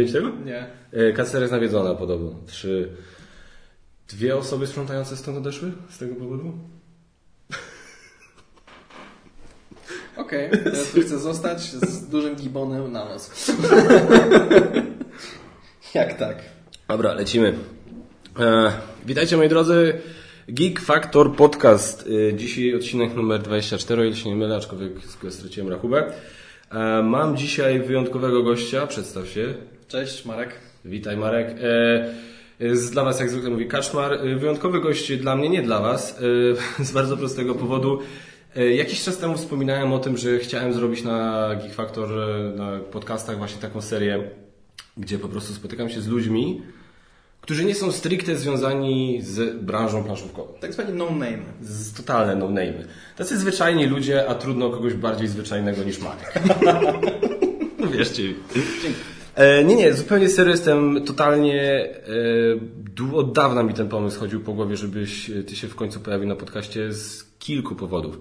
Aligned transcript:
powiedzieć 0.00 0.22
tego? 0.22 0.44
Nie. 0.44 0.66
E, 0.92 1.12
Kancelaria 1.12 1.44
jest 1.44 1.52
nawiedzona 1.52 1.94
podobno. 1.94 2.34
Czy 2.52 2.88
dwie 4.08 4.36
osoby 4.36 4.66
sprzątające 4.66 5.16
stąd 5.16 5.38
odeszły 5.38 5.72
z 5.90 5.98
tego 5.98 6.14
powodu? 6.14 6.52
Okej, 10.16 10.50
okay. 10.50 10.62
ja 10.64 10.84
tu 10.94 11.00
chcę 11.00 11.18
zostać 11.18 11.60
z 11.62 12.08
dużym 12.08 12.36
gibonem 12.36 12.92
na 12.92 13.04
nos. 13.04 13.30
Jak 15.94 16.18
tak? 16.18 16.36
Dobra, 16.88 17.14
lecimy. 17.14 17.54
E, 18.40 18.72
witajcie 19.06 19.36
moi 19.36 19.48
drodzy. 19.48 20.00
Geek 20.48 20.80
Factor 20.80 21.36
Podcast. 21.36 22.08
E, 22.30 22.34
dzisiaj 22.34 22.74
odcinek 22.74 23.14
numer 23.14 23.42
24, 23.42 24.02
o 24.02 24.04
ile 24.04 24.16
się 24.16 24.28
nie 24.28 24.36
mylę, 24.36 24.56
aczkolwiek 24.56 24.92
straciłem 25.30 25.68
rachubę. 25.68 26.12
E, 26.70 27.02
mam 27.02 27.36
dzisiaj 27.36 27.80
wyjątkowego 27.80 28.42
gościa. 28.42 28.86
Przedstaw 28.86 29.28
się. 29.28 29.54
Cześć, 29.90 30.24
Marek. 30.24 30.50
Witaj, 30.84 31.16
Marek. 31.16 31.48
E, 32.60 32.76
z, 32.76 32.90
dla 32.90 33.04
Was, 33.04 33.20
jak 33.20 33.30
zwykle 33.30 33.50
mówi 33.50 33.66
Kaczmar. 33.66 34.12
E, 34.12 34.36
wyjątkowy 34.36 34.80
gość 34.80 35.16
dla 35.16 35.36
mnie, 35.36 35.48
nie 35.48 35.62
dla 35.62 35.80
Was. 35.80 36.18
E, 36.78 36.84
z 36.84 36.92
bardzo 36.92 37.16
prostego 37.16 37.54
powodu. 37.54 37.98
E, 38.56 38.74
jakiś 38.74 39.02
czas 39.02 39.18
temu 39.18 39.36
wspominałem 39.36 39.92
o 39.92 39.98
tym, 39.98 40.16
że 40.16 40.38
chciałem 40.38 40.72
zrobić 40.72 41.02
na 41.02 41.48
Geek 41.62 41.74
Factor, 41.74 42.20
e, 42.20 42.56
na 42.56 42.78
podcastach 42.78 43.38
właśnie 43.38 43.60
taką 43.60 43.80
serię, 43.80 44.30
gdzie 44.96 45.18
po 45.18 45.28
prostu 45.28 45.54
spotykam 45.54 45.90
się 45.90 46.00
z 46.00 46.08
ludźmi, 46.08 46.62
którzy 47.40 47.64
nie 47.64 47.74
są 47.74 47.92
stricte 47.92 48.36
związani 48.36 49.22
z 49.22 49.62
branżą 49.62 50.04
planszówkową. 50.04 50.52
Tak 50.60 50.72
zwani 50.72 50.92
no-name. 50.92 51.42
Z 51.60 51.92
totalne 51.92 52.36
no-name. 52.36 52.84
Tacy 53.16 53.38
zwyczajni 53.38 53.86
ludzie, 53.86 54.28
a 54.28 54.34
trudno 54.34 54.70
kogoś 54.70 54.94
bardziej 54.94 55.28
zwyczajnego 55.28 55.84
niż 55.84 55.98
Marek. 55.98 56.42
no 57.80 57.86
wierzcie 57.86 58.22
mi. 58.22 58.34
E, 59.34 59.64
nie, 59.64 59.76
nie, 59.76 59.94
zupełnie 59.94 60.28
serio 60.28 60.50
jestem 60.50 61.04
totalnie... 61.04 61.88
E, 63.04 63.14
od 63.14 63.32
dawna 63.32 63.62
mi 63.62 63.74
ten 63.74 63.88
pomysł 63.88 64.20
chodził 64.20 64.40
po 64.40 64.52
głowie, 64.52 64.76
żebyś 64.76 65.30
ty 65.46 65.56
się 65.56 65.68
w 65.68 65.74
końcu 65.74 66.00
pojawił 66.00 66.28
na 66.28 66.36
podcaście 66.36 66.92
z 66.92 67.24
kilku 67.38 67.74
powodów. 67.74 68.18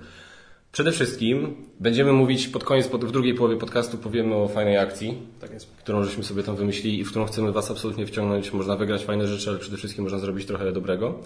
Przede 0.71 0.91
wszystkim 0.91 1.55
będziemy 1.79 2.13
mówić 2.13 2.47
pod 2.47 2.63
koniec, 2.63 2.87
w 2.87 3.11
drugiej 3.11 3.33
połowie 3.33 3.57
podcastu 3.57 3.97
powiemy 3.97 4.35
o 4.35 4.47
fajnej 4.47 4.77
akcji, 4.77 5.17
tak 5.41 5.51
którą 5.79 6.03
żeśmy 6.03 6.23
sobie 6.23 6.43
tam 6.43 6.55
wymyślili 6.55 6.99
i 6.99 7.03
w 7.03 7.09
którą 7.09 7.25
chcemy 7.25 7.51
Was 7.51 7.71
absolutnie 7.71 8.05
wciągnąć. 8.05 8.53
Można 8.53 8.75
wygrać 8.75 9.05
fajne 9.05 9.27
rzeczy, 9.27 9.49
ale 9.49 9.59
przede 9.59 9.77
wszystkim 9.77 10.03
można 10.03 10.19
zrobić 10.19 10.45
trochę 10.45 10.71
dobrego. 10.71 11.19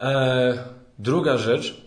E, 0.00 0.64
druga 0.98 1.38
rzecz, 1.38 1.82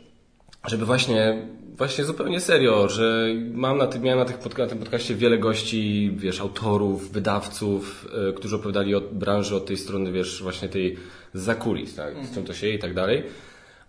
żeby 0.67 0.85
właśnie, 0.85 1.47
właśnie 1.77 2.03
zupełnie 2.05 2.39
serio, 2.39 2.89
że 2.89 3.27
mam 3.53 3.77
na 3.77 3.87
tym, 3.87 4.01
miałem 4.01 4.19
na, 4.19 4.25
tych 4.25 4.39
podca- 4.39 4.59
na 4.59 4.67
tym 4.67 4.77
podcaście 4.77 5.15
wiele 5.15 5.37
gości, 5.37 6.11
wiesz, 6.15 6.39
autorów, 6.39 7.11
wydawców, 7.11 8.07
e, 8.29 8.33
którzy 8.33 8.55
opowiadali 8.55 8.95
o 8.95 9.01
branży 9.01 9.55
od 9.55 9.65
tej 9.65 9.77
strony, 9.77 10.11
wiesz, 10.11 10.43
właśnie 10.43 10.69
tej 10.69 10.97
zakulis, 11.33 11.95
tak, 11.95 12.13
z 12.25 12.33
czym 12.33 12.43
to 12.43 12.53
się 12.53 12.67
je 12.67 12.73
i 12.73 12.79
tak 12.79 12.93
dalej. 12.93 13.23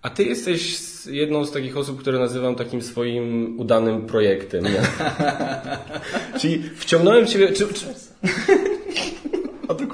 A 0.02 0.10
ty 0.10 0.24
jesteś 0.24 0.78
jedną 1.06 1.44
z 1.44 1.52
takich 1.52 1.76
osób, 1.76 2.00
które 2.00 2.18
nazywam 2.18 2.54
takim 2.54 2.82
swoim 2.82 3.54
udanym 3.60 4.06
projektem. 4.06 4.64
Czyli 6.40 6.62
wciągnąłem 6.76 7.26
ciebie. 7.26 7.52
Czy, 7.52 7.66
czy... 7.74 7.86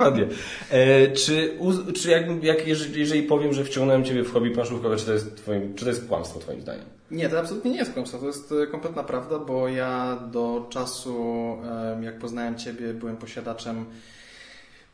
Dokładnie. 0.04 0.36
E, 0.70 1.10
czy 1.12 1.58
czy 1.94 2.10
jak, 2.10 2.44
jak, 2.44 2.66
jeżeli 2.96 3.22
powiem, 3.22 3.52
że 3.52 3.64
wciągnąłem 3.64 4.04
ciebie 4.04 4.24
w 4.24 4.32
hobby 4.32 4.50
planszówkowe, 4.50 4.96
czy 4.96 5.06
to 5.06 5.12
jest, 5.12 5.36
twoim, 5.36 5.74
czy 5.74 5.84
to 5.84 5.90
jest 5.90 6.08
kłamstwo 6.08 6.40
twoim 6.40 6.60
zdaniem? 6.60 6.84
Nie, 7.10 7.28
to 7.28 7.38
absolutnie 7.38 7.70
nie 7.70 7.78
jest 7.78 7.92
kłamstwo. 7.92 8.18
To 8.18 8.26
jest 8.26 8.52
e, 8.62 8.66
kompletna 8.66 9.02
prawda, 9.02 9.38
bo 9.38 9.68
ja 9.68 10.16
do 10.32 10.66
czasu, 10.70 11.56
jak 12.00 12.18
poznałem 12.18 12.58
ciebie, 12.58 12.94
byłem 12.94 13.16
posiadaczem 13.16 13.84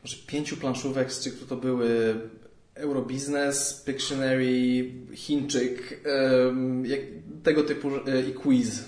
może 0.04 0.16
pięciu 0.26 0.56
planszówek, 0.56 1.12
z 1.12 1.20
których 1.20 1.48
to 1.48 1.56
były 1.56 2.14
Eurobiznes, 2.78 3.82
Pictionary, 3.86 4.92
Chińczyk, 5.14 6.00
tego 7.42 7.62
typu 7.62 7.90
i 8.30 8.32
quiz. 8.32 8.84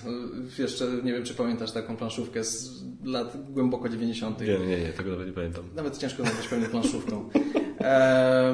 Jeszcze 0.59 0.85
nie 1.03 1.13
wiem, 1.13 1.23
czy 1.23 1.33
pamiętasz 1.33 1.71
taką 1.71 1.97
planszówkę 1.97 2.43
z 2.43 2.83
lat 3.03 3.51
głęboko 3.53 3.89
90. 3.89 4.41
Nie, 4.41 4.59
nie, 4.59 4.77
nie, 4.77 4.89
tego 4.89 5.11
nawet 5.11 5.27
nie 5.27 5.33
pamiętam. 5.33 5.63
Nawet 5.75 5.97
ciężko 5.97 6.23
nazwać 6.23 6.47
pewnie 6.47 6.67
planszówką. 6.67 7.29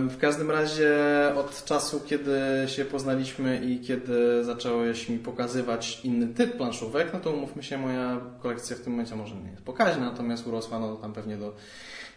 W 0.09 0.17
każdym 0.19 0.51
razie 0.51 0.95
od 1.35 1.65
czasu, 1.65 2.01
kiedy 2.05 2.39
się 2.65 2.85
poznaliśmy 2.85 3.61
i 3.65 3.79
kiedy 3.79 4.43
zacząłeś 4.43 5.09
mi 5.09 5.19
pokazywać 5.19 6.01
inny 6.03 6.27
typ 6.27 6.57
planszówek, 6.57 7.13
no 7.13 7.19
to 7.19 7.31
umówmy 7.31 7.63
się, 7.63 7.77
moja 7.77 8.21
kolekcja 8.39 8.75
w 8.75 8.79
tym 8.79 8.93
momencie 8.93 9.15
może 9.15 9.35
nie 9.35 9.49
jest 9.51 9.63
pokaźna, 9.63 10.05
natomiast 10.05 10.47
urosła 10.47 10.79
no 10.79 10.95
tam 10.95 11.13
pewnie 11.13 11.37
do 11.37 11.53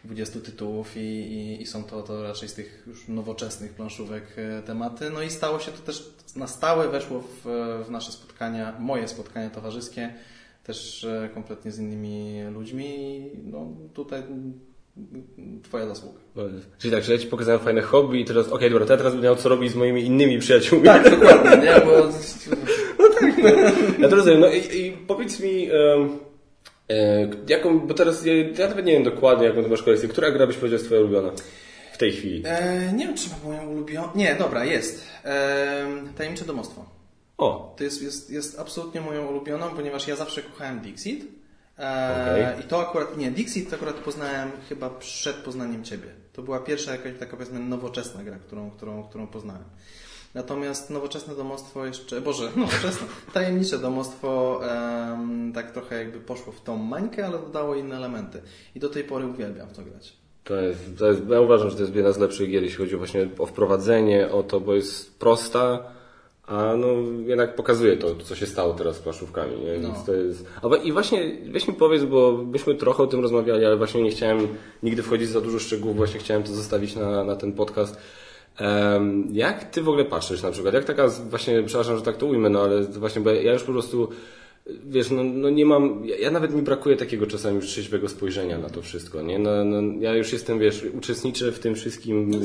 20 0.05 0.41
tytułów 0.41 0.97
i, 0.97 1.01
i, 1.01 1.63
i, 1.63 1.67
są 1.67 1.85
to, 1.85 2.03
to 2.03 2.23
raczej 2.23 2.49
z 2.49 2.55
tych 2.55 2.85
już 2.87 3.09
nowoczesnych 3.09 3.75
planszówek 3.75 4.37
tematy. 4.67 5.11
No 5.11 5.23
i 5.23 5.31
stało 5.31 5.59
się 5.59 5.73
to 5.73 5.79
też 5.79 6.15
na 6.37 6.47
stałe, 6.47 6.89
weszło 6.89 7.21
w, 7.21 7.43
w 7.87 7.91
nasze 7.91 8.13
spotkania, 8.13 8.77
moje 8.79 9.09
spotkania 9.09 9.51
towarzyskie, 9.51 10.15
też 10.65 11.07
kompletnie 11.35 11.73
z 11.73 11.79
innymi 11.79 12.43
ludźmi 12.53 13.21
no 13.45 13.67
tutaj 13.95 14.23
Twoja 15.63 15.87
zasługa. 15.87 16.21
Czyli 16.79 16.95
tak, 16.95 17.05
że 17.05 17.13
ja 17.13 17.19
Ci 17.19 17.27
pokazałem 17.27 17.61
fajne 17.61 17.83
hobby 17.83 18.21
i 18.21 18.25
teraz, 18.25 18.47
okej, 18.47 18.57
okay, 18.57 18.71
dobra, 18.71 18.87
to 18.87 18.93
ja 18.93 18.97
teraz 18.97 19.13
będę 19.13 19.29
miał 19.29 19.37
co 19.37 19.49
robić 19.49 19.73
z 19.73 19.75
moimi 19.75 20.05
innymi 20.05 20.39
przyjaciółmi. 20.39 20.85
Tak, 20.85 21.11
dokładnie, 21.11 21.57
nie, 21.57 21.81
bo... 21.81 21.91
No 22.99 23.09
tak, 23.21 23.39
no. 23.39 23.49
Ja 23.99 24.09
to 24.09 24.17
rozumiem. 24.17 24.41
No 24.41 24.49
i, 24.49 24.59
i 24.59 24.93
powiedz 24.93 25.41
mi... 25.41 25.69
Um... 25.71 26.30
Jaką, 27.49 27.81
bo 27.81 27.95
teraz 27.95 28.25
ja, 28.25 28.33
ja 28.35 28.69
nawet 28.69 28.87
nie 28.87 28.93
wiem 28.93 29.03
dokładnie, 29.05 29.47
jaką 29.47 29.63
ty 29.63 29.69
masz 29.69 29.83
kolekcję. 29.83 30.09
Która 30.09 30.31
gra 30.31 30.47
byś 30.47 30.57
powiedział 30.57 30.79
jest 30.79 30.87
twoja 30.87 31.01
ulubiona 31.01 31.33
w 31.93 31.99
tej 31.99 32.13
chwili? 32.13 32.43
E, 32.47 32.93
nie 32.93 33.07
wiem, 33.07 33.17
czy 33.17 33.31
mam 33.31 33.41
moją 33.45 33.71
ulubioną. 33.71 34.09
Nie, 34.15 34.35
dobra, 34.35 34.65
jest. 34.65 35.07
E, 35.25 35.87
tajemnicze 36.17 36.45
domostwo. 36.45 36.85
O. 37.39 37.75
To 37.79 37.85
jest, 37.85 38.03
jest, 38.03 38.31
jest 38.31 38.59
absolutnie 38.59 39.01
moją 39.01 39.27
ulubioną, 39.27 39.71
ponieważ 39.71 40.09
ja 40.09 40.17
zawsze 40.17 40.43
kochałem 40.43 40.81
Dixit. 40.81 41.25
E, 41.79 42.53
okay. 42.53 42.65
I 42.65 42.69
to 42.69 42.89
akurat, 42.89 43.17
nie, 43.17 43.31
Dixit 43.31 43.75
akurat 43.75 43.95
poznałem 43.95 44.51
chyba 44.69 44.91
przed 44.91 45.37
poznaniem 45.37 45.85
Ciebie. 45.85 46.09
To 46.33 46.43
była 46.43 46.61
pierwsza 46.61 46.93
jakaś 46.93 47.13
taka 47.19 47.37
powiedzmy 47.37 47.61
nowoczesna 47.61 48.25
gra, 48.25 48.39
którą, 48.39 48.71
którą, 48.71 49.03
którą 49.03 49.27
poznałem. 49.27 49.65
Natomiast 50.35 50.91
nowoczesne 50.91 51.35
domostwo 51.35 51.87
jeszcze, 51.87 52.21
Boże, 52.21 52.51
nowoczesne, 52.57 53.07
tajemnicze 53.33 53.79
domostwo 53.79 54.61
um, 55.11 55.53
tak 55.53 55.71
trochę 55.71 55.99
jakby 55.99 56.21
poszło 56.21 56.53
w 56.53 56.61
tą 56.61 56.77
mańkę, 56.77 57.27
ale 57.27 57.39
dodało 57.39 57.75
inne 57.75 57.97
elementy. 57.97 58.43
I 58.75 58.81
do 58.81 58.89
tej 58.89 59.05
pory 59.05 59.27
uwielbiam 59.27 59.69
w 59.69 59.73
to 59.73 59.83
grać. 59.83 60.17
To 60.45 60.57
jest, 60.57 60.99
to 60.99 61.07
jest, 61.07 61.23
ja 61.29 61.41
uważam, 61.41 61.71
że 61.71 61.77
to 61.77 61.83
jest 61.83 61.95
jedna 61.95 62.13
z 62.13 62.19
lepszych 62.19 62.51
gier, 62.51 62.63
jeśli 62.63 62.79
chodzi 62.79 62.97
właśnie 62.97 63.29
o 63.39 63.47
wprowadzenie, 63.47 64.31
o 64.31 64.43
to, 64.43 64.61
bo 64.61 64.75
jest 64.75 65.19
prosta, 65.19 65.85
a 66.47 66.77
no 66.77 66.87
jednak 67.27 67.55
pokazuje 67.55 67.97
to, 67.97 68.17
co 68.17 68.37
się 68.37 68.47
stało 68.47 68.75
teraz 68.75 68.97
z 68.97 68.99
plaszówkami. 68.99 69.61
Nie? 69.61 69.79
No. 69.79 69.89
Więc 69.89 70.05
to 70.05 70.13
jest... 70.13 70.47
a, 70.63 70.77
I 70.77 70.93
właśnie 70.93 71.37
weź 71.51 71.69
mi 71.69 71.75
powiedz, 71.75 72.05
bo 72.05 72.33
myśmy 72.33 72.75
trochę 72.75 73.03
o 73.03 73.07
tym 73.07 73.21
rozmawiali, 73.21 73.65
ale 73.65 73.77
właśnie 73.77 74.03
nie 74.03 74.11
chciałem 74.11 74.49
nigdy 74.83 75.03
wchodzić 75.03 75.29
za 75.29 75.41
dużo 75.41 75.59
szczegółów, 75.59 75.97
właśnie 75.97 76.21
chciałem 76.21 76.43
to 76.43 76.53
zostawić 76.53 76.97
na, 76.97 77.25
na 77.25 77.37
ten 77.37 77.53
podcast 77.53 77.97
jak 79.33 79.71
ty 79.71 79.83
w 79.83 79.89
ogóle 79.89 80.05
patrzysz 80.05 80.43
na 80.43 80.51
przykład? 80.51 80.75
Jak 80.75 80.85
taka, 80.85 81.09
właśnie, 81.09 81.63
przepraszam, 81.63 81.97
że 81.97 82.03
tak 82.03 82.17
to 82.17 82.27
ujmę, 82.27 82.49
no 82.49 82.63
ale 82.63 82.83
właśnie, 82.83 83.23
bo 83.23 83.31
ja 83.31 83.53
już 83.53 83.63
po 83.63 83.73
prostu, 83.73 84.09
wiesz, 84.87 85.11
no, 85.11 85.25
no 85.25 85.51
nie 85.51 85.67
mam, 85.67 86.05
ja, 86.05 86.17
ja, 86.17 86.31
nawet 86.31 86.55
mi 86.55 86.63
brakuje 86.63 86.97
takiego 86.97 87.27
czasami 87.27 87.57
już 87.57 87.67
trzeźwego 87.67 88.09
spojrzenia 88.09 88.59
na 88.59 88.71
to 88.71 88.83
wszystko, 88.83 89.23
nie? 89.23 89.39
No, 89.39 89.65
no, 89.65 89.83
ja 90.01 90.15
już 90.15 90.33
jestem, 90.33 90.59
wiesz, 90.59 90.85
uczestniczę 90.99 91.53
w 91.53 91.59
tym 91.59 91.75
wszystkim, 91.75 92.31
no 92.31 92.39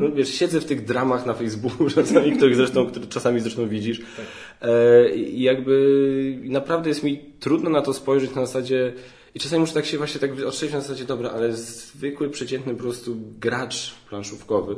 no, 0.00 0.12
wiesz, 0.12 0.28
siedzę 0.28 0.60
w 0.60 0.64
tych 0.64 0.84
dramach 0.84 1.26
na 1.26 1.34
Facebooku 1.34 1.90
czasami, 1.94 2.32
których 2.36 2.56
zresztą, 2.56 2.86
które 2.86 3.06
czasami 3.06 3.40
zresztą 3.40 3.68
widzisz 3.68 4.00
tak. 4.00 4.26
e, 4.60 5.14
i 5.14 5.42
jakby 5.42 6.38
naprawdę 6.44 6.88
jest 6.88 7.02
mi 7.02 7.18
trudno 7.40 7.70
na 7.70 7.82
to 7.82 7.92
spojrzeć 7.92 8.34
na 8.34 8.46
zasadzie, 8.46 8.92
i 9.34 9.40
czasami 9.40 9.60
muszę 9.60 9.74
tak 9.74 9.86
się 9.86 9.98
właśnie 9.98 10.20
tak 10.20 10.30
odstrzelić 10.46 10.74
na 10.74 10.80
zasadzie, 10.80 11.04
dobra, 11.04 11.30
ale 11.30 11.52
zwykły, 11.52 12.30
przeciętny 12.30 12.74
po 12.74 12.82
prostu 12.82 13.16
gracz 13.40 13.94
planszówkowy, 14.08 14.76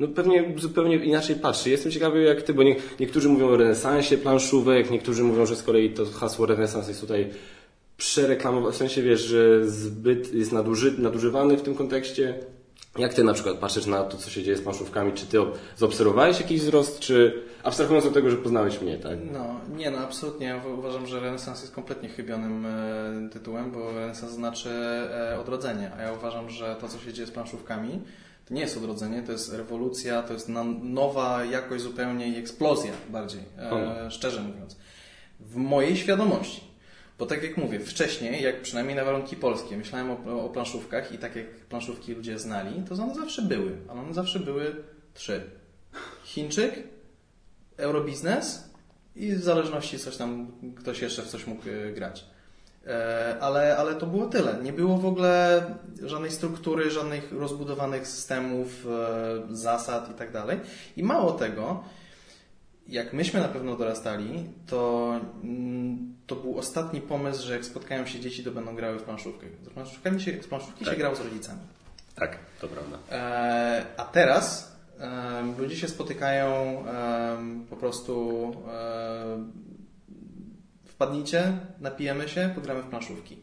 no 0.00 0.08
pewnie 0.08 0.54
zupełnie 0.56 0.96
inaczej 0.96 1.36
patrzy. 1.36 1.70
Jestem 1.70 1.92
ciekawy 1.92 2.22
jak 2.22 2.42
ty, 2.42 2.54
bo 2.54 2.62
nie, 2.62 2.76
niektórzy 3.00 3.28
mówią 3.28 3.48
o 3.48 3.56
renesansie 3.56 4.18
planszówek, 4.18 4.90
niektórzy 4.90 5.24
mówią, 5.24 5.46
że 5.46 5.56
z 5.56 5.62
kolei 5.62 5.90
to 5.90 6.04
hasło 6.06 6.46
renesans 6.46 6.88
jest 6.88 7.00
tutaj 7.00 7.30
przereklamowane, 7.96 8.72
w 8.72 8.76
sensie 8.76 9.02
wiesz, 9.02 9.20
że 9.20 9.70
zbyt 9.70 10.34
jest 10.34 10.52
naduży, 10.52 11.02
nadużywany 11.02 11.56
w 11.56 11.62
tym 11.62 11.74
kontekście. 11.74 12.34
Jak 12.98 13.14
ty 13.14 13.24
na 13.24 13.32
przykład 13.32 13.56
patrzysz 13.56 13.86
na 13.86 14.02
to, 14.02 14.16
co 14.16 14.30
się 14.30 14.42
dzieje 14.42 14.56
z 14.56 14.60
planszówkami? 14.60 15.12
Czy 15.12 15.26
ty 15.26 15.38
zaobserwowałeś 15.76 16.40
jakiś 16.40 16.60
wzrost, 16.60 17.00
czy 17.00 17.42
abstrahując 17.62 18.06
od 18.06 18.14
tego, 18.14 18.30
że 18.30 18.36
poznałeś 18.36 18.80
mnie, 18.80 18.98
tak? 18.98 19.18
No, 19.32 19.60
nie, 19.76 19.90
no 19.90 19.98
absolutnie. 19.98 20.60
Uważam, 20.78 21.06
że 21.06 21.20
renesans 21.20 21.60
jest 21.60 21.74
kompletnie 21.74 22.08
chybionym 22.08 22.66
e, 22.66 23.28
tytułem, 23.32 23.70
bo 23.72 23.92
renesans 23.92 24.32
znaczy 24.32 24.70
e, 24.70 25.38
odrodzenie, 25.40 25.90
a 25.98 26.02
ja 26.02 26.12
uważam, 26.12 26.50
że 26.50 26.76
to, 26.80 26.88
co 26.88 26.98
się 26.98 27.12
dzieje 27.12 27.26
z 27.26 27.30
planszówkami, 27.30 28.00
to 28.48 28.54
nie 28.54 28.60
jest 28.60 28.76
odrodzenie, 28.76 29.22
to 29.22 29.32
jest 29.32 29.52
rewolucja, 29.52 30.22
to 30.22 30.32
jest 30.32 30.48
nowa 30.82 31.44
jakość 31.44 31.82
zupełnie 31.82 32.28
i 32.28 32.36
eksplozja 32.36 32.92
bardziej, 33.08 33.40
e, 33.58 34.10
szczerze 34.10 34.42
mówiąc. 34.42 34.76
W 35.40 35.56
mojej 35.56 35.96
świadomości. 35.96 36.68
Bo 37.18 37.26
tak 37.26 37.42
jak 37.42 37.56
mówię, 37.56 37.80
wcześniej, 37.80 38.42
jak 38.42 38.62
przynajmniej 38.62 38.96
na 38.96 39.04
warunki 39.04 39.36
polskie, 39.36 39.76
myślałem 39.76 40.10
o, 40.10 40.44
o 40.44 40.48
planszówkach 40.48 41.12
i 41.12 41.18
tak 41.18 41.36
jak 41.36 41.46
planszówki 41.50 42.14
ludzie 42.14 42.38
znali, 42.38 42.82
to 42.88 43.02
one 43.02 43.14
zawsze 43.14 43.42
były. 43.42 43.76
Ale 43.88 44.00
one 44.00 44.14
zawsze 44.14 44.40
były 44.40 44.76
trzy. 45.14 45.42
Chińczyk, 46.24 46.82
Eurobiznes 47.76 48.70
i 49.16 49.32
w 49.32 49.42
zależności 49.42 49.98
coś 49.98 50.16
tam, 50.16 50.52
ktoś 50.76 51.02
jeszcze 51.02 51.22
w 51.22 51.26
coś 51.28 51.46
mógł 51.46 51.68
y, 51.68 51.92
grać. 51.92 52.24
E, 52.88 53.36
ale, 53.40 53.76
ale 53.76 53.94
to 53.94 54.06
było 54.06 54.26
tyle. 54.26 54.58
Nie 54.62 54.72
było 54.72 54.98
w 54.98 55.06
ogóle 55.06 55.62
żadnej 56.02 56.30
struktury, 56.30 56.90
żadnych 56.90 57.32
rozbudowanych 57.32 58.08
systemów, 58.08 58.86
e, 59.50 59.54
zasad 59.56 60.10
i 60.10 60.14
tak 60.14 60.32
dalej. 60.32 60.60
I 60.96 61.02
mało 61.02 61.32
tego, 61.32 61.84
jak 62.88 63.12
myśmy 63.12 63.40
na 63.40 63.48
pewno 63.48 63.76
dorastali, 63.76 64.46
to, 64.66 65.12
mm, 65.42 66.14
to 66.26 66.36
był 66.36 66.58
ostatni 66.58 67.00
pomysł, 67.00 67.46
że 67.46 67.52
jak 67.52 67.64
spotkają 67.64 68.06
się 68.06 68.20
dzieci, 68.20 68.44
to 68.44 68.50
będą 68.50 68.76
grały 68.76 68.98
w 68.98 69.02
planszówkę. 69.02 69.46
Z 69.64 69.68
planszówkami 69.68 70.20
się, 70.20 70.42
z 70.42 70.46
planszówki 70.46 70.84
Tak. 70.84 70.94
się 70.94 71.00
grało 71.00 71.16
z 71.16 71.20
rodzicami. 71.20 71.60
Tak, 72.14 72.38
to 72.60 72.68
prawda. 72.68 72.98
E, 73.12 73.84
a 73.96 74.04
teraz 74.04 74.78
ludzie 75.58 75.76
się 75.76 75.88
spotykają 75.88 76.84
po 77.70 77.76
prostu 77.76 78.52
wpadnijcie, 80.98 81.58
napijemy 81.80 82.28
się, 82.28 82.52
pogramy 82.54 82.82
w 82.82 82.86
planszówki. 82.86 83.38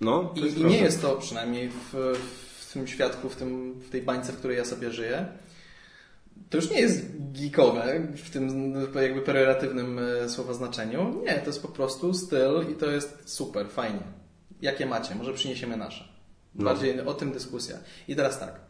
No, 0.00 0.34
I, 0.36 0.60
i 0.60 0.64
nie 0.64 0.78
jest 0.78 1.02
to 1.02 1.16
przynajmniej 1.16 1.68
w, 1.68 1.94
w 2.60 2.72
tym 2.72 2.86
świadku, 2.86 3.28
w, 3.28 3.36
tym, 3.36 3.72
w 3.80 3.90
tej 3.90 4.02
bańce, 4.02 4.32
w 4.32 4.38
której 4.38 4.56
ja 4.56 4.64
sobie 4.64 4.90
żyję. 4.90 5.26
To 6.50 6.56
już 6.56 6.70
nie 6.70 6.80
jest 6.80 7.06
geekowe 7.32 8.00
w 8.16 8.30
tym 8.30 8.74
jakby 9.02 9.22
pejoratywnym 9.22 9.98
e, 9.98 10.28
słowa 10.28 10.54
znaczeniu. 10.54 11.22
Nie, 11.26 11.34
to 11.34 11.46
jest 11.46 11.62
po 11.62 11.68
prostu 11.68 12.14
styl 12.14 12.66
i 12.72 12.74
to 12.74 12.90
jest 12.90 13.30
super, 13.30 13.68
fajnie. 13.68 14.02
Jakie 14.62 14.86
macie? 14.86 15.14
Może 15.14 15.32
przyniesiemy 15.32 15.76
nasze. 15.76 16.04
No. 16.54 16.64
Bardziej 16.64 17.00
o 17.00 17.14
tym 17.14 17.32
dyskusja. 17.32 17.78
I 18.08 18.16
teraz 18.16 18.40
tak. 18.40 18.60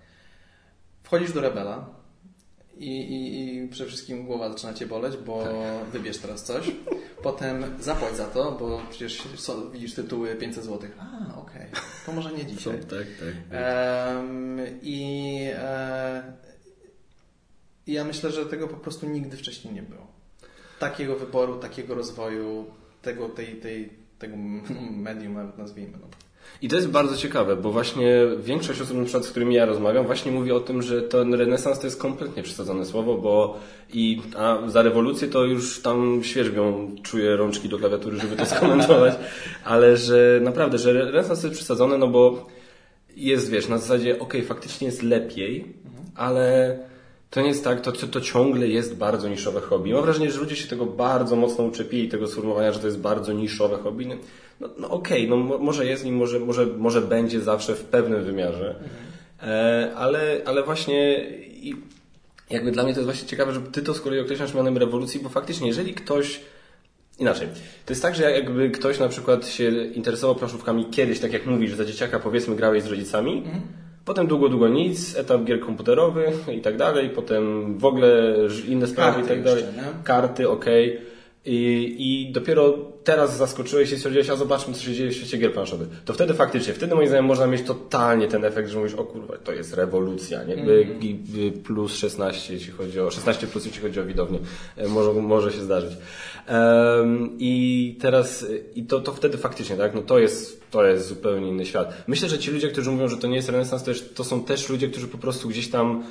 Wchodzisz 1.03 1.33
do 1.33 1.41
Rebela 1.41 1.98
i, 2.79 2.91
i, 2.91 3.57
i 3.57 3.69
przede 3.69 3.89
wszystkim 3.89 4.27
głowa 4.27 4.49
zaczyna 4.51 4.75
Cię 4.75 4.87
boleć, 4.87 5.17
bo 5.17 5.43
Tak. 5.45 5.91
wybierz 5.93 6.19
teraz 6.19 6.45
coś. 6.45 6.71
Potem 7.23 7.65
zapłać 7.81 8.17
za 8.17 8.25
to, 8.25 8.53
bo 8.53 8.83
przecież 8.91 9.23
widzisz 9.73 9.95
tytuły 9.95 10.35
500 10.37 10.65
zł. 10.65 10.91
A, 10.99 11.37
okej. 11.39 11.67
To 12.07 12.13
może 12.13 12.33
nie 12.33 12.47
dzisiaj. 12.47 12.75
tak, 12.81 12.89
tak. 12.91 13.35
Em, 13.51 14.59
I 14.83 15.39
e, 15.55 16.33
ja 17.87 18.05
myślę, 18.05 18.31
że 18.31 18.47
tego 18.47 18.69
po 18.69 18.77
prostu 18.77 19.07
nigdy 19.07 19.37
wcześniej 19.37 19.75
nie 19.75 19.83
było. 19.83 20.07
Takiego 20.79 21.17
wyboru, 21.17 21.59
takiego 21.59 21.95
rozwoju, 21.95 22.67
tego, 23.03 23.29
tej, 23.29 23.57
tej, 23.57 23.93
tego 24.19 24.37
medium 25.07 25.35
nawet 25.35 25.59
nazwijmy. 25.59 25.99
No. 26.01 26.07
I 26.63 26.69
to 26.69 26.77
jest 26.77 26.89
bardzo 26.89 27.17
ciekawe, 27.17 27.57
bo 27.57 27.73
właśnie 27.73 28.27
większość 28.39 28.81
osób, 28.81 28.97
na 28.97 29.05
przykład, 29.05 29.25
z 29.25 29.31
którymi 29.31 29.55
ja 29.55 29.67
rozmawiam, 29.67 30.07
właśnie 30.07 30.33
mówi 30.33 30.53
o 30.53 30.61
tym, 30.61 30.83
że 30.83 31.03
ten 31.03 31.35
renesans 31.35 31.79
to 31.79 31.87
jest 31.87 32.01
kompletnie 32.01 32.43
przesadzone 32.43 32.85
słowo, 32.85 33.15
bo 33.15 33.59
i 33.93 34.23
a 34.37 34.59
za 34.67 34.83
rewolucję 34.83 35.29
to 35.29 35.45
już 35.45 35.83
tam 35.83 36.21
świerzbią 36.23 36.95
czuję 37.03 37.37
rączki 37.37 37.69
do 37.69 37.79
klawiatury, 37.79 38.21
żeby 38.21 38.37
to 38.37 38.47
skomentować, 38.57 39.15
ale 39.65 39.97
że 39.97 40.41
naprawdę, 40.43 40.79
że 40.79 40.93
renesans 40.93 41.43
jest 41.43 41.55
przesadzone, 41.55 41.99
no 41.99 42.09
bo 42.09 42.47
jest, 43.17 43.51
wiesz, 43.51 43.69
na 43.69 43.79
zasadzie, 43.79 44.19
okej, 44.19 44.45
faktycznie 44.45 44.87
jest 44.87 45.03
lepiej, 45.03 45.75
ale 46.15 46.79
to 47.31 47.41
nie 47.41 47.49
jest 47.49 47.65
tak, 47.65 47.81
to, 47.81 47.93
to, 47.93 48.21
ciągle 48.21 48.69
jest 48.69 48.97
bardzo 48.97 49.29
niszowe 49.29 49.61
hobby. 49.61 49.93
Mam 49.93 50.03
wrażenie, 50.03 50.31
że 50.31 50.41
ludzie 50.41 50.57
się 50.57 50.69
tego 50.69 50.87
bardzo 50.87 51.37
mocno 51.37 51.65
uczepili, 51.65 52.09
tego 52.09 52.29
sformułowania, 52.29 52.73
że 52.73 52.79
to 52.79 52.87
jest 52.87 52.99
bardzo 52.99 53.33
niszowe 53.33 53.77
hobby. 53.77 54.07
No, 54.07 54.15
no, 54.61 54.69
no 54.79 54.91
okej, 54.91 55.29
no 55.29 55.37
mo- 55.37 55.59
może 55.59 55.87
jest 55.87 56.05
i 56.05 56.13
może, 56.13 56.41
może, 56.41 56.67
może 56.67 57.03
będzie 57.03 57.41
zawsze 57.41 57.75
w 57.75 57.85
pewnym 57.85 58.25
wymiarze, 58.25 58.75
e, 59.43 59.93
ale, 59.97 60.41
ale 60.45 60.63
właśnie 60.63 61.31
i 61.47 61.77
jakby 62.51 62.73
dla 62.73 62.83
mnie 62.83 62.93
to 62.93 63.01
jest 63.01 63.11
właśnie 63.11 63.29
ciekawe, 63.29 63.53
że 63.53 63.61
ty 63.61 63.83
to 63.83 63.95
z 63.95 64.01
kolei 64.01 64.21
określasz 64.21 64.55
mianem 64.55 64.79
rewolucji, 64.79 65.21
bo 65.21 65.29
faktycznie 65.29 65.69
jeżeli 65.69 65.95
ktoś 65.95 66.41
Inaczej. 67.19 67.49
To 67.87 67.93
jest 67.93 68.03
tak, 68.03 68.15
że 68.15 68.31
jakby 68.31 68.71
ktoś 68.71 68.99
na 68.99 69.09
przykład 69.09 69.49
się 69.49 69.85
interesował 69.85 70.37
planszówkami 70.37 70.87
kiedyś, 70.91 71.21
tak 71.21 71.33
jak 71.33 71.47
mówisz, 71.47 71.75
za 71.75 71.85
dzieciaka 71.85 72.19
powiedzmy 72.19 72.57
grałeś 72.57 72.83
z 72.83 72.87
rodzicami, 72.87 73.43
potem 74.09 74.27
długo, 74.27 74.49
długo 74.49 74.69
nic, 74.69 75.17
etap 75.17 75.45
gier 75.45 75.61
komputerowy 75.61 76.33
i 76.57 76.61
tak 76.61 76.77
dalej, 76.77 77.11
potem 77.11 77.75
w 77.79 77.85
ogóle 77.85 78.35
inne 78.69 78.87
sprawy 78.87 79.21
i 79.21 79.23
Karty 79.23 79.29
tak 79.29 79.45
dalej. 79.45 79.65
jeszcze? 79.65 79.83
Karty, 80.05 80.49
okej. 80.49 81.01
I, 81.51 81.97
I 81.99 82.33
dopiero 82.33 82.79
teraz 83.05 83.37
zaskoczyłeś 83.37 83.89
się 83.91 83.95
i 83.95 83.99
stwierdziłeś, 83.99 84.31
a 84.31 84.37
zobaczmy, 84.37 84.75
co 84.75 84.81
się 84.83 84.95
dzieje 84.95 85.11
w 85.11 85.15
świecie 85.15 85.39
gier 85.39 85.53
planszowych. 85.53 85.89
To 86.05 86.13
wtedy 86.13 86.35
faktycznie, 86.35 86.73
wtedy 86.75 86.95
moim 86.95 87.09
zdaniem 87.09 87.25
można 87.25 87.47
mieć 87.47 87.63
totalnie 87.67 88.29
ten 88.29 88.45
efekt, 88.45 88.69
że 88.71 88.79
mówisz, 88.79 88.95
o 88.95 89.05
kurwa, 89.05 89.37
to 89.37 89.53
jest 89.53 89.75
rewolucja, 89.75 90.45
nie? 90.45 90.57
Gi- 91.01 91.53
plus 91.53 91.95
16, 91.95 92.55
jeśli 92.55 92.73
chodzi 92.73 93.01
o, 93.01 93.11
16 93.11 93.47
plus, 93.47 93.67
jeśli 93.67 93.81
chodzi 93.83 94.01
o 94.01 94.05
widownię. 94.05 94.39
E, 94.77 94.89
Może, 94.89 95.13
może 95.13 95.53
się 95.53 95.61
zdarzyć. 95.61 95.93
Em, 96.47 97.31
I 97.39 97.97
teraz, 98.01 98.47
i 98.75 98.83
to, 98.85 99.01
to 99.01 99.13
wtedy 99.13 99.39
faktycznie, 99.39 99.77
tak? 99.77 99.95
No 99.95 100.03
to 100.03 100.19
jest, 100.19 100.61
to 100.71 100.85
jest 100.87 101.09
zupełnie 101.09 101.49
inny 101.49 101.67
świat. 101.67 101.93
Myślę, 102.07 102.29
że 102.29 102.39
ci 102.39 102.51
ludzie, 102.51 102.69
którzy 102.69 102.91
mówią, 102.91 103.09
że 103.09 103.17
to 103.17 103.27
nie 103.27 103.37
jest 103.37 103.49
renesans, 103.49 103.83
to, 103.85 103.91
jest, 103.91 104.15
to 104.15 104.25
są 104.25 104.45
też 104.45 104.69
ludzie, 104.69 104.89
którzy 104.89 105.09
po 105.09 105.19
prostu 105.19 105.49
gdzieś 105.49 105.71
tam 105.71 106.05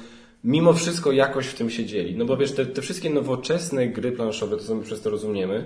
mimo 0.43 0.73
wszystko 0.73 1.11
jakoś 1.11 1.47
w 1.47 1.55
tym 1.55 1.69
siedzieli. 1.69 2.15
No 2.15 2.25
bo 2.25 2.37
wiesz, 2.37 2.51
te, 2.51 2.65
te 2.65 2.81
wszystkie 2.81 3.09
nowoczesne 3.09 3.87
gry 3.87 4.11
planszowe, 4.11 4.57
to 4.57 4.63
co 4.63 4.75
my 4.75 4.83
przez 4.83 5.01
to 5.01 5.09
rozumiemy, 5.09 5.65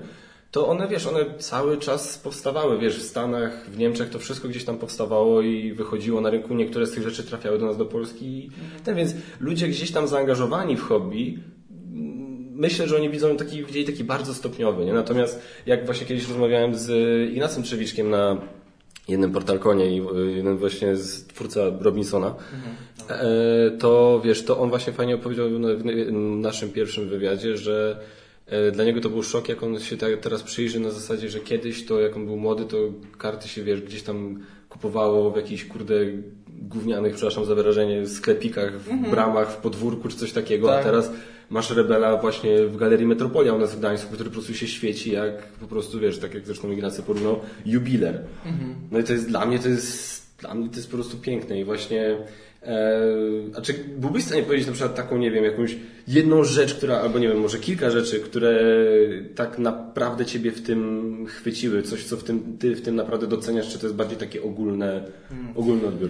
to 0.52 0.68
one, 0.68 0.88
wiesz, 0.88 1.08
one 1.08 1.26
cały 1.38 1.78
czas 1.78 2.18
powstawały, 2.18 2.80
wiesz, 2.80 3.00
w 3.00 3.02
Stanach, 3.02 3.70
w 3.70 3.78
Niemczech 3.78 4.10
to 4.10 4.20
wszystko 4.20 4.48
gdzieś 4.48 4.64
tam 4.64 4.78
powstawało 4.78 5.42
i 5.42 5.74
wychodziło 5.74 6.22
na 6.22 6.30
rynku, 6.30 6.56
niektóre 6.56 6.86
z 6.86 6.92
tych 6.92 7.04
rzeczy 7.04 7.24
trafiały 7.24 7.60
do 7.60 7.66
nas 7.66 7.78
do 7.78 7.86
Polski. 7.86 8.50
Ten, 8.84 8.96
więc 8.96 9.14
ludzie 9.40 9.68
gdzieś 9.68 9.92
tam 9.92 10.08
zaangażowani 10.08 10.78
w 10.78 10.82
hobby, 10.82 11.40
myślę, 12.52 12.88
że 12.88 12.96
oni 12.96 13.10
widzą 13.10 13.38
taki, 13.38 13.66
widzieli 13.66 13.86
taki 13.86 14.04
bardzo 14.04 14.34
stopniowy, 14.34 14.86
nie? 14.86 14.94
Natomiast 14.94 15.42
jak 15.66 15.86
właśnie 15.86 16.08
kiedyś 16.08 16.28
rozmawiałem 16.28 16.76
z 16.76 16.90
Inacem 17.34 17.64
Trzewiczkiem 17.64 18.10
na 18.10 18.38
jednym 19.08 19.32
portalkonie 19.32 19.98
i 19.98 20.02
y, 20.02 20.32
jeden 20.32 20.58
właśnie 20.58 20.96
z 20.96 21.28
twórca 21.28 21.62
Robinsona, 21.80 22.36
e, 23.10 23.72
to 23.80 24.22
wiesz, 24.26 24.46
to 24.46 24.60
on 24.60 24.70
właśnie 24.70 24.94
fajnie 24.94 25.16
opowiedział 25.16 25.50
w 25.50 26.12
naszym 26.38 26.70
pierwszym 26.70 27.10
wywiadzie, 27.10 27.58
że 27.58 28.00
e, 28.46 28.72
dla 28.72 28.84
niego 28.84 29.02
to 29.02 29.10
był 29.10 29.24
szok, 29.24 29.50
jak 29.50 29.64
on 29.64 29.80
się 29.80 29.98
teraz 29.98 30.44
przyjrzy 30.44 30.80
na 30.80 30.92
zasadzie, 30.92 31.30
że 31.30 31.40
kiedyś 31.40 31.86
to 31.86 32.00
jak 32.00 32.16
on 32.16 32.26
był 32.26 32.38
młody, 32.38 32.66
to 32.66 32.78
karty 33.18 33.48
się 33.48 33.64
wiesz, 33.64 33.82
gdzieś 33.82 34.04
tam 34.04 34.40
kupowało 34.70 35.32
w 35.32 35.36
jakichś 35.36 35.66
kurde 35.66 35.96
gównianych, 36.48 37.14
przepraszam 37.14 37.46
za 37.46 37.56
wyrażenie, 37.56 38.08
sklepikach, 38.08 38.80
w 38.80 39.10
bramach, 39.10 39.52
w 39.52 39.58
podwórku 39.58 40.08
czy 40.08 40.18
coś 40.18 40.32
takiego, 40.32 40.68
Tak. 40.68 40.82
a 40.82 40.84
teraz 40.84 41.12
masz 41.52 41.72
Rebela 41.72 42.18
właśnie 42.18 42.66
w 42.68 42.78
Galerii 42.78 43.08
Metropolia 43.08 43.54
u 43.54 43.60
nas 43.60 43.76
w 43.76 43.80
Gdańsku, 43.80 44.14
który 44.14 44.30
po 44.30 44.34
prostu 44.34 44.54
się 44.54 44.68
świeci 44.68 45.12
jak 45.12 45.48
po 45.48 45.68
prostu, 45.68 46.00
wiesz, 46.00 46.20
tak 46.20 46.34
jak 46.34 46.46
zresztą 46.46 46.72
Ignacy 46.72 47.04
porównał, 47.04 47.40
jubiler. 47.66 48.22
No 48.92 49.00
i 49.00 49.04
to 49.04 49.14
jest 49.14 49.28
dla 49.28 49.46
mnie, 49.46 49.60
to 49.60 49.70
jest, 49.70 50.28
dla 50.40 50.54
mnie 50.54 50.70
to 50.70 50.76
jest 50.76 50.92
po 50.92 50.98
prostu 50.98 51.18
piękne 51.18 51.60
i 51.60 51.64
właśnie 51.64 52.18
e, 52.64 53.02
a 53.58 53.62
czy 53.62 53.74
byłbyś 53.98 54.24
w 54.24 54.28
stanie 54.28 54.44
powiedzieć 54.44 54.68
na 54.68 54.74
przykład 54.74 54.96
taką, 54.96 55.18
nie 55.18 55.32
wiem, 55.32 55.44
jakąś 55.44 55.78
jedną 56.08 56.44
rzecz, 56.44 56.76
która, 56.76 56.98
albo 56.98 57.20
nie 57.20 57.28
wiem, 57.28 57.40
może 57.40 57.60
kilka 57.60 57.90
rzeczy, 57.90 58.20
które 58.20 58.60
tak 59.36 59.60
naprawdę 59.60 60.26
Ciebie 60.26 60.52
w 60.52 60.62
tym 60.62 61.26
chwyciły, 61.28 61.84
coś, 61.84 62.04
co 62.04 62.18
w 62.18 62.24
tym, 62.24 62.58
Ty 62.58 62.76
w 62.76 62.82
tym 62.82 62.96
naprawdę 62.96 63.28
doceniasz, 63.28 63.70
czy 63.70 63.80
to 63.80 63.86
jest 63.86 63.96
bardziej 63.96 64.18
takie 64.18 64.44
ogólne, 64.44 65.04
ogólny 65.56 65.88
odbiór? 65.88 66.10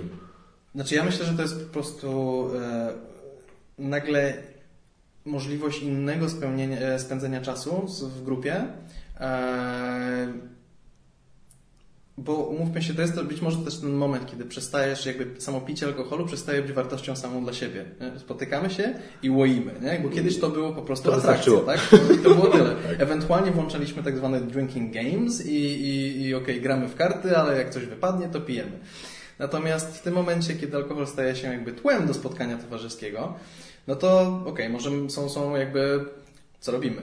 Znaczy 0.76 0.96
ja 0.96 1.06
myślę, 1.06 1.26
że 1.26 1.34
to 1.34 1.42
jest 1.42 1.66
po 1.66 1.74
prostu 1.74 2.48
e, 2.56 2.94
nagle 3.78 4.34
możliwość 5.26 5.82
innego 5.82 6.30
spełnienia, 6.30 6.80
e, 6.80 7.00
spędzenia 7.00 7.42
czasu 7.42 7.88
w 8.02 8.24
grupie. 8.24 8.66
E, 9.20 10.34
bo 12.18 12.36
umówmy 12.36 12.82
się, 12.82 12.94
to 12.94 13.02
jest 13.02 13.16
to 13.16 13.24
być 13.24 13.42
może 13.42 13.58
też 13.58 13.80
ten 13.80 13.94
moment, 13.94 14.32
kiedy 14.32 14.46
przestajesz, 14.46 15.06
jakby 15.06 15.42
samo 15.42 15.62
picie 15.62 15.86
alkoholu 15.86 16.26
przestaje 16.26 16.62
być 16.62 16.72
wartością 16.72 17.16
samą 17.16 17.44
dla 17.44 17.54
siebie. 17.54 17.86
nie? 18.02 18.20
Spotykamy 18.20 18.70
się 18.70 18.94
i 19.24 19.30
łoimy, 19.30 19.74
nie? 19.82 20.00
Bo 20.04 20.10
kiedyś 20.10 20.40
to 20.40 20.50
było 20.50 20.74
po 20.74 20.82
prostu 20.82 21.10
To 21.10 21.16
atrakcja, 21.16 21.54
tak? 21.66 21.80
To, 21.80 21.98
to 22.24 22.36
było 22.36 22.48
tyle. 22.58 22.76
Ewentualnie 23.00 23.52
włączaliśmy 23.52 24.04
tak 24.04 24.18
zwane 24.18 24.42
drinking 24.42 24.94
games 24.94 25.46
i, 25.46 25.56
i, 25.56 26.22
i 26.22 26.36
okej, 26.36 26.62
gramy 26.62 26.88
w 26.88 26.96
karty, 26.96 27.38
ale 27.38 27.58
jak 27.58 27.70
coś 27.70 27.86
wypadnie, 27.86 28.30
to 28.30 28.42
pijemy. 28.42 28.80
Natomiast 29.40 29.98
w 29.98 30.02
tym 30.02 30.14
momencie, 30.14 30.56
kiedy 30.56 30.78
alkohol 30.78 31.08
staje 31.08 31.36
się 31.36 31.48
jakby 31.48 31.72
tłem 31.72 32.08
do 32.08 32.14
spotkania 32.14 32.58
towarzyskiego, 32.58 33.34
no 33.88 33.96
to 33.96 34.42
okej, 34.46 34.70
może 34.70 35.10
są, 35.10 35.30
są 35.30 35.56
jakby, 35.56 36.06
co 36.60 36.72
robimy? 36.72 37.02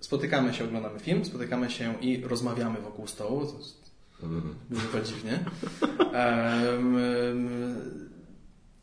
Spotykamy 0.00 0.54
się, 0.54 0.64
oglądamy 0.64 0.98
film, 0.98 1.24
spotykamy 1.24 1.70
się 1.70 1.94
i 2.00 2.22
rozmawiamy 2.22 2.80
wokół 2.80 3.06
stołu. 3.06 3.46
To 3.46 3.58
jest 3.58 3.88
Brzmi 4.70 5.02
dziwnie. 5.04 5.38
Em, 6.12 6.96
em, 6.96 7.48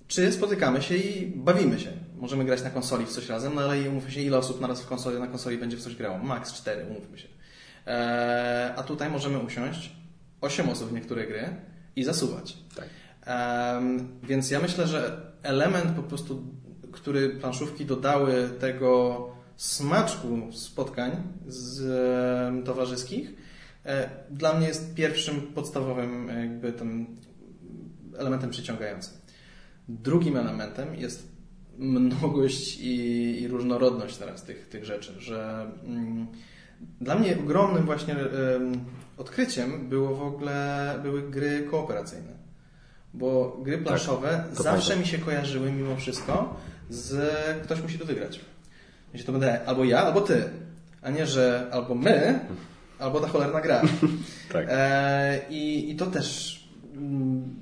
czy 0.08 0.32
spotykamy 0.32 0.82
się 0.82 0.96
i 0.96 1.28
bawimy 1.28 1.80
się? 1.80 1.92
Możemy 2.18 2.46
grać 2.46 2.64
na 2.64 2.70
konsoli 2.70 3.06
w 3.06 3.10
coś 3.10 3.30
razem, 3.30 3.56
no 3.56 3.62
ale 3.62 3.82
i 3.82 3.88
umówmy 3.88 4.12
się, 4.12 4.22
ile 4.22 4.38
osób 4.38 4.62
naraz 4.62 4.82
w 4.82 4.88
konsoli, 4.88 5.20
na 5.20 5.28
konsoli 5.28 5.58
będzie 5.58 5.78
w 5.78 5.82
coś 5.82 5.96
grało? 5.96 6.18
Max 6.18 6.54
4, 6.54 6.86
umówmy 6.90 7.18
się. 7.18 7.28
E, 7.88 8.74
a 8.78 8.84
tutaj 8.84 9.10
możemy 9.10 9.40
usiąść 9.40 9.92
8 10.42 10.70
osób 10.70 10.90
w 10.90 10.94
niektóre 10.94 11.28
gry 11.28 11.56
i 11.96 12.04
zasuwać. 12.04 12.58
Tak. 12.75 12.90
Więc 14.24 14.52
ja 14.52 14.60
myślę, 14.60 14.88
że 14.88 15.32
element 15.44 15.96
po 15.96 16.04
prostu, 16.04 16.44
który 16.96 17.30
planszówki 17.30 17.86
dodały 17.86 18.50
tego 18.60 19.20
smaczku 19.56 20.52
spotkań 20.52 21.12
z, 21.48 22.66
towarzyskich, 22.66 23.34
e, 23.86 24.10
dla 24.32 24.54
mnie 24.54 24.68
jest 24.68 24.96
pierwszym 24.96 25.42
podstawowym 25.42 26.30
e, 26.30 26.40
jakby 26.40 26.74
tym 26.74 27.16
elementem 28.18 28.50
przyciągającym. 28.50 29.14
Drugim 29.90 30.38
elementem 30.38 30.96
jest 30.96 31.28
mnogość 31.78 32.78
i, 32.80 32.96
i 33.42 33.48
różnorodność 33.48 34.18
teraz 34.18 34.44
tych, 34.44 34.68
tych 34.70 34.86
rzeczy, 34.86 35.14
że 35.22 35.72
mm, 35.84 36.28
dla 37.02 37.16
mnie 37.16 37.40
ogromnym 37.40 37.86
właśnie 37.86 38.14
em, 38.14 38.86
odkryciem 39.18 39.90
było 39.90 40.16
w 40.16 40.24
ogóle, 40.24 41.00
były 41.04 41.30
gry 41.30 41.68
kooperacyjne. 41.72 42.36
Bo 43.14 43.58
gry 43.64 43.78
planszowe 43.78 44.44
to 44.56 44.64
zawsze 44.64 44.88
prawda. 44.88 44.96
mi 44.96 45.08
się 45.08 45.18
kojarzyły 45.18 45.72
mimo 45.72 45.96
wszystko 45.96 46.56
z 46.89 47.63
ktoś 47.63 47.82
musi 47.82 48.00
to 48.00 48.06
wygrać. 48.06 48.39
Jeśli 49.13 49.25
to 49.25 49.32
będę 49.32 49.65
albo 49.65 49.84
ja, 49.84 50.04
albo 50.04 50.22
ty, 50.22 50.44
a 51.01 51.10
nie, 51.10 51.25
że 51.25 51.68
albo 51.72 51.96
my, 51.96 52.39
albo 53.00 53.20
ta 53.20 53.27
cholerna 53.27 53.62
gra. 53.62 53.82
Tak. 54.54 54.68
E, 54.70 55.39
i, 55.50 55.92
I 55.92 55.96
to 55.96 56.06
też 56.06 56.60
mm, 56.96 57.56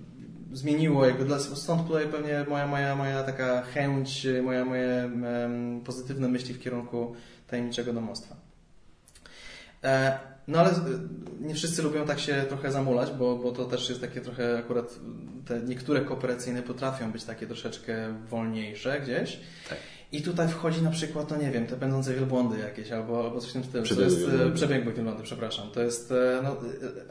zmieniło, 0.54 1.06
jakby 1.06 1.26
dla, 1.26 1.40
stąd 1.40 1.88
tutaj 1.88 2.08
pewnie 2.08 2.46
moja, 2.50 2.68
moja, 2.68 2.96
moja 2.96 3.24
taka 3.24 3.62
chęć, 3.62 4.28
moja, 4.44 4.66
moje 4.66 5.04
em, 5.04 5.82
pozytywne 5.86 6.28
myśli 6.28 6.54
w 6.54 6.60
kierunku 6.60 7.16
tajemniczego 7.48 7.94
domostwa. 7.94 8.36
E, 9.84 10.20
no 10.48 10.60
ale 10.60 10.70
e, 10.70 10.74
nie 11.42 11.56
wszyscy 11.56 11.82
lubią 11.82 12.06
tak 12.06 12.20
się 12.20 12.46
trochę 12.50 12.72
zamulać, 12.72 13.12
bo, 13.12 13.36
bo 13.36 13.52
to 13.52 13.66
też 13.66 13.90
jest 13.90 14.02
takie 14.02 14.22
trochę 14.22 14.58
akurat 14.58 15.00
te 15.46 15.62
niektóre 15.62 16.02
kooperacyjne 16.02 16.62
potrafią 16.62 17.12
być 17.12 17.24
takie 17.24 17.48
troszeczkę 17.48 18.14
wolniejsze 18.30 19.02
gdzieś. 19.02 19.40
Tak. 19.70 19.78
I 20.12 20.22
tutaj 20.22 20.48
wchodzi 20.48 20.82
na 20.82 20.92
przykład, 20.92 21.30
no 21.30 21.38
nie 21.38 21.52
wiem, 21.52 21.68
te 21.68 21.76
pędzące 21.76 22.14
wielbłądy 22.14 22.60
jakieś 22.60 22.92
albo, 22.92 23.24
albo 23.26 23.40
coś 23.40 23.50
w 23.50 23.54
tym 23.54 23.64
stylu. 23.64 24.02
Jest 24.02 24.18
e, 24.18 24.28
wielbłądy. 24.28 24.56
przebiegłe 24.56 24.94
wielbłądy, 24.94 25.24
przepraszam. 25.24 25.72
To 25.72 25.82
jest 25.82 26.14
no, 26.44 26.56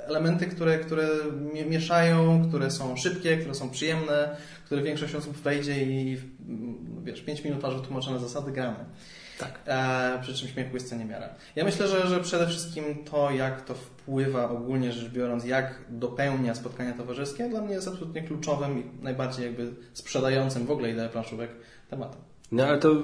elementy, 0.06 0.46
które, 0.46 0.78
które 0.78 1.08
mie- 1.54 1.66
mieszają, 1.66 2.48
które 2.48 2.70
są 2.70 2.96
szybkie, 2.96 3.36
które 3.36 3.54
są 3.54 3.70
przyjemne, 3.70 4.36
które 4.66 4.82
większość 4.82 5.14
osób 5.14 5.36
wejdzie 5.36 5.82
i 5.82 6.18
wiesz, 7.04 7.20
5 7.20 7.44
minut 7.44 7.62
masz 7.62 7.76
wytłumaczone 7.76 8.18
zasady, 8.18 8.52
gramy. 8.52 8.84
Tak. 9.42 9.60
E, 9.66 10.18
przy 10.22 10.34
czym 10.34 10.48
śmiechu 10.48 10.74
jest 10.74 10.88
co 10.88 10.96
niemiara. 10.96 11.28
Ja 11.56 11.64
myślę, 11.64 11.88
że, 11.88 12.06
że 12.06 12.20
przede 12.20 12.46
wszystkim 12.46 12.84
to, 13.10 13.30
jak 13.30 13.62
to 13.64 13.74
wpływa 13.74 14.50
ogólnie 14.50 14.92
rzecz 14.92 15.10
biorąc, 15.12 15.44
jak 15.44 15.74
dopełnia 15.90 16.54
spotkania 16.54 16.92
towarzyskie, 16.92 17.48
dla 17.48 17.60
mnie 17.60 17.74
jest 17.74 17.88
absolutnie 17.88 18.22
kluczowym 18.22 18.78
i 18.78 19.02
najbardziej 19.04 19.44
jakby 19.46 19.70
sprzedającym 19.92 20.66
w 20.66 20.70
ogóle 20.70 20.90
ideę 20.90 21.08
planszówek 21.08 21.50
tematem. 21.90 22.20
No 22.52 22.64
ale 22.64 22.78
to 22.78 22.94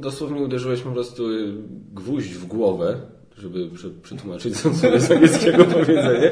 dosłownie 0.00 0.42
uderzyłeś 0.42 0.80
po 0.80 0.90
prostu 0.90 1.28
y, 1.30 1.52
gwóźdź 1.94 2.34
w 2.34 2.46
głowę, 2.46 3.00
żeby 3.38 3.70
prze- 3.70 3.90
przetłumaczyć 4.02 4.60
co 4.60 4.70
z 4.74 5.10
angielskiego 5.10 5.64
powiedzenie, 5.64 6.30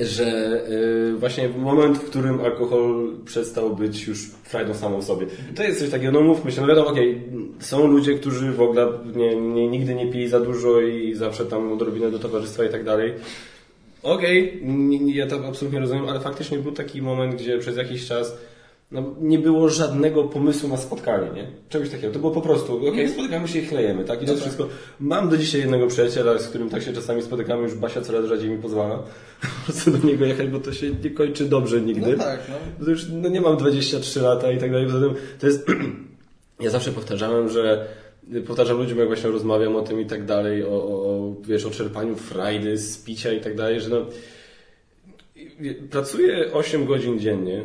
że 0.00 0.60
y, 0.70 1.16
właśnie 1.16 1.48
moment, 1.48 1.98
w 1.98 2.04
którym 2.04 2.40
alkohol 2.40 3.12
przestał 3.24 3.76
być 3.76 4.06
już 4.06 4.30
frajdą 4.44 4.74
samą 4.74 5.00
w 5.00 5.04
sobie. 5.04 5.26
To 5.54 5.62
jest 5.62 5.78
coś 5.80 5.90
takiego, 5.90 6.12
no 6.12 6.20
mówmy 6.20 6.52
się, 6.52 6.60
no 6.60 6.66
wiadomo, 6.66 6.88
okej, 6.88 7.22
są 7.58 7.86
ludzie, 7.86 8.14
którzy 8.14 8.52
w 8.52 8.60
ogóle 8.60 8.88
nie, 9.16 9.36
nie, 9.36 9.68
nigdy 9.68 9.94
nie 9.94 10.06
pili 10.12 10.28
za 10.28 10.40
dużo 10.40 10.80
i 10.80 11.14
zawsze 11.14 11.46
tam 11.46 11.72
odrobinę 11.72 12.10
do 12.10 12.18
towarzystwa 12.18 12.64
i 12.64 12.68
tak 12.68 12.84
dalej. 12.84 13.12
Okej, 14.02 14.60
nie, 14.62 15.14
ja 15.14 15.26
to 15.26 15.46
absolutnie 15.48 15.80
rozumiem, 15.80 16.08
ale 16.08 16.20
faktycznie 16.20 16.58
był 16.58 16.72
taki 16.72 17.02
moment, 17.02 17.34
gdzie 17.34 17.58
przez 17.58 17.76
jakiś 17.76 18.06
czas 18.06 18.36
no, 18.90 19.14
nie 19.20 19.38
było 19.38 19.68
żadnego 19.68 20.24
pomysłu 20.24 20.68
na 20.68 20.76
spotkanie, 20.76 21.30
nie? 21.34 21.46
Czegoś 21.68 21.90
takiego. 21.90 22.12
To 22.12 22.18
było 22.18 22.32
po 22.32 22.40
prostu, 22.40 22.88
okej, 22.88 23.08
spotykamy 23.08 23.48
się 23.48 23.58
i 23.58 23.66
chlejemy, 23.66 24.04
tak? 24.04 24.22
I 24.22 24.26
to 24.26 24.32
No 24.32 24.38
tak. 24.38 24.42
wszystko. 24.42 24.68
Mam 25.00 25.28
do 25.28 25.36
dzisiaj 25.36 25.60
jednego 25.60 25.86
przyjaciela, 25.86 26.38
z 26.38 26.48
którym 26.48 26.70
tak 26.70 26.82
się 26.82 26.92
czasami 26.92 27.22
spotykamy, 27.22 27.62
już 27.62 27.74
Basia 27.74 28.00
coraz 28.00 28.26
rzadziej 28.26 28.50
mi 28.50 28.58
pozwala 28.58 29.02
po 29.84 29.90
do 29.90 30.06
niego 30.06 30.24
jechać, 30.24 30.48
bo 30.48 30.60
to 30.60 30.72
się 30.72 30.90
nie 31.04 31.10
kończy 31.10 31.44
dobrze 31.44 31.80
nigdy. 31.80 32.16
No 32.16 32.24
tak, 32.24 32.40
no. 32.48 32.84
To 32.84 32.90
już 32.90 33.06
no, 33.12 33.28
nie 33.28 33.40
mam 33.40 33.56
23 33.56 34.20
lata 34.20 34.52
i 34.52 34.58
tak 34.58 34.70
dalej. 34.70 34.86
Poza 34.86 35.00
tym 35.00 35.14
to 35.38 35.46
jest. 35.46 35.66
ja 36.60 36.70
zawsze 36.70 36.92
powtarzałem, 36.92 37.48
że 37.48 37.86
powtarzam 38.46 38.78
ludziom, 38.78 38.98
jak 38.98 39.06
właśnie 39.06 39.30
rozmawiam 39.30 39.76
o 39.76 39.82
tym 39.82 40.00
i 40.00 40.06
tak 40.06 40.24
dalej, 40.24 40.64
o, 40.64 40.68
o, 40.68 41.08
o 41.08 41.34
wiesz, 41.42 41.64
o 41.66 41.70
czerpaniu 41.70 42.16
frajdy 42.16 42.78
z 42.78 42.98
picia 42.98 43.32
i 43.32 43.40
tak 43.40 43.56
dalej, 43.56 43.80
że 43.80 43.88
no. 43.88 44.06
Pracuję 45.90 46.52
8 46.52 46.86
godzin 46.86 47.18
dziennie. 47.18 47.62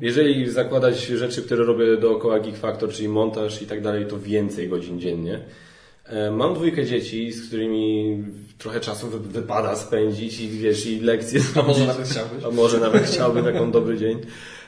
Jeżeli 0.00 0.50
zakładać 0.50 1.06
rzeczy, 1.06 1.42
które 1.42 1.64
robię 1.64 1.96
dookoła 1.96 2.40
Geek 2.40 2.56
Factor, 2.56 2.90
czyli 2.90 3.08
montaż 3.08 3.62
i 3.62 3.66
tak 3.66 3.82
dalej, 3.82 4.06
to 4.06 4.18
więcej 4.18 4.68
godzin 4.68 5.00
dziennie. 5.00 5.40
E, 6.06 6.30
Mam 6.30 6.54
dwójkę 6.54 6.84
dzieci, 6.86 7.32
z 7.32 7.48
którymi 7.48 8.18
trochę 8.58 8.80
czasu 8.80 9.08
wy- 9.08 9.18
wypada 9.20 9.76
spędzić 9.76 10.40
i 10.40 10.48
wiesz, 10.48 10.86
i 10.86 11.00
lekcje 11.00 11.40
A 11.54 11.62
może 11.62 11.86
nawet 11.86 12.08
chciałbyś? 12.08 12.44
A 12.44 12.50
może 12.50 12.80
nawet 12.80 13.02
chciałbym 13.04 13.44
taką 13.44 13.70
dobry 13.70 13.98
dzień. 13.98 14.18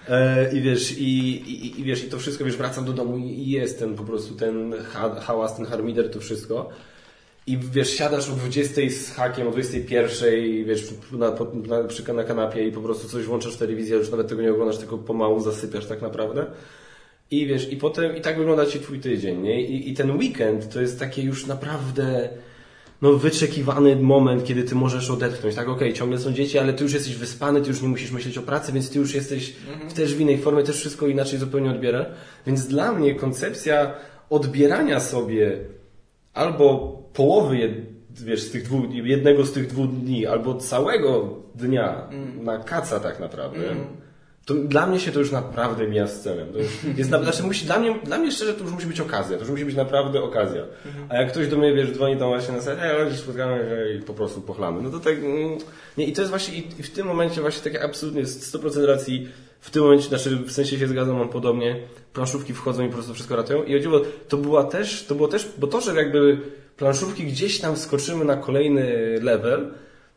E, 0.08 0.56
I 0.56 0.60
wiesz, 0.60 0.98
i, 0.98 1.04
i, 1.30 1.80
i 1.80 1.84
wiesz, 1.84 2.04
i 2.04 2.08
to 2.08 2.18
wszystko, 2.18 2.44
wiesz, 2.44 2.56
wracam 2.56 2.84
do 2.84 2.92
domu 2.92 3.18
i 3.18 3.22
i 3.22 3.50
jest 3.50 3.78
ten 3.78 3.94
po 3.94 4.04
prostu 4.04 4.34
ten 4.34 4.74
ha, 4.92 5.14
hałas, 5.20 5.56
ten 5.56 5.66
harmider, 5.66 6.10
to 6.10 6.20
wszystko. 6.20 6.70
I 7.46 7.58
wiesz, 7.58 7.90
siadasz 7.90 8.30
o 8.30 8.32
20 8.32 8.80
z 8.90 9.10
hakiem, 9.10 9.48
o 9.48 9.50
21, 9.50 10.64
wiesz, 10.64 10.94
na, 11.12 11.30
na, 11.68 11.88
przy, 11.88 12.12
na 12.12 12.24
kanapie 12.24 12.68
i 12.68 12.72
po 12.72 12.80
prostu 12.80 13.08
coś 13.08 13.24
włączasz 13.24 13.54
w 13.54 13.58
telewizję, 13.58 13.96
już 13.96 14.10
nawet 14.10 14.28
tego 14.28 14.42
nie 14.42 14.52
oglądasz, 14.52 14.78
tylko 14.78 14.98
pomału 14.98 15.40
zasypiasz 15.40 15.86
tak 15.86 16.02
naprawdę. 16.02 16.46
I 17.30 17.46
wiesz, 17.46 17.72
i 17.72 17.76
potem, 17.76 18.16
i 18.16 18.20
tak 18.20 18.38
wygląda 18.38 18.66
Ci 18.66 18.80
Twój 18.80 19.00
tydzień, 19.00 19.40
nie? 19.40 19.62
I, 19.62 19.90
i 19.90 19.94
ten 19.94 20.16
weekend 20.16 20.72
to 20.72 20.80
jest 20.80 20.98
takie 20.98 21.22
już 21.22 21.46
naprawdę, 21.46 22.28
no, 23.02 23.12
wyczekiwany 23.12 23.96
moment, 23.96 24.44
kiedy 24.44 24.62
Ty 24.62 24.74
możesz 24.74 25.10
odetchnąć, 25.10 25.54
tak? 25.54 25.68
Okej, 25.68 25.92
ciągle 25.92 26.18
są 26.18 26.32
dzieci, 26.32 26.58
ale 26.58 26.72
Ty 26.72 26.84
już 26.84 26.92
jesteś 26.92 27.16
wyspany, 27.16 27.62
Ty 27.62 27.68
już 27.68 27.82
nie 27.82 27.88
musisz 27.88 28.10
myśleć 28.10 28.38
o 28.38 28.42
pracy, 28.42 28.72
więc 28.72 28.90
Ty 28.90 28.98
już 28.98 29.14
jesteś 29.14 29.52
w 29.88 29.92
też 29.92 30.14
w 30.14 30.20
innej 30.20 30.38
formie, 30.38 30.62
też 30.62 30.76
wszystko 30.76 31.06
inaczej 31.06 31.38
zupełnie 31.38 31.70
odbiera. 31.70 32.06
Więc 32.46 32.66
dla 32.66 32.92
mnie 32.92 33.14
koncepcja 33.14 33.94
odbierania 34.30 35.00
sobie 35.00 35.58
albo 36.36 36.96
połowy 37.12 37.56
jed, 37.56 37.72
wiesz, 38.10 38.42
z 38.42 38.50
tych 38.50 38.62
dwóch, 38.62 38.94
jednego 38.94 39.46
z 39.46 39.52
tych 39.52 39.66
dwóch 39.66 39.90
dni, 39.90 40.26
albo 40.26 40.54
całego 40.54 41.28
dnia 41.54 42.08
na 42.42 42.58
kaca 42.58 43.00
tak 43.00 43.20
naprawdę, 43.20 43.58
to 44.46 44.54
dla 44.54 44.86
mnie 44.86 45.00
się 45.00 45.12
to 45.12 45.18
już 45.18 45.32
naprawdę 45.32 45.88
mija 45.88 46.06
z 46.06 46.20
celem. 46.22 46.52
To 46.52 46.58
już 46.58 46.68
jest, 46.98 47.10
na- 47.10 47.22
znaczy 47.22 47.42
musi, 47.42 47.66
dla, 47.66 47.78
mnie, 47.78 47.94
dla 48.04 48.18
mnie 48.18 48.32
szczerze 48.32 48.54
to 48.54 48.64
już 48.64 48.72
musi 48.72 48.86
być 48.86 49.00
okazja, 49.00 49.36
to 49.36 49.42
już 49.42 49.50
musi 49.50 49.64
być 49.64 49.76
naprawdę 49.76 50.22
okazja. 50.22 50.62
A 51.08 51.16
jak 51.16 51.30
ktoś 51.32 51.48
do 51.48 51.56
mnie, 51.56 51.74
wiesz, 51.74 51.90
dzwoni 51.92 52.16
tam 52.16 52.28
właśnie 52.28 52.54
na 52.54 52.60
serce, 52.60 52.82
ej, 52.98 53.04
chodź, 53.10 53.18
spotkamy 53.18 53.56
się 53.58 53.98
i 53.98 54.02
po 54.02 54.14
prostu 54.14 54.40
pochlamy. 54.40 54.82
No 54.82 54.90
to 54.90 55.00
tak, 55.00 55.14
mm, 55.18 55.58
nie, 55.98 56.06
i 56.06 56.12
to 56.12 56.20
jest 56.22 56.30
właśnie, 56.30 56.58
i, 56.58 56.68
i 56.78 56.82
w 56.82 56.90
tym 56.90 57.06
momencie 57.06 57.40
właśnie 57.40 57.62
takie 57.70 57.84
absolutnie 57.84 58.20
jest 58.20 58.54
100% 58.54 58.84
racji, 58.84 59.28
w 59.60 59.70
tym 59.70 59.82
momencie, 59.82 60.08
znaczy 60.08 60.36
w 60.36 60.52
sensie 60.52 60.78
się 60.78 60.86
zgadzam, 60.86 61.16
mam 61.16 61.28
podobnie, 61.28 61.76
planszówki 62.12 62.54
wchodzą 62.54 62.84
i 62.84 62.88
po 62.88 62.94
prostu 62.94 63.14
wszystko 63.14 63.36
ratują. 63.36 63.64
I 63.64 63.72
chodziło, 63.72 64.00
to 64.28 64.36
była 64.36 64.64
też, 64.64 65.06
to 65.06 65.14
było 65.14 65.28
też, 65.28 65.48
bo 65.58 65.66
to, 65.66 65.80
że 65.80 65.94
jakby 65.94 66.38
planszówki 66.76 67.24
gdzieś 67.24 67.60
tam 67.60 67.76
skoczymy 67.76 68.24
na 68.24 68.36
kolejny 68.36 69.18
level, 69.22 69.70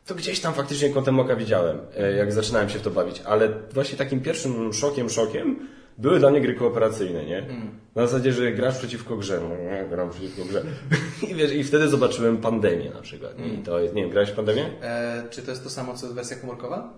to 0.06 0.14
gdzieś 0.14 0.40
tam 0.40 0.54
faktycznie 0.54 0.90
kątem 0.90 1.20
oka 1.20 1.36
widziałem, 1.36 1.78
e, 1.96 2.12
jak 2.12 2.32
zaczynałem 2.32 2.68
się 2.68 2.78
w 2.78 2.82
to 2.82 2.90
bawić. 2.90 3.22
Ale 3.24 3.48
właśnie 3.74 3.98
takim 3.98 4.20
pierwszym 4.20 4.72
szokiem, 4.72 5.10
szokiem 5.10 5.68
były 5.98 6.18
dla 6.18 6.30
mnie 6.30 6.40
gry 6.40 6.54
kooperacyjne, 6.54 7.24
nie? 7.24 7.46
Na 7.94 8.06
zasadzie, 8.06 8.32
że 8.32 8.52
grasz 8.52 8.78
przeciwko 8.78 9.16
grze. 9.16 9.40
No 9.42 9.56
nie, 9.56 9.88
gram 9.88 10.10
przeciwko 10.10 10.44
grze. 10.44 10.62
I 11.30 11.34
wiesz, 11.34 11.52
i 11.52 11.64
wtedy 11.64 11.88
zobaczyłem 11.88 12.38
pandemię 12.38 12.90
na 12.90 13.00
przykład. 13.00 13.32
I 13.38 13.58
to 13.58 13.80
jest, 13.80 13.94
nie 13.94 14.02
wiem, 14.02 14.10
grałeś 14.10 14.30
w 14.30 14.34
pandemię? 14.34 14.70
E, 14.82 15.22
czy 15.30 15.42
to 15.42 15.50
jest 15.50 15.64
to 15.64 15.70
samo, 15.70 15.94
co 15.94 16.08
wersja 16.08 16.36
komórkowa? 16.36 16.92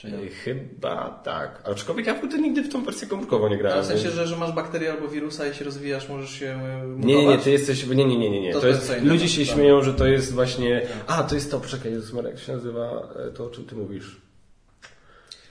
Czy 0.00 0.10
nie? 0.10 0.16
E, 0.18 0.28
Chyba 0.28 1.20
tak. 1.24 1.62
Aczkolwiek 1.64 2.06
ja 2.06 2.14
wtedy 2.14 2.38
nigdy 2.38 2.62
w 2.62 2.68
tą 2.72 2.84
wersję 2.84 3.08
komórkową 3.08 3.48
nie 3.48 3.58
grałem. 3.58 3.82
w 3.82 3.86
sensie, 3.86 4.10
że, 4.10 4.26
że 4.26 4.36
masz 4.36 4.52
bakterię 4.52 4.92
albo 4.92 5.08
wirusa 5.08 5.46
i 5.46 5.54
się 5.54 5.64
rozwijasz, 5.64 6.08
możesz 6.08 6.30
się 6.30 6.46
e, 6.46 6.86
mutować? 6.86 7.06
Nie, 7.06 7.16
nie, 7.16 7.26
nie, 7.26 7.38
ty 7.38 7.50
jesteś. 7.50 7.86
Nie, 7.86 7.94
nie, 7.94 8.18
nie, 8.18 8.30
nie. 8.30 8.40
nie. 8.40 8.52
To 8.52 8.60
To, 8.60 8.66
jest, 8.66 8.92
ludzie 9.02 9.28
się 9.28 9.44
Tak. 9.46 9.54
śmieją, 9.54 9.82
że 9.82 9.94
to 9.94 10.06
jest 10.06 10.32
właśnie. 10.34 10.82
A, 11.06 11.22
to 11.22 11.34
jest 11.34 11.50
to, 11.50 11.60
poczekaj, 11.60 11.92
Jezus 11.92 12.12
Marek, 12.12 12.32
jak 12.34 12.40
się 12.44 12.52
nazywa 12.52 13.08
e, 13.28 13.30
to, 13.30 13.44
o 13.46 13.50
czym 13.50 13.64
ty 13.64 13.74
mówisz? 13.74 14.20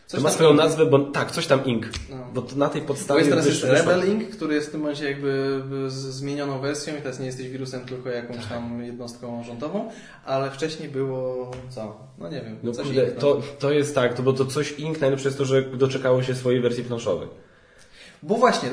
Coś 0.09 0.19
to 0.19 0.23
ma 0.23 0.31
swoją 0.31 0.53
nazwę, 0.53 0.85
bo 0.85 0.99
tak, 0.99 1.31
coś 1.31 1.47
tam 1.47 1.65
Ink. 1.65 1.85
No. 2.09 2.15
Bo 2.33 2.41
to 2.41 2.55
na 2.55 2.69
tej 2.69 2.81
Bo 2.81 2.87
podstawie. 2.87 3.19
jest 3.19 3.31
teraz 3.31 3.63
Rebel 3.63 4.09
Inc., 4.09 4.35
który 4.35 4.55
jest 4.55 4.67
w 4.67 4.71
tym 4.71 4.79
momencie 4.79 5.05
jakby 5.05 5.61
z 5.87 5.93
zmienioną 5.93 6.59
wersją 6.59 6.97
i 6.97 7.01
teraz 7.01 7.19
nie 7.19 7.25
jesteś 7.25 7.49
wirusem, 7.49 7.85
tylko 7.85 8.09
jakąś 8.09 8.37
Tak. 8.37 8.47
tam 8.47 8.83
jednostką 8.83 9.43
rządową, 9.43 9.91
ale 10.25 10.51
wcześniej 10.51 10.89
było 10.89 11.51
co? 11.69 11.97
No 12.17 12.29
nie 12.29 12.41
wiem, 12.41 12.57
No 12.63 12.71
kurde, 12.71 13.03
Inc., 13.05 13.13
no. 13.15 13.21
to, 13.21 13.41
to 13.59 13.71
jest 13.71 13.95
tak, 13.95 14.13
to, 14.13 14.23
bo 14.23 14.33
to 14.33 14.45
coś 14.45 14.71
Ink 14.71 15.01
najlepsze 15.01 15.27
jest 15.27 15.37
to, 15.37 15.45
że 15.45 15.61
doczekało 15.61 16.23
się 16.23 16.35
swojej 16.35 16.61
wersji 16.61 16.83
planszowej. 16.83 17.27
Bo 18.23 18.35
właśnie, 18.35 18.69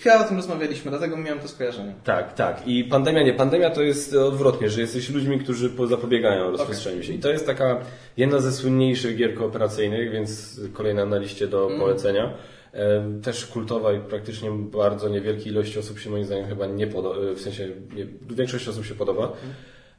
Chyba 0.00 0.24
o 0.24 0.28
tym 0.28 0.36
rozmawialiśmy, 0.36 0.90
dlatego 0.90 1.16
miałem 1.16 1.38
to 1.40 1.48
skojarzenie. 1.48 1.94
Tak, 2.04 2.32
tak. 2.34 2.62
I 2.68 2.84
pandemia 2.84 3.22
nie. 3.22 3.32
Pandemia 3.34 3.70
to 3.70 3.82
jest 3.82 4.14
odwrotnie, 4.14 4.70
że 4.70 4.80
jesteś 4.80 5.10
ludźmi, 5.10 5.38
którzy 5.38 5.70
po- 5.70 5.86
zapobiegają 5.86 6.50
rozprzestrzenianiu 6.50 7.02
się. 7.02 7.12
I 7.12 7.18
to 7.18 7.28
jest 7.30 7.46
taka 7.46 7.80
jedna 8.16 8.38
ze 8.40 8.52
słynniejszych 8.52 9.16
gier 9.16 9.34
kooperacyjnych, 9.34 10.10
więc 10.12 10.60
kolejna 10.72 11.06
na 11.06 11.18
liście 11.18 11.48
do 11.48 11.70
polecenia. 11.78 12.34
E, 12.72 13.04
Też 13.22 13.46
kultowa 13.46 13.92
i 13.92 14.00
praktycznie 14.00 14.50
bardzo 14.50 15.08
niewielkiej 15.08 15.52
ilości 15.52 15.78
osób 15.78 15.98
się 15.98 16.10
moim 16.10 16.24
zdaniem 16.24 16.46
chyba 16.46 16.66
nie 16.66 16.86
podoba, 16.86 17.16
w 17.36 17.40
sensie 17.40 17.68
nie, 17.96 18.06
większość 18.36 18.68
osób 18.68 18.84
się 18.86 18.94
podoba. 18.94 19.32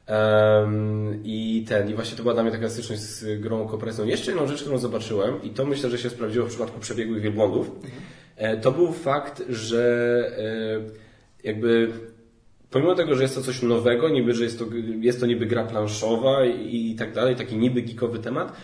Em, 0.06 1.20
I 1.24 1.64
ten, 1.68 1.90
i 1.90 1.94
właśnie 1.94 2.16
to 2.16 2.22
była 2.22 2.34
dla 2.34 2.42
mnie 2.42 2.52
taka 2.52 2.68
styczność 2.68 3.00
z 3.02 3.40
grą 3.40 3.68
kooperacyjną. 3.68 4.10
Jeszcze 4.10 4.30
jedną 4.30 4.46
rzecz, 4.46 4.60
którą 4.62 4.78
zobaczyłem, 4.78 5.42
i 5.42 5.50
to 5.50 5.64
myślę, 5.66 5.90
że 5.90 5.98
się 5.98 6.10
sprawdziło 6.10 6.46
w 6.46 6.48
przypadku 6.48 6.80
przebiegłych 6.80 7.22
wielbłądów, 7.22 7.70
e, 7.70 7.80
to 8.62 8.72
był 8.72 8.92
fakt, 8.92 9.42
że 9.48 9.82
e, 10.38 11.48
jakby 11.48 11.92
pomimo 12.70 12.94
tego, 12.94 13.14
że 13.14 13.22
jest 13.22 13.34
to 13.34 13.42
coś 13.42 13.62
nowego, 13.62 14.08
niby, 14.08 14.34
że 14.34 14.44
jest 14.44 14.58
to, 14.58 14.64
jest 15.00 15.20
to 15.20 15.26
niby 15.26 15.46
gra 15.46 15.64
planszowa 15.64 16.44
i, 16.44 16.90
i 16.90 16.94
tak 16.94 17.12
dalej, 17.12 17.36
taki 17.36 17.56
niby 17.56 17.82
geekowy 17.82 18.18
temat, 18.18 18.56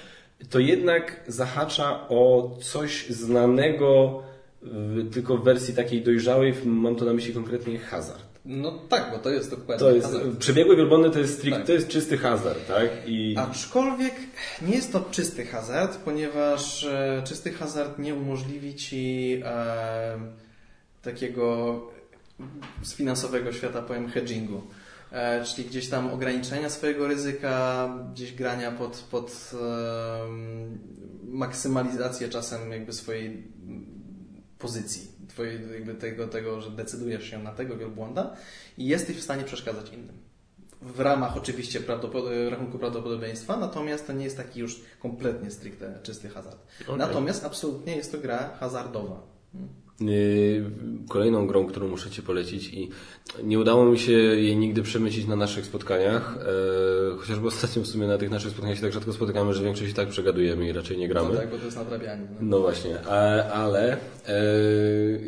to 0.50 0.58
jednak 0.58 1.24
zahacza 1.26 2.08
o 2.08 2.50
coś 2.60 3.06
znanego, 3.08 4.22
w, 4.62 5.14
tylko 5.14 5.36
w 5.36 5.44
wersji 5.44 5.74
takiej 5.74 6.02
dojrzałej, 6.02 6.54
mam 6.64 6.96
to 6.96 7.04
na 7.04 7.12
myśli 7.12 7.34
konkretnie 7.34 7.78
hazard. 7.78 8.31
No 8.44 8.70
tak, 8.88 9.10
bo 9.12 9.18
to 9.18 9.30
jest 9.30 9.50
dokładnie 9.50 9.78
To 9.78 9.90
jest, 9.90 10.06
hazard. 10.06 10.36
przebiegłe 10.38 10.76
wielbłądy 10.76 11.10
to 11.10 11.18
jest, 11.18 11.34
strict, 11.38 11.56
Tak. 11.56 11.66
to 11.66 11.72
jest 11.72 11.88
czysty 11.88 12.18
hazard, 12.18 12.66
tak? 12.68 12.88
I 13.06 13.34
Aczkolwiek 13.38 14.14
nie 14.62 14.74
jest 14.74 14.92
to 14.92 15.00
czysty 15.10 15.46
hazard, 15.46 15.96
ponieważ 15.98 16.84
e, 16.84 17.22
czysty 17.26 17.52
hazard 17.52 17.98
nie 17.98 18.14
umożliwi 18.14 18.74
Ci 18.74 19.40
e, 19.44 20.18
takiego 21.02 21.80
z 22.82 22.94
finansowego 22.94 23.52
świata 23.52 23.82
powiem 23.82 24.08
hedgingu. 24.08 24.62
E, 25.12 25.44
czyli 25.44 25.68
gdzieś 25.68 25.88
tam 25.88 26.10
ograniczenia 26.10 26.70
swojego 26.70 27.08
ryzyka, 27.08 27.88
gdzieś 28.12 28.32
grania 28.32 28.70
pod, 28.70 29.04
pod 29.10 29.50
maksymalizację 31.24 32.28
czasem 32.28 32.70
jakby 32.72 32.92
swojej 32.92 33.42
pozycji, 34.58 35.08
twojej, 35.32 35.60
jakby 35.72 35.94
tego, 35.94 36.28
tego, 36.28 36.60
że 36.60 36.70
decydujesz 36.70 37.24
się 37.24 37.42
na 37.42 37.52
tego 37.52 37.76
wielbłąda 37.76 38.36
i 38.78 38.86
jesteś 38.86 39.16
w 39.16 39.22
stanie 39.22 39.44
przeszkadzać 39.44 39.92
innym. 39.92 40.16
W 40.82 41.00
ramach 41.00 41.36
oczywiście 41.36 41.80
prawdopod- 41.80 42.50
rachunku 42.50 42.78
prawdopodobieństwa, 42.78 43.56
natomiast 43.56 44.06
to 44.06 44.12
nie 44.12 44.24
jest 44.24 44.36
taki 44.36 44.60
już 44.60 44.80
kompletnie 45.00 45.50
stricte 45.50 45.98
czysty 46.02 46.28
hazard. 46.28 46.58
Okej. 46.82 46.96
Natomiast 46.96 47.44
absolutnie 47.44 47.96
jest 47.96 48.12
to 48.12 48.18
gra 48.18 48.56
hazardowa. 48.60 49.22
Yy, 50.08 50.70
Kolejną 51.08 51.46
grą, 51.46 51.66
którą 51.66 51.88
muszę 51.88 52.10
Ci 52.10 52.22
polecić 52.22 52.68
i 52.68 52.90
nie 53.44 53.58
udało 53.58 53.84
mi 53.84 53.98
się 53.98 54.12
jej 54.12 54.56
nigdy 54.56 54.82
przemycić 54.82 55.26
na 55.26 55.36
naszych 55.36 55.66
spotkaniach, 55.66 56.38
e, 57.12 57.16
chociażby 57.16 57.46
ostatnio 57.48 57.82
w 57.82 57.86
sumie 57.86 58.06
na 58.06 58.18
tych 58.18 58.30
naszych 58.30 58.50
spotkaniach 58.50 58.76
się 58.76 58.82
tak 58.82 58.92
rzadko 58.92 59.12
spotykamy, 59.12 59.54
że 59.54 59.62
większość 59.64 59.90
i 59.90 59.94
tak 59.94 60.08
przegadujemy 60.08 60.68
i 60.68 60.72
raczej 60.72 60.98
nie 60.98 61.08
gramy. 61.08 61.28
No 61.32 61.36
tak, 61.40 61.50
bo 61.50 61.58
to 61.58 61.64
jest 61.64 61.76
nadrabianie. 61.76 62.22
No. 62.30 62.36
No 62.40 62.60
właśnie, 62.60 63.00
ale 63.52 63.92
e, 64.28 64.36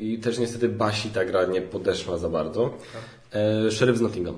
i 0.01 0.19
też 0.19 0.39
niestety 0.39 0.69
Basi 0.69 1.11
ta 1.11 1.25
gra 1.25 1.47
nie 1.47 1.63
podeszła 1.63 2.19
za 2.19 2.29
bardzo. 2.29 2.79
E, 3.33 3.71
Sheriff 3.71 3.99
z 3.99 4.01
Nottingham. 4.01 4.37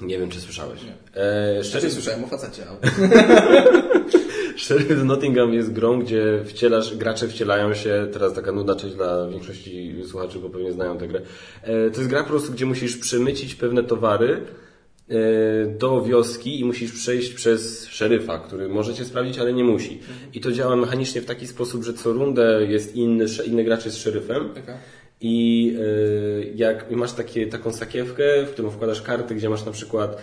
Nie 0.00 0.18
wiem, 0.18 0.30
czy 0.30 0.40
słyszałeś. 0.40 0.80
Nie. 0.82 1.22
E, 1.22 1.54
Jeszcze 1.54 1.78
Sheriff, 1.78 1.94
słyszałem 1.94 2.24
o 2.24 2.26
facecie, 2.26 2.62
ale... 2.68 2.78
Sheriff 4.56 4.98
z 5.00 5.04
Nottingham 5.04 5.54
jest 5.54 5.72
grą, 5.72 6.00
gdzie 6.00 6.40
wcielasz, 6.44 6.96
gracze 6.96 7.28
wcielają 7.28 7.74
się, 7.74 8.08
teraz 8.12 8.34
taka 8.34 8.52
nudna 8.52 8.74
część 8.76 8.94
dla 8.94 9.28
większości 9.28 9.94
słuchaczy, 10.08 10.38
bo 10.38 10.50
pewnie 10.50 10.72
znają 10.72 10.98
tę 10.98 11.08
grę. 11.08 11.20
E, 11.62 11.90
To 11.90 11.98
jest 11.98 12.10
gra 12.10 12.22
po 12.22 12.28
prostu, 12.28 12.52
gdzie 12.52 12.66
musisz 12.66 12.96
przemycić 12.96 13.54
pewne 13.54 13.82
towary 13.82 14.40
e, 15.08 15.14
do 15.78 16.02
wioski 16.02 16.60
i 16.60 16.64
musisz 16.64 16.92
przejść 16.92 17.32
przez 17.32 17.86
szeryfa, 17.88 18.38
który 18.38 18.68
może 18.68 18.94
cię 18.94 19.04
sprawdzić, 19.04 19.38
ale 19.38 19.52
nie 19.52 19.64
musi. 19.64 20.00
I 20.34 20.40
to 20.40 20.52
działa 20.52 20.76
mechanicznie 20.76 21.20
w 21.20 21.24
taki 21.26 21.46
sposób, 21.46 21.84
że 21.84 21.94
co 21.94 22.12
rundę 22.12 22.66
jest 22.68 22.96
inny, 22.96 23.24
inny 23.46 23.64
gracz 23.64 23.84
jest 23.84 24.02
szeryfem. 24.02 24.48
Taka. 24.54 24.78
I 25.20 25.76
y, 25.80 26.52
jak 26.56 26.90
masz 26.90 27.12
takie, 27.12 27.46
taką 27.46 27.72
sakiewkę, 27.72 28.46
w 28.46 28.50
którą 28.50 28.70
wkładasz 28.70 29.02
karty, 29.02 29.34
gdzie 29.34 29.50
masz 29.50 29.64
na 29.64 29.72
przykład 29.72 30.16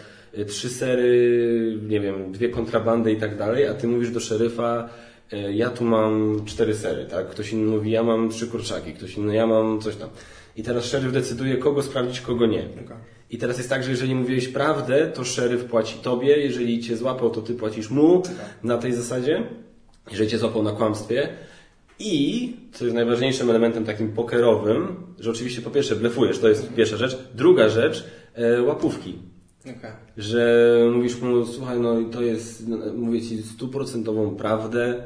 trzy 0.45 0.69
sery, 0.69 1.77
nie 1.87 1.99
wiem, 1.99 2.31
dwie 2.31 2.49
kontrabandy 2.49 3.11
i 3.11 3.17
tak 3.17 3.37
dalej, 3.37 3.67
a 3.67 3.73
ty 3.73 3.87
mówisz 3.87 4.11
do 4.11 4.19
szeryfa, 4.19 4.89
y, 5.33 5.53
ja 5.53 5.69
tu 5.69 5.83
mam 5.83 6.41
cztery 6.45 6.75
sery, 6.75 7.05
tak? 7.05 7.29
Ktoś 7.29 7.53
inny 7.53 7.71
mówi, 7.71 7.91
ja 7.91 8.03
mam 8.03 8.29
trzy 8.29 8.47
kurczaki, 8.47 8.93
ktoś 8.93 9.17
inny, 9.17 9.35
ja 9.35 9.47
mam 9.47 9.81
coś 9.81 9.95
tam. 9.95 10.09
I 10.55 10.63
teraz 10.63 10.85
szeryf 10.85 11.11
decyduje, 11.11 11.57
kogo 11.57 11.83
sprawdzić, 11.83 12.21
kogo 12.21 12.45
nie. 12.45 12.59
Okej. 12.85 12.97
I 13.31 13.37
teraz 13.37 13.57
jest 13.57 13.69
tak, 13.69 13.83
że 13.83 13.91
jeżeli 13.91 14.15
mówiłeś 14.15 14.47
prawdę, 14.47 15.07
to 15.07 15.23
szeryf 15.23 15.65
płaci 15.65 15.97
tobie, 16.01 16.37
jeżeli 16.37 16.83
cię 16.83 16.97
złapał, 16.97 17.29
to 17.29 17.41
ty 17.41 17.53
płacisz 17.53 17.89
mu 17.89 18.23
na 18.63 18.77
tej 18.77 18.93
zasadzie, 18.93 19.43
jeżeli 20.11 20.29
cię 20.29 20.37
złapał 20.37 20.63
na 20.63 20.71
kłamstwie. 20.71 21.29
I, 21.99 22.53
co 22.71 22.85
jest 22.85 22.95
najważniejszym 22.95 23.49
elementem 23.49 23.85
takim 23.85 24.11
pokerowym, 24.11 24.95
że 25.19 25.31
oczywiście 25.31 25.61
po 25.61 25.69
pierwsze 25.69 25.95
blefujesz, 25.95 26.39
to 26.39 26.49
jest 26.49 26.73
pierwsza 26.73 26.97
rzecz. 26.97 27.17
Druga 27.35 27.69
rzecz, 27.69 28.05
e, 28.33 28.61
łapówki. 28.61 29.19
Okej. 29.77 29.91
Że 30.17 30.75
mówisz 30.93 31.21
mu, 31.21 31.45
słuchaj, 31.45 31.79
no 31.79 31.99
i 31.99 32.05
to 32.05 32.21
jest, 32.21 32.67
no, 32.67 32.77
mówię 32.97 33.21
ci 33.21 33.43
stuprocentową 33.43 34.35
prawdę, 34.35 35.03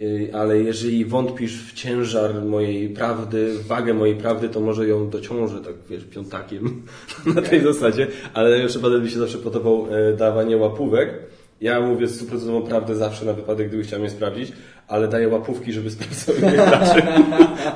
y, 0.00 0.30
ale 0.34 0.58
jeżeli 0.58 1.04
wątpisz 1.04 1.72
w 1.72 1.74
ciężar 1.74 2.44
mojej 2.44 2.88
prawdy, 2.88 3.54
w 3.54 3.66
wagę 3.66 3.94
mojej 3.94 4.16
prawdy, 4.16 4.48
to 4.48 4.60
może 4.60 4.88
ją 4.88 5.10
dociążę, 5.10 5.60
tak 5.60 5.74
wiesz, 5.90 6.04
piątakiem 6.04 6.82
na 7.34 7.42
tej 7.42 7.60
zasadzie, 7.60 8.06
ale 8.34 8.66
przypadek 8.66 9.02
mi 9.02 9.10
się 9.10 9.18
zawsze 9.18 9.38
podobał 9.38 9.86
e, 9.90 10.16
dawanie 10.16 10.56
łapówek. 10.56 11.18
Ja 11.60 11.80
mówię 11.80 12.08
stuprocentową 12.08 12.62
prawdę 12.62 12.94
zawsze 12.94 13.24
na 13.24 13.32
wypadek, 13.32 13.68
gdyby 13.68 13.82
chciał 13.82 14.00
mnie 14.00 14.10
sprawdzić, 14.10 14.52
ale 14.88 15.08
daję 15.08 15.28
łapówki, 15.28 15.72
żeby 15.72 15.90
sprawdzał 15.96 16.34
mnie 16.36 16.50
graczy. 16.50 17.02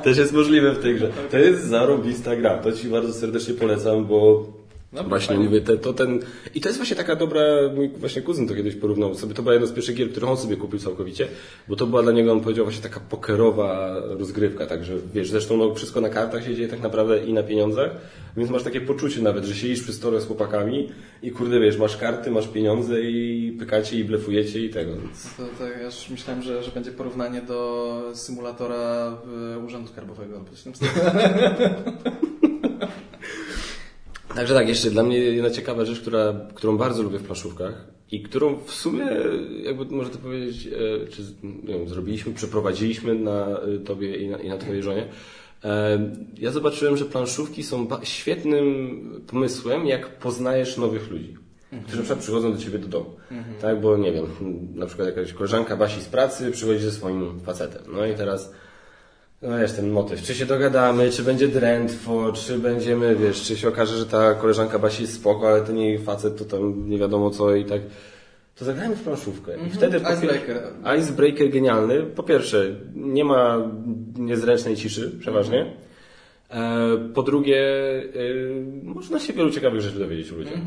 Też 0.05 0.19
jest 0.19 0.33
możliwe 0.33 0.73
w 0.73 0.83
tej 0.83 0.95
grze. 0.95 1.11
To 1.31 1.39
jest 1.39 1.65
zarobista 1.65 2.37
gra. 2.37 2.59
To 2.59 2.73
Ci 2.73 2.89
bardzo 2.89 3.13
serdecznie 3.13 3.55
polecam, 3.55 4.05
bo 4.05 4.47
No, 4.97 5.05
właśnie 5.05 5.29
fajnie. 5.29 5.45
mówię, 5.45 5.61
te, 5.61 5.77
to 5.77 5.93
ten... 5.93 6.21
I 6.55 6.61
to 6.61 6.69
jest 6.69 6.79
właśnie 6.79 6.97
taka 6.97 7.17
dobra, 7.17 7.43
mój 7.75 7.89
właśnie 7.89 8.23
kuzyn 8.23 8.49
to 8.49 8.55
kiedyś 8.55 8.75
porównał 8.75 9.15
sobie, 9.15 9.35
to 9.35 9.43
była 9.43 9.55
jedna 9.55 9.69
z 9.69 9.73
pierwszych 9.73 9.97
gier, 9.97 10.11
którą 10.11 10.29
on 10.29 10.37
sobie 10.37 10.57
kupił 10.57 10.79
całkowicie, 10.79 11.29
bo 11.69 11.77
to 11.77 11.87
była 11.87 12.03
dla 12.03 12.13
niego, 12.13 12.33
on 12.33 12.41
powiedział, 12.41 12.65
właśnie 12.65 12.83
taka 12.83 13.01
pokerowa 13.01 14.01
rozgrywka, 14.19 14.67
także 14.67 14.93
wiesz, 15.15 15.31
zresztą 15.31 15.57
no, 15.57 15.75
wszystko 15.75 16.01
na 16.01 16.09
kartach 16.09 16.45
się 16.45 16.55
dzieje 16.55 16.69
tak 16.69 16.83
naprawdę 16.83 17.25
i 17.25 17.33
na 17.33 17.43
pieniądzach, 17.43 17.91
więc 18.37 18.51
masz 18.51 18.63
takie 18.63 18.81
poczucie 18.81 19.23
nawet, 19.23 19.45
że 19.45 19.55
siedzisz 19.55 19.83
przy 19.83 19.93
stole 19.93 20.21
z 20.21 20.27
chłopakami 20.27 20.89
i 21.23 21.31
kurde, 21.31 21.61
wiesz, 21.61 21.79
masz 21.79 21.97
karty, 21.97 22.31
masz 22.31 22.49
pieniądze 22.49 23.01
i 23.01 23.53
pykacie 23.59 23.99
i 23.99 24.05
blefujecie 24.05 24.65
i 24.65 24.71
tego, 24.71 24.93
więc... 24.93 25.37
To, 25.37 25.43
to 25.59 25.69
ja 25.69 25.83
już 25.83 26.11
myślałem, 26.11 26.43
że, 26.43 26.63
że 26.63 26.71
będzie 26.71 26.93
porównanie 26.93 27.43
do 27.43 28.03
symulatora 28.15 29.17
y, 29.57 29.59
Urzędu 29.59 29.89
Skarbowego. 29.89 30.37
albo 30.37 30.51
coś. 30.51 30.65
Także 34.37 34.55
tak, 34.55 34.69
jeszcze 34.69 34.91
dla 34.91 35.03
mnie 35.03 35.19
jedna 35.19 35.51
ciekawa 35.51 35.85
rzecz, 35.85 36.01
która, 36.01 36.35
którą 36.55 36.77
bardzo 36.77 37.03
lubię 37.03 37.19
w 37.19 37.23
planszówkach 37.23 37.87
i 38.11 38.23
którą 38.23 38.59
w 38.59 38.73
sumie, 38.73 39.07
jakby 39.63 39.85
można 39.85 40.13
to 40.13 40.19
powiedzieć, 40.19 40.67
e, 40.67 41.07
czy 41.09 41.23
wiem, 41.65 41.89
zrobiliśmy, 41.89 42.35
przeprowadziliśmy 42.35 43.15
na 43.15 43.47
e, 43.47 43.79
tobie 43.79 44.17
i 44.17 44.29
na, 44.29 44.39
i 44.39 44.49
na 44.49 44.59
twojej 44.59 44.83
żonie. 44.83 45.09
E, 45.65 45.99
Ja 46.39 46.51
zobaczyłem, 46.51 46.97
że 46.97 47.05
planszówki 47.05 47.63
są 47.63 47.89
świetnym 48.03 49.23
pomysłem, 49.27 49.87
jak 49.87 50.19
poznajesz 50.19 50.77
nowych 50.77 51.11
ludzi. 51.11 51.37
Którzy 51.83 51.97
na 51.97 52.03
przykład 52.03 52.19
przychodzą 52.19 52.53
do 52.53 52.59
ciebie 52.59 52.79
do 52.79 52.89
domu. 52.89 53.11
Tak, 53.63 53.81
bo 53.81 53.97
nie 53.97 54.13
wiem, 54.13 54.27
na 54.75 54.87
przykład 54.87 55.09
jakaś 55.09 55.33
koleżanka 55.33 55.77
Basi 55.77 56.01
z 56.01 56.09
pracy 56.09 56.51
przychodzi 56.51 56.81
ze 56.81 56.93
swoim 56.93 57.41
facetem. 57.41 57.83
No 57.93 58.07
i 58.07 58.15
teraz 58.15 58.53
no 59.47 59.59
wiesz, 59.59 59.73
ten 59.73 59.91
motyw. 59.91 60.23
Czy 60.23 60.35
się 60.35 60.47
dogadamy, 60.47 61.11
czy 61.11 61.23
będzie 61.23 61.49
drętwo, 61.49 62.33
czy 62.33 62.59
będziemy, 62.59 63.17
wiesz, 63.17 63.43
czy 63.43 63.57
się 63.57 63.69
okaże, 63.69 63.97
że 63.97 64.07
ta 64.07 64.35
koleżanka 64.35 64.79
Basi 64.79 65.03
jest 65.03 65.15
spoko, 65.15 65.49
ale 65.49 65.63
ten 65.63 65.79
jej 65.79 65.99
facet 65.99 66.37
to 66.39 66.45
tam 66.45 66.89
nie 66.91 66.99
wiadomo 66.99 67.31
co 67.31 67.55
i 67.55 67.65
tak. 67.65 67.81
To 68.59 68.65
zagrajmy 68.65 68.97
w 68.97 69.03
planszówkę. 69.03 69.53
I 69.67 69.71
wtedy 69.71 70.01
po 70.01 70.11
Icebreaker. 70.13 70.57
pier- 70.85 70.99
Icebreaker 70.99 71.51
genialny. 71.51 72.03
Po 72.03 72.23
pierwsze, 72.23 72.67
nie 72.95 73.25
ma 73.25 73.71
niezręcznej 74.19 74.77
ciszy, 74.77 75.13
przeważnie. 75.21 75.61
E, 75.61 75.86
Po 77.15 77.23
drugie, 77.23 77.61
e, 77.63 78.85
można 78.85 79.21
się 79.21 79.33
wielu 79.33 79.51
ciekawych 79.51 79.81
rzeczy 79.81 79.99
dowiedzieć 79.99 80.33
o 80.33 80.37
ludziach. 80.37 80.59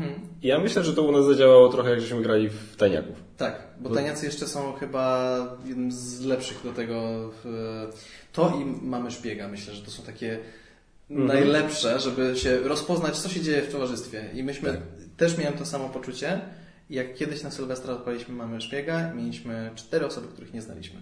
I 0.42 0.46
ja 0.46 0.58
myślę, 0.58 0.84
że 0.84 0.94
to 0.94 1.02
u 1.02 1.12
nas 1.12 1.24
zadziałało 1.24 1.68
trochę, 1.68 1.90
jak 1.90 2.00
żeśmy 2.00 2.22
grali 2.22 2.48
w 2.48 2.76
tajniaków. 2.76 3.16
Tak, 3.36 3.62
bo 3.80 3.90
Taniacy 3.90 4.26
jeszcze 4.26 4.46
są 4.46 4.72
chyba 4.72 5.36
jednym 5.64 5.92
z 5.92 6.20
lepszych 6.20 6.64
do 6.64 6.72
tego. 6.72 7.30
To 8.32 8.60
i 8.60 8.86
mamy 8.86 9.10
szpiega. 9.10 9.48
Myślę, 9.48 9.74
że 9.74 9.82
to 9.82 9.90
są 9.90 10.02
takie 10.02 10.38
najlepsze, 11.10 12.00
żeby 12.00 12.36
się 12.36 12.58
rozpoznać, 12.58 13.18
co 13.18 13.28
się 13.28 13.40
dzieje 13.40 13.62
w 13.62 13.72
towarzystwie. 13.72 14.30
I 14.34 14.42
myśmy 14.42 14.82
też 15.16 15.38
miałem 15.38 15.58
to 15.58 15.66
samo 15.66 15.88
poczucie. 15.88 16.40
Jak 16.90 17.14
kiedyś 17.14 17.42
na 17.42 17.50
Sylwestra 17.50 17.94
odpaliśmy 17.94 18.34
Mamy 18.34 18.60
Szpiega, 18.60 19.14
mieliśmy 19.14 19.70
cztery 19.74 20.06
osoby, 20.06 20.28
których 20.28 20.54
nie 20.54 20.62
znaliśmy. 20.62 21.00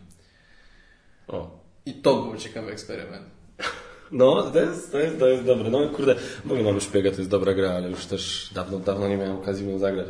O. 1.29 1.61
I 1.87 1.95
to 1.95 2.23
był 2.23 2.37
ciekawy 2.37 2.73
eksperyment. 2.73 3.27
No, 4.13 4.43
to 4.43 4.61
jest, 4.61 4.93
to 4.93 4.99
jest, 4.99 5.19
to 5.19 5.27
jest 5.27 5.45
dobre. 5.45 5.71
No 5.71 5.89
kurde, 5.89 6.15
mówię, 6.45 6.63
mamy 6.63 6.81
szpiega, 6.81 7.11
to 7.11 7.17
jest 7.17 7.31
dobra 7.31 7.55
gra, 7.55 7.71
ale 7.71 7.91
już 7.91 8.07
też 8.07 8.51
dawno, 8.55 8.79
dawno 8.79 9.09
nie 9.09 9.17
miałem 9.17 9.37
okazji 9.37 9.65
w 9.65 9.69
nią 9.69 9.79
zagrać. 9.79 10.07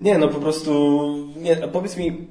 Nie, 0.00 0.18
no 0.18 0.28
po 0.28 0.38
prostu, 0.38 0.72
nie, 1.36 1.56
powiedz 1.56 1.96
mi, 1.96 2.26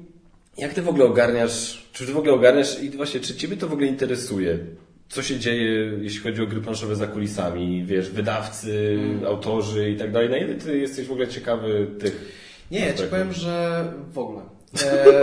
jak 0.58 0.74
ty 0.74 0.82
w 0.82 0.88
ogóle 0.88 1.04
ogarniasz, 1.04 1.88
czy 1.92 2.06
ty 2.06 2.12
w 2.12 2.16
ogóle 2.16 2.32
ogarniasz 2.32 2.82
i 2.82 2.90
właśnie, 2.90 3.20
czy 3.20 3.36
ciebie 3.36 3.56
to 3.56 3.68
w 3.68 3.72
ogóle 3.72 3.86
interesuje? 3.86 4.58
Co 5.08 5.22
się 5.22 5.38
dzieje, 5.38 5.92
jeśli 6.00 6.20
chodzi 6.20 6.42
o 6.42 6.46
gry 6.46 6.60
planszowe 6.60 6.96
za 6.96 7.06
kulisami, 7.06 7.84
wiesz, 7.84 8.10
wydawcy, 8.10 8.98
autorzy 9.26 9.90
i 9.90 9.96
tak 9.96 10.12
dalej. 10.12 10.30
Na 10.30 10.36
ile 10.36 10.54
ty 10.54 10.78
jesteś 10.78 11.06
w 11.06 11.12
ogóle 11.12 11.28
ciekawy 11.28 11.86
tych... 11.98 12.42
Nie, 12.70 12.80
ja 12.80 12.94
ci 12.94 13.02
powiem, 13.02 13.32
że 13.32 13.84
w 14.12 14.18
ogóle. 14.18 14.42
E, 14.84 15.14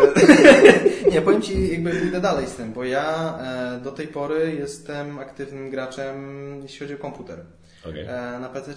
nie, 1.12 1.22
powiem 1.22 1.42
Ci, 1.42 1.72
jakby 1.72 1.92
idę 2.08 2.22
dalej 2.22 2.48
z 2.48 2.56
tym, 2.56 2.74
bo 2.74 2.84
ja 2.84 3.38
e, 3.42 3.84
do 3.84 3.92
tej 3.92 4.08
pory 4.08 4.56
jestem 4.60 5.20
aktywnym 5.20 5.70
graczem, 5.70 6.16
jeśli 6.62 6.80
chodzi 6.80 6.94
o 6.94 6.98
komputer. 6.98 7.46
Okej. 7.86 8.06
E, 8.06 8.40
na 8.40 8.50
PC 8.50 8.74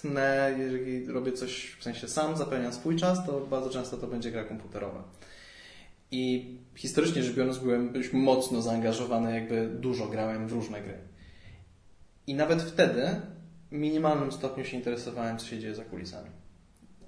tnę, 0.00 0.54
jeżeli 0.58 1.06
robię 1.06 1.32
coś 1.32 1.76
w 1.80 1.82
sensie 1.82 2.08
sam, 2.08 2.36
zapełniam 2.36 2.72
swój 2.72 2.96
czas, 2.96 3.26
to 3.26 3.40
bardzo 3.40 3.70
często 3.70 3.96
to 3.96 4.06
będzie 4.06 4.30
gra 4.30 4.44
komputerowa. 4.44 5.04
I 6.10 6.56
historycznie 6.74 7.22
rzecz 7.22 7.34
biorąc, 7.36 7.58
byłem 7.58 7.92
dość 7.92 8.12
mocno 8.12 8.62
zaangażowany, 8.62 9.34
jakby 9.34 9.68
dużo 9.68 10.06
grałem 10.06 10.48
w 10.48 10.52
różne 10.52 10.82
gry. 10.82 10.98
I 12.26 12.34
nawet 12.34 12.62
wtedy 12.62 13.20
w 13.70 13.72
minimalnym 13.72 14.32
stopniu 14.32 14.64
się 14.64 14.76
interesowałem, 14.76 15.38
co 15.38 15.46
się 15.46 15.58
dzieje 15.58 15.74
za 15.74 15.84
kulisami. 15.84 16.30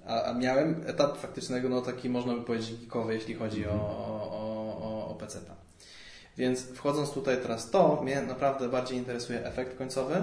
A, 0.07 0.23
a 0.23 0.33
miałem 0.33 0.83
etap 0.87 1.17
faktycznego, 1.17 1.69
no 1.69 1.81
taki 1.81 2.09
można 2.09 2.33
by 2.33 2.41
powiedzieć 2.41 2.79
geekowy, 2.79 3.13
jeśli 3.13 3.35
chodzi 3.35 3.67
o, 3.67 3.71
o, 3.71 4.77
o, 4.81 5.07
o 5.09 5.15
PC-ta. 5.15 5.55
Więc 6.37 6.61
wchodząc 6.61 7.11
tutaj 7.11 7.37
teraz 7.41 7.71
to, 7.71 8.01
mnie 8.03 8.21
naprawdę 8.21 8.69
bardziej 8.69 8.97
interesuje 8.97 9.45
efekt 9.45 9.77
końcowy 9.77 10.21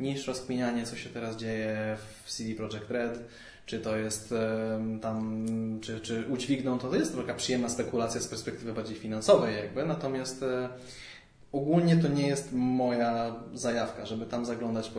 niż 0.00 0.26
rozkminianie, 0.26 0.86
co 0.86 0.96
się 0.96 1.10
teraz 1.10 1.36
dzieje 1.36 1.96
w 2.24 2.30
CD 2.30 2.54
Projekt 2.54 2.90
Red, 2.90 3.18
czy 3.66 3.80
to 3.80 3.96
jest 3.96 4.34
tam, 5.02 5.46
czy, 5.80 6.00
czy 6.00 6.24
udźwigną, 6.28 6.78
to, 6.78 6.88
to 6.88 6.96
jest 6.96 7.16
taka 7.16 7.34
przyjemna 7.34 7.68
spekulacja 7.68 8.20
z 8.20 8.28
perspektywy 8.28 8.72
bardziej 8.72 8.96
finansowej 8.96 9.56
jakby, 9.56 9.86
natomiast 9.86 10.42
e, 10.42 10.68
ogólnie 11.56 11.96
to 11.96 12.08
nie 12.08 12.26
jest 12.26 12.48
moja 12.52 13.34
zajawka, 13.54 14.06
żeby 14.06 14.26
tam 14.26 14.44
zaglądać 14.44 14.90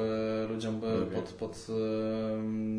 ludziom 0.49 0.81
pod, 1.15 1.25
pod, 1.25 1.67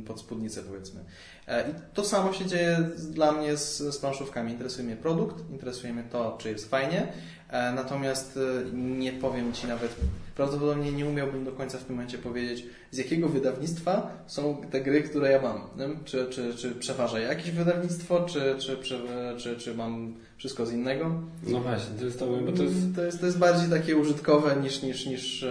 pod 0.07 0.21
spódnicę 0.21 0.63
powiedzmy. 0.63 1.05
E, 1.49 1.71
I 1.71 1.75
to 1.95 2.05
samo 2.05 2.33
się 2.33 2.47
dzieje 2.47 2.79
dla 3.11 3.33
mnie 3.33 3.57
z, 3.57 3.79
z 3.79 3.99
planszówkami. 3.99 4.53
Interesuje 4.53 4.87
mnie 4.87 4.97
produkt, 4.97 5.51
interesuje 5.51 5.93
mnie 5.93 6.03
to, 6.03 6.37
czy 6.41 6.51
jest 6.51 6.71
fajnie, 6.71 7.13
e, 7.49 7.73
natomiast 7.73 8.37
e, 8.37 8.77
nie 8.77 9.13
powiem 9.13 9.53
Ci 9.53 9.67
nawet, 9.67 9.97
prawdopodobnie 10.39 10.93
nie 10.93 11.07
umiałbym 11.07 11.45
do 11.45 11.53
końca 11.53 11.79
w 11.79 11.85
tym 11.85 11.97
momencie 11.97 12.19
powiedzieć, 12.19 12.67
z 12.91 12.99
jakiego 12.99 13.29
wydawnictwa 13.29 14.25
są 14.27 14.63
te 14.71 14.81
gry, 14.81 15.03
które 15.03 15.31
ja 15.31 15.43
mam. 15.43 15.61
Czy, 16.05 16.27
czy, 16.31 16.55
czy 16.55 16.71
przeważa 16.71 17.19
jakieś 17.19 17.51
wydawnictwo, 17.51 18.25
czy, 18.25 18.41
czy, 18.59 18.77
czy, 18.77 19.01
czy, 19.37 19.57
czy 19.57 19.75
mam 19.75 20.15
wszystko 20.37 20.67
z 20.67 20.73
innego. 20.73 21.23
No 21.47 21.61
właśnie, 21.61 21.99
to 21.99 22.05
jest 22.05 22.19
to, 22.19 22.27
bo 22.27 22.53
to 22.53 22.63
jest... 22.63 22.77
To 22.97 23.05
jest, 23.05 23.21
to 23.21 23.27
jest 23.27 23.39
bardziej 23.39 23.71
takie 23.71 23.97
użytkowe 23.97 24.57
niż, 24.63 24.83
niż, 24.83 25.07
niż 25.07 25.47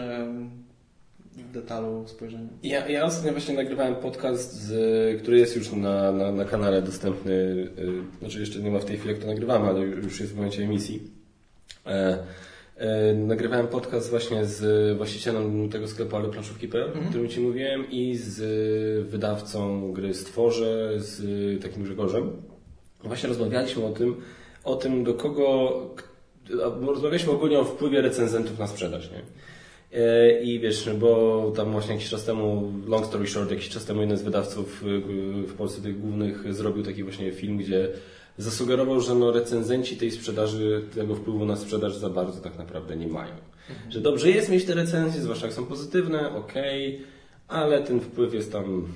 w 1.38 1.52
detalu 1.52 2.08
spojrzenie. 2.08 2.48
Ja, 2.64 2.88
ja 2.88 3.06
ostatnio 3.06 3.32
właśnie 3.32 3.56
nagrywałem 3.56 3.96
podcast, 3.96 4.54
z, 4.54 5.22
który 5.22 5.40
jest 5.40 5.56
już 5.56 5.72
na, 5.72 6.12
na, 6.12 6.32
na 6.32 6.46
kanale 6.46 6.82
dostępny. 6.82 7.32
y, 7.32 7.70
Znaczy 8.20 8.40
jeszcze 8.40 8.60
nie 8.60 8.72
ma 8.72 8.80
w 8.80 8.86
tej 8.86 8.98
chwili 8.98 9.14
jak 9.14 9.22
to 9.22 9.28
nagrywamy, 9.28 9.70
ale 9.70 9.80
już 9.80 10.20
jest 10.20 10.34
w 10.34 10.36
momencie 10.36 10.64
emisji. 10.64 11.12
E, 11.86 12.18
nagrywałem 13.16 13.68
podcast 13.68 14.10
właśnie 14.10 14.46
z 14.46 14.98
właścicielem 14.98 15.70
tego 15.70 15.88
sklepu 15.88 16.16
aleplanszówki.pl, 16.16 16.84
o 16.84 16.88
Mhm. 16.88 17.06
którym 17.10 17.30
Ci 17.30 17.40
mówiłem 17.40 17.92
i 17.92 18.16
z 18.16 18.38
wydawcą 19.10 19.92
gry 19.94 20.14
Stworze, 20.14 20.92
z 20.98 21.22
takim 21.64 21.84
Grzegorzem. 21.84 22.32
Właśnie 23.04 23.30
rozmawialiśmy 23.30 23.86
o 23.86 23.90
tym, 23.92 24.16
o 24.64 24.76
tym 24.76 25.04
do 25.04 25.14
kogo... 25.14 25.74
Rozmawialiśmy 26.88 27.32
ogólnie 27.32 27.60
o 27.60 27.64
wpływie 27.66 28.02
recenzentów 28.02 28.60
na 28.60 28.68
sprzedaż, 28.68 29.10
nie? 29.12 29.22
E, 30.00 30.42
I 30.42 30.60
wiesz, 30.60 30.90
bo 31.00 31.52
tam 31.56 31.72
właśnie 31.72 31.94
jakiś 31.94 32.10
czas 32.10 32.26
temu, 32.26 32.72
long 32.88 33.06
story 33.06 33.28
short, 33.28 33.52
jakiś 33.52 33.70
czas 33.70 33.86
temu 33.86 34.02
jeden 34.02 34.18
z 34.18 34.22
wydawców 34.22 34.84
y, 34.84 35.02
w 35.48 35.54
Polsce 35.54 35.82
tych 35.82 36.00
głównych 36.02 36.54
zrobił 36.54 36.84
taki 36.84 37.04
właśnie 37.04 37.32
film, 37.32 37.58
gdzie 37.58 37.90
zasugerował, 38.38 39.02
że 39.02 39.16
no 39.16 39.32
recenzenci 39.32 39.98
tej 39.98 40.12
sprzedaży, 40.12 40.84
tego 40.96 41.16
wpływu 41.16 41.46
na 41.46 41.56
sprzedaż 41.56 41.96
za 41.96 42.10
bardzo 42.10 42.42
tak 42.42 42.58
naprawdę 42.58 42.96
nie 42.96 43.08
mają. 43.08 43.34
Że 43.90 44.02
dobrze 44.02 44.30
jest 44.30 44.50
mieć 44.50 44.66
te 44.66 44.76
recenzje, 44.76 45.22
zwłaszcza 45.22 45.46
jak 45.46 45.56
są 45.56 45.66
pozytywne, 45.66 46.36
okej, 46.36 47.02
ale 47.48 47.82
ten 47.84 48.00
wpływ 48.00 48.34
jest 48.34 48.52
tam, 48.52 48.88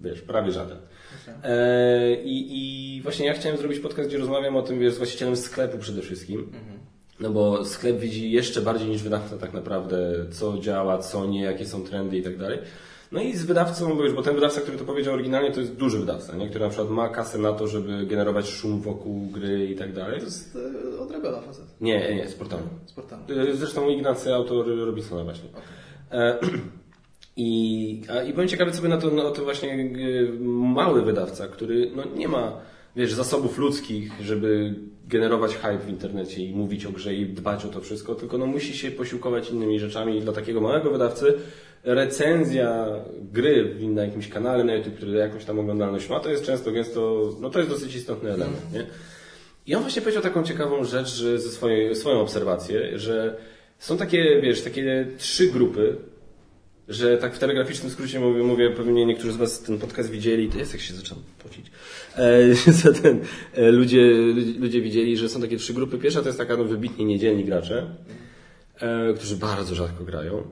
wiesz, 0.00 0.20
prawie 0.20 0.52
żaden. 0.52 0.78
E, 1.44 2.14
i, 2.22 2.46
I 2.96 3.02
właśnie 3.02 3.26
ja 3.26 3.34
chciałem 3.34 3.58
zrobić 3.58 3.78
podcast, 3.78 4.08
gdzie 4.08 4.18
rozmawiam 4.18 4.56
o 4.56 4.62
tym, 4.62 4.78
wiesz, 4.78 4.94
z 4.94 4.98
właścicielem 4.98 5.36
sklepu 5.36 5.78
przede 5.78 6.02
wszystkim. 6.02 6.52
No 7.20 7.30
bo 7.30 7.64
sklep 7.64 7.98
widzi 7.98 8.30
jeszcze 8.30 8.60
bardziej 8.60 8.88
niż 8.88 9.02
wydawca 9.02 9.38
tak 9.38 9.52
naprawdę, 9.52 10.26
co 10.30 10.58
działa, 10.58 10.98
co 10.98 11.26
nie, 11.26 11.42
jakie 11.42 11.66
są 11.66 11.84
trendy 11.84 12.18
i 12.18 12.22
tak 12.22 12.38
dalej. 12.38 12.58
No 13.12 13.20
i 13.20 13.36
z 13.36 13.44
wydawcą, 13.44 13.96
bo, 13.96 14.02
wiesz, 14.02 14.12
bo 14.12 14.22
ten 14.22 14.34
wydawca, 14.34 14.60
który 14.60 14.78
to 14.78 14.84
powiedział 14.84 15.14
oryginalnie, 15.14 15.52
to 15.52 15.60
jest 15.60 15.76
duży 15.76 15.98
wydawca, 15.98 16.36
nie? 16.36 16.48
który 16.48 16.64
na 16.64 16.70
przykład 16.70 16.90
ma 16.90 17.08
kasę 17.08 17.38
na 17.38 17.52
to, 17.52 17.66
żeby 17.66 18.06
generować 18.06 18.48
szum 18.48 18.80
wokół 18.80 19.26
gry 19.26 19.66
i 19.66 19.76
tak 19.76 19.92
dalej. 19.92 20.18
To 20.18 20.24
jest 20.24 20.58
e, 20.96 20.98
od 20.98 21.10
Rebela 21.10 21.40
facet. 21.40 21.64
Nie, 21.80 22.14
nie. 22.14 22.28
Z 22.28 22.34
portalu. 22.34 22.62
E, 23.28 23.54
Zresztą 23.54 23.88
Ignacy, 23.88 24.34
autor 24.34 24.66
Robinsona 24.86 25.24
właśnie. 25.24 25.48
E, 26.12 26.38
I, 27.36 28.02
a, 28.08 28.22
I 28.22 28.32
byłem 28.32 28.48
ciekawy, 28.48 28.72
co 28.72 28.82
by 28.82 28.88
na 28.88 28.98
to, 28.98 29.10
na 29.10 29.30
to 29.30 29.44
właśnie 29.44 29.90
mały 30.40 31.02
wydawca, 31.02 31.48
który 31.48 31.90
no, 31.96 32.04
nie 32.16 32.28
ma 32.28 32.60
wiesz, 32.96 33.12
zasobów 33.12 33.58
ludzkich, 33.58 34.12
żeby 34.22 34.74
generować 35.08 35.56
hype 35.56 35.78
w 35.78 35.88
internecie 35.88 36.44
i 36.44 36.54
mówić 36.54 36.86
o 36.86 36.90
grze 36.90 37.14
i 37.14 37.26
dbać 37.26 37.64
o 37.64 37.68
to 37.68 37.80
wszystko, 37.80 38.14
tylko 38.14 38.38
no, 38.38 38.46
musi 38.46 38.78
się 38.78 38.90
posiłkować 38.90 39.50
innymi 39.50 39.80
rzeczami 39.80 40.16
i 40.16 40.20
dla 40.20 40.32
takiego 40.32 40.60
małego 40.60 40.90
wydawcy 40.90 41.34
recenzja 41.84 42.86
gry 43.32 43.76
na 43.80 44.04
jakimś 44.04 44.28
kanale 44.28 44.64
na 44.64 44.74
YouTube, 44.74 44.94
który 44.94 45.18
jakąś 45.18 45.44
tam 45.44 45.58
oglądalność 45.58 46.08
ma, 46.08 46.20
to 46.20 46.30
jest 46.30 46.44
często, 46.44 46.72
gęsto, 46.72 47.30
no 47.40 47.50
to 47.50 47.58
jest 47.58 47.70
dosyć 47.70 47.94
istotny 47.94 48.32
element, 48.32 48.72
nie? 48.72 48.86
I 49.66 49.74
on 49.74 49.82
właśnie 49.82 50.02
powiedział 50.02 50.22
taką 50.22 50.42
ciekawą 50.42 50.84
rzecz, 50.84 51.08
że 51.08 51.38
ze 51.38 51.50
swojej, 51.50 51.96
swoją 51.96 52.20
obserwację, 52.20 52.98
że 52.98 53.36
są 53.78 53.96
takie, 53.96 54.40
wiesz, 54.40 54.62
takie 54.62 55.06
trzy 55.18 55.46
grupy, 55.46 55.96
że 56.90 57.18
tak 57.18 57.34
w 57.34 57.38
telegraficznym 57.38 57.92
skrócie 57.92 58.20
mówię, 58.20 58.42
mówię 58.42 58.70
pewnie 58.70 59.06
niektórzy 59.06 59.32
z 59.32 59.36
Was 59.36 59.62
ten 59.62 59.78
podcast 59.78 60.10
widzieli, 60.10 60.48
to 60.48 60.58
jest 60.58 60.72
jak 60.72 60.82
się 60.82 60.94
zacząłem 60.94 61.24
pocić, 61.42 61.66
e, 62.16 62.92
ten, 63.02 63.20
e, 63.54 63.70
ludzie, 63.70 64.10
ludzie, 64.10 64.58
ludzie 64.58 64.80
widzieli, 64.80 65.16
że 65.16 65.28
są 65.28 65.40
takie 65.40 65.56
trzy 65.56 65.74
grupy. 65.74 65.98
Pierwsza 65.98 66.20
to 66.20 66.26
jest 66.26 66.38
taka 66.38 66.56
no, 66.56 66.64
wybitnie 66.64 67.04
niedzielni 67.04 67.44
gracze, 67.44 67.86
e, 68.80 69.14
którzy 69.14 69.36
bardzo 69.36 69.74
rzadko 69.74 70.04
grają. 70.04 70.42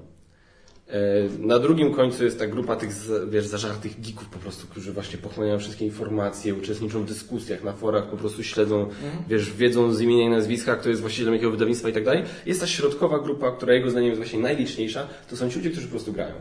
E, 0.90 1.28
Na 1.38 1.58
drugim 1.58 1.94
końcu 1.94 2.24
jest 2.24 2.38
ta 2.38 2.46
grupa 2.46 2.76
tych, 2.76 2.90
wiesz, 3.30 3.46
zażartych 3.46 4.00
geeków 4.00 4.28
po 4.28 4.38
prostu, 4.38 4.66
którzy 4.66 4.92
właśnie 4.92 5.18
pochłaniają 5.18 5.58
wszystkie 5.58 5.84
informacje, 5.84 6.54
uczestniczą 6.54 7.02
w 7.02 7.06
dyskusjach 7.06 7.64
na 7.64 7.72
forach, 7.72 8.06
po 8.10 8.16
prostu 8.16 8.42
śledzą, 8.42 8.88
wiesz, 9.28 9.52
wiedzą 9.52 9.92
z 9.92 10.00
imienia 10.00 10.26
i 10.26 10.28
nazwiska, 10.28 10.76
kto 10.76 10.88
jest 10.88 11.00
właścicielem 11.00 11.34
jakiego 11.34 11.50
wydawnictwa 11.50 11.88
i 11.88 11.92
tak 11.92 12.04
dalej. 12.04 12.22
Jest 12.46 12.60
ta 12.60 12.66
środkowa 12.66 13.18
grupa, 13.18 13.50
która 13.52 13.74
jego 13.74 13.90
zdaniem 13.90 14.08
jest 14.08 14.20
właśnie 14.20 14.38
najliczniejsza, 14.38 15.06
to 15.30 15.36
są 15.36 15.50
ci 15.50 15.56
ludzie, 15.56 15.70
którzy 15.70 15.86
po 15.86 15.90
prostu 15.90 16.12
grają. 16.12 16.34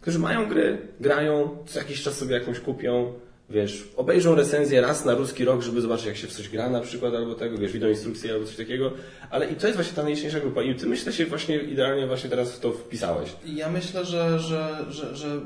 Którzy 0.00 0.18
mają 0.18 0.48
gry, 0.48 0.78
grają, 1.00 1.58
co 1.66 1.78
jakiś 1.78 2.02
czas 2.02 2.18
sobie 2.18 2.34
jakąś 2.34 2.60
kupią, 2.60 3.12
wiesz, 3.50 3.88
obejrzą 3.96 4.34
recenzję 4.34 4.80
raz 4.80 5.04
na 5.04 5.14
ruski 5.14 5.44
rok, 5.44 5.62
żeby 5.62 5.80
zobaczyć, 5.80 6.06
jak 6.06 6.16
się 6.16 6.26
w 6.26 6.32
coś 6.32 6.48
gra 6.48 6.70
na 6.70 6.80
przykład, 6.80 7.14
albo 7.14 7.34
tego, 7.34 7.58
wiesz, 7.58 7.72
widzą 7.72 7.88
instrukcję 7.88 8.32
albo 8.32 8.46
coś 8.46 8.56
takiego, 8.56 8.92
ale 9.30 9.50
i 9.50 9.54
to 9.56 9.66
jest 9.66 9.76
właśnie 9.76 9.96
ta 9.96 10.02
najliczniejsza 10.02 10.40
grupa 10.40 10.62
i 10.62 10.74
ty 10.74 10.86
myślę 10.86 11.12
się 11.12 11.26
właśnie 11.26 11.56
idealnie 11.56 12.06
właśnie 12.06 12.30
teraz 12.30 12.52
w 12.52 12.60
to 12.60 12.72
wpisałeś. 12.72 13.36
Ja 13.46 13.70
myślę, 13.70 14.04
że, 14.04 14.38
że, 14.38 14.86
że, 14.88 15.16
że 15.16 15.40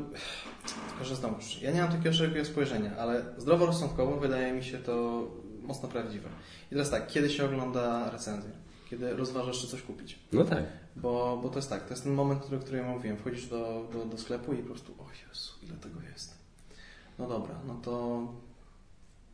tylko, 0.67 1.05
że 1.05 1.17
znowuż, 1.17 1.63
ja 1.63 1.71
nie 1.71 1.81
mam 1.81 1.93
takiego 1.93 2.13
szerokiego 2.13 2.45
spojrzenia, 2.45 2.97
ale 2.97 3.25
zdroworozsądkowo 3.39 4.17
wydaje 4.17 4.53
mi 4.53 4.65
się 4.65 4.79
to 4.79 5.25
mocno 5.63 5.89
prawdziwe. 5.89 6.29
I 6.67 6.75
teraz 6.75 6.91
tak, 6.91 7.07
kiedy 7.07 7.31
się 7.31 7.45
ogląda 7.45 8.11
recenzję? 8.11 8.51
Kiedy 8.91 9.17
rozważasz, 9.17 9.61
czy 9.61 9.67
coś 9.67 9.83
kupić? 9.83 10.19
No 10.33 10.45
tak. 10.45 10.65
Bo, 10.97 11.41
bo 11.43 11.49
to 11.49 11.59
jest 11.59 11.71
tak, 11.71 11.85
to 11.85 11.91
jest 11.91 12.03
ten 12.03 12.13
moment, 12.13 12.41
który, 12.41 12.61
który 12.61 12.79
ja 12.79 12.85
mówiłem. 12.85 13.17
Wchodzisz 13.17 13.47
do, 13.47 13.89
do, 13.93 14.05
do 14.05 14.19
sklepu 14.19 14.53
i 14.53 14.57
po 14.57 14.67
prostu, 14.67 14.93
o 14.93 15.07
Jezu, 15.29 15.53
ile 15.63 15.77
tego 15.77 16.01
jest. 16.13 16.34
No 17.19 17.29
dobra, 17.29 17.55
no 17.67 17.75
to 17.75 18.23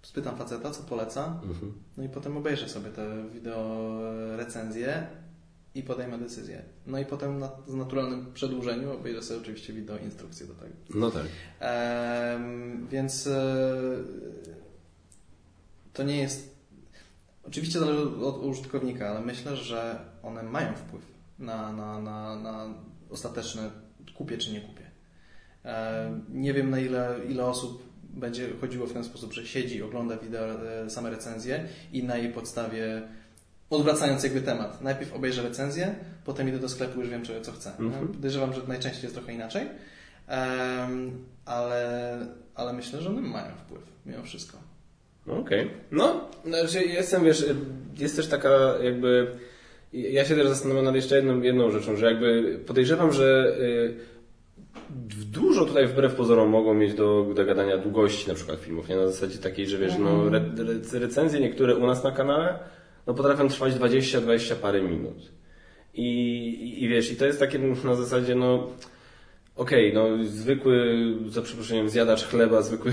spytam 0.02 0.36
faceta, 0.36 0.70
co 0.70 0.82
poleca, 0.82 1.40
Mhm. 1.42 1.72
no 1.96 2.04
i 2.04 2.08
potem 2.08 2.36
obejrzę 2.36 2.68
sobie 2.68 2.90
te 2.90 3.28
wideo 3.34 3.98
recenzje 4.36 5.06
i 5.74 5.82
podejmę 5.82 6.18
decyzję. 6.18 6.62
No 6.86 6.98
i 6.98 7.04
potem 7.06 7.38
na, 7.38 7.50
z 7.68 7.74
naturalnym 7.74 8.32
przedłużeniu 8.34 8.92
obejrzę 8.92 9.22
sobie 9.22 9.40
oczywiście 9.40 9.72
wideo 9.72 9.98
instrukcje 9.98 10.46
do 10.46 10.54
tego. 10.54 10.72
No 10.94 11.10
tak. 11.10 11.22
Em, 11.60 12.86
więc 12.90 13.26
e, 13.26 13.76
to 15.92 16.02
nie 16.02 16.16
jest. 16.16 16.50
Oczywiście 17.44 17.78
zależy 17.78 18.02
od 18.02 18.42
użytkownika, 18.44 19.08
ale 19.08 19.20
myślę, 19.20 19.56
że 19.56 20.00
one 20.22 20.42
mają 20.42 20.74
wpływ 20.74 21.02
na, 21.38 21.72
na, 21.72 21.98
na, 22.00 22.36
na 22.36 22.66
ostateczne 23.10 23.70
kupię 24.14 24.38
czy 24.38 24.52
nie 24.52 24.60
kupię. 24.60 24.79
E, 25.64 26.20
nie 26.28 26.52
wiem 26.52 26.70
na 26.70 26.78
ile, 26.78 27.16
ile 27.28 27.44
osób 27.44 27.82
będzie 28.02 28.48
chodziło 28.60 28.86
w 28.86 28.92
ten 28.92 29.04
sposób, 29.04 29.32
że 29.32 29.46
siedzi, 29.46 29.82
ogląda 29.82 30.16
wideo, 30.16 30.46
e, 30.84 30.90
same 30.90 31.10
recenzje 31.10 31.64
i 31.92 32.04
na 32.04 32.16
jej 32.16 32.32
podstawie 32.32 33.02
odwracając 33.70 34.24
jakby 34.24 34.40
temat. 34.40 34.82
Najpierw 34.82 35.14
obejrzę 35.14 35.42
recenzję, 35.42 35.94
potem 36.24 36.48
idę 36.48 36.58
do 36.58 36.68
sklepu, 36.68 37.00
już 37.00 37.10
wiem, 37.10 37.22
co 37.42 37.52
chcę. 37.52 37.72
Mhm. 37.78 38.08
Podejrzewam, 38.08 38.54
że 38.54 38.60
najczęściej 38.68 39.02
jest 39.02 39.14
trochę 39.14 39.32
inaczej, 39.32 39.66
ale, 41.44 42.26
ale 42.54 42.72
myślę, 42.72 43.02
że 43.02 43.08
one 43.08 43.20
mają 43.20 43.54
wpływ 43.54 43.82
mimo 44.06 44.22
wszystko. 44.22 44.58
Okej. 45.26 45.70
No, 45.90 46.30
znaczy 46.44 46.84
jestem, 46.84 47.24
wiesz, 47.24 47.44
jest 47.98 48.16
też 48.16 48.28
taka 48.28 48.48
jakby... 48.82 49.38
Ja 49.92 50.24
się 50.24 50.36
też 50.36 50.48
zastanawiam 50.48 50.84
nad 50.84 50.94
jeszcze 50.94 51.16
jedną, 51.16 51.40
jedną 51.40 51.70
rzeczą, 51.70 51.96
że 51.96 52.06
jakby 52.06 52.60
podejrzewam, 52.66 53.12
że 53.12 53.56
y, 53.60 53.94
dużo 55.32 55.64
tutaj 55.64 55.86
wbrew 55.86 56.14
pozorom 56.14 56.50
mogą 56.50 56.74
mieć 56.74 56.94
do, 56.94 57.26
do 57.34 57.44
gadania 57.44 57.78
długości 57.78 58.28
na 58.28 58.34
przykład 58.34 58.60
filmów, 58.60 58.88
nie? 58.88 58.96
Na 58.96 59.06
zasadzie 59.06 59.38
takiej, 59.38 59.66
że 59.66 59.78
wiesz, 59.78 59.98
no 59.98 60.26
re, 60.26 60.44
re, 60.58 60.98
recenzje 60.98 61.40
niektóre 61.40 61.76
u 61.76 61.86
nas 61.86 62.04
na 62.04 62.12
kanale 62.12 62.58
no 63.06 63.14
potrafią 63.14 63.48
trwać 63.48 63.74
20-20 63.74 64.54
parę 64.54 64.82
minut. 64.82 65.32
I, 65.94 66.04
i, 66.48 66.84
I 66.84 66.88
wiesz, 66.88 67.12
i 67.12 67.16
to 67.16 67.26
jest 67.26 67.38
takie 67.38 67.58
na 67.58 67.94
zasadzie, 67.94 68.34
no 68.34 68.68
Okej, 69.56 69.96
okay, 69.96 70.18
no 70.18 70.24
zwykły, 70.24 70.96
za 71.28 71.42
przeproszeniem, 71.42 71.88
zjadacz 71.88 72.24
chleba, 72.24 72.62
zwykły 72.62 72.92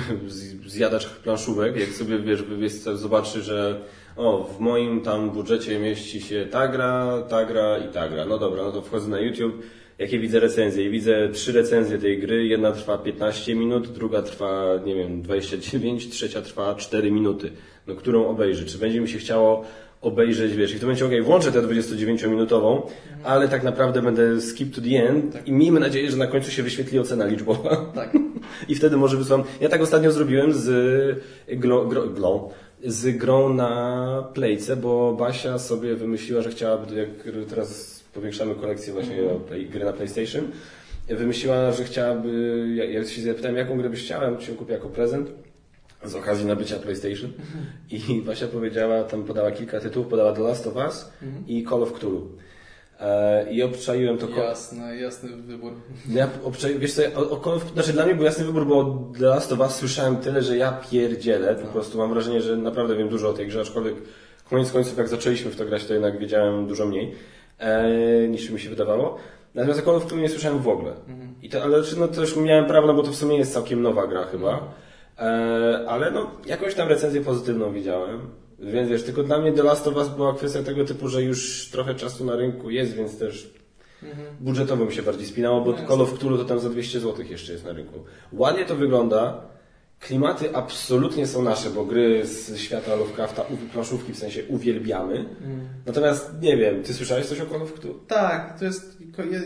zjadacz 0.65 1.09
planszówek, 1.09 1.75
jak 1.75 1.89
sobie 1.89 2.19
wiesz, 2.19 2.43
wiesz 2.43 2.73
zobaczy, 2.73 3.41
że 3.41 3.81
o, 4.15 4.43
w 4.43 4.59
moim 4.59 5.01
tam 5.01 5.29
budżecie 5.29 5.79
mieści 5.79 6.21
się 6.21 6.45
ta 6.51 6.67
gra, 6.67 7.23
ta 7.29 7.45
gra 7.45 7.77
i 7.77 7.87
ta 7.87 8.09
gra. 8.09 8.25
No 8.25 8.37
dobra, 8.37 8.63
no 8.63 8.71
to 8.71 8.81
wchodzę 8.81 9.09
na 9.09 9.19
YouTube, 9.19 9.63
jakie 9.99 10.19
widzę 10.19 10.39
recenzje 10.39 10.85
i 10.85 10.89
widzę 10.89 11.29
trzy 11.29 11.51
recenzje 11.51 11.97
tej 11.97 12.19
gry, 12.19 12.47
jedna 12.47 12.71
trwa 12.71 12.97
15 12.97 13.55
minut, 13.55 13.91
druga 13.91 14.21
trwa, 14.21 14.79
nie 14.85 14.95
wiem, 14.95 15.21
29, 15.21 16.09
trzecia 16.09 16.41
trwa 16.41 16.75
4 16.75 17.11
minuty. 17.11 17.51
No 17.87 17.95
którą 17.95 18.27
obejrzy? 18.27 18.65
Czy 18.65 18.77
będzie 18.77 19.01
mi 19.01 19.09
się 19.09 19.17
chciało 19.17 19.65
obejrzeć, 20.01 20.53
wiesz, 20.53 20.75
i 20.75 20.81
momencie, 20.81 21.05
okej, 21.05 21.17
okay, 21.17 21.27
włączę 21.27 21.51
tę 21.51 21.61
29-minutową, 21.61 22.81
ale 23.23 23.47
tak 23.47 23.63
naprawdę 23.63 24.01
będę 24.01 24.41
skip 24.41 24.75
to 24.75 24.81
the 24.81 25.09
end 25.09 25.33
tak. 25.33 25.47
i 25.47 25.51
miejmy 25.51 25.79
nadzieję, 25.79 26.11
że 26.11 26.17
na 26.17 26.27
końcu 26.27 26.51
się 26.51 26.63
wyświetli 26.63 26.99
ocena 26.99 27.25
liczbowa. 27.25 27.75
Tak. 27.95 28.17
I 28.69 28.75
wtedy 28.75 28.97
może 28.97 29.17
wysłam. 29.17 29.43
Ja 29.61 29.69
tak 29.69 29.81
ostatnio 29.81 30.11
zrobiłem 30.11 30.53
z 30.53 30.69
glo, 31.47 31.85
glo, 31.85 32.07
glo, 32.07 32.49
z 32.83 33.17
grą 33.17 33.53
na 33.53 34.29
Playce, 34.33 34.75
bo 34.75 35.13
Basia 35.13 35.59
sobie 35.59 35.95
wymyśliła, 35.95 36.41
że 36.41 36.49
chciałaby, 36.49 36.95
jak 36.95 37.09
teraz 37.49 37.96
powiększamy 38.17 38.55
kolekcję 38.55 38.93
właśnie 38.93 39.19
mm 39.19 39.69
gry 39.69 39.85
na 39.85 39.93
PlayStation, 39.93 40.43
wymyśliła, 41.07 41.71
że 41.71 41.83
chciałaby, 41.83 42.29
ja, 42.75 42.85
ja 42.85 43.05
się 43.05 43.21
zapytałem, 43.21 43.57
jaką 43.57 43.77
grę 43.77 43.89
byś 43.89 44.03
chciała, 44.03 44.23
ja 44.23 44.29
ją 44.29 44.55
kupię 44.57 44.73
jako 44.73 44.89
prezent 44.89 45.29
z 46.03 46.15
okazji 46.15 46.45
nabycia 46.45 46.79
PlayStation 46.79 47.31
i 47.91 48.21
Basia 48.25 48.47
powiedziała, 48.47 49.03
tam 49.03 49.23
podała 49.23 49.51
kilka 49.51 49.79
tytułów, 49.79 50.07
podała 50.07 50.33
The 50.33 50.41
Last 50.41 50.67
of 50.67 50.75
Us 50.75 51.11
mhm. 51.23 51.47
i 51.47 51.65
Call 51.69 51.83
of 51.83 51.93
Cthulhu. 51.93 52.27
E, 52.99 53.51
I 53.51 53.63
obczaiłem 53.63 54.17
to... 54.17 54.29
Jasny, 54.29 54.97
jasny 54.97 55.29
wybór. 55.29 55.73
Ja 56.09 56.29
obczaiłem, 56.43 56.79
wiesz 56.79 56.93
co, 56.93 57.01
o, 57.15 57.29
o 57.29 57.43
Call 57.43 57.53
of, 57.53 57.73
znaczy 57.73 57.93
dla 57.93 58.05
mnie 58.05 58.15
był 58.15 58.25
jasny 58.25 58.45
wybór, 58.45 58.67
bo 58.67 59.03
The 59.19 59.25
Last 59.25 59.51
of 59.51 59.59
Us 59.59 59.75
słyszałem 59.75 60.17
tyle, 60.17 60.41
że 60.41 60.57
ja 60.57 60.71
pierdzielę, 60.91 61.55
po 61.55 61.65
no. 61.65 61.71
prostu 61.71 61.97
mam 61.97 62.09
wrażenie, 62.09 62.41
że 62.41 62.57
naprawdę 62.57 62.95
wiem 62.95 63.09
dużo 63.09 63.29
o 63.29 63.33
tej 63.33 63.47
grze, 63.47 63.61
aczkolwiek 63.61 63.95
koniec 64.49 64.71
końców 64.71 64.97
jak 64.97 65.07
zaczęliśmy 65.07 65.51
w 65.51 65.55
to 65.55 65.65
grać, 65.65 65.85
to 65.85 65.93
jednak 65.93 66.19
wiedziałem 66.19 66.67
dużo 66.67 66.85
mniej 66.85 67.15
e, 67.59 68.27
niż 68.27 68.49
mi 68.49 68.59
się 68.59 68.69
wydawało. 68.69 69.17
Natomiast 69.55 69.85
Call 69.85 69.95
of 69.95 70.05
Cthulhu 70.05 70.21
nie 70.21 70.29
słyszałem 70.29 70.59
w 70.59 70.67
ogóle. 70.67 70.91
Mhm. 70.91 71.35
I 71.41 71.49
to, 71.49 71.63
ale 71.63 71.77
no, 71.97 72.07
to 72.07 72.21
już 72.21 72.35
miałem 72.35 72.65
prawo, 72.65 72.87
no 72.87 72.93
bo 72.93 73.03
to 73.03 73.11
w 73.11 73.15
sumie 73.15 73.37
jest 73.37 73.53
całkiem 73.53 73.81
nowa 73.81 74.07
gra 74.07 74.23
chyba. 74.23 74.51
Mhm. 74.51 74.71
E, 75.19 75.89
ale 75.89 76.11
no, 76.11 76.31
jakąś 76.45 76.75
tam 76.75 76.89
recenzję 76.89 77.21
pozytywną 77.21 77.73
widziałem. 77.73 78.19
Więc 78.59 78.89
wiesz, 78.89 79.03
tylko 79.03 79.23
dla 79.23 79.39
mnie 79.39 79.53
The 79.53 79.63
Last 79.63 79.87
of 79.87 79.95
Us 79.95 80.09
była 80.09 80.33
kwestia 80.33 80.63
tego 80.63 80.85
typu, 80.85 81.07
że 81.07 81.23
już 81.23 81.69
trochę 81.71 81.95
czasu 81.95 82.25
na 82.25 82.35
rynku 82.35 82.69
jest, 82.69 82.93
więc 82.93 83.19
też 83.19 83.53
mhm. 84.03 84.27
budżetowo 84.39 84.85
mi 84.85 84.93
się 84.93 85.01
bardziej 85.01 85.27
spinało, 85.27 85.61
bo 85.61 85.71
no 85.71 85.87
Call 85.87 86.01
of 86.01 86.13
Cthulhu 86.13 86.37
to 86.37 86.45
tam 86.45 86.59
za 86.59 86.69
200 86.69 86.99
zł 86.99 87.25
jeszcze 87.29 87.53
jest 87.53 87.65
na 87.65 87.73
rynku. 87.73 87.99
Ładnie 88.33 88.65
to 88.65 88.75
wygląda, 88.75 89.41
Klimaty 89.99 90.55
absolutnie 90.55 91.27
są 91.27 91.41
nasze, 91.41 91.69
bo 91.69 91.85
gry 91.85 92.25
z 92.25 92.57
świata 92.57 92.95
Lovecrafta, 92.95 93.45
planszówki 93.73 94.13
w 94.13 94.17
sensie 94.17 94.43
uwielbiamy. 94.47 95.15
Mm. 95.15 95.67
Natomiast 95.85 96.31
nie 96.41 96.57
wiem, 96.57 96.83
ty 96.83 96.93
słyszałeś 96.93 97.25
coś 97.25 97.39
o 97.41 97.45
Call 97.45 97.61
of 97.61 97.73
Cthulhu? 97.73 97.99
Tak, 98.07 98.59
to 98.59 98.65
jest 98.65 98.97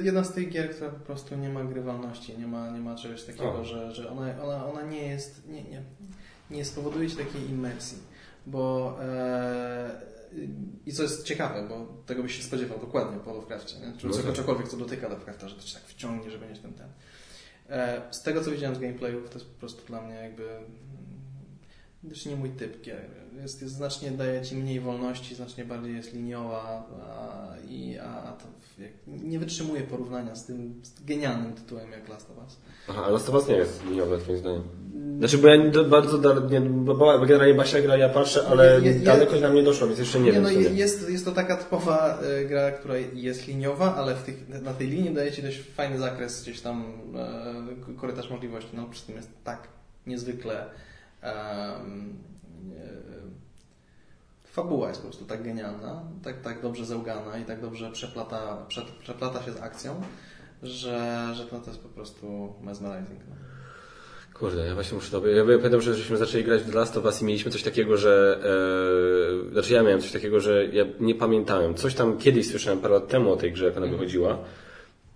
jedna 0.02 0.24
z 0.24 0.34
tych 0.34 0.50
gier, 0.50 0.70
która 0.70 0.90
po 0.90 1.06
prostu 1.06 1.36
nie 1.36 1.50
ma 1.50 1.64
grywalności, 1.64 2.38
nie 2.38 2.48
ma, 2.48 2.70
nie 2.70 2.80
ma 2.80 2.96
czegoś 2.96 3.24
takiego, 3.24 3.66
że, 3.66 3.92
że 3.92 4.10
ona, 4.10 4.44
ona, 4.44 4.66
ona 4.66 4.82
nie 4.82 5.08
jest, 5.08 5.48
nie, 5.48 5.64
nie, 5.64 5.82
nie 6.52 6.66
spowoduje 6.66 7.10
ci 7.10 7.16
takiej 7.16 7.50
imersji, 7.50 7.98
bo 8.46 8.98
e, 9.02 10.12
i 10.86 10.94
co 10.94 11.04
jest 11.04 11.26
ciekawe, 11.26 11.68
bo 11.70 11.88
tego 12.06 12.24
byś 12.24 12.38
się 12.38 12.44
spodziewał 12.44 12.80
dokładnie 12.80 13.20
po 13.20 13.34
Lovecraftie, 13.34 13.76
nie? 13.80 13.98
Czy 13.98 14.08
no 14.08 14.14
tak. 14.14 14.34
cokolwiek, 14.34 14.68
co 14.68 14.78
dotyka 14.78 15.08
Lovecrafta, 15.08 15.48
że 15.48 15.56
to 15.56 15.64
cię 15.64 15.74
tak 15.74 15.84
wciągnie, 15.84 16.32
że 16.32 16.38
będziesz 16.38 16.60
ten 16.60 16.74
ten. 16.74 16.88
E, 17.72 18.02
z 18.12 18.22
tego 18.22 18.44
co 18.44 18.52
widziałem 18.52 18.76
z 18.76 18.80
gameplayów, 18.80 19.30
to 19.30 19.40
jest 19.40 19.52
po 19.52 19.60
prostu 19.60 19.88
dla 19.88 20.02
mnie 20.02 20.16
jakby 20.16 20.50
też 22.10 22.26
nie 22.26 22.36
mój 22.36 22.50
typ 22.50 22.82
gier. 22.82 23.10
Jest, 23.42 23.62
jest, 23.62 23.74
znacznie 23.74 24.12
daje 24.12 24.42
ci 24.42 24.56
mniej 24.56 24.80
wolności, 24.80 25.36
znacznie 25.36 25.66
bardziej 25.66 25.96
jest 25.96 26.14
liniowa 26.14 26.88
a, 27.04 27.56
i, 27.70 27.98
a 27.98 28.32
to 28.32 28.46
nie 29.08 29.40
wytrzymuje 29.40 29.82
porównania 29.82 30.36
z 30.36 30.46
tym 30.46 30.82
z 30.84 31.04
genialnym 31.04 31.54
tytułem 31.54 31.92
jak 31.92 32.10
Last 32.10 32.32
of 32.32 32.38
Us. 32.38 32.58
Aha, 32.88 33.10
Last 33.10 33.30
of 33.30 33.36
Us 33.36 33.48
nie 33.48 33.56
jest 33.56 33.86
liniowe 33.86 34.18
twoim 34.18 34.38
zdaniem. 34.38 34.64
Znaczy, 35.18 35.38
bo 35.38 35.48
ja 35.48 35.70
do, 35.70 35.86
bardzo 35.86 36.42
nie, 36.50 36.62
bo, 36.62 36.96
bo 36.96 37.20
generalnie 37.20 37.54
Basia 37.54 37.82
gra, 37.82 37.98
ja 37.98 38.10
patrzę, 38.10 38.48
ale 38.48 38.82
je, 38.82 38.92
je, 38.92 39.00
daleko 39.00 39.40
na 39.40 39.50
mnie 39.50 39.64
doszło, 39.64 39.88
więc 39.88 40.00
jeszcze 40.00 40.20
nie, 40.20 40.26
nie 40.26 40.32
wiem. 40.32 40.44
No, 40.44 40.50
jest, 40.50 41.10
jest 41.10 41.26
to 41.26 41.32
taka 41.32 41.58
typowa 41.58 42.20
e, 42.22 42.46
gra, 42.46 42.72
która 42.72 42.98
jest 43.14 43.48
liniowa, 43.48 43.96
ale 43.96 44.16
tych, 44.16 44.50
na 44.64 44.74
tej 44.74 44.88
linii 44.88 45.14
daje 45.14 45.32
ci 45.32 45.44
dość 45.44 45.62
fajny 45.62 45.98
zakres, 45.98 46.42
gdzieś 46.42 46.62
tam 46.62 46.84
e, 47.90 47.96
korytarz 47.96 48.30
możliwości. 48.30 48.70
No 48.74 48.86
przy 48.86 49.06
tym 49.06 49.16
jest 49.16 49.30
tak 49.44 49.68
niezwykle 50.08 50.66
um, 51.24 52.14
fabuła 54.52 54.88
jest 54.88 55.02
po 55.02 55.08
prostu 55.08 55.26
tak 55.26 55.44
genialna, 55.44 56.02
tak, 56.24 56.42
tak 56.42 56.62
dobrze 56.62 56.86
zełgana 56.86 57.38
i 57.38 57.46
tak 57.46 57.62
dobrze 57.62 57.92
przeplata, 57.92 58.66
przeplata 59.04 59.44
się 59.44 59.52
z 59.52 59.62
akcją, 59.62 60.02
że, 60.64 61.28
że 61.34 61.46
to, 61.46 61.60
to 61.60 61.68
jest 61.68 61.84
po 61.84 61.90
prostu 61.90 62.54
mesmerizing. 62.62 63.20
No. 63.30 63.36
Kurde, 64.40 64.66
ja 64.66 64.74
właśnie 64.74 64.96
muszę 64.96 65.12
to... 65.12 65.28
Ja 65.28 65.44
pamiętam, 65.46 65.82
że 65.82 65.96
żeśmy 65.96 66.18
zaczęli 66.18 66.44
grać 66.44 66.62
w 66.62 66.72
The 66.72 66.78
Last 66.78 66.98
of 66.98 67.06
Us 67.06 67.22
i 67.22 67.26
mieliśmy 67.26 67.52
coś 67.52 67.64
takiego, 67.64 67.98
że... 67.98 68.40
E, 69.50 69.52
znaczy 69.52 69.74
ja 69.74 69.84
miałem 69.84 70.02
coś 70.02 70.12
takiego, 70.12 70.40
że 70.40 70.66
ja 70.66 70.86
nie 71.00 71.16
pamiętałem. 71.16 71.76
Coś 71.76 71.96
tam 71.96 72.18
kiedyś 72.18 72.50
słyszałem 72.50 72.80
parę 72.80 72.94
lat 72.94 73.08
temu 73.08 73.32
o 73.32 73.38
tej 73.38 73.52
grze, 73.52 73.66
jak 73.66 73.78
ona 73.78 73.86
mm. 73.86 73.98
wychodziła. 73.98 74.38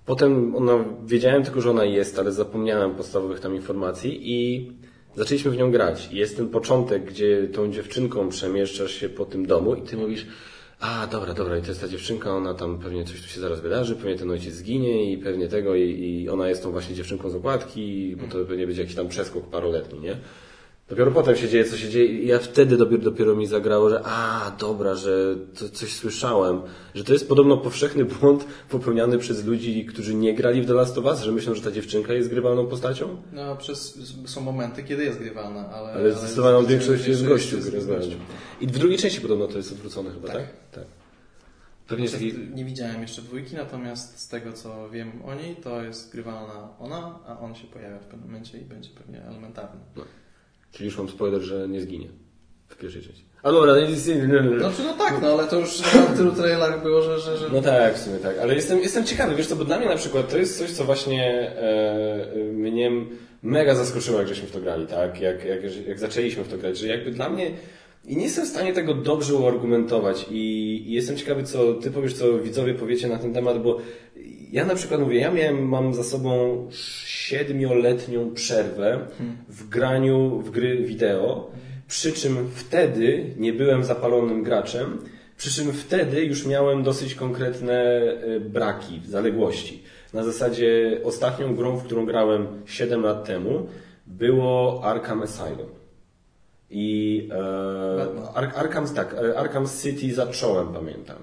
Potem 0.05 0.55
ona, 0.55 0.85
wiedziałem 1.05 1.43
tylko, 1.43 1.61
że 1.61 1.69
ona 1.69 1.83
jest, 1.83 2.19
ale 2.19 2.31
zapomniałem 2.31 2.95
podstawowych 2.95 3.39
tam 3.39 3.55
informacji 3.55 4.31
i 4.31 4.71
zaczęliśmy 5.15 5.51
w 5.51 5.57
nią 5.57 5.71
grać. 5.71 6.09
Jest 6.11 6.37
ten 6.37 6.49
początek, 6.49 7.05
gdzie 7.05 7.47
tą 7.47 7.71
dziewczynką 7.71 8.29
przemieszczasz 8.29 8.91
się 8.91 9.09
po 9.09 9.25
tym 9.25 9.45
domu 9.45 9.75
i 9.75 9.81
ty 9.81 9.97
mówisz, 9.97 10.25
a 10.79 11.07
dobra, 11.07 11.33
dobra, 11.33 11.57
i 11.57 11.61
to 11.61 11.67
jest 11.67 11.81
ta 11.81 11.87
dziewczynka, 11.87 12.35
ona 12.35 12.53
tam 12.53 12.79
pewnie 12.79 13.03
coś 13.03 13.21
tu 13.21 13.27
się 13.27 13.39
zaraz 13.41 13.61
wydarzy, 13.61 13.95
pewnie 13.95 14.15
ten 14.15 14.31
ojciec 14.31 14.53
zginie 14.53 15.11
i 15.11 15.17
pewnie 15.17 15.47
tego 15.47 15.75
i, 15.75 15.83
i 15.89 16.29
ona 16.29 16.49
jest 16.49 16.63
tą 16.63 16.71
właśnie 16.71 16.95
dziewczynką 16.95 17.29
z 17.29 17.35
okładki, 17.35 18.15
bo 18.21 18.27
to 18.27 18.45
pewnie 18.45 18.67
będzie 18.67 18.81
jakiś 18.81 18.95
tam 18.95 19.07
przeskok 19.07 19.49
paroletni, 19.49 19.99
nie? 19.99 20.17
Dopiero 20.89 21.11
potem 21.11 21.35
się 21.35 21.49
dzieje, 21.49 21.65
co 21.65 21.77
się 21.77 21.89
dzieje 21.89 22.05
i 22.05 22.27
ja 22.27 22.39
wtedy 22.39 22.77
dopiero, 22.77 23.03
dopiero 23.03 23.35
mi 23.35 23.47
zagrało, 23.47 23.89
że 23.89 24.01
a, 24.03 24.51
dobra, 24.59 24.95
że 24.95 25.35
to, 25.59 25.69
coś 25.69 25.93
słyszałem, 25.93 26.61
że 26.95 27.03
to 27.03 27.13
jest 27.13 27.29
podobno 27.29 27.57
powszechny 27.57 28.05
błąd 28.05 28.45
popełniany 28.69 29.17
przez 29.17 29.45
ludzi, 29.45 29.85
którzy 29.85 30.15
nie 30.15 30.33
grali 30.33 30.61
w 30.61 30.67
The 30.67 30.73
Last 30.73 30.97
of 30.97 31.05
Us, 31.05 31.19
że 31.19 31.31
myślą, 31.31 31.55
że 31.55 31.61
ta 31.61 31.71
dziewczynka 31.71 32.13
jest 32.13 32.29
grywalną 32.29 32.67
postacią? 32.67 33.17
No, 33.33 33.55
przez, 33.55 33.99
są 34.25 34.41
momenty, 34.41 34.83
kiedy 34.83 35.03
jest 35.03 35.19
grywalna, 35.19 35.69
ale... 35.69 35.93
Ale 35.93 36.11
zdecydowaną 36.13 36.65
większość 36.65 37.07
jest 37.07 37.25
gościu 37.25 37.57
grywalną. 37.59 38.15
I 38.61 38.67
w 38.67 38.71
drugiej 38.71 38.97
części 38.97 39.21
podobno 39.21 39.47
to 39.47 39.57
jest 39.57 39.71
odwrócone 39.71 40.11
chyba, 40.11 40.27
tak? 40.27 40.37
Tak. 40.37 40.47
tak. 40.71 40.83
Pewnie 41.87 42.09
taki... 42.09 42.33
Nie 42.55 42.65
widziałem 42.65 43.01
jeszcze 43.01 43.21
dwójki, 43.21 43.55
natomiast 43.55 44.19
z 44.19 44.27
tego 44.27 44.53
co 44.53 44.89
wiem 44.89 45.11
o 45.25 45.35
niej, 45.35 45.55
to 45.55 45.83
jest 45.83 46.11
grywalna 46.11 46.69
ona, 46.79 47.19
a 47.27 47.39
on 47.39 47.55
się 47.55 47.67
pojawia 47.67 47.99
w 47.99 48.05
pewnym 48.05 48.29
momencie 48.29 48.57
i 48.57 48.61
będzie 48.61 48.89
pewnie 48.89 49.23
elementarny. 49.23 49.79
No. 49.95 50.03
Czyli 50.71 50.85
już 50.85 50.97
mam 50.97 51.09
spoiler, 51.09 51.41
że 51.41 51.67
nie 51.67 51.81
zginie 51.81 52.07
w 52.67 52.77
pierwszej 52.77 53.01
części. 53.01 53.25
A 53.43 53.51
dobra, 53.51 53.75
nie, 53.75 53.87
nie. 53.87 54.59
Znaczy, 54.59 54.83
no 54.83 54.93
tak, 54.93 55.21
no 55.21 55.27
ale 55.27 55.47
to 55.47 55.59
już 55.59 55.81
w 55.81 56.17
tylu 56.17 56.31
trailerach 56.31 56.83
było, 56.83 57.01
że, 57.01 57.19
że, 57.19 57.37
że... 57.37 57.49
No 57.49 57.61
tak, 57.61 57.95
w 57.95 58.03
sumie 58.03 58.17
tak. 58.17 58.37
Ale 58.39 58.55
jestem, 58.55 58.79
jestem 58.79 59.03
ciekawy, 59.05 59.35
wiesz 59.35 59.47
co, 59.47 59.55
bo 59.55 59.65
dla 59.65 59.77
mnie 59.77 59.87
na 59.87 59.95
przykład 59.95 60.29
to 60.29 60.37
jest 60.37 60.57
coś, 60.57 60.71
co 60.71 60.83
właśnie 60.83 61.51
e, 61.57 62.35
mnie 62.53 62.91
mega 63.43 63.75
zaskoczyło, 63.75 64.19
jak 64.19 64.27
żeśmy 64.27 64.47
w 64.47 64.51
to 64.51 64.59
grali, 64.59 64.87
tak? 64.87 65.21
Jak, 65.21 65.45
jak, 65.45 65.87
jak 65.87 65.99
zaczęliśmy 65.99 66.43
w 66.43 66.47
to 66.47 66.57
grać, 66.57 66.77
że 66.77 66.87
jakby 66.87 67.11
dla 67.11 67.29
mnie 67.29 67.51
I 68.07 68.17
nie 68.17 68.23
jestem 68.23 68.45
w 68.45 68.49
stanie 68.49 68.73
tego 68.73 68.93
dobrze 68.93 69.35
uargumentować 69.35 70.25
i, 70.31 70.35
i 70.87 70.93
jestem 70.93 71.17
ciekawy, 71.17 71.43
co 71.43 71.73
ty 71.73 71.91
powiesz, 71.91 72.13
co 72.13 72.39
widzowie 72.39 72.73
powiecie 72.73 73.07
na 73.07 73.17
ten 73.17 73.33
temat, 73.33 73.61
bo 73.61 73.79
ja 74.51 74.65
na 74.65 74.75
przykład 74.75 74.99
mówię, 74.99 75.19
ja 75.19 75.31
miałem, 75.31 75.67
mam 75.67 75.93
za 75.93 76.03
sobą 76.03 76.67
siedmioletnią 77.27 78.33
przerwę 78.33 78.99
w 79.49 79.69
graniu 79.69 80.39
w 80.39 80.49
gry 80.49 80.77
wideo, 80.77 81.51
przy 81.87 82.13
czym 82.13 82.49
wtedy 82.55 83.25
nie 83.37 83.53
byłem 83.53 83.83
zapalonym 83.83 84.43
graczem, 84.43 84.99
przy 85.37 85.51
czym 85.51 85.73
wtedy 85.73 86.25
już 86.25 86.45
miałem 86.45 86.83
dosyć 86.83 87.15
konkretne 87.15 88.01
y, 88.23 88.39
braki, 88.39 89.01
zaległości. 89.05 89.83
Na 90.13 90.23
zasadzie 90.23 90.99
ostatnią 91.03 91.55
grą, 91.55 91.77
w 91.77 91.83
którą 91.83 92.05
grałem 92.05 92.47
7 92.65 93.01
lat 93.01 93.25
temu, 93.25 93.67
było 94.07 94.83
Arkham 94.83 95.21
Asylum. 95.21 95.69
I 96.69 97.29
e, 97.31 98.35
Ar 98.35 98.51
Arkham, 98.55 98.87
tak, 98.87 99.13
e, 99.13 99.37
Arkham 99.37 99.65
City 99.81 100.13
zacząłem, 100.13 100.67
pamiętam. 100.73 101.17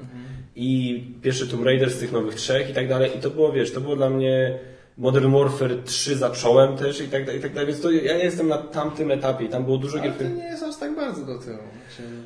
I 0.56 1.04
pierwszy 1.22 1.48
Tomb 1.48 1.64
Raider 1.64 1.90
z 1.90 1.98
tych 1.98 2.12
nowych 2.12 2.34
trzech 2.34 2.70
i 2.70 2.74
tak 2.74 2.88
dalej. 2.88 3.10
I 3.16 3.20
to 3.20 3.30
było, 3.30 3.52
wiesz, 3.52 3.72
to 3.72 3.80
było 3.80 3.96
dla 3.96 4.10
mnie 4.10 4.58
Modern 4.98 5.33
Warfare 5.33 5.83
3 5.85 6.16
zacząłem 6.16 6.76
też 6.76 7.00
i 7.00 7.09
tak 7.09 7.24
dalej, 7.24 7.40
i 7.40 7.42
tak 7.42 7.52
dalej. 7.52 7.68
Więc 7.68 7.81
to 7.83 7.90
ja 7.90 8.16
jestem 8.16 8.48
na 8.48 8.59
tamtym 8.59 9.11
etapie 9.11 9.44
i 9.44 9.48
tam 9.48 9.64
było 9.64 9.78
dużo 9.78 9.98
Ale 9.98 10.09
gier. 10.09 10.18
to 10.18 10.24
nie 10.37 10.44
jest 10.44 10.62
aż 10.62 10.76
tak 10.76 10.96
bardzo 10.96 11.24
do 11.26 11.38
tyłu. 11.38 11.59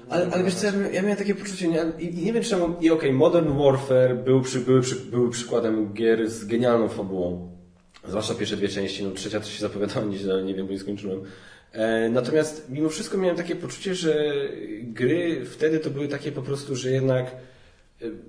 Ale, 0.09 0.27
ale 0.33 0.45
wiesz 0.45 0.55
co, 0.55 0.67
ja, 0.67 0.73
miałem- 0.73 0.95
ja 0.95 1.03
miałem 1.03 1.17
takie 1.19 1.35
poczucie, 1.35 1.69
nie, 1.69 1.85
i, 1.99 2.05
i 2.21 2.25
nie 2.25 2.33
wiem 2.33 2.43
czemu, 2.43 2.75
i 2.81 2.91
okej, 2.91 3.13
Modern 3.13 3.59
Warfare 3.59 4.17
był, 4.25 4.41
przy, 4.41 4.59
były, 4.61 4.81
przy, 4.81 4.97
był 4.97 5.31
przykładem 5.31 5.93
gier 5.95 6.31
z 6.31 6.45
genialną 6.45 6.89
fabułą. 6.89 7.51
Zwłaszcza 8.09 8.35
pierwsze 8.35 8.57
dwie 8.57 8.69
części, 8.69 9.05
no 9.05 9.11
trzecia 9.11 9.41
to 9.41 9.47
się 9.47 9.61
zapowiadała 9.61 10.07
nieźle, 10.13 10.35
ale 10.35 10.43
nie 10.43 10.55
wiem, 10.55 10.67
bo 10.67 10.73
nie 10.73 10.79
skończyłem. 10.79 11.21
E, 11.73 12.09
natomiast 12.09 12.67
mimo 12.71 12.89
wszystko 12.89 13.19
miałem 13.19 13.37
takie 13.37 13.57
poczucie, 13.57 13.95
że 13.95 14.25
gry 14.83 15.45
wtedy 15.45 15.79
to 15.79 15.91
były 15.91 16.09
takie 16.09 16.33
po 16.33 16.43
prostu, 16.43 16.77
że 16.77 16.91
jednak 16.91 17.27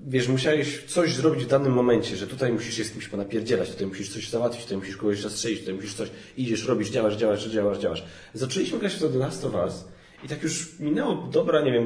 wiesz, 0.08 0.28
musiałeś 0.28 0.84
coś 0.84 1.14
zrobić 1.14 1.46
w 1.46 1.48
danym 1.48 1.74
momencie, 1.74 2.16
że 2.16 2.28
tutaj 2.28 2.54
musisz 2.54 2.76
się 2.76 2.84
z 2.84 2.92
kimś 2.92 3.08
ponapierdzielać, 3.08 3.70
tutaj 3.70 3.88
musisz 3.88 4.10
coś 4.10 4.30
załatwić, 4.30 4.64
tutaj 4.64 4.78
musisz 4.78 4.98
kogoś 4.98 5.22
zastrzelić, 5.22 5.60
tutaj 5.60 5.76
musisz 5.76 5.94
coś, 5.94 6.10
idziesz, 6.38 6.66
robisz, 6.66 6.90
działasz, 6.90 7.16
działasz, 7.16 7.48
działasz, 7.48 7.80
działasz. 7.80 8.06
Zaczęliśmy 8.34 8.80
grać 8.80 8.94
w 8.94 9.00
to 9.00 9.10
The 9.10 9.18
Last 9.18 9.46
of 9.46 9.54
Us 9.54 9.88
i 10.24 10.28
tak 10.28 10.44
już 10.44 10.80
minęło 10.80 11.28
dobra, 11.32 11.62
nie 11.62 11.72
wiem, 11.72 11.86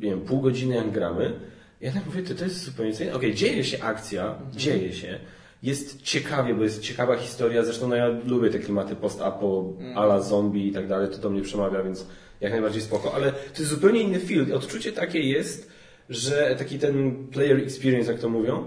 nie 0.00 0.10
wiem 0.10 0.20
pół 0.20 0.40
godziny 0.40 0.74
jak 0.74 0.90
gramy. 0.90 1.40
Ja 1.80 1.92
tak 1.92 2.06
mówię, 2.06 2.22
to, 2.22 2.34
to 2.34 2.44
jest 2.44 2.64
zupełnie 2.64 2.92
co 2.92 3.02
innego. 3.02 3.18
Okej, 3.18 3.34
dzieje 3.34 3.64
się 3.64 3.82
akcja, 3.82 4.38
dzieje 4.52 4.92
się. 4.92 5.18
Jest 5.62 6.02
ciekawie, 6.02 6.54
bo 6.54 6.62
jest 6.62 6.82
ciekawa 6.82 7.16
historia. 7.16 7.64
Zresztą 7.64 7.88
no 7.88 7.96
ja 7.96 8.08
lubię 8.26 8.50
te 8.50 8.58
klimaty 8.58 8.96
post-apo, 8.96 9.72
ala 9.94 10.20
zombie 10.20 10.68
i 10.68 10.72
tak 10.72 10.88
dalej. 10.88 11.08
To 11.10 11.18
do 11.18 11.30
mnie 11.30 11.42
przemawia, 11.42 11.82
więc 11.82 12.06
jak 12.40 12.52
najbardziej 12.52 12.82
spoko. 12.82 13.14
Ale 13.14 13.32
to 13.32 13.58
jest 13.58 13.70
zupełnie 13.70 14.00
inny 14.00 14.18
field. 14.18 14.52
Odczucie 14.52 14.92
takie 14.92 15.20
jest, 15.20 15.70
że 16.10 16.56
taki 16.58 16.78
ten 16.78 17.26
player 17.26 17.56
experience, 17.56 18.12
jak 18.12 18.20
to 18.20 18.28
mówią, 18.28 18.66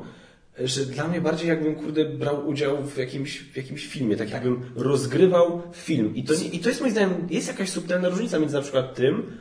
że 0.59 0.85
dla 0.85 1.07
mnie 1.07 1.21
bardziej 1.21 1.47
jakbym, 1.47 1.75
kurde, 1.75 2.05
brał 2.05 2.47
udział 2.47 2.83
w 2.83 2.97
jakimś, 2.97 3.39
w 3.39 3.57
jakimś 3.57 3.87
filmie, 3.87 4.15
tak 4.15 4.31
jakbym 4.31 4.61
rozgrywał 4.75 5.61
film. 5.73 6.15
I 6.15 6.23
to, 6.23 6.33
I 6.51 6.59
to 6.59 6.69
jest 6.69 6.81
moim 6.81 6.91
zdaniem, 6.91 7.27
jest 7.29 7.47
jakaś 7.47 7.69
subtelna 7.69 8.09
różnica 8.09 8.39
między 8.39 8.55
na 8.55 8.61
przykład 8.61 8.95
tym, 8.95 9.31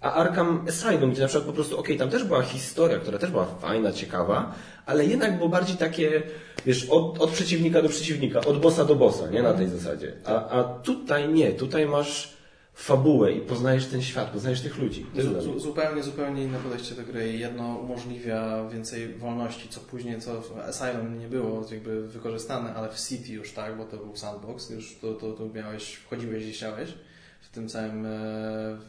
a 0.00 0.12
Arkham 0.12 0.64
Asylum, 0.68 1.10
gdzie 1.10 1.22
na 1.22 1.28
przykład 1.28 1.46
po 1.46 1.52
prostu, 1.52 1.78
okej, 1.78 1.96
tam 1.96 2.10
też 2.10 2.24
była 2.24 2.42
historia, 2.42 2.98
która 2.98 3.18
też 3.18 3.30
była 3.30 3.44
fajna, 3.44 3.92
ciekawa, 3.92 4.54
ale 4.86 5.06
jednak 5.06 5.36
było 5.36 5.48
bardziej 5.48 5.76
takie, 5.76 6.22
wiesz, 6.66 6.86
od, 6.90 7.18
od 7.18 7.30
przeciwnika 7.30 7.82
do 7.82 7.88
przeciwnika, 7.88 8.40
od 8.40 8.60
bossa 8.60 8.84
do 8.84 8.94
bossa, 8.94 9.30
nie 9.30 9.42
na 9.42 9.54
tej 9.54 9.68
zasadzie. 9.68 10.12
A, 10.24 10.48
a 10.48 10.64
tutaj 10.64 11.28
nie, 11.28 11.52
tutaj 11.52 11.86
masz 11.86 12.37
fabułę 12.78 13.32
i 13.32 13.40
poznajesz 13.40 13.86
ten 13.86 14.02
świat, 14.02 14.30
poznajesz 14.30 14.60
tych 14.60 14.78
ludzi. 14.78 15.06
Zu, 15.40 15.60
zupełnie, 15.60 16.02
zupełnie 16.02 16.44
inne 16.44 16.58
podejście 16.58 16.94
do 16.94 17.02
gry. 17.02 17.32
Jedno 17.32 17.76
umożliwia 17.76 18.68
więcej 18.68 19.14
wolności, 19.14 19.68
co 19.68 19.80
później, 19.80 20.20
co 20.20 20.40
w 20.40 20.58
Asylum 20.58 21.18
nie 21.18 21.28
było 21.28 21.66
jakby 21.70 22.08
wykorzystane, 22.08 22.74
ale 22.74 22.88
w 22.88 23.00
City 23.00 23.32
już 23.32 23.52
tak, 23.52 23.76
bo 23.76 23.84
to 23.84 23.96
był 23.96 24.16
sandbox, 24.16 24.70
już 24.70 24.98
to, 25.00 25.14
to, 25.14 25.32
to 25.32 25.48
miałeś, 25.48 25.94
wchodziłeś 25.94 26.44
i 26.44 26.52
chciałeś 26.52 26.94
w 27.40 27.48
tym 27.50 27.68
całym, 27.68 28.06
e, 28.06 28.08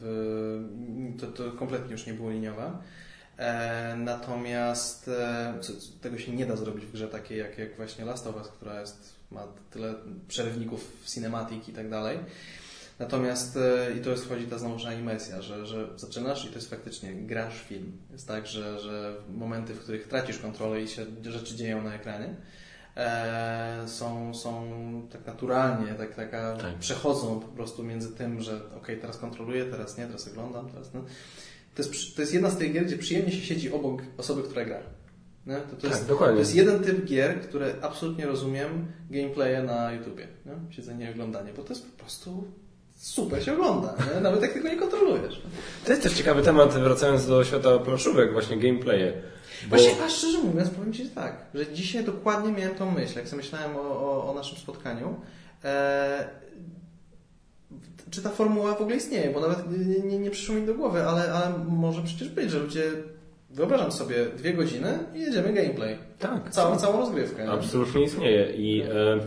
w, 0.02 1.18
to, 1.20 1.28
to 1.28 1.52
kompletnie 1.52 1.92
już 1.92 2.06
nie 2.06 2.14
było 2.14 2.30
liniowe. 2.30 2.72
E, 3.38 3.96
natomiast 3.98 5.08
e, 5.08 5.54
tego 6.02 6.18
się 6.18 6.32
nie 6.32 6.46
da 6.46 6.56
zrobić 6.56 6.86
w 6.86 6.92
grze 6.92 7.08
takiej 7.08 7.40
jak, 7.40 7.58
jak 7.58 7.76
właśnie 7.76 8.06
Last 8.06 8.28
of 8.28 8.36
Us, 8.36 8.48
która 8.48 8.82
jest, 8.82 9.14
ma 9.32 9.48
tyle 9.72 9.94
przerywników 10.28 11.04
w 11.04 11.14
cinematic 11.14 11.68
i 11.70 11.74
tak 11.74 11.90
dalej. 11.90 12.18
Natomiast 13.00 13.58
e, 13.58 13.98
i 13.98 14.02
to 14.02 14.10
jest 14.10 14.26
wchodzi 14.26 14.46
ta 14.48 14.58
znowuża 14.58 14.94
imersja, 14.94 15.42
że, 15.42 15.66
że 15.66 15.88
zaczynasz 15.96 16.46
i 16.46 16.48
to 16.48 16.56
jest 16.56 16.70
faktycznie 16.70 17.14
grasz 17.14 17.62
film. 17.62 17.92
Jest 18.12 18.28
tak, 18.28 18.48
że, 18.48 18.80
że 18.80 19.16
momenty, 19.34 19.74
w 19.74 19.80
których 19.80 20.08
tracisz 20.08 20.40
kontrolę 20.40 20.82
i 20.82 20.88
się 20.88 21.06
rzeczy 21.24 21.56
dzieją 21.56 21.84
na 21.84 21.96
ekranie, 21.96 22.36
e, 22.98 23.84
są, 23.88 24.34
są 24.36 24.72
tak 25.12 25.26
naturalnie, 25.28 25.94
tak, 25.94 26.16
taka, 26.16 26.56
Tak. 26.56 26.76
przechodzą 26.80 27.40
po 27.40 27.48
prostu 27.48 27.84
między 27.84 28.12
tym, 28.12 28.42
że 28.42 28.62
okej, 28.78 28.98
teraz 28.98 29.18
kontroluję, 29.18 29.66
teraz 29.66 29.98
nie, 29.98 30.06
teraz 30.06 30.28
oglądam, 30.28 30.70
teraz 30.70 30.94
no. 30.94 31.02
to, 31.76 31.82
jest, 31.84 32.16
to 32.16 32.22
jest 32.22 32.34
jedna 32.34 32.50
z 32.50 32.58
tych 32.58 32.74
gier, 32.74 32.86
gdzie 32.86 32.98
przyjemnie 32.98 33.32
się 33.32 33.42
siedzi 33.42 33.72
obok 33.72 34.02
osoby, 34.18 34.44
która 34.44 34.66
gra. 34.66 34.80
Nie? 35.46 35.56
To, 35.56 35.76
to, 35.76 35.82
Tak, 35.82 35.92
jest, 35.92 36.08
dokładnie. 36.08 36.36
to 36.36 36.40
jest 36.40 36.56
jeden 36.56 36.84
typ 36.84 37.06
gier, 37.06 37.42
które 37.42 37.74
absolutnie 37.82 38.26
rozumiem 38.26 38.86
gameplaye 39.10 39.64
na 39.64 39.94
YouTubie. 39.94 40.28
Nie? 40.46 40.74
Siedzenie 40.76 41.06
i 41.06 41.12
oglądanie, 41.12 41.54
bo 41.54 41.64
to 41.64 41.74
jest 41.74 41.92
po 41.92 42.00
prostu 42.00 42.48
super 43.00 43.44
się 43.44 43.54
ogląda, 43.54 43.96
nie? 44.16 44.22
nawet 44.22 44.42
jak 44.42 44.54
tego 44.54 44.70
nie 44.70 44.78
kontrolujesz. 44.78 45.42
To 45.86 45.92
jest 45.92 46.04
też 46.04 46.14
ciekawy 46.14 46.42
temat, 46.42 46.74
wracając 46.74 47.28
do 47.28 47.44
świata 47.44 47.80
planszówek, 47.80 48.34
właśnie 48.34 48.58
gameplaye. 48.58 49.14
Bo... 49.64 49.70
Właśnie, 49.70 50.04
a 50.06 50.10
szczerze 50.10 50.38
mówiąc, 50.38 50.70
powiem 50.70 50.94
Ci 50.94 51.10
tak, 51.10 51.46
że 51.54 51.74
dzisiaj 51.74 52.04
dokładnie 52.04 52.52
miałem 52.52 52.76
tą 52.76 52.92
myśl, 52.92 53.18
jak 53.18 53.28
sobie 53.28 53.42
myślałem 53.42 53.76
o, 53.76 53.82
o, 53.82 54.32
o 54.32 54.34
naszym 54.34 54.58
spotkaniu. 54.58 55.16
E, 55.64 56.30
czy 58.12 58.22
ta 58.22 58.30
formuła 58.30 58.76
w 58.76 58.82
ogóle 58.82 58.96
istnieje? 58.96 59.30
Bo 59.30 59.40
nawet 59.40 59.72
nie, 59.72 60.00
nie, 60.00 60.20
nie 60.20 60.32
przyszło 60.32 60.56
mi 60.56 60.66
do 60.66 60.74
głowy, 60.74 61.04
ale, 61.04 61.34
ale 61.34 61.58
może 61.68 62.02
przecież 62.02 62.30
być, 62.30 62.52
że 62.52 62.60
ludzie. 62.60 62.84
Wyobrażam 63.50 63.92
sobie 63.92 64.26
dwie 64.26 64.54
godziny 64.54 65.00
i 65.16 65.20
jedziemy 65.20 65.54
gameplay. 65.54 65.98
Tak. 66.20 66.50
Całą, 66.50 66.78
całą 66.78 67.00
rozgrywkę. 67.00 67.44
nie? 67.44 67.52
Absolutnie 67.52 68.04
istnieje. 68.04 68.54
I, 68.56 68.82
e, 68.82 69.20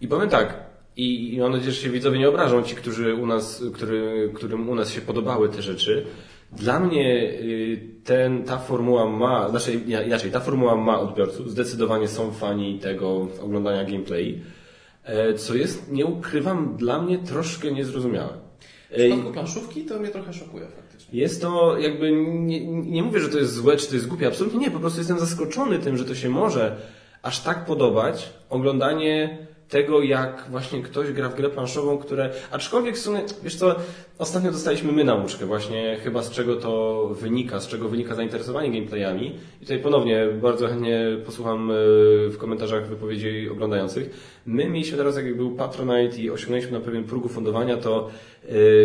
i 0.00 0.08
powiem 0.08 0.28
tak, 0.28 0.63
i, 0.96 1.34
i 1.34 1.40
mam 1.40 1.52
nadzieję, 1.52 1.72
że 1.72 1.80
się 1.82 1.90
widzowie 1.90 2.18
nie 2.18 2.28
obrażą, 2.28 2.62
ci, 2.62 2.74
którzy 2.74 3.14
u 3.14 3.26
nas, 3.26 3.64
który, 3.74 4.30
którym 4.34 4.68
u 4.68 4.74
nas 4.74 4.92
się 4.92 5.00
podobały 5.00 5.48
te 5.48 5.62
rzeczy. 5.62 6.06
Dla 6.52 6.80
mnie 6.80 7.22
y, 7.22 7.80
ten, 8.04 8.44
ta 8.44 8.58
formuła 8.58 9.06
ma, 9.06 9.48
znaczy 9.48 9.74
inaczej, 10.06 10.30
ta 10.30 10.40
formuła 10.40 10.76
ma 10.76 11.00
odbiorców. 11.00 11.50
Zdecydowanie 11.50 12.08
są 12.08 12.30
fani 12.32 12.78
tego 12.78 13.28
oglądania 13.42 13.84
gameplay. 13.84 14.42
E, 15.04 15.34
co 15.34 15.54
jest, 15.54 15.92
nie 15.92 16.06
ukrywam, 16.06 16.76
dla 16.76 17.02
mnie 17.02 17.18
troszkę 17.18 17.72
niezrozumiałe. 17.72 18.44
W 18.90 18.96
przypadku 18.96 19.32
planszówki 19.32 19.84
to 19.84 19.98
mnie 19.98 20.08
trochę 20.08 20.32
szokuje 20.32 20.66
faktycznie. 20.66 21.20
jest 21.20 21.42
to 21.42 21.78
jakby, 21.78 22.12
nie, 22.12 22.66
nie 22.66 23.02
mówię, 23.02 23.20
że 23.20 23.28
to 23.28 23.38
jest 23.38 23.54
złe, 23.54 23.76
czy 23.76 23.88
to 23.88 23.94
jest 23.94 24.08
głupie, 24.08 24.26
absolutnie 24.26 24.60
nie, 24.60 24.70
po 24.70 24.80
prostu 24.80 25.00
jestem 25.00 25.18
zaskoczony 25.18 25.78
tym, 25.78 25.96
że 25.96 26.04
to 26.04 26.14
się 26.14 26.28
może 26.28 26.76
aż 27.22 27.40
tak 27.40 27.64
podobać 27.64 28.32
oglądanie 28.50 29.46
tego, 29.74 30.02
jak 30.02 30.44
właśnie 30.50 30.82
ktoś 30.82 31.12
gra 31.12 31.28
w 31.28 31.34
grę 31.34 31.50
planszową, 31.50 31.98
które, 31.98 32.30
aczkolwiek 32.50 32.96
w 32.96 32.98
sumie, 32.98 33.20
wiesz 33.42 33.56
co, 33.56 33.76
ostatnio 34.18 34.52
dostaliśmy 34.52 34.92
my 34.92 35.04
nauczkę 35.04 35.46
właśnie, 35.46 35.96
chyba 36.02 36.22
z 36.22 36.30
czego 36.30 36.56
to 36.56 37.06
wynika, 37.20 37.60
z 37.60 37.68
czego 37.68 37.88
wynika 37.88 38.14
zainteresowanie 38.14 38.70
gameplayami 38.70 39.34
i 39.60 39.64
tutaj 39.64 39.78
ponownie 39.78 40.26
bardzo 40.42 40.68
chętnie 40.68 41.06
posłucham 41.26 41.70
e, 41.70 41.74
w 42.30 42.36
komentarzach 42.38 42.88
wypowiedzi 42.88 43.48
oglądających. 43.52 44.10
My 44.46 44.68
mieliśmy 44.68 44.98
teraz, 44.98 45.16
jak 45.16 45.36
był 45.36 45.50
Patronite 45.50 46.16
i 46.16 46.30
osiągnęliśmy 46.30 46.72
na 46.72 46.84
pewien 46.84 47.04
próg 47.04 47.32
fundowania, 47.32 47.76
to 47.76 48.10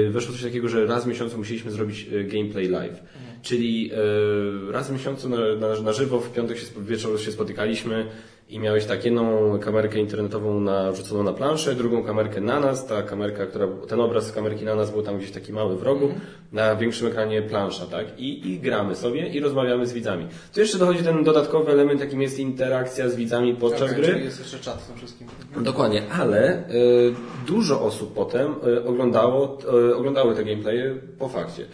weszło 0.10 0.34
coś 0.34 0.44
takiego, 0.44 0.70
że 0.70 0.86
raz 0.86 1.04
w 1.04 1.08
miesiącu 1.08 1.38
musieliśmy 1.38 1.72
zrobić 1.72 2.08
e, 2.14 2.24
gameplay 2.24 2.68
live. 2.68 3.04
Czyli 3.42 3.92
e, 3.94 4.72
raz 4.72 4.90
w 4.90 4.94
miesiącu 4.94 5.30
na, 5.30 5.38
na, 5.56 5.82
na 5.82 5.94
żywo, 5.94 6.20
w 6.20 6.34
piątek 6.34 6.58
się, 6.58 6.66
wieczór 6.82 7.20
się 7.20 7.32
spotykaliśmy 7.32 8.06
i 8.50 8.60
miałeś 8.60 8.86
tak 8.86 9.06
jedną 9.06 9.60
kamerkę 9.60 10.00
internetową 10.00 10.60
na, 10.60 10.92
wrzuconą 10.92 11.24
na 11.24 11.34
planszę, 11.34 11.76
drugą 11.76 12.04
kamerkę 12.04 12.42
na 12.42 12.60
nas, 12.60 12.88
ta 12.88 13.04
kamerka, 13.04 13.46
która, 13.46 13.68
ten 13.88 14.02
obraz 14.02 14.28
z 14.28 14.32
kamerki 14.32 14.66
na 14.66 14.76
nas 14.76 14.92
był 14.92 15.04
tam 15.04 15.18
gdzieś 15.18 15.32
taki 15.32 15.54
mały 15.54 15.78
w 15.78 15.84
rogu, 15.84 16.10
na 16.52 16.76
większym 16.76 17.08
ekranie 17.08 17.42
plansza, 17.42 17.86
tak? 17.86 18.20
I, 18.20 18.52
I 18.52 18.60
gramy 18.60 18.96
sobie 18.96 19.28
i 19.28 19.40
rozmawiamy 19.40 19.88
z 19.88 19.94
widzami. 19.94 20.28
Tu 20.54 20.60
jeszcze 20.60 20.78
dochodzi 20.78 21.04
ten 21.04 21.24
dodatkowy 21.24 21.72
element, 21.72 22.02
jakim 22.02 22.22
jest 22.22 22.40
interakcja 22.40 23.10
z 23.10 23.16
widzami 23.16 23.56
podczas 23.56 23.92
Okej, 23.92 23.96
gry. 23.96 24.14
czyli 24.14 24.26
jest 24.26 24.40
jeszcze 24.40 24.60
czat 24.60 24.82
w 24.82 24.88
tym 24.88 24.98
wszystkim. 24.98 25.28
Dokładnie, 25.62 26.04
ale 26.12 26.70
y, 26.70 27.14
dużo 27.48 27.82
osób 27.82 28.14
potem 28.14 28.56
y, 28.68 28.86
oglądało, 28.86 29.49
oglądały 29.96 30.36
te 30.36 30.46
gameplaye 30.46 30.96
po 31.20 31.30
fakcie. 31.30 31.66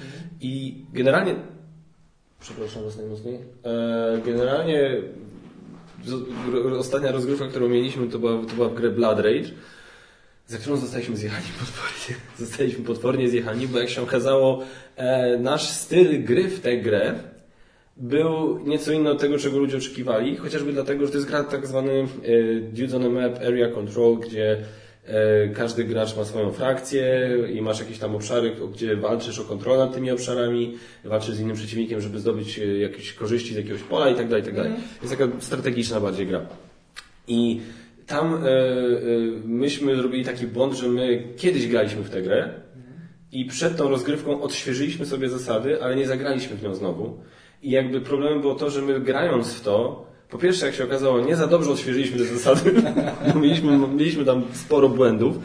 I 0.41 0.83
generalnie. 0.93 1.35
Przepraszam 2.39 2.83
was 2.83 2.97
najmocniej. 2.97 3.39
E, 3.63 4.21
generalnie 4.25 5.01
ostatnia 6.79 7.11
rozgrywka, 7.11 7.47
którą 7.47 7.69
mieliśmy, 7.69 8.07
to 8.07 8.19
była, 8.19 8.45
to 8.45 8.55
była 8.55 8.69
w 8.69 8.73
grę 8.73 8.89
Blood 8.89 9.19
Rage. 9.19 9.49
za 10.47 10.57
którą 10.57 10.77
zostaliśmy 10.77 11.17
zjechani 11.17 11.47
potwornie. 11.59 12.21
Zostaliśmy 12.39 12.85
potwornie 12.85 13.29
zjechani, 13.29 13.67
bo 13.67 13.79
jak 13.79 13.89
się 13.89 14.01
okazało, 14.01 14.63
e, 14.95 15.37
nasz 15.37 15.69
styl 15.69 16.23
gry 16.23 16.43
w 16.43 16.59
tę 16.59 16.77
grę 16.77 17.15
był 17.97 18.59
nieco 18.59 18.91
inny 18.91 19.09
od 19.09 19.19
tego, 19.19 19.37
czego 19.37 19.57
ludzie 19.57 19.77
oczekiwali, 19.77 20.37
chociażby 20.37 20.73
dlatego, 20.73 21.05
że 21.05 21.11
to 21.11 21.17
jest 21.17 21.29
gra 21.29 21.43
tak 21.43 21.67
zwany 21.67 21.91
e, 21.91 22.05
Dudes 22.61 22.93
on 22.93 23.05
a 23.05 23.09
Map 23.09 23.37
Area 23.37 23.69
Control, 23.69 24.17
gdzie 24.17 24.51
e, 24.51 24.63
każdy 25.53 25.83
gracz 25.83 26.17
ma 26.17 26.25
swoją 26.25 26.51
frakcję 26.51 27.29
i 27.53 27.61
masz 27.61 27.79
jakieś 27.79 27.99
tam 27.99 28.15
obszary, 28.15 28.55
gdzie 28.73 28.95
walczysz 28.95 29.39
o 29.39 29.43
kontrolę 29.43 29.85
nad 29.85 29.93
tymi 29.93 30.11
obszarami, 30.11 30.77
walczysz 31.03 31.35
z 31.35 31.39
innym 31.39 31.55
przeciwnikiem, 31.55 32.01
żeby 32.01 32.19
zdobyć 32.19 32.59
e, 32.59 32.77
jakieś 32.77 33.13
korzyści 33.13 33.53
z 33.53 33.57
jakiegoś 33.57 33.81
pola 33.81 34.09
i 34.09 34.15
tak 34.15 34.27
dalej, 34.27 34.41
i 34.43 34.45
tak 34.45 34.55
dalej. 34.55 34.71
Jest 35.01 35.17
taka 35.17 35.31
strategiczna 35.39 35.99
bardziej 35.99 36.27
gra. 36.27 36.45
I 37.27 37.61
tam 38.07 38.33
e, 38.33 38.49
e, 38.49 38.61
myśmy 39.45 39.95
zrobili 39.95 40.25
taki 40.25 40.47
błąd, 40.47 40.73
że 40.73 40.87
my 40.87 41.23
kiedyś 41.37 41.67
graliśmy 41.67 42.01
w 42.03 42.09
tę 42.09 42.21
grę 42.21 42.49
i 43.31 43.45
przed 43.45 43.77
tą 43.77 43.89
rozgrywką 43.89 44.41
odświeżyliśmy 44.41 45.05
sobie 45.05 45.29
zasady, 45.29 45.83
ale 45.83 45.95
nie 45.95 46.07
zagraliśmy 46.07 46.55
w 46.57 46.63
nią 46.63 46.75
znowu. 46.75 47.19
I 47.63 47.71
jakby 47.71 48.01
problemem 48.01 48.41
było 48.41 48.55
to, 48.55 48.69
że 48.69 48.81
my 48.81 48.99
grając 48.99 49.53
w 49.53 49.61
to, 49.61 50.05
po 50.29 50.37
pierwsze, 50.37 50.65
jak 50.65 50.75
się 50.75 50.83
okazało, 50.83 51.19
nie 51.19 51.35
za 51.35 51.47
dobrze 51.47 51.71
odświeżyliśmy 51.71 52.17
te 52.17 52.25
zasady. 52.25 52.71
mieliśmy, 53.41 53.77
mieliśmy 53.77 54.25
tam 54.25 54.43
sporo 54.53 54.89
błędów, 54.89 55.35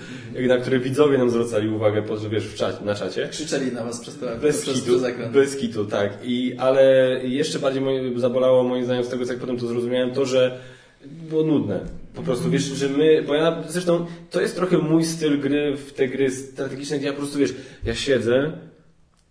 na 0.48 0.56
które 0.56 0.78
widzowie 0.78 1.18
nam 1.18 1.30
zwracali 1.30 1.68
uwagę, 1.68 2.02
po, 2.02 2.16
wiesz, 2.16 2.54
czacie, 2.54 2.84
na 2.84 2.94
czacie. 2.94 3.28
Krzyczeli 3.28 3.72
na 3.72 3.84
was 3.84 4.00
przez, 4.00 4.18
te, 4.18 4.36
Bez 4.36 4.62
przez, 4.62 4.74
kitu, 4.74 4.98
przez 4.98 5.32
bez 5.32 5.56
kitu, 5.56 5.84
tak. 5.84 6.18
I, 6.24 6.54
ale 6.58 6.84
jeszcze 7.24 7.58
bardziej 7.58 7.82
moje, 7.82 8.20
zabolało 8.20 8.64
moim 8.64 8.84
zdaniem 8.84 9.04
z 9.04 9.08
tego, 9.08 9.26
co 9.26 9.32
jak 9.32 9.40
potem 9.40 9.58
to 9.58 9.66
zrozumiałem, 9.66 10.10
to, 10.10 10.26
że 10.26 10.60
było 11.06 11.42
nudne. 11.42 11.80
Po 12.14 12.22
prostu 12.22 12.50
wiesz, 12.50 12.62
że 12.62 12.88
my, 12.88 13.22
bo 13.26 13.34
ja 13.34 13.62
zresztą 13.68 14.06
to 14.30 14.40
jest 14.40 14.56
trochę 14.56 14.78
mój 14.78 15.04
styl 15.04 15.40
gry 15.40 15.76
w 15.76 15.92
te 15.92 16.08
gry 16.08 16.30
strategiczne, 16.30 16.98
gdzie 16.98 17.06
ja 17.06 17.12
po 17.12 17.18
prostu 17.18 17.38
wiesz, 17.38 17.54
ja 17.84 17.94
siedzę, 17.94 18.52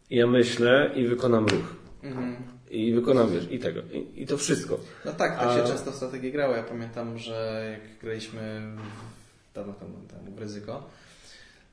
ja 0.09 0.27
myślę 0.27 0.91
i 0.95 1.07
wykonam 1.07 1.45
ruch. 1.45 1.75
Mhm. 2.03 2.35
I 2.69 2.93
wykonam, 2.93 3.31
wiesz, 3.33 3.47
i 3.51 3.59
tego. 3.59 3.81
I, 3.93 4.21
i 4.21 4.27
to 4.27 4.37
wszystko. 4.37 4.79
No 5.05 5.11
tak, 5.13 5.39
tak 5.39 5.47
A- 5.47 5.57
się 5.57 5.63
często 5.73 5.91
w 5.91 5.95
strategii 5.95 6.31
grało. 6.31 6.55
Ja 6.55 6.63
pamiętam, 6.63 7.17
że 7.19 7.67
jak 7.71 7.99
graliśmy 8.01 8.61
w- 8.77 9.55
dawno 9.55 9.73
temu, 9.73 9.93
temu 10.07 10.35
w 10.35 10.39
ryzyko, 10.39 10.89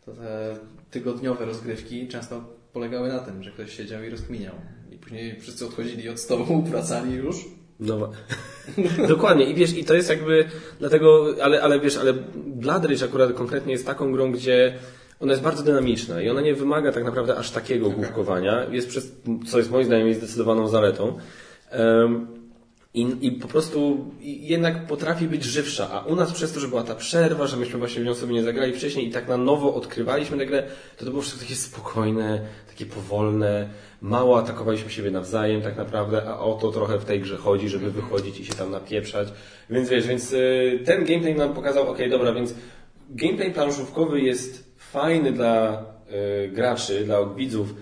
to 0.07 0.13
te 0.13 0.57
tygodniowe 0.91 1.45
rozgrywki 1.45 2.09
często 2.09 2.45
polegały 2.73 3.09
na 3.09 3.19
tym, 3.19 3.43
że 3.43 3.51
ktoś 3.51 3.77
siedział 3.77 4.03
i 4.03 4.11
rozkminiał. 4.11 4.55
I 4.93 4.97
później 4.97 5.41
wszyscy 5.41 5.67
odchodzili 5.67 6.09
od 6.09 6.21
stołu, 6.21 6.63
wracali 6.71 7.13
już. 7.15 7.37
No, 7.81 8.11
dokładnie. 9.09 9.45
I 9.51 9.55
wiesz, 9.55 9.73
i 9.79 9.85
to 9.85 9.95
jest 9.95 10.09
jakby, 10.09 10.45
dlatego, 10.79 11.35
ale, 11.43 11.63
ale 11.63 11.81
wiesz, 11.81 11.97
ale 11.97 12.13
Blood 12.37 12.85
Rage 12.85 13.05
akurat 13.05 13.33
konkretnie 13.33 13.73
jest 13.73 13.87
taką 13.87 14.13
grą, 14.13 14.33
gdzie 14.33 14.79
ona 15.21 15.33
jest 15.33 15.45
bardzo 15.45 15.63
dynamiczna 15.63 16.23
i 16.23 16.29
ona 16.29 16.41
nie 16.41 16.55
wymaga 16.55 16.93
tak 16.93 17.05
naprawdę 17.05 17.37
aż 17.37 17.51
takiego 17.51 17.91
główkowania, 17.91 18.65
jest 18.71 18.89
przez, 18.89 19.13
co 19.47 19.59
jest 19.59 19.71
moim 19.71 19.85
zdaniem 19.85 20.09
jest 20.09 20.21
zdecydowaną 20.21 20.69
zaletą. 20.69 21.19
Em, 21.71 22.27
i, 22.95 23.07
I 23.21 23.33
po 23.33 23.49
prostu 23.49 24.11
jednak 24.23 24.87
potrafi 24.87 25.29
być 25.29 25.45
żywsza, 25.45 25.91
a 25.91 26.01
u 26.01 26.17
nas 26.17 26.33
przez 26.33 26.53
to, 26.53 26.61
że 26.61 26.69
była 26.69 26.83
ta 26.83 26.95
przerwa, 26.95 27.47
że 27.47 27.57
myśmy 27.57 27.79
właśnie 27.79 28.03
w 28.03 28.05
nią 28.05 28.15
sobie 28.15 28.35
nie 28.35 28.43
zagrali 28.43 28.73
wcześniej 28.73 29.09
i 29.09 29.11
tak 29.11 29.29
na 29.29 29.37
nowo 29.37 29.75
odkrywaliśmy 29.75 30.39
tę 30.39 30.47
grę, 30.47 30.63
to 30.97 31.05
to 31.05 31.11
było 31.11 31.23
wszystko 31.23 31.43
takie 31.43 31.55
spokojne, 31.55 32.41
takie 32.69 32.87
powolne, 32.87 33.69
mało 34.01 34.39
atakowaliśmy 34.39 34.91
siebie 34.91 35.11
nawzajem 35.11 35.63
tak 35.63 35.77
naprawdę, 35.77 36.23
a 36.27 36.39
o 36.39 36.55
to 36.55 36.73
trochę 36.73 36.99
w 36.99 37.05
tej 37.05 37.21
grze 37.21 37.37
chodzi, 37.37 37.69
żeby 37.69 37.91
wychodzić 37.91 38.41
i 38.41 38.45
się 38.45 38.55
tam 38.55 38.71
napieprzać. 38.71 39.29
Więc 39.71 39.89
wiesz, 39.89 40.07
więc 40.07 40.33
y, 40.33 40.81
ten 40.85 41.05
gameplay 41.05 41.35
nam 41.35 41.55
pokazał, 41.55 41.91
ok, 41.91 41.99
dobra, 42.11 42.33
więc 42.33 42.55
gameplay 43.11 43.53
planszówkowy 43.53 44.21
jest 44.21 44.66
fajny 44.97 45.33
dla 45.33 45.85
y, 46.45 46.49
graczy, 46.49 47.05
dla 47.05 47.27
widzów, 47.27 47.75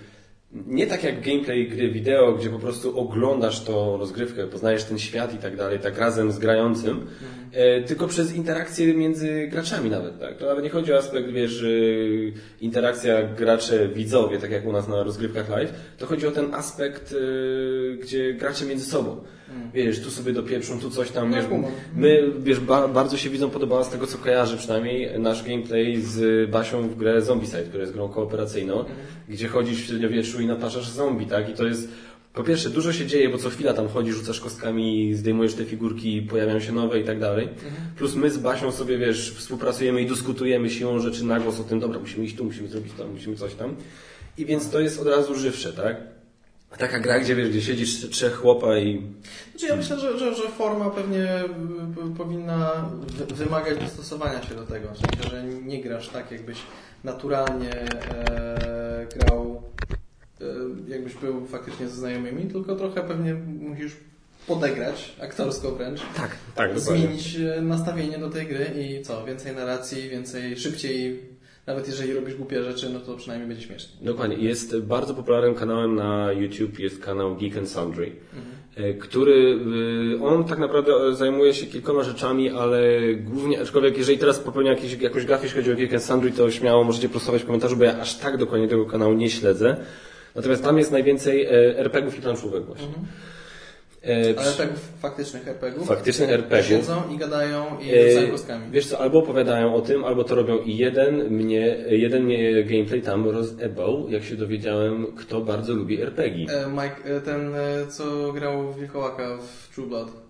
nie 0.66 0.86
tak 0.86 1.04
jak 1.04 1.20
gameplay 1.20 1.68
gry 1.68 1.90
wideo, 1.90 2.32
gdzie 2.32 2.50
po 2.50 2.58
prostu 2.58 2.98
oglądasz 2.98 3.64
tą 3.64 3.96
rozgrywkę, 3.96 4.46
poznajesz 4.46 4.84
ten 4.84 4.98
świat 4.98 5.34
i 5.34 5.38
tak 5.38 5.56
dalej, 5.56 5.78
tak 5.78 5.98
razem 5.98 6.32
z 6.32 6.38
grającym, 6.38 7.06
e, 7.52 7.82
tylko 7.82 8.06
przez 8.06 8.34
interakcję 8.34 8.94
między 8.94 9.48
graczami 9.48 9.90
nawet, 9.90 10.20
tak? 10.20 10.36
To 10.36 10.46
nawet 10.46 10.64
nie 10.64 10.70
chodzi 10.70 10.92
o 10.92 10.96
aspekt, 10.96 11.28
wiesz, 11.28 11.62
y, 11.62 12.32
interakcja 12.60 13.22
gracze-widzowie, 13.22 14.38
tak 14.38 14.50
jak 14.50 14.66
u 14.66 14.72
nas 14.72 14.88
na 14.88 15.02
rozgrywkach 15.02 15.48
live, 15.48 15.72
to 15.98 16.06
chodzi 16.06 16.26
o 16.26 16.30
ten 16.30 16.54
aspekt, 16.54 17.12
y, 17.12 17.98
gdzie 18.02 18.34
gracze 18.34 18.66
między 18.66 18.84
sobą. 18.84 19.16
Wiesz, 19.74 20.00
tu 20.00 20.10
sobie 20.10 20.32
dopieprzą, 20.32 20.80
tu 20.80 20.90
coś 20.90 21.10
tam, 21.10 21.30
No, 21.30 21.36
wiesz. 21.36 21.46
My, 21.96 22.22
wiesz, 22.38 22.60
ba, 22.60 22.88
bardzo 22.88 23.16
się 23.16 23.30
widzom 23.30 23.50
podobała 23.50 23.84
z 23.84 23.90
tego, 23.90 24.06
co 24.06 24.18
kojarzę 24.18 24.56
przynajmniej, 24.56 25.20
nasz 25.20 25.42
gameplay 25.42 26.00
z 26.00 26.50
Basią 26.50 26.88
w 26.88 26.96
grę 26.96 27.22
Zombicide, 27.22 27.62
która 27.62 27.80
jest 27.80 27.92
grą 27.92 28.08
kooperacyjną, 28.08 28.84
gdzie 29.28 29.48
chodzisz 29.48 29.82
w 29.82 29.86
średniowieczu 29.86 30.42
i 30.42 30.46
naparzasz 30.46 30.88
zombie, 30.88 31.26
tak? 31.26 31.50
I 31.50 31.52
to 31.52 31.66
jest, 31.66 31.88
po 32.34 32.44
pierwsze, 32.44 32.70
dużo 32.70 32.92
się 32.92 33.06
dzieje, 33.06 33.28
bo 33.28 33.38
co 33.38 33.50
chwila 33.50 33.74
tam 33.74 33.88
chodzisz, 33.88 34.14
rzucasz 34.14 34.40
kostkami, 34.40 35.14
zdejmujesz 35.14 35.54
te 35.54 35.64
figurki, 35.64 36.22
pojawiają 36.22 36.60
się 36.60 36.72
nowe 36.72 37.00
i 37.00 37.04
tak 37.04 37.20
dalej. 37.20 37.48
Plus 37.96 38.14
my 38.14 38.30
z 38.30 38.38
Basią 38.38 38.72
sobie, 38.72 38.98
wiesz, 38.98 39.34
współpracujemy 39.36 40.02
i 40.02 40.06
dyskutujemy 40.06 40.70
siłą 40.70 40.98
rzeczy 40.98 41.24
na 41.24 41.40
głos 41.40 41.60
o 41.60 41.64
tym, 41.64 41.80
dobra, 41.80 41.98
musimy 41.98 42.24
iść 42.24 42.36
tu, 42.36 42.44
musimy 42.44 42.68
zrobić 42.68 42.92
tam, 42.98 43.10
musimy 43.12 43.36
coś 43.36 43.54
tam. 43.54 43.74
I 44.38 44.46
więc 44.46 44.70
to 44.70 44.80
jest 44.80 45.00
od 45.00 45.06
razu 45.06 45.34
żywsze, 45.34 45.72
tak? 45.72 46.13
Taka 46.78 46.98
gra, 47.00 47.20
gdzie 47.20 47.36
wiesz, 47.36 47.48
gdzie 47.48 47.62
siedzisz 47.62 48.10
trzech 48.10 48.34
chłopa 48.34 48.78
i 48.78 49.02
Znaczy 49.50 49.66
ja 49.66 49.76
myślę, 49.76 49.98
że, 50.00 50.18
że, 50.18 50.34
że 50.34 50.48
forma 50.48 50.90
pewnie 50.90 51.22
y, 51.40 51.44
y, 52.12 52.16
powinna 52.16 52.88
wy- 53.06 53.34
wymagać 53.34 53.78
dostosowania 53.78 54.42
się 54.42 54.54
do 54.54 54.62
tego. 54.66 54.88
W 54.88 54.98
sensie, 54.98 55.30
że 55.30 55.44
nie 55.44 55.82
grasz 55.82 56.08
tak, 56.08 56.30
jakbyś 56.30 56.58
naturalnie 57.04 57.70
e, 57.90 59.06
grał, 59.16 59.62
e, 60.40 60.44
jakbyś 60.88 61.14
był 61.14 61.46
faktycznie 61.46 61.88
ze 61.88 61.96
znajomymi, 61.96 62.50
tylko 62.50 62.76
trochę 62.76 63.02
pewnie 63.02 63.34
musisz 63.34 63.92
podegrać, 64.46 65.16
aktorsko 65.22 65.72
wręcz, 65.72 66.00
tak, 66.16 66.30
tak, 66.54 66.74
dokładnie. 66.74 67.06
zmienić 67.06 67.36
e, 67.36 67.62
nastawienie 67.62 68.18
do 68.18 68.30
tej 68.30 68.46
gry 68.46 68.64
i 68.64 69.02
co, 69.02 69.24
więcej 69.24 69.54
narracji, 69.56 70.08
więcej, 70.08 70.56
szybciej, 70.56 71.20
nawet 71.66 71.86
jeżeli 71.86 72.12
robisz 72.12 72.34
głupie 72.34 72.62
rzeczy, 72.64 72.90
no 72.90 73.00
to 73.00 73.16
przynajmniej 73.16 73.48
będzie 73.48 73.66
śmiesznie. 73.66 74.06
Dokładnie. 74.06 74.36
Jest 74.36 74.78
bardzo 74.78 75.14
popularnym 75.14 75.54
kanałem 75.54 75.94
na 75.94 76.32
YouTube, 76.32 76.78
jest 76.78 77.02
kanał 77.02 77.36
Geek 77.36 77.56
and 77.56 77.68
Sundry, 77.68 78.12
e, 78.76 78.94
który, 78.94 79.58
y, 80.14 80.24
on 80.24 80.44
tak 80.44 80.58
naprawdę 80.58 81.14
zajmuje 81.14 81.54
się 81.54 81.66
kilkoma 81.66 82.02
rzeczami, 82.02 82.50
ale 82.50 82.80
głównie, 83.14 83.60
aczkolwiek 83.60 83.98
jeżeli 83.98 84.18
teraz 84.18 84.38
popełnia 84.38 84.70
jakieś, 84.70 85.00
jakąś 85.00 85.26
gafę, 85.26 85.42
jeśli 85.42 85.60
chodzi 85.60 85.72
o 85.72 85.76
Geek 85.76 85.92
and 85.92 86.02
Sundry, 86.02 86.30
to 86.30 86.50
śmiało 86.50 86.84
możecie 86.84 87.08
prostować 87.08 87.42
w 87.42 87.46
komentarzu, 87.46 87.76
bo 87.76 87.84
ja 87.84 88.00
aż 88.00 88.18
tak 88.18 88.36
dokładnie 88.36 88.68
tego 88.68 88.86
kanału 88.86 89.14
nie 89.14 89.30
śledzę. 89.30 89.76
Natomiast 90.34 90.64
tam 90.64 90.78
jest 90.78 90.92
najwięcej 90.92 91.44
e, 91.44 91.78
RPG-ów 91.78 92.18
i 92.18 92.22
planszówek 92.22 92.64
właśnie. 92.64 92.86
E, 92.86 93.33
Ale 94.12 94.34
przy- 94.34 94.58
tak 94.58 94.68
faktycznych 95.02 95.48
RPG-ów. 95.48 95.88
Faktycznych 95.88 96.30
RPG-ów. 96.30 96.66
Siedzą 96.66 97.02
i 97.14 97.18
gadają 97.18 97.64
i 97.80 97.90
E, 97.94 98.10
rzucają 98.10 98.30
kostkami. 98.30 98.64
Wiesz 98.70 98.86
co, 98.86 98.98
albo 99.00 99.18
opowiadają 99.18 99.74
o 99.74 99.80
tym, 99.80 100.04
albo 100.04 100.24
to 100.24 100.34
robią 100.34 100.58
i 100.58 100.76
jeden 100.76 101.30
mnie, 101.30 101.76
jeden 101.88 102.24
mnie 102.24 102.64
gameplay 102.64 103.02
tam 103.02 103.28
rozebał, 103.28 104.06
jak 104.08 104.24
się 104.24 104.36
dowiedziałem, 104.36 105.06
kto 105.16 105.40
bardzo 105.40 105.74
lubi 105.74 106.02
RPG. 106.02 106.46
E, 106.52 106.66
Mike, 106.70 107.16
e, 107.16 107.20
ten 107.20 107.54
e, 107.54 107.86
co 107.90 108.32
grał 108.32 108.72
w 108.72 108.78
Wilkołaka 108.78 109.36
w 109.36 109.74
True 109.74 109.86
Blood. 109.86 110.23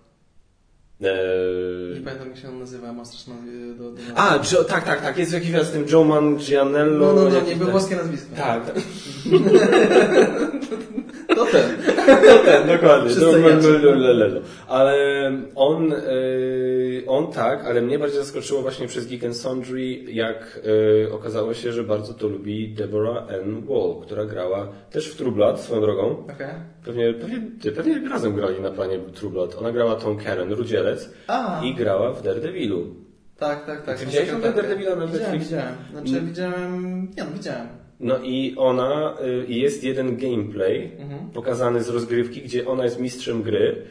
Nie 0.99 1.11
Eee... 1.11 2.01
pamiętam 2.05 2.27
jak 2.27 2.37
się 2.37 2.49
on 2.49 2.59
nazywa, 2.59 2.93
ma 2.93 3.05
straszne 3.05 3.35
do, 3.77 3.91
do 3.91 3.97
A, 4.15 4.39
Joe, 4.51 4.63
tak, 4.63 4.83
tak, 4.83 5.01
tak, 5.01 5.17
jest 5.17 5.33
jakiś 5.33 5.51
raz 5.51 5.67
z 5.67 5.71
tym 5.71 5.85
Joe 5.91 6.03
Manganiello. 6.03 7.13
No, 7.13 7.13
no, 7.13 7.29
no, 7.29 7.41
nie 7.41 7.55
było 7.55 7.71
tak. 7.71 7.71
włoskie 7.71 7.95
nazwisko. 7.95 8.35
Tak, 8.35 8.65
tak. 8.65 8.75
To 11.35 11.45
ten. 11.45 11.77
ten, 12.45 12.67
dokładnie. 12.67 13.11
Ale 14.67 15.31
on, 15.55 15.93
e, 15.93 15.97
on 17.07 17.31
tak, 17.31 17.65
ale 17.65 17.81
mnie 17.81 17.99
bardziej 17.99 18.19
zaskoczyło 18.19 18.61
właśnie 18.61 18.87
przez 18.87 19.07
Geek 19.07 19.23
and 19.23 19.37
Sundry, 19.37 20.03
jak 20.13 20.59
e, 21.07 21.11
okazało 21.11 21.53
się, 21.53 21.71
że 21.71 21.83
bardzo 21.83 22.13
to 22.13 22.27
lubi 22.27 22.69
Deborah 22.69 23.31
N. 23.31 23.65
Wall, 23.65 24.01
która 24.01 24.25
grała 24.25 24.67
też 24.91 25.11
w 25.11 25.15
True 25.15 25.31
Blood, 25.31 25.59
swoją 25.59 25.81
drogą. 25.81 26.23
Okej. 26.35 26.74
Pewnie, 26.85 27.13
pewnie, 27.13 27.41
pewnie 27.71 28.09
razem 28.09 28.33
grali 28.33 28.61
na 28.61 28.71
planie 28.71 28.99
True 29.13 29.29
Blood. 29.31 29.55
Ona 29.59 29.71
grała 29.71 29.95
tą 29.95 30.17
Karen, 30.17 30.51
Rudzielec 30.53 31.09
A, 31.27 31.61
i 31.63 31.73
grała 31.75 32.13
w 32.13 32.23
Daredevilu. 32.23 32.95
tak, 33.37 33.65
tak, 33.65 33.85
tak. 33.85 33.99
Widziałeś 33.99 34.29
tą 34.29 34.41
Daredevila 34.41 34.95
na 34.95 35.07
Widziałem, 35.07 35.11
Netflixie? 35.31 35.39
widziałem. 35.57 35.75
Znaczy 35.91 36.09
Mm. 36.17 36.25
widziałem, 36.27 37.01
nie 37.17 37.23
no, 37.23 37.31
widziałem. 37.33 37.67
No 37.99 38.17
i 38.23 38.53
ona, 38.57 39.17
y, 39.49 39.51
jest 39.53 39.83
jeden 39.83 40.17
gameplay 40.17 40.91
Mhm. 40.99 41.29
pokazany 41.29 41.83
z 41.83 41.89
rozgrywki, 41.89 42.41
gdzie 42.41 42.67
ona 42.67 42.83
jest 42.83 42.99
mistrzem 42.99 43.41
gry. 43.43 43.81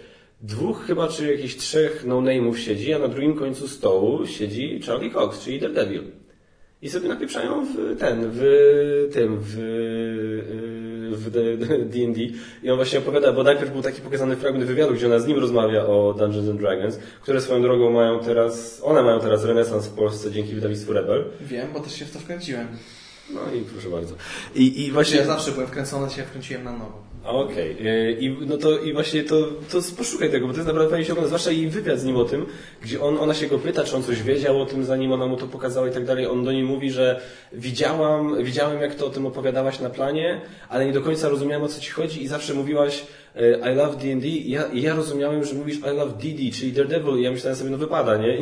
Dwóch 0.40 0.84
chyba, 0.86 1.08
czy 1.08 1.32
jakichś 1.32 1.56
trzech 1.56 2.04
no-name'ów 2.06 2.54
siedzi, 2.58 2.92
a 2.94 2.98
na 2.98 3.08
drugim 3.08 3.34
końcu 3.34 3.68
stołu 3.68 4.26
siedzi 4.26 4.80
Charlie 4.86 5.10
Cox, 5.10 5.44
czyli 5.44 5.60
Daredevil. 5.60 6.02
I 6.82 6.88
sobie 6.88 7.08
napieprzają 7.08 7.64
w 7.66 7.96
ten, 7.98 8.20
w 8.32 8.40
tym, 9.12 9.36
w, 9.40 9.58
y, 9.58 10.73
w 11.16 11.30
D&D 11.90 12.20
i 12.62 12.70
on 12.70 12.76
właśnie 12.76 12.98
opowiada, 12.98 13.32
bo 13.32 13.42
najpierw 13.42 13.72
był 13.72 13.82
taki 13.82 14.00
pokazany 14.00 14.36
fragment 14.36 14.64
wywiadu, 14.64 14.94
gdzie 14.94 15.06
ona 15.06 15.18
z 15.18 15.26
nim 15.26 15.38
rozmawia 15.38 15.86
o 15.86 16.14
Dungeons 16.18 16.48
and 16.48 16.60
Dragons, 16.60 16.98
które 17.22 17.40
swoją 17.40 17.62
drogą 17.62 17.90
mają 17.90 18.20
teraz, 18.20 18.80
one 18.84 19.02
mają 19.02 19.20
teraz 19.20 19.44
renesans 19.44 19.86
w 19.86 19.94
Polsce 19.94 20.30
dzięki 20.30 20.54
wydawnictwu 20.54 20.92
Rebel. 20.92 21.24
Wiem, 21.40 21.68
bo 21.72 21.80
też 21.80 21.94
się 21.94 22.04
w 22.04 22.10
to 22.10 22.18
wkręciłem. 22.18 22.68
No 23.30 23.40
i 23.54 23.60
proszę 23.60 23.88
bardzo. 23.88 24.14
I, 24.54 24.84
i 24.84 24.92
właśnie... 24.92 25.16
Ja 25.16 25.24
zawsze 25.24 25.52
byłem 25.52 25.66
wkręcony, 25.66 26.10
się 26.10 26.22
wkręciłem 26.22 26.64
na 26.64 26.72
nowo. 26.72 27.03
Okej. 27.24 27.72
Okay. 27.72 28.16
I, 28.20 28.36
no 28.46 28.56
to, 28.56 28.78
I 28.78 28.92
właśnie 28.92 29.24
to, 29.24 29.36
to 29.72 29.78
poszukaj 29.96 30.30
tego, 30.30 30.46
bo 30.46 30.52
to 30.52 30.58
jest 30.58 30.66
naprawdę 30.66 30.90
fajnie 30.90 31.04
się 31.04 31.12
ogląda, 31.12 31.28
zwłaszcza 31.28 31.50
jej 31.50 31.68
wywiad 31.68 31.98
z 31.98 32.04
nim 32.04 32.16
o 32.16 32.24
tym, 32.24 32.46
gdzie 32.82 33.00
on, 33.00 33.18
ona 33.18 33.34
się 33.34 33.46
go 33.46 33.58
pyta, 33.58 33.84
czy 33.84 33.96
on 33.96 34.02
coś 34.02 34.22
wiedział 34.22 34.62
o 34.62 34.66
tym, 34.66 34.84
zanim 34.84 35.12
ona 35.12 35.26
mu 35.26 35.36
to 35.36 35.46
pokazała 35.46 35.88
i 35.88 35.92
tak 35.92 36.04
dalej. 36.04 36.26
On 36.26 36.44
do 36.44 36.52
niej 36.52 36.62
mówi, 36.62 36.90
że 36.90 37.20
widziałam, 37.52 38.44
widziałem 38.44 38.80
jak 38.80 38.94
to 38.94 39.06
o 39.06 39.10
tym 39.10 39.26
opowiadałaś 39.26 39.80
na 39.80 39.90
planie, 39.90 40.40
ale 40.68 40.86
nie 40.86 40.92
do 40.92 41.00
końca 41.00 41.28
rozumiałem 41.28 41.64
o 41.64 41.68
co 41.68 41.80
ci 41.80 41.90
chodzi 41.90 42.22
i 42.22 42.28
zawsze 42.28 42.54
mówiłaś 42.54 43.04
e, 43.36 43.72
I 43.72 43.74
love 43.74 43.96
D&D 43.96 44.26
i 44.28 44.50
ja, 44.50 44.64
ja 44.74 44.94
rozumiałem, 44.94 45.44
że 45.44 45.54
mówisz 45.54 45.76
I 45.76 45.96
love 45.96 46.12
DD, 46.12 46.56
czyli 46.58 46.72
Daredevil 46.72 47.18
i 47.18 47.22
ja 47.22 47.30
myślałem 47.30 47.58
sobie, 47.58 47.70
no 47.70 47.78
wypada, 47.78 48.16
nie? 48.16 48.38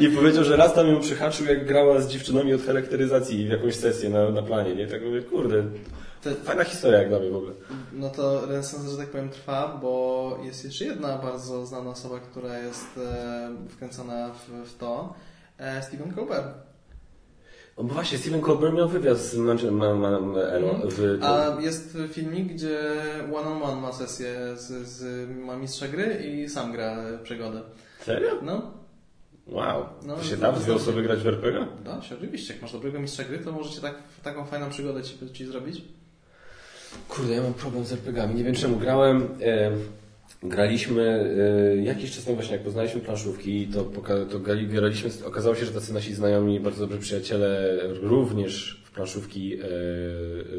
I 0.06 0.16
powiedział, 0.16 0.44
że 0.44 0.56
raz 0.56 0.74
tam 0.74 0.88
ją 0.88 1.00
przyhaczył, 1.00 1.46
jak 1.46 1.66
grała 1.66 2.00
z 2.00 2.08
dziewczynami 2.08 2.54
od 2.54 2.62
charakteryzacji 2.62 3.46
w 3.46 3.50
jakąś 3.50 3.74
sesję 3.74 4.10
na, 4.10 4.30
na 4.30 4.42
planie, 4.42 4.74
nie? 4.74 4.86
Tak 4.86 5.04
mówię, 5.04 5.22
kurde, 5.22 5.64
to 6.22 6.34
fajna 6.34 6.64
historia 6.64 6.98
jak 6.98 7.08
dla 7.08 7.18
mnie 7.18 7.30
w 7.30 7.36
ogóle. 7.36 7.52
No 7.92 8.10
to 8.10 8.46
renesans, 8.46 8.90
że 8.90 8.96
tak 8.96 9.08
powiem, 9.08 9.28
trwa, 9.28 9.78
bo 9.82 10.38
jest 10.44 10.64
jeszcze 10.64 10.84
jedna 10.84 11.18
bardzo 11.18 11.66
znana 11.66 11.90
osoba, 11.90 12.20
która 12.20 12.58
jest 12.58 12.98
e, 12.98 13.50
wkręcona 13.68 14.30
w, 14.30 14.68
w 14.68 14.78
to. 14.78 15.14
E, 15.58 15.82
Stephen 15.82 16.14
Colbert. 16.14 16.68
O, 17.76 17.84
bo 17.84 17.94
właśnie, 17.94 18.18
Stephen 18.18 18.40
Colbert 18.40 18.74
miał 18.74 18.88
wywiad 18.88 19.18
z 19.18 19.36
Manchester 19.36 19.72
mm. 19.72 20.34
w 20.90 21.18
A 21.22 21.60
jest 21.60 21.98
filmik, 22.12 22.52
gdzie 22.52 22.80
one 23.34 23.48
on 23.48 23.62
one 23.62 23.80
ma 23.80 23.92
sesję 23.92 24.56
z, 24.56 24.88
z 24.88 25.28
ma 25.30 25.56
mistrza 25.56 25.88
gry 25.88 26.14
i 26.14 26.48
sam 26.48 26.72
gra 26.72 26.96
przygodę. 27.22 27.62
Serio? 28.04 28.30
No. 28.42 28.78
Wow. 29.46 29.86
No, 30.02 30.16
to 30.16 30.22
się 30.22 30.36
da 30.36 30.52
dwie 30.52 30.74
osoby 30.74 31.02
grać 31.02 31.18
w 31.18 31.26
RPG? 31.26 31.66
Da 31.84 32.02
się, 32.02 32.14
oczywiście. 32.14 32.52
Jak 32.52 32.62
masz 32.62 32.72
dobrego 32.72 33.00
mistrza 33.00 33.24
gry, 33.24 33.38
to 33.38 33.52
możecie 33.52 33.80
tak, 33.80 33.94
taką 34.22 34.44
fajną 34.44 34.70
przygodę 34.70 35.02
ci, 35.02 35.32
ci 35.32 35.46
zrobić. 35.46 35.82
Kurde, 37.08 37.34
ja 37.34 37.42
mam 37.42 37.54
problem 37.54 37.84
z 37.84 37.92
RPGami. 37.92 38.34
Nie 38.34 38.44
wiem 38.44 38.54
czemu. 38.54 38.76
Grałem... 38.76 39.28
E, 39.42 39.70
graliśmy 40.42 41.34
e, 41.72 41.76
jakiś 41.76 42.10
czas 42.10 42.24
temu 42.24 42.36
właśnie, 42.36 42.56
jak 42.56 42.64
poznaliśmy 42.64 43.00
planszówki, 43.00 43.66
to, 43.66 43.84
to 44.30 44.38
graliśmy, 44.40 45.10
okazało 45.26 45.54
się, 45.54 45.66
że 45.66 45.72
tacy 45.72 45.94
nasi 45.94 46.14
znajomi, 46.14 46.60
bardzo 46.60 46.86
dobrzy 46.86 46.98
przyjaciele 46.98 47.78
również 48.02 48.82
w 48.84 48.90
planszówki, 48.90 49.54
e, 49.54 49.58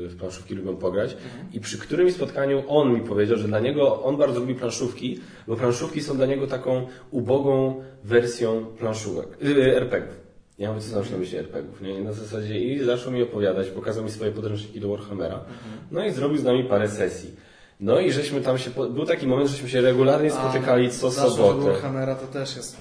w 0.08 0.16
planszówki 0.20 0.56
lubią 0.56 0.76
pograć. 0.76 1.14
Mhm. 1.14 1.54
I 1.54 1.60
przy 1.60 1.78
którymś 1.78 2.14
spotkaniu 2.14 2.64
on 2.68 2.94
mi 2.94 3.02
powiedział, 3.02 3.38
że 3.38 3.48
dla 3.48 3.60
niego, 3.60 4.04
on 4.04 4.18
bardzo 4.18 4.40
lubi 4.40 4.56
planszówki, 4.56 5.20
bo 5.48 5.56
planszówki 5.56 6.02
są 6.02 6.18
dla 6.18 6.26
niego 6.26 6.48
taką 6.48 6.88
ubogą 7.12 7.84
wersją 8.04 8.66
planszówek, 8.66 9.28
e, 9.44 9.76
RPGów. 9.76 10.29
Ja 10.60 10.70
mówię, 10.70 10.82
co 10.82 10.90
znaczy 10.90 11.12
na 11.12 11.18
myśli 11.18 11.38
RPGów, 11.38 11.82
nie? 11.82 12.02
Na 12.02 12.14
zasadzie 12.14 12.60
i 12.60 12.84
zaczął 12.84 13.12
mi 13.12 13.24
opowiadać, 13.24 13.68
pokazał 13.68 14.04
mi 14.04 14.12
swoje 14.12 14.32
podręczniki 14.32 14.80
do 14.80 14.90
Warhammera, 14.90 15.36
mhm. 15.36 15.78
no 15.92 16.06
i 16.06 16.12
zrobił 16.12 16.38
z 16.38 16.44
nami 16.44 16.64
parę 16.64 16.90
sesji. 16.90 17.32
No 17.80 18.00
i 18.00 18.12
żeśmy 18.12 18.42
tam 18.42 18.58
się, 18.58 18.70
był 18.70 19.06
taki 19.06 19.28
moment, 19.28 19.50
żeśmy 19.50 19.70
się 19.70 19.82
regularnie 19.82 20.32
spotykali 20.32 20.92
co 20.92 21.12
sobotę. 21.12 21.72
Warhammera 21.72 22.16
to 22.16 22.28
też 22.28 22.56
jest 22.56 22.78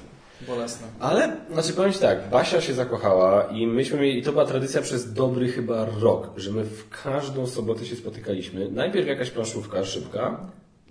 bolesne. 0.47 0.87
Ale, 1.01 1.37
znaczy 1.53 1.73
powiem 1.73 1.93
Ci 1.93 1.99
tak, 1.99 2.31
Basia 2.31 2.61
się 2.61 2.75
zakochała 2.75 3.43
i 3.43 3.67
myśmy 3.67 3.99
mieli, 4.01 4.19
i 4.19 4.23
to 4.23 4.33
była 4.33 4.45
tradycja 4.45 4.83
przez 4.83 5.13
dobry 5.13 5.49
chyba 5.49 5.87
rok, 6.01 6.31
że 6.37 6.53
my 6.53 6.65
w 6.65 6.89
każdą 7.03 7.47
sobotę 7.47 7.85
się 7.85 7.97
spotykaliśmy. 7.97 8.71
Najpierw 8.71 9.07
jakaś 9.07 9.31
planszówka 9.31 9.85
szybka, 9.85 10.41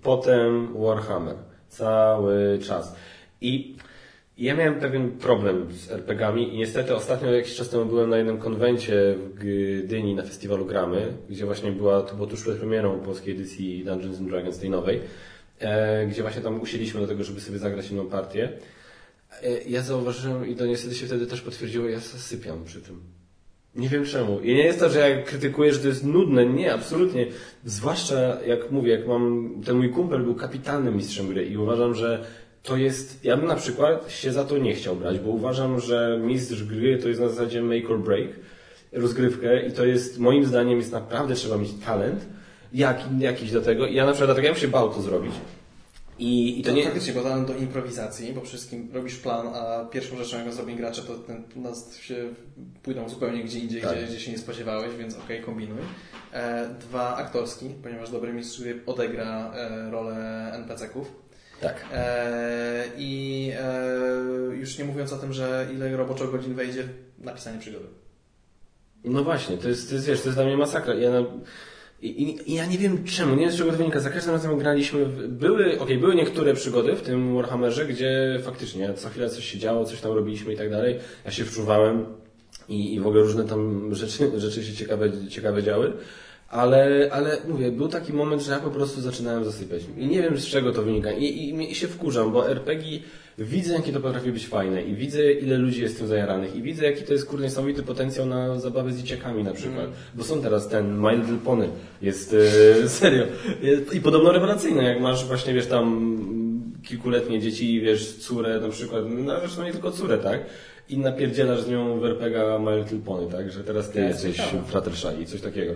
potem 0.02 0.68
Warhammer. 0.82 1.34
Cały 1.68 2.58
czas. 2.58 2.94
I 3.40 3.76
ja 4.38 4.54
miałem 4.54 4.80
pewien 4.80 5.10
problem 5.10 5.72
z 5.72 5.90
RPGami 5.90 6.54
i 6.54 6.58
niestety 6.58 6.94
ostatnio 6.94 7.32
jakiś 7.32 7.54
czas 7.54 7.68
temu 7.68 7.84
byłem 7.84 8.10
na 8.10 8.16
jednym 8.16 8.38
konwencie 8.38 9.14
w 9.18 9.34
Gdyni 9.84 10.14
na 10.14 10.22
festiwalu 10.22 10.66
Gramy, 10.66 11.12
gdzie 11.30 11.44
właśnie 11.44 11.72
była, 11.72 12.02
to 12.02 12.14
było 12.14 12.26
tuż 12.26 12.42
przed 12.42 12.56
premierą 12.56 13.00
polskiej 13.00 13.34
edycji 13.34 13.84
Dungeons 13.84 14.18
and 14.18 14.28
Dragons 14.28 14.58
tej 14.58 14.70
nowej, 14.70 15.00
e, 15.58 16.06
gdzie 16.06 16.22
właśnie 16.22 16.42
tam 16.42 16.60
usiedliśmy 16.60 17.00
do 17.00 17.06
tego, 17.06 17.24
żeby 17.24 17.40
sobie 17.40 17.58
zagrać 17.58 17.90
inną 17.90 18.06
partię. 18.06 18.52
E, 19.42 19.62
ja 19.62 19.82
zauważyłem 19.82 20.48
i 20.48 20.54
to 20.54 20.66
niestety 20.66 20.94
się 20.94 21.06
wtedy 21.06 21.26
też 21.26 21.40
potwierdziło, 21.40 21.88
ja 21.88 22.00
zasypiam 22.00 22.64
przy 22.64 22.80
tym. 22.80 23.00
Nie 23.74 23.88
wiem 23.88 24.04
czemu. 24.04 24.40
I 24.40 24.54
nie 24.54 24.64
jest 24.64 24.80
to, 24.80 24.90
że 24.90 25.10
ja 25.10 25.22
krytykuję, 25.22 25.72
że 25.72 25.78
to 25.78 25.88
jest 25.88 26.04
nudne. 26.04 26.46
Nie, 26.46 26.74
absolutnie. 26.74 27.26
Zwłaszcza, 27.64 28.40
jak 28.46 28.70
mówię, 28.70 28.92
jak 28.92 29.06
mam, 29.06 29.54
ten 29.66 29.76
mój 29.76 29.90
kumpel 29.90 30.22
był 30.22 30.34
kapitalnym 30.34 30.96
mistrzem 30.96 31.28
gry 31.28 31.46
i 31.46 31.56
uważam, 31.56 31.94
że 31.94 32.24
to 32.68 32.76
jest, 32.76 33.24
ja 33.24 33.36
bym 33.36 33.46
na 33.46 33.56
przykład 33.56 34.12
się 34.12 34.32
za 34.32 34.44
to 34.44 34.58
nie 34.58 34.74
chciał 34.74 34.96
brać, 34.96 35.18
bo 35.18 35.30
uważam, 35.30 35.80
że 35.80 36.20
mistrz 36.22 36.64
gry 36.64 36.98
to 36.98 37.08
jest 37.08 37.20
na 37.20 37.28
zasadzie 37.28 37.62
make 37.62 37.90
or 37.90 38.00
break 38.00 38.28
rozgrywkę 38.92 39.66
i 39.66 39.72
to 39.72 39.84
jest, 39.84 40.18
moim 40.18 40.44
zdaniem 40.44 40.78
jest 40.78 40.92
naprawdę 40.92 41.34
trzeba 41.34 41.56
mieć 41.56 41.70
talent 41.86 42.26
jak, 42.72 43.00
jakiś 43.18 43.52
do 43.52 43.60
tego. 43.60 43.86
I 43.86 43.94
ja 43.94 44.06
na 44.06 44.12
przykład 44.12 44.28
dlatego 44.28 44.46
ja 44.46 44.52
bym 44.52 44.60
się 44.60 44.68
bał 44.68 44.94
to 44.94 45.02
zrobić. 45.02 45.32
I, 46.18 46.60
i 46.60 46.62
to, 46.62 46.70
to 46.70 46.76
nie... 46.76 46.84
Faktycznie, 46.84 47.12
bo 47.12 47.22
talent 47.22 47.48
do 47.48 47.54
improwizacji, 47.54 48.32
bo 48.32 48.40
wszystkim 48.40 48.88
robisz 48.92 49.16
plan, 49.16 49.46
a 49.46 49.84
pierwszą 49.84 50.16
rzeczą, 50.16 50.38
jaką 50.38 50.52
zrobią 50.52 50.76
gracze, 50.76 51.02
to 51.02 51.14
ten, 51.14 51.42
nas 51.56 51.96
się 51.96 52.28
pójdą 52.82 53.08
zupełnie 53.08 53.44
gdzie 53.44 53.58
indziej, 53.58 53.82
tak. 53.82 53.96
gdzie, 53.96 54.06
gdzie 54.06 54.20
się 54.20 54.32
nie 54.32 54.38
spodziewałeś, 54.38 54.96
więc 54.98 55.14
okej, 55.14 55.36
okay, 55.36 55.46
kombinuj. 55.46 55.78
E, 56.32 56.68
dwa, 56.80 57.16
aktorski, 57.16 57.66
ponieważ 57.82 58.10
dobry 58.10 58.32
mistrz 58.32 58.62
odegra 58.86 59.52
e, 59.54 59.90
rolę 59.90 60.50
NPC-ków 60.54 61.27
tak. 61.60 61.84
E, 61.92 62.84
I 62.98 63.52
e, 63.60 64.56
już 64.56 64.78
nie 64.78 64.84
mówiąc 64.84 65.12
o 65.12 65.16
tym, 65.16 65.32
że 65.32 65.68
ile 65.74 65.96
roboczo 65.96 66.28
godzin 66.28 66.54
wejdzie 66.54 66.82
w 67.18 67.24
napisanie 67.24 67.60
przygody. 67.60 67.86
No 69.04 69.24
właśnie, 69.24 69.56
to 69.56 69.68
jest, 69.68 69.88
to 69.88 69.94
jest, 69.94 70.06
wiesz, 70.06 70.20
to 70.20 70.28
jest 70.28 70.36
dla 70.36 70.44
mnie 70.44 70.56
masakra. 70.56 70.94
Ja 70.94 71.10
na... 71.10 71.24
I, 72.02 72.22
I, 72.50 72.54
ja 72.54 72.66
nie 72.66 72.78
wiem 72.78 73.04
czemu, 73.04 73.34
nie 73.34 73.40
wiem 73.40 73.52
z 73.52 73.56
czego 73.56 73.70
to 73.70 73.76
wynika. 73.76 74.00
Za 74.00 74.10
każdym 74.10 74.32
razem 74.34 74.58
graliśmy, 74.58 75.04
w... 75.04 75.28
były, 75.28 75.64
okej, 75.64 75.78
okay, 75.78 75.98
były 75.98 76.14
niektóre 76.14 76.54
przygody 76.54 76.96
w 76.96 77.02
tym 77.02 77.34
Warhammerze, 77.34 77.86
gdzie 77.86 78.40
faktycznie 78.42 78.94
co 78.94 79.08
chwilę 79.08 79.30
coś 79.30 79.44
się 79.44 79.58
działo, 79.58 79.84
coś 79.84 80.00
tam 80.00 80.12
robiliśmy 80.12 80.52
i 80.52 80.56
tak 80.56 80.70
dalej. 80.70 80.98
Ja 81.24 81.30
się 81.30 81.44
wczuwałem 81.44 82.06
i, 82.68 82.94
i 82.94 83.00
w 83.00 83.06
ogóle 83.06 83.22
różne 83.22 83.44
tam 83.44 83.94
rzeczy, 83.94 84.40
rzeczy 84.40 84.64
się 84.64 84.74
ciekawe, 84.74 85.28
ciekawe 85.28 85.62
działy. 85.62 85.92
Ale, 86.48 87.08
ale 87.12 87.36
mówię, 87.48 87.72
był 87.72 87.88
taki 87.88 88.12
moment, 88.12 88.42
że 88.42 88.52
ja 88.52 88.58
po 88.58 88.70
prostu 88.70 89.00
zaczynałem 89.00 89.44
zasypiać. 89.44 89.82
I 89.98 90.06
nie 90.06 90.22
wiem 90.22 90.38
z 90.38 90.46
czego 90.46 90.72
to 90.72 90.82
wynika. 90.82 91.12
I, 91.12 91.24
i, 91.24 91.72
i 91.72 91.74
się 91.74 91.88
wkurzam, 91.88 92.32
bo 92.32 92.50
RPG 92.50 93.00
widzę, 93.38 93.74
jakie 93.74 93.92
to 93.92 94.00
potrafi 94.00 94.32
być 94.32 94.46
fajne. 94.46 94.82
I 94.82 94.94
widzę, 94.94 95.32
ile 95.32 95.58
ludzi 95.58 95.82
jest 95.82 95.98
tym 95.98 96.06
zajaranych. 96.06 96.56
I 96.56 96.62
widzę, 96.62 96.84
jaki 96.84 97.04
to 97.04 97.12
jest 97.12 97.26
kurde 97.26 97.44
niesamowity 97.44 97.82
potencjał 97.82 98.26
na 98.26 98.58
zabawę 98.58 98.92
z 98.92 99.02
dzieciakami 99.02 99.44
na 99.44 99.52
przykład. 99.52 99.84
Mm. 99.84 99.96
Bo 100.14 100.24
są 100.24 100.42
teraz 100.42 100.68
ten 100.68 101.00
My 101.00 101.16
Little 101.16 101.38
Pony. 101.44 101.68
Jest 102.02 102.36
e, 102.84 102.88
serio. 102.98 103.24
Jest, 103.62 103.94
I 103.94 104.00
podobno 104.00 104.32
rewelacyjne, 104.32 104.84
jak 104.84 105.00
masz 105.00 105.24
właśnie, 105.24 105.54
wiesz, 105.54 105.66
tam 105.66 106.18
kilkuletnie 106.82 107.40
dzieci 107.40 107.74
i 107.74 107.80
wiesz, 107.80 108.16
córę 108.16 108.60
na 108.60 108.68
przykład. 108.68 109.04
No 109.08 109.40
zresztą 109.40 109.64
nie 109.64 109.72
tylko 109.72 109.90
córę, 109.90 110.18
tak? 110.18 110.40
i 110.88 110.98
napierdzielasz 110.98 111.60
z 111.60 111.68
nią 111.68 112.00
w 112.00 112.04
RPGa 112.04 112.58
My 112.58 112.78
Little 112.78 112.98
Pony, 112.98 113.32
tak? 113.32 113.52
Że 113.52 113.64
teraz 113.64 113.90
ty 113.90 114.00
jesteś 114.00 114.40
Fluttershy 114.66 115.08
i 115.22 115.26
coś 115.26 115.40
takiego. 115.40 115.74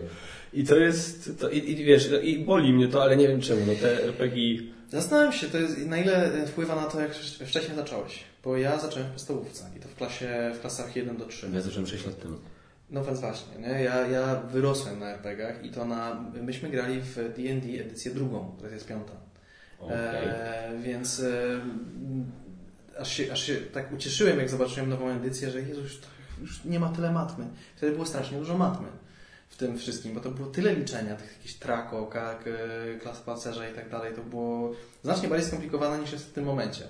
I 0.53 0.65
to 0.65 0.77
jest, 0.77 1.41
to, 1.41 1.51
i, 1.51 1.71
i, 1.71 1.85
wiesz, 1.85 2.11
i 2.23 2.39
boli 2.39 2.73
mnie 2.73 2.89
to, 2.89 3.03
ale 3.03 3.17
nie 3.17 3.29
wiem 3.29 3.41
czemu, 3.41 3.61
no 3.67 3.73
te 3.81 4.05
RPG... 4.05 4.63
Zastanawiam 4.89 5.33
się, 5.33 5.47
to 5.47 5.59
jest, 5.59 5.79
na 5.87 5.99
ile 5.99 6.47
wpływa 6.47 6.77
na 6.77 6.85
to, 6.85 7.01
jak 7.01 7.15
wcześniej 7.15 7.77
zacząłeś. 7.77 8.25
Bo 8.45 8.57
ja 8.57 8.79
zacząłem 8.79 9.09
w 9.09 9.13
podstawówce 9.13 9.65
i 9.77 9.81
to 9.81 9.89
w 9.89 9.95
klasie, 9.95 10.53
w 10.55 10.61
klasach 10.61 10.97
1 10.97 11.17
do 11.17 11.27
3. 11.27 11.51
Ja 11.55 11.61
zacząłem 11.61 11.87
6 11.87 12.07
lat 12.07 12.23
temu. 12.23 12.37
No 12.91 13.05
więc 13.05 13.21
właśnie, 13.21 13.59
nie? 13.59 13.83
Ja, 13.83 14.07
ja 14.07 14.37
wyrosłem 14.37 14.99
na 14.99 15.07
RPGach 15.07 15.65
i 15.65 15.71
to 15.71 15.85
na, 15.85 16.31
myśmy 16.43 16.71
grali 16.71 17.01
w 17.01 17.15
D&D 17.15 17.81
edycję 17.81 18.15
drugą, 18.15 18.55
która 18.57 18.73
jest 18.73 18.89
piąta. 18.89 19.13
Okay. 19.81 19.97
E, 19.97 20.79
więc 20.83 21.21
e, 21.21 21.61
aż, 22.99 23.13
się, 23.13 23.33
aż 23.33 23.43
się 23.43 23.57
tak 23.57 23.93
ucieszyłem, 23.93 24.39
jak 24.39 24.49
zobaczyłem 24.49 24.91
nową 24.91 25.09
edycję, 25.09 25.51
że 25.51 25.61
Jezus, 25.61 25.85
już, 25.85 26.01
już 26.41 26.65
nie 26.65 26.81
ma 26.81 26.89
tyle 26.89 27.13
matmy. 27.13 27.47
Wtedy 27.77 27.93
było 27.93 28.07
strasznie 28.07 28.39
dużo 28.39 28.59
matmy 28.59 28.89
w 29.53 29.57
tym 29.57 29.79
wszystkim, 29.79 30.15
bo 30.15 30.21
to 30.21 30.31
było 30.31 30.49
tyle 30.49 30.75
liczenia, 30.75 31.17
tych 31.17 31.33
jakichś 31.37 31.55
trako, 31.55 32.11
klas 33.03 33.21
pancerza 33.21 33.69
i 33.69 33.75
tak 33.75 33.91
dalej, 33.91 34.15
to 34.15 34.23
było 34.23 34.73
znacznie 35.03 35.29
bardziej 35.29 35.49
skomplikowane 35.49 35.99
niż 35.99 36.13
jest 36.13 36.27
w 36.29 36.33
tym 36.33 36.45
momencie. 36.45 36.85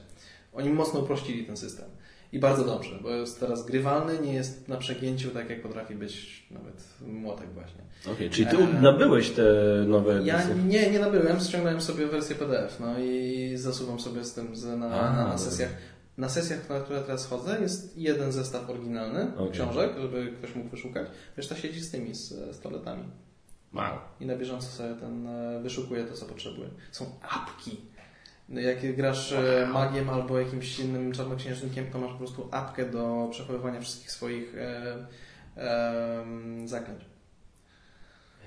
Oni 0.52 0.70
mocno 0.70 1.00
uprościli 1.00 1.46
ten 1.46 1.56
system. 1.56 1.84
I 2.32 2.38
bardzo 2.38 2.64
dobrze, 2.64 2.98
bo 3.02 3.10
jest 3.10 3.40
teraz 3.40 3.66
grywalny, 3.66 4.18
nie 4.18 4.34
jest 4.34 4.68
na 4.68 4.76
przegięciu 4.76 5.30
tak, 5.30 5.50
jak 5.50 5.62
potrafi 5.62 5.94
być 5.94 6.46
nawet 6.50 6.84
młotek 7.06 7.52
właśnie. 7.54 7.80
Okej, 8.02 8.14
okay, 8.14 8.30
czyli 8.30 8.46
ty 8.46 8.56
e... 8.56 8.80
nabyłeś 8.80 9.30
te 9.30 9.42
nowe 9.86 10.12
edycje? 10.12 10.32
Ja 10.32 10.54
nie, 10.66 10.90
nie 10.90 10.98
nabyłem, 10.98 11.40
ściągnąłem 11.40 11.80
sobie 11.80 12.06
wersję 12.06 12.36
PDF, 12.36 12.80
no 12.80 12.98
i 12.98 13.52
zasuwam 13.56 14.00
sobie 14.00 14.24
z 14.24 14.34
tym 14.34 14.52
na, 14.66 14.76
na, 14.76 15.12
na 15.28 15.38
sesjach. 15.38 15.70
Na 16.18 16.28
sesjach, 16.28 16.68
na 16.68 16.80
które 16.80 17.00
teraz 17.00 17.26
chodzę, 17.26 17.60
jest 17.60 17.98
jeden 17.98 18.32
zestaw 18.32 18.70
oryginalny 18.70 19.32
okay. 19.36 19.50
książek, 19.50 19.90
żeby 19.98 20.32
ktoś 20.38 20.54
mógł 20.54 20.68
wyszukać. 20.68 21.08
Reszta 21.36 21.56
siedzi 21.56 21.80
z 21.80 21.90
tymi, 21.90 22.14
z, 22.14 22.28
z 22.28 22.60
toaletami. 22.60 23.04
Wow. 23.74 23.98
I 24.20 24.26
na 24.26 24.36
bieżąco 24.36 24.66
sobie 24.66 24.94
ten 24.94 25.26
e, 25.26 25.60
wyszukuje 25.62 26.04
to, 26.04 26.14
co 26.14 26.26
potrzebuje. 26.26 26.68
Są 26.92 27.06
apki. 27.22 27.80
No 28.48 28.60
jak 28.60 28.96
grasz 28.96 29.32
e, 29.32 29.66
magiem 29.72 30.10
albo 30.10 30.38
jakimś 30.38 30.78
innym 30.78 31.12
czarnoksiężnikiem, 31.12 31.90
to 31.90 31.98
masz 31.98 32.12
po 32.12 32.18
prostu 32.18 32.48
apkę 32.50 32.90
do 32.90 33.28
przechowywania 33.30 33.80
wszystkich 33.80 34.10
swoich 34.10 34.54
e, 34.54 34.96
e, 35.56 36.24
zaklęć. 36.64 37.11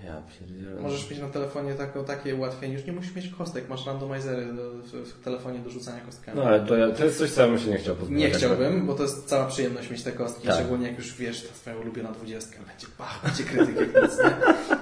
Ja 0.03 0.21
pierdzielę. 0.21 0.81
Możesz 0.81 1.09
mieć 1.09 1.19
na 1.19 1.29
telefonie 1.29 1.73
tako, 1.73 2.03
takie 2.03 2.35
ułatwienie. 2.35 2.73
Już 2.73 2.85
nie 2.85 2.93
musisz 2.93 3.15
mieć 3.15 3.29
kostek, 3.29 3.69
masz 3.69 3.85
randomizery 3.85 4.53
do, 4.53 4.71
w, 4.71 4.91
w 4.91 5.23
telefonie 5.23 5.59
do 5.59 5.69
rzucania 5.69 6.01
kostkami. 6.01 6.37
No 6.37 6.43
ale 6.43 6.65
to, 6.65 6.75
ja, 6.77 6.91
to 6.91 7.05
jest 7.05 7.17
coś, 7.17 7.31
co 7.31 7.41
ja 7.41 7.47
bym 7.47 7.59
się 7.59 7.69
nie 7.69 7.77
chciał 7.77 7.95
pozbyć. 7.95 8.17
Nie 8.17 8.29
chciałbym, 8.29 8.87
bo 8.87 8.93
to 8.95 9.03
jest 9.03 9.25
cała 9.25 9.45
przyjemność 9.45 9.89
mieć 9.89 10.03
te 10.03 10.11
kostki, 10.11 10.47
Tak. 10.47 10.55
szczególnie 10.55 10.87
jak 10.87 10.97
już 10.97 11.13
wiesz, 11.17 11.47
ta 11.47 11.53
twoja 11.53 11.77
ulubiona 11.77 12.11
dwudziestka 12.11 12.57
będzie, 12.67 12.87
pach, 12.97 13.21
będzie 13.23 13.43
krytyk 13.43 13.75
jak 13.75 14.03
nic, 14.03 14.17
nie? 14.19 14.31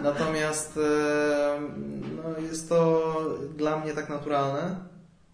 Natomiast 0.03 0.77
e, 0.77 1.59
no, 2.23 2.39
jest 2.47 2.69
to 2.69 3.13
dla 3.57 3.79
mnie 3.79 3.93
tak 3.93 4.09
naturalne, 4.09 4.75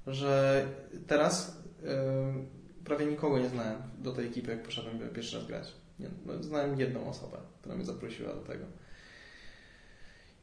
że 0.07 0.65
teraz 1.07 1.57
e, 1.85 2.33
prawie 2.85 3.05
nikogo 3.05 3.39
nie 3.39 3.49
znałem 3.49 3.75
do 3.99 4.11
tej 4.11 4.27
ekipy, 4.27 4.51
jak 4.51 4.63
poszedłem 4.63 4.99
pierwszy 5.15 5.37
raz 5.37 5.47
grać. 5.47 5.73
Nie, 5.99 6.09
no, 6.25 6.43
znałem 6.43 6.79
jedną 6.79 7.09
osobę, 7.09 7.37
która 7.59 7.75
mnie 7.75 7.85
zaprosiła 7.85 8.33
do 8.33 8.41
tego. 8.41 8.65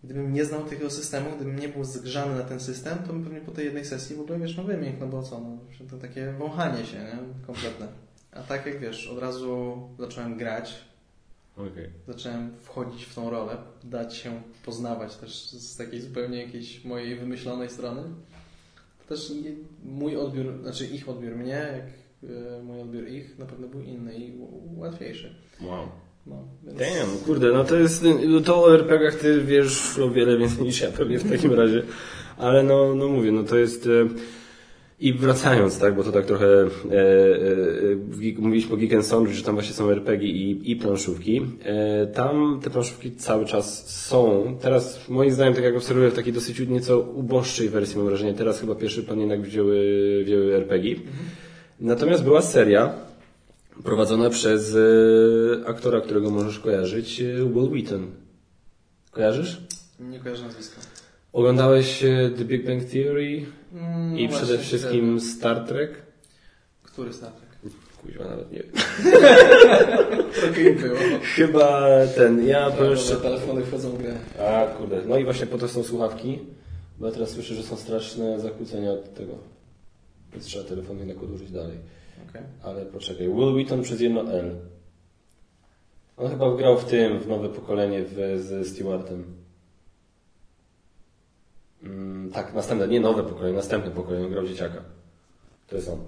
Gdybym 0.05 0.32
nie 0.32 0.44
znał 0.44 0.64
tego 0.64 0.90
systemu, 0.90 1.30
gdybym 1.36 1.59
nie 1.59 1.68
był 1.68 1.84
zgrzany 1.84 2.34
na 2.34 2.44
ten 2.44 2.61
system, 2.61 2.99
to 2.99 3.12
bym 3.12 3.24
pewnie 3.24 3.40
po 3.40 3.53
tej 3.53 3.64
jednej 3.64 3.84
sesji 3.84 4.16
w 4.16 4.20
ogóle, 4.20 4.38
wiesz, 4.38 4.57
no 4.57 4.64
wymiękł, 4.64 5.01
no 5.01 5.07
bo 5.07 5.22
co, 5.22 5.40
no, 5.40 5.59
to 5.90 5.97
takie 5.97 6.32
wąchanie 6.32 6.84
się, 6.84 6.99
nie? 6.99 7.18
Kompletne. 7.47 7.88
A 8.32 8.42
tak 8.42 8.66
jak 8.66 8.80
wiesz, 8.80 9.09
od 9.09 9.18
razu 9.18 9.76
zacząłem 9.99 10.36
grać, 10.36 10.84
Okej. 11.57 11.90
zacząłem 12.09 12.53
wchodzić 12.62 13.05
w 13.05 13.14
tą 13.14 13.30
rolę, 13.30 13.57
dać 13.84 14.16
się 14.16 14.42
poznawać 14.64 15.16
też 15.16 15.51
z 15.51 15.76
takiej 15.76 16.01
zupełnie 16.01 16.42
jakiejś 16.42 16.84
mojej 16.84 17.16
wymyślonej 17.16 17.70
strony. 17.70 18.03
To 18.99 19.14
też 19.14 19.32
mój 19.84 20.16
odbiór, 20.16 20.62
znaczy 20.62 20.86
ich 20.86 21.09
odbiór 21.09 21.36
mnie, 21.36 21.68
jak 21.72 21.84
e, 22.30 22.62
mój 22.62 22.80
odbiór 22.80 23.09
ich, 23.09 23.38
na 23.38 23.47
pewno 23.47 23.68
był 23.68 23.80
inny 23.80 24.14
i 24.14 24.32
łatwiejszy. 24.76 25.34
Wow. 25.61 25.88
No, 26.27 26.49
więc... 26.64 26.79
Damn, 26.79 27.18
kurde, 27.27 27.53
no 27.53 27.64
to 27.64 27.77
jest, 27.77 28.05
to 28.45 28.64
o 28.64 28.74
RPG-ach 28.74 29.14
ty 29.14 29.41
wiesz 29.41 29.99
o 29.99 30.11
wiele 30.11 30.39
więcej 30.39 30.64
niż 30.64 30.81
ja 30.81 30.91
pewnie 30.91 31.18
w 31.18 31.31
takim 31.31 31.53
razie, 31.61 31.83
ale 32.39 32.62
no, 32.62 32.95
no 32.95 33.09
mówię, 33.09 33.33
no 33.33 33.43
to 33.43 33.57
jest, 33.57 33.87
e, 33.87 34.09
i 35.01 35.12
wracając, 35.12 35.79
tak, 35.79 35.95
bo 35.97 36.05
to 36.05 36.12
tak 36.12 36.27
trochę, 36.27 36.47
e, 36.47 36.68
e, 38.29 38.39
mówiliśmy 38.39 38.74
o 38.74 38.77
Geek 38.77 38.95
and 38.95 39.07
Sundry, 39.07 39.35
że 39.35 39.43
tam 39.43 39.55
właśnie 39.55 39.74
są 39.74 39.91
RPG 39.91 40.29
i, 40.29 40.70
i 40.70 40.77
planszówki, 40.77 41.43
e, 41.64 42.07
tam 42.07 42.61
te 42.62 42.70
planszówki 42.70 43.12
cały 43.12 43.45
czas 43.45 43.89
są, 44.07 44.57
teraz 44.61 45.09
moim 45.09 45.31
zdaniem, 45.31 45.55
tak 45.55 45.64
jak 45.64 45.77
obserwuję 45.77 46.11
w 46.11 46.14
takiej 46.14 46.33
dosyć 46.33 46.61
nieco 46.68 47.01
uboższej 47.01 47.68
wersji, 47.68 47.97
mam 47.97 48.07
wrażenie, 48.07 48.35
teraz 48.35 48.61
chyba 48.61 48.74
pierwszy 48.74 49.03
plan 49.03 49.20
jednak 49.20 49.43
wzięły, 49.43 49.77
wzięły 50.24 50.55
RPG, 50.55 50.97
natomiast 51.81 52.24
była 52.24 52.43
seria, 52.43 52.95
prowadzona 53.85 54.31
przez 54.31 54.77
e, 54.77 55.68
aktora, 55.68 56.01
którego 56.01 56.31
możesz 56.31 56.59
kojarzyć, 56.59 57.20
e, 57.20 57.24
Will 57.35 57.70
Wheaton. 57.70 58.11
Kojarzysz? 59.11 59.61
Nie 60.01 60.20
kojarzę 60.20 60.43
nazwiska. 60.45 60.81
Oglądałeś 61.33 62.05
e, 62.05 62.31
The 62.39 62.45
Big 62.45 62.66
Bang 62.66 62.85
Theory 62.85 63.47
Mm, 63.72 64.18
i 64.18 64.29
przede 64.29 64.59
wszystkim 64.59 65.20
Star 65.20 65.64
Trek? 65.66 65.91
ten- 65.93 66.01
Który 66.83 67.12
Star 67.12 67.33
Trek? 67.33 67.72
Kuźwa, 68.03 68.24
nawet 68.24 68.53
nie 68.53 68.59
wiem. 68.59 68.72
Było. 70.83 70.97
Chyba 71.37 71.89
ten, 72.16 72.47
ja 72.47 72.70
powiem 72.70 72.93
jeszcze... 72.93 73.16
telefony 73.16 73.64
wchodzą 73.64 73.91
w 73.91 73.99
grę. 73.99 74.14
A, 74.41 74.66
kurde. 74.66 75.03
No 75.09 75.18
i 75.18 75.24
właśnie 75.24 75.47
po 75.47 75.59
to 75.59 75.68
są 75.68 75.83
słuchawki, 75.83 76.39
bo 76.99 77.07
ja 77.07 77.12
teraz 77.12 77.31
słyszę, 77.31 77.55
że 77.55 77.62
są 77.62 77.77
straszne 77.77 78.41
zakłócenia 78.41 78.93
od 78.93 79.14
tego. 79.14 79.33
Więc 80.33 80.45
trzeba 80.45 80.64
telefon 80.64 80.99
jednak 80.99 81.22
odłożyć 81.22 81.51
dalej. 81.51 81.79
Okej. 82.37 82.72
Ale 82.72 82.87
poczekaj, 82.87 83.28
Will 83.28 83.55
Wheaton 83.55 83.82
przez 83.82 84.01
jedno 84.01 84.32
L. 84.32 84.57
On 86.16 86.30
chyba 86.30 86.57
grał 86.57 86.78
w 86.78 86.84
tym, 86.84 87.18
w 87.18 87.28
nowe 87.28 87.49
pokolenie 87.49 88.03
w, 88.05 88.41
z 88.41 88.68
Stewartem. 88.68 89.24
Mm, 91.82 92.30
tak, 92.32 92.55
następne, 92.55 92.89
nie 92.89 93.01
nowe 93.01 93.22
pokolenie, 93.24 93.57
następne 93.57 93.91
pokolenie, 93.91 94.24
on 94.24 94.30
grał 94.30 94.47
dzieciaka. 94.47 94.82
To 95.66 95.76
jest 95.76 95.89
on. 95.89 95.99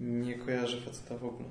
Nie 0.00 0.34
kojarzę 0.38 0.76
faceta 0.80 1.16
w 1.18 1.24
ogóle. 1.24 1.48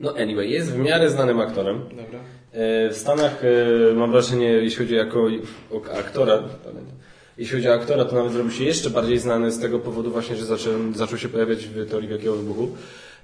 No 0.00 0.10
anyway, 0.10 0.50
jest 0.50 0.72
w 0.72 0.78
miarę 0.78 1.10
znanym 1.10 1.40
aktorem. 1.40 1.82
Dobra. 1.88 2.20
E, 2.52 2.90
W 2.90 2.96
Stanach 2.96 3.42
e, 3.44 3.94
mam 3.94 4.10
wrażenie, 4.10 4.46
jeśli 4.46 4.78
chodzi 4.78 4.94
jako 4.94 5.26
o 5.70 5.98
aktora, 5.98 6.42
jeśli 7.40 7.56
chodzi 7.56 7.68
o 7.68 7.74
aktora, 7.74 8.04
to 8.04 8.16
nawet 8.16 8.32
zrobił 8.32 8.52
się 8.52 8.64
jeszcze 8.64 8.90
bardziej 8.90 9.18
znany 9.18 9.50
z 9.50 9.58
tego 9.58 9.78
powodu 9.78 10.10
właśnie, 10.10 10.36
że 10.36 10.44
zaczął, 10.44 10.72
zaczął 10.94 11.18
się 11.18 11.28
pojawiać 11.28 11.66
w 11.66 11.90
teorii 11.90 12.08
wielkiego 12.08 12.36
wybuchu. 12.36 12.68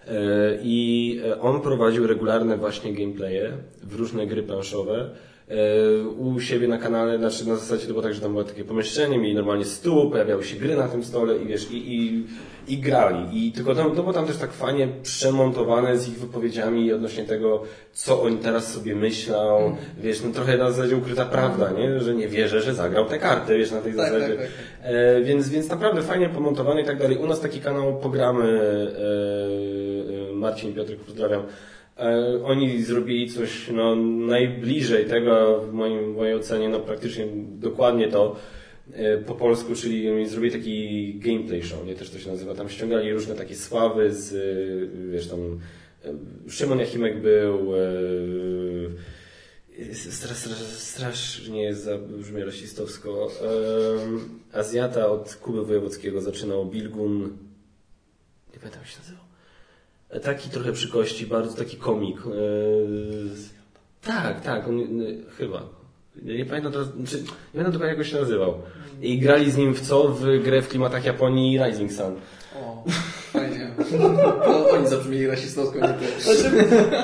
E, 0.08 0.58
I 0.62 1.20
e, 1.24 1.40
on 1.40 1.60
prowadził 1.60 2.06
regularne 2.06 2.56
właśnie 2.56 2.92
gameplaye 2.92 3.52
w 3.82 3.94
różne 3.94 4.26
gry 4.26 4.42
planszowe. 4.42 5.10
E, 5.48 6.08
U 6.08 6.40
siebie 6.40 6.68
na 6.68 6.78
kanale, 6.78 7.18
znaczy 7.18 7.48
na 7.48 7.56
zasadzie 7.56 7.86
to 7.86 7.92
było 7.92 8.02
tak, 8.02 8.14
że 8.14 8.20
tam 8.20 8.32
było 8.32 8.44
takie 8.44 8.64
pomieszczenie, 8.64 9.18
mieli 9.18 9.34
normalnie 9.34 9.64
stół, 9.64 10.10
pojawiały 10.10 10.44
się 10.44 10.56
gry 10.56 10.76
na 10.76 10.88
tym 10.88 11.04
stole 11.04 11.36
i 11.36 11.46
wiesz, 11.46 11.70
i, 11.70 11.94
i, 11.94 12.24
i 12.68 12.78
grali. 12.78 13.46
I 13.46 13.52
tylko 13.52 13.74
tam, 13.74 13.90
to 13.90 14.02
było 14.02 14.12
tam 14.12 14.26
też 14.26 14.36
tak 14.36 14.52
fajnie 14.52 14.88
przemontowane 15.02 15.98
z 15.98 16.08
ich 16.08 16.18
wypowiedziami 16.18 16.92
odnośnie 16.92 17.24
tego, 17.24 17.62
co 17.92 18.22
oni 18.22 18.36
teraz 18.36 18.72
sobie 18.72 18.94
myślą. 18.94 19.76
Wiesz, 19.98 20.22
no 20.24 20.30
trochę 20.32 20.58
na 20.58 20.70
zasadzie 20.70 20.96
ukryta 20.96 21.24
prawda, 21.24 21.70
nie? 21.70 22.00
Że 22.00 22.14
nie 22.14 22.28
wierzę, 22.28 22.62
że 22.62 22.74
zagrał 22.74 23.04
te 23.04 23.18
karty, 23.18 23.58
wiesz, 23.58 23.70
na 23.70 23.80
tej 23.80 23.92
Tak, 23.94 24.12
zasadzie. 24.12 24.34
tak, 24.34 24.36
tak. 24.36 24.48
E, 24.82 25.20
więc, 25.20 25.48
więc 25.48 25.68
naprawdę 25.68 26.02
fajnie 26.02 26.28
pomontowane 26.28 26.82
i 26.82 26.84
tak 26.84 26.98
dalej. 26.98 27.16
U 27.16 27.26
nas 27.26 27.40
taki 27.40 27.60
kanał 27.60 27.96
Pogramy, 27.98 28.44
e, 28.44 30.30
e, 30.30 30.32
Marcin 30.32 30.70
i 30.70 30.74
Piotrek, 30.74 30.98
pozdrawiam. 30.98 31.42
E, 31.98 32.44
oni 32.44 32.82
zrobili 32.82 33.30
coś 33.30 33.70
no, 33.70 33.96
najbliżej 34.26 35.04
tego, 35.04 35.60
w 35.60 35.72
moim, 35.72 36.12
w 36.12 36.16
mojej 36.16 36.34
ocenie, 36.34 36.68
no 36.68 36.80
praktycznie 36.80 37.26
dokładnie 37.60 38.08
to 38.08 38.36
po 39.26 39.34
polsku, 39.34 39.74
czyli 39.74 40.28
zrobili 40.28 40.53
taki 40.53 41.14
gameplay 41.18 41.62
show, 41.62 41.87
nie 41.87 41.95
też 41.95 42.11
to 42.11 42.18
się 42.18 42.30
nazywa. 42.30 42.55
Tam 42.55 42.68
ściągali 42.68 43.12
różne 43.12 43.34
takie 43.34 43.57
sławy 43.57 44.14
z, 44.14 44.32
e, 44.32 45.12
wiesz 45.12 45.28
tam, 45.28 45.61
e, 46.05 46.51
Szymon 46.51 46.78
Jachimek 46.78 47.20
był, 47.20 47.76
e, 47.76 47.80
Strasz, 49.95 50.37
strasz, 50.37 50.59
strasznie 50.59 51.74
zabrzmi 51.74 52.45
rasistowsko. 52.45 53.30
Azjata 54.53 55.09
od 55.09 55.34
Kuby 55.34 55.64
Wojewódzkiego 55.64 56.20
zaczynał 56.20 56.66
Bilgun. 56.66 57.22
Nie 58.53 58.59
pamiętam 58.59 58.82
jak 58.82 58.91
się 58.91 58.99
nazywał. 58.99 59.24
E, 60.09 60.20
Taki 60.20 60.51
trochę 60.51 60.72
przy 60.72 60.89
kości, 60.89 61.26
bardzo 61.26 61.57
taki 61.57 61.76
komik. 61.76 62.18
E, 62.18 62.22
tak, 64.03 64.41
tak, 64.41 64.68
on, 64.68 64.80
e, 64.80 64.84
chyba. 65.30 65.76
Nie, 66.22 66.38
nie 66.38 66.44
pamiętam 66.44 66.72
teraz, 66.72 66.86
znaczy, 66.94 67.16
nie 67.18 67.24
pamiętam 67.52 67.72
dokładnie 67.72 67.96
jak 67.98 68.06
się 68.06 68.16
nazywał. 68.16 68.54
I 69.02 69.18
grali 69.18 69.50
z 69.50 69.56
nim 69.56 69.74
w 69.74 69.80
co? 69.80 70.08
W 70.08 70.42
grę 70.42 70.62
w 70.62 70.68
klimatach 70.68 71.04
Japonii 71.04 71.58
Rising 71.64 71.92
Sun. 71.92 72.14
O, 72.62 72.84
fajnie. 73.32 73.70
To 74.44 74.70
oni 74.70 74.88
zabrzmieli 74.88 75.26
rasistowsko, 75.26 75.78
nie 75.80 75.88
ty. 75.88 76.22
Znaczy, 76.22 76.50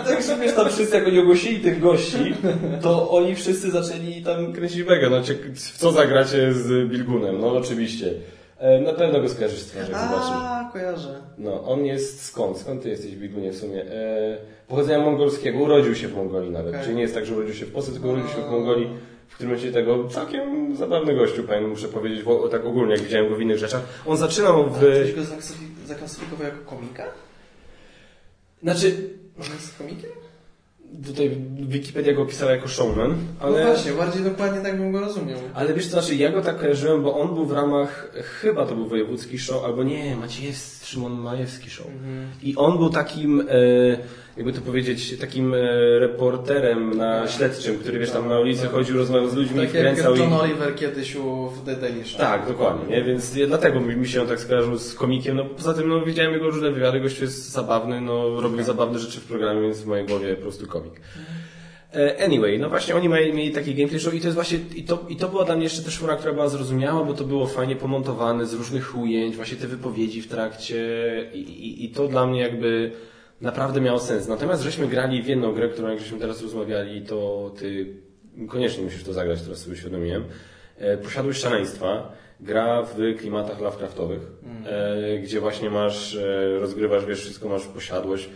tak 0.06 0.22
że 0.22 0.36
wiesz, 0.38 0.54
tam 0.54 0.68
wszyscy 0.68 0.96
jak 0.96 1.06
oni 1.06 1.18
ogłosili 1.18 1.60
tych 1.60 1.80
gości, 1.80 2.34
to 2.82 3.10
oni 3.10 3.34
wszyscy 3.34 3.70
zaczęli 3.70 4.22
tam 4.22 4.52
kręcić 4.52 4.82
mega. 4.86 5.10
No, 5.10 5.22
cie- 5.22 5.34
w 5.54 5.78
co 5.78 5.92
zagracie 5.92 6.52
z 6.52 6.90
Bilgunem? 6.90 7.40
No 7.40 7.52
oczywiście. 7.56 8.14
E, 8.62 8.80
Na 8.80 8.92
pewno 8.92 9.20
go 9.20 9.28
skojarzysz 9.28 9.60
z 9.60 9.66
twarzy, 9.66 9.86
zobaczysz. 9.86 10.30
A, 10.32 10.70
kojarzę. 10.72 11.22
No, 11.38 11.64
on 11.64 11.84
jest 11.86 12.24
skąd? 12.24 12.58
Skąd 12.58 12.82
ty 12.82 12.88
jesteś 12.88 13.16
w 13.16 13.18
Bilgunie 13.18 13.52
w 13.52 13.56
sumie? 13.56 13.82
E, 13.82 14.36
pochodzenia 14.68 15.04
mongolskiego, 15.04 15.58
urodził 15.58 15.94
się 15.94 16.08
w 16.08 16.14
Mongolii 16.16 16.50
nawet. 16.50 16.72
Okej. 16.74 16.82
Czyli 16.84 16.96
nie 16.96 17.02
jest 17.02 17.14
tak, 17.14 17.26
że 17.26 17.34
urodził 17.36 17.54
się 17.54 17.66
w 17.66 17.72
Polsce, 17.72 17.92
tylko 17.92 18.08
urodził 18.08 18.28
się 18.28 18.42
w 18.42 18.50
Mongolii. 18.50 18.88
W 19.28 19.34
którym 19.34 19.52
momencie 19.52 19.72
tego 19.72 20.08
całkiem 20.08 20.76
zabawny 20.76 21.14
gościu, 21.14 21.42
powiem, 21.42 21.68
muszę 21.68 21.88
powiedzieć, 21.88 22.22
bo, 22.22 22.48
tak 22.48 22.64
ogólnie, 22.64 22.92
jak 22.94 23.02
widziałem 23.02 23.28
go 23.28 23.36
w 23.36 23.40
innych 23.40 23.58
rzeczach. 23.58 23.82
On 24.06 24.16
zaczynał 24.16 24.64
w... 24.70 24.76
Ktoś 24.76 25.12
go 25.12 25.20
zaklasyfik- 25.22 25.86
zaklasyfikował 25.86 26.46
jako 26.46 26.70
komika? 26.70 27.04
Znaczy, 28.62 29.10
On 29.38 29.44
jest 29.54 29.78
komikiem? 29.78 30.10
Tutaj 31.06 31.36
Wikipedia 31.60 32.12
go 32.14 32.22
opisała 32.22 32.52
jako 32.52 32.68
showman, 32.68 33.14
ale... 33.40 33.60
No 33.60 33.66
właśnie, 33.66 33.92
bardziej 33.92 34.22
dokładnie 34.22 34.60
tak 34.60 34.78
bym 34.78 34.92
go 34.92 35.00
rozumiał. 35.00 35.38
Ale 35.54 35.74
wiesz 35.74 35.86
co, 35.86 35.90
znaczy 35.90 36.16
ja 36.16 36.32
go 36.32 36.42
tak 36.42 36.58
kojarzyłem, 36.58 37.02
bo 37.02 37.20
on 37.20 37.34
był 37.34 37.46
w 37.46 37.52
ramach, 37.52 38.12
chyba 38.40 38.66
to 38.66 38.74
był 38.74 38.86
wojewódzki 38.88 39.38
show, 39.38 39.64
albo 39.64 39.82
nie, 39.82 40.16
Maciejewski, 40.16 40.86
Szymon 40.86 41.12
Majewski 41.12 41.70
show. 41.70 41.86
Mhm. 41.86 42.26
I 42.42 42.56
on 42.56 42.78
był 42.78 42.90
takim, 42.90 43.40
e, 43.40 43.44
jakby 44.36 44.52
to 44.52 44.60
powiedzieć, 44.60 45.18
takim 45.18 45.54
e, 45.54 45.58
reporterem 45.98 46.96
na 46.96 47.28
śledczym, 47.28 47.78
który 47.78 47.98
wiesz 47.98 48.10
tam 48.10 48.28
na 48.28 48.40
ulicy 48.40 48.66
chodził, 48.66 48.96
rozmawiał 48.96 49.28
z 49.28 49.34
ludźmi, 49.34 49.56
Tak 49.60 49.74
jak 49.74 49.84
wkręcał 49.84 50.16
John 50.16 50.28
ich. 50.28 50.40
Oliver 50.40 50.74
kiedyś 50.74 51.14
w 51.54 51.64
The 51.64 51.76
Daily 51.76 52.04
Show. 52.04 52.20
Tak, 52.20 52.48
dokładnie, 52.48 52.96
nie? 52.96 53.04
więc 53.04 53.36
ja, 53.36 53.46
dlatego 53.46 53.80
mi 53.80 54.08
się 54.08 54.22
on 54.22 54.28
tak 54.28 54.40
skojarzył 54.40 54.78
z 54.78 54.94
komikiem. 54.94 55.36
No 55.36 55.44
poza 55.44 55.74
tym 55.74 55.88
no, 55.88 56.00
widziałem 56.00 56.32
jego 56.32 56.46
różne 56.50 56.70
wywiady, 56.70 57.00
gościu 57.00 57.24
jest 57.24 57.50
zabawny, 57.50 58.00
no 58.00 58.40
robił 58.40 58.62
zabawne 58.62 58.98
rzeczy 58.98 59.20
w 59.20 59.24
programie, 59.24 59.60
więc 59.60 59.80
w 59.80 59.86
mojej 59.86 60.06
głowie 60.06 60.34
po 60.34 60.42
prostu 60.42 60.66
komik. 60.66 61.00
E, 61.94 62.24
Anyway, 62.24 62.58
no 62.58 62.68
właśnie 62.68 62.96
oni 62.96 63.08
mieli, 63.08 63.32
mieli 63.32 63.50
taki 63.50 63.74
gameplay 63.74 64.00
show 64.00 64.14
i 64.14 64.20
to 64.20 64.26
jest 64.26 64.34
właśnie, 64.34 64.58
i 64.74 64.82
to, 64.82 65.06
i 65.08 65.16
to 65.16 65.28
była 65.28 65.44
dla 65.44 65.54
mnie 65.54 65.64
jeszcze 65.64 65.82
też 65.82 65.98
fura, 65.98 66.16
która 66.16 66.32
była 66.32 66.48
zrozumiała, 66.48 67.04
bo 67.04 67.14
to 67.14 67.24
było 67.24 67.46
fajnie 67.46 67.76
pomontowane 67.76 68.46
z 68.46 68.54
różnych 68.54 68.96
ujęć, 68.98 69.36
właśnie 69.36 69.56
te 69.56 69.66
wypowiedzi 69.66 70.22
w 70.22 70.28
trakcie 70.28 70.84
i, 71.34 71.38
i, 71.38 71.84
i 71.84 71.88
to 71.90 72.08
dla 72.08 72.26
mnie 72.26 72.40
jakby 72.40 72.92
naprawdę 73.42 73.80
miało 73.80 73.98
sens. 73.98 74.28
Natomiast 74.28 74.62
żeśmy 74.62 74.86
grali 74.86 75.22
w 75.22 75.26
jedną 75.26 75.52
grę, 75.52 75.68
którą 75.68 75.88
jak 75.88 76.00
żeśmy 76.00 76.18
teraz 76.18 76.42
rozmawiali, 76.42 77.02
to 77.02 77.50
ty 77.58 77.86
koniecznie 78.48 78.84
musisz 78.84 79.04
to 79.04 79.12
zagrać, 79.12 79.42
teraz 79.42 79.58
sobie 79.58 79.74
uświadomiłem. 79.74 80.24
E, 80.78 80.96
Posiadłość 80.96 81.40
szaleństwa. 81.40 82.12
Gra 82.40 82.82
w 82.82 83.18
klimatach 83.18 83.60
Lovecraftowych, 83.60 84.20
e, 84.66 85.18
gdzie 85.18 85.40
właśnie 85.40 85.70
masz, 85.70 86.14
e, 86.16 86.58
rozgrywasz, 86.58 87.06
wiesz, 87.06 87.20
wszystko 87.20 87.48
masz 87.48 87.66
posiadłość, 87.66 88.28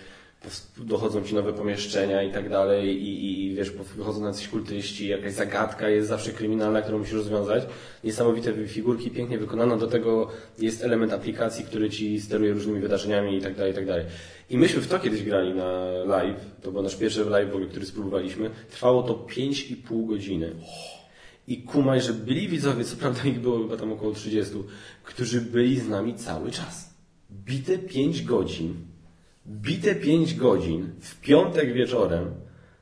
dochodzą 0.78 1.22
ci 1.22 1.34
nowe 1.34 1.52
pomieszczenia 1.52 2.22
i 2.22 2.32
tak 2.32 2.48
dalej 2.48 3.02
i, 3.02 3.24
i, 3.24 3.44
i 3.44 3.54
wiesz, 3.54 3.70
wychodzą 3.70 4.20
na 4.20 4.26
jacyś 4.26 4.48
kultyści, 4.48 5.08
jakaś 5.08 5.32
zagadka 5.32 5.88
jest 5.88 6.08
zawsze 6.08 6.32
kryminalna, 6.32 6.82
którą 6.82 6.98
musisz 6.98 7.14
rozwiązać. 7.14 7.64
Niesamowite 8.04 8.66
figurki, 8.66 9.10
pięknie 9.10 9.38
wykonane, 9.38 9.78
do 9.78 9.86
tego 9.86 10.28
jest 10.58 10.84
element 10.84 11.12
aplikacji, 11.12 11.64
który 11.64 11.90
ci 11.90 12.20
steruje 12.20 12.52
różnymi 12.52 12.80
wydarzeniami 12.80 13.36
i 13.36 13.40
tak 13.40 13.54
dalej, 13.54 13.72
i 13.72 13.74
tak 13.74 13.86
dalej. 13.86 14.04
I 14.50 14.58
myśmy 14.58 14.80
w 14.80 14.88
to 14.88 14.98
kiedyś 14.98 15.22
grali 15.22 15.54
na 15.54 15.88
live, 16.04 16.40
to 16.62 16.72
był 16.72 16.82
nasz 16.82 16.96
pierwszy 16.96 17.24
live 17.24 17.50
w 17.50 17.54
ogóle, 17.54 17.70
który 17.70 17.86
spróbowaliśmy. 17.86 18.50
Trwało 18.70 19.02
to 19.02 19.14
5,5 19.14 20.06
godziny. 20.06 20.52
I 21.48 21.62
kumaj, 21.62 22.00
że 22.00 22.12
byli 22.12 22.48
widzowie, 22.48 22.84
co 22.84 22.96
prawda 22.96 23.24
ich 23.24 23.40
było 23.40 23.58
chyba 23.58 23.76
tam 23.76 23.92
około 23.92 24.12
30, 24.12 24.54
którzy 25.04 25.40
byli 25.40 25.80
z 25.80 25.88
nami 25.88 26.14
cały 26.14 26.50
czas. 26.50 26.94
Bite 27.30 27.78
5 27.78 28.22
godzin 28.22 28.74
bite 29.48 29.94
5 29.94 30.34
godzin 30.34 30.90
w 31.00 31.20
piątek 31.20 31.72
wieczorem 31.72 32.34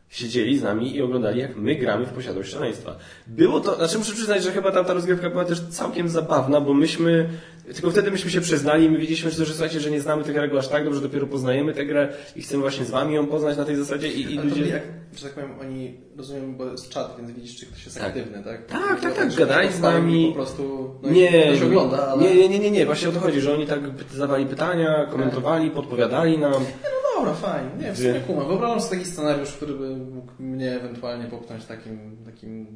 siedzieli 0.08 0.58
z 0.58 0.62
nami 0.62 0.96
i 0.96 1.02
oglądali, 1.02 1.40
jak 1.40 1.56
my 1.56 1.74
gramy 1.74 2.06
w 2.06 2.12
posiadłość 2.12 2.52
szaleństwa. 2.52 2.96
Było 3.26 3.60
to, 3.60 3.76
znaczy 3.76 3.98
muszę 3.98 4.12
przyznać, 4.12 4.42
że 4.42 4.52
chyba 4.52 4.72
tam 4.72 4.84
ta 4.84 4.94
rozgrywka 4.94 5.30
była 5.30 5.44
też 5.44 5.60
całkiem 5.60 6.08
zabawna, 6.08 6.60
bo 6.60 6.74
myśmy, 6.74 7.30
tylko 7.72 7.90
wtedy 7.90 8.10
myśmy 8.10 8.30
się 8.30 8.40
przyznali 8.40 8.84
i 8.84 8.90
my 8.90 8.98
wiedzieliśmy, 8.98 9.30
że, 9.30 9.46
słuchajcie, 9.46 9.80
że 9.80 9.90
nie 9.90 10.00
znamy 10.00 10.24
tych 10.24 10.36
reguł 10.36 10.58
aż 10.58 10.68
tak 10.68 10.84
dobrze, 10.84 11.00
dopiero 11.00 11.26
poznajemy 11.26 11.74
tę 11.74 11.86
grę 11.86 12.08
i 12.36 12.42
chcemy 12.42 12.62
właśnie 12.62 12.84
z 12.84 12.90
wami 12.90 13.14
ją 13.14 13.26
poznać 13.26 13.56
na 13.56 13.64
tej 13.64 13.76
zasadzie 13.76 14.08
i, 14.12 14.34
i 14.34 14.36
ludzie... 14.38 14.54
byli 14.54 14.70
jak, 14.70 14.82
że 15.16 15.24
tak 15.24 15.32
powiem, 15.32 15.50
oni, 15.60 15.94
rozumiem, 16.16 16.56
bo 16.56 16.64
jest 16.64 16.88
czat, 16.88 17.14
więc 17.18 17.30
widzisz, 17.30 17.56
czy 17.56 17.66
ktoś 17.66 17.84
jest 17.84 17.98
Tak. 17.98 18.06
aktywny, 18.06 18.42
tak? 18.44 18.66
Tak, 18.66 19.00
tak, 19.00 19.14
tak, 19.14 19.34
gadali 19.34 19.72
z 19.72 19.80
nami. 19.80 20.28
Po 20.28 20.34
prostu, 20.34 20.94
no 21.02 21.10
Nie, 21.10 21.42
ktoś 21.42 21.62
ogląda, 21.62 22.06
ale... 22.08 22.22
nie, 22.22 22.34
nie, 22.34 22.48
nie, 22.48 22.58
nie, 22.58 22.70
nie, 22.70 22.86
właśnie 22.86 23.08
o 23.08 23.12
to 23.12 23.20
chodzi, 23.20 23.40
że 23.40 23.54
oni 23.54 23.66
tak 23.66 23.80
zadawali 24.12 24.46
pytania, 24.46 25.06
komentowali, 25.10 25.70
podpowiadali 25.70 26.38
nam. 26.38 26.52
No 26.82 27.20
dobra, 27.20 27.34
fajnie. 27.34 27.70
Nie, 27.80 27.92
w 27.92 27.98
sumie 27.98 28.20
kumam. 28.26 28.46
Wyobrażam 28.48 28.80
sobie 28.80 28.96
taki 28.98 29.10
scenariusz, 29.10 29.52
który 29.52 29.74
by 29.74 29.96
mógł 29.96 30.32
mnie 30.38 30.74
ewentualnie 30.74 31.24
popchnąć 31.24 31.64
takim, 31.64 32.16
takim... 32.24 32.66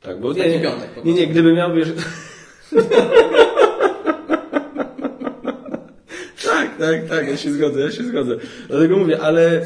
Tak, 0.00 0.20
bo 0.20 0.34
Taki 0.34 0.50
nie, 0.50 0.60
piątek 0.60 1.04
nie, 1.04 1.14
nie, 1.14 1.26
gdyby 1.26 1.54
miał, 1.54 1.74
wiesz... 1.74 1.88
tak, 6.78 7.08
tak, 7.08 7.28
ja 7.28 7.36
się 7.36 7.52
zgodzę, 7.52 7.80
ja 7.80 7.90
się 7.90 8.04
zgodzę. 8.04 8.36
Dlatego 8.68 8.96
mówię, 8.96 9.20
ale, 9.20 9.62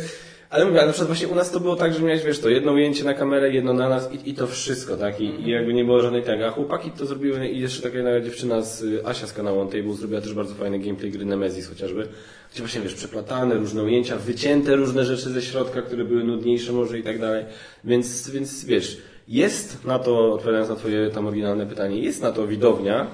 ale 0.51 0.65
mówię, 0.65 0.79
ale 0.79 0.87
na 0.87 0.93
przykład 0.93 1.07
właśnie 1.07 1.29
u 1.29 1.35
nas 1.35 1.51
to 1.51 1.61
było 1.61 1.77
tak, 1.77 1.95
że 1.95 2.01
miałeś, 2.01 2.23
wiesz, 2.23 2.39
to 2.39 2.49
jedno 2.49 2.73
ujęcie 2.73 3.05
na 3.05 3.15
kamerę, 3.15 3.53
jedno 3.53 3.73
na 3.73 3.89
nas 3.89 4.13
i, 4.13 4.31
i 4.31 4.35
to 4.35 4.47
wszystko, 4.47 4.97
tak, 4.97 5.21
I, 5.21 5.25
i 5.25 5.51
jakby 5.51 5.75
nie 5.75 5.85
było 5.85 6.01
żadnej 6.01 6.23
tego, 6.23 6.47
a 6.47 6.51
chłopaki 6.51 6.91
to 6.91 7.07
zrobiły 7.07 7.49
i 7.49 7.61
jeszcze 7.61 7.83
taka 7.83 7.97
jedna 7.97 8.21
dziewczyna 8.21 8.63
z 8.63 8.83
y, 8.83 9.07
Asia 9.07 9.27
z 9.27 9.33
kanału 9.33 9.61
On 9.61 9.69
Table 9.69 9.95
zrobiła 9.95 10.21
też 10.21 10.35
bardzo 10.35 10.55
fajny 10.55 10.79
gameplay 10.79 11.11
gry 11.11 11.25
Nemesis 11.25 11.69
chociażby, 11.69 12.09
gdzie 12.53 12.63
właśnie, 12.63 12.81
wiesz, 12.81 12.95
przeplatane 12.95 13.55
różne 13.55 13.83
ujęcia, 13.83 14.17
wycięte 14.17 14.77
różne 14.77 15.05
rzeczy 15.05 15.31
ze 15.31 15.43
środka, 15.43 15.83
które 15.83 16.05
były 16.05 16.25
nudniejsze 16.25 16.73
może 16.73 16.99
i 16.99 17.03
tak 17.03 17.19
dalej, 17.19 17.45
więc, 17.85 18.31
więc 18.31 18.65
wiesz, 18.65 18.99
jest 19.29 19.85
na 19.85 19.99
to, 19.99 20.33
odpowiadając 20.33 20.71
na 20.71 20.77
twoje 20.77 21.11
tam 21.11 21.27
oryginalne 21.27 21.67
pytanie, 21.67 22.01
jest 22.01 22.23
na 22.23 22.33
to 22.33 22.47
widownia, 22.47 23.07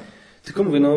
tylko 0.44 0.64
mówię, 0.64 0.80
no, 0.80 0.96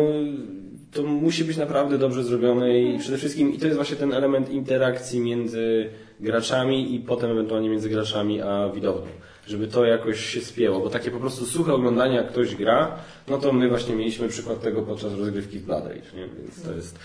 to 0.92 1.02
musi 1.02 1.44
być 1.44 1.56
naprawdę 1.56 1.98
dobrze 1.98 2.24
zrobione 2.24 2.80
i 2.80 2.98
przede 2.98 3.18
wszystkim, 3.18 3.54
i 3.54 3.58
to 3.58 3.64
jest 3.64 3.76
właśnie 3.76 3.96
ten 3.96 4.12
element 4.12 4.50
interakcji 4.50 5.20
między 5.20 5.90
graczami 6.20 6.94
i 6.94 7.00
potem 7.00 7.30
ewentualnie 7.30 7.70
między 7.70 7.88
graczami 7.88 8.40
a 8.40 8.68
widownią. 8.68 9.10
Żeby 9.46 9.66
to 9.66 9.84
jakoś 9.84 10.20
się 10.24 10.40
spięło, 10.40 10.80
bo 10.80 10.90
takie 10.90 11.10
po 11.10 11.20
prostu 11.20 11.46
suche 11.46 11.74
oglądanie, 11.74 12.16
jak 12.16 12.28
ktoś 12.28 12.54
gra, 12.54 12.96
no 13.28 13.38
to 13.38 13.52
my 13.52 13.68
właśnie 13.68 13.94
mieliśmy 13.94 14.28
przykład 14.28 14.62
tego 14.62 14.82
podczas 14.82 15.14
rozgrywki 15.14 15.58
w 15.58 15.64
Blood 15.64 15.84
Rage, 15.84 16.16
nie? 16.16 16.28
Więc 16.42 16.62
to 16.62 16.72
jest, 16.72 16.98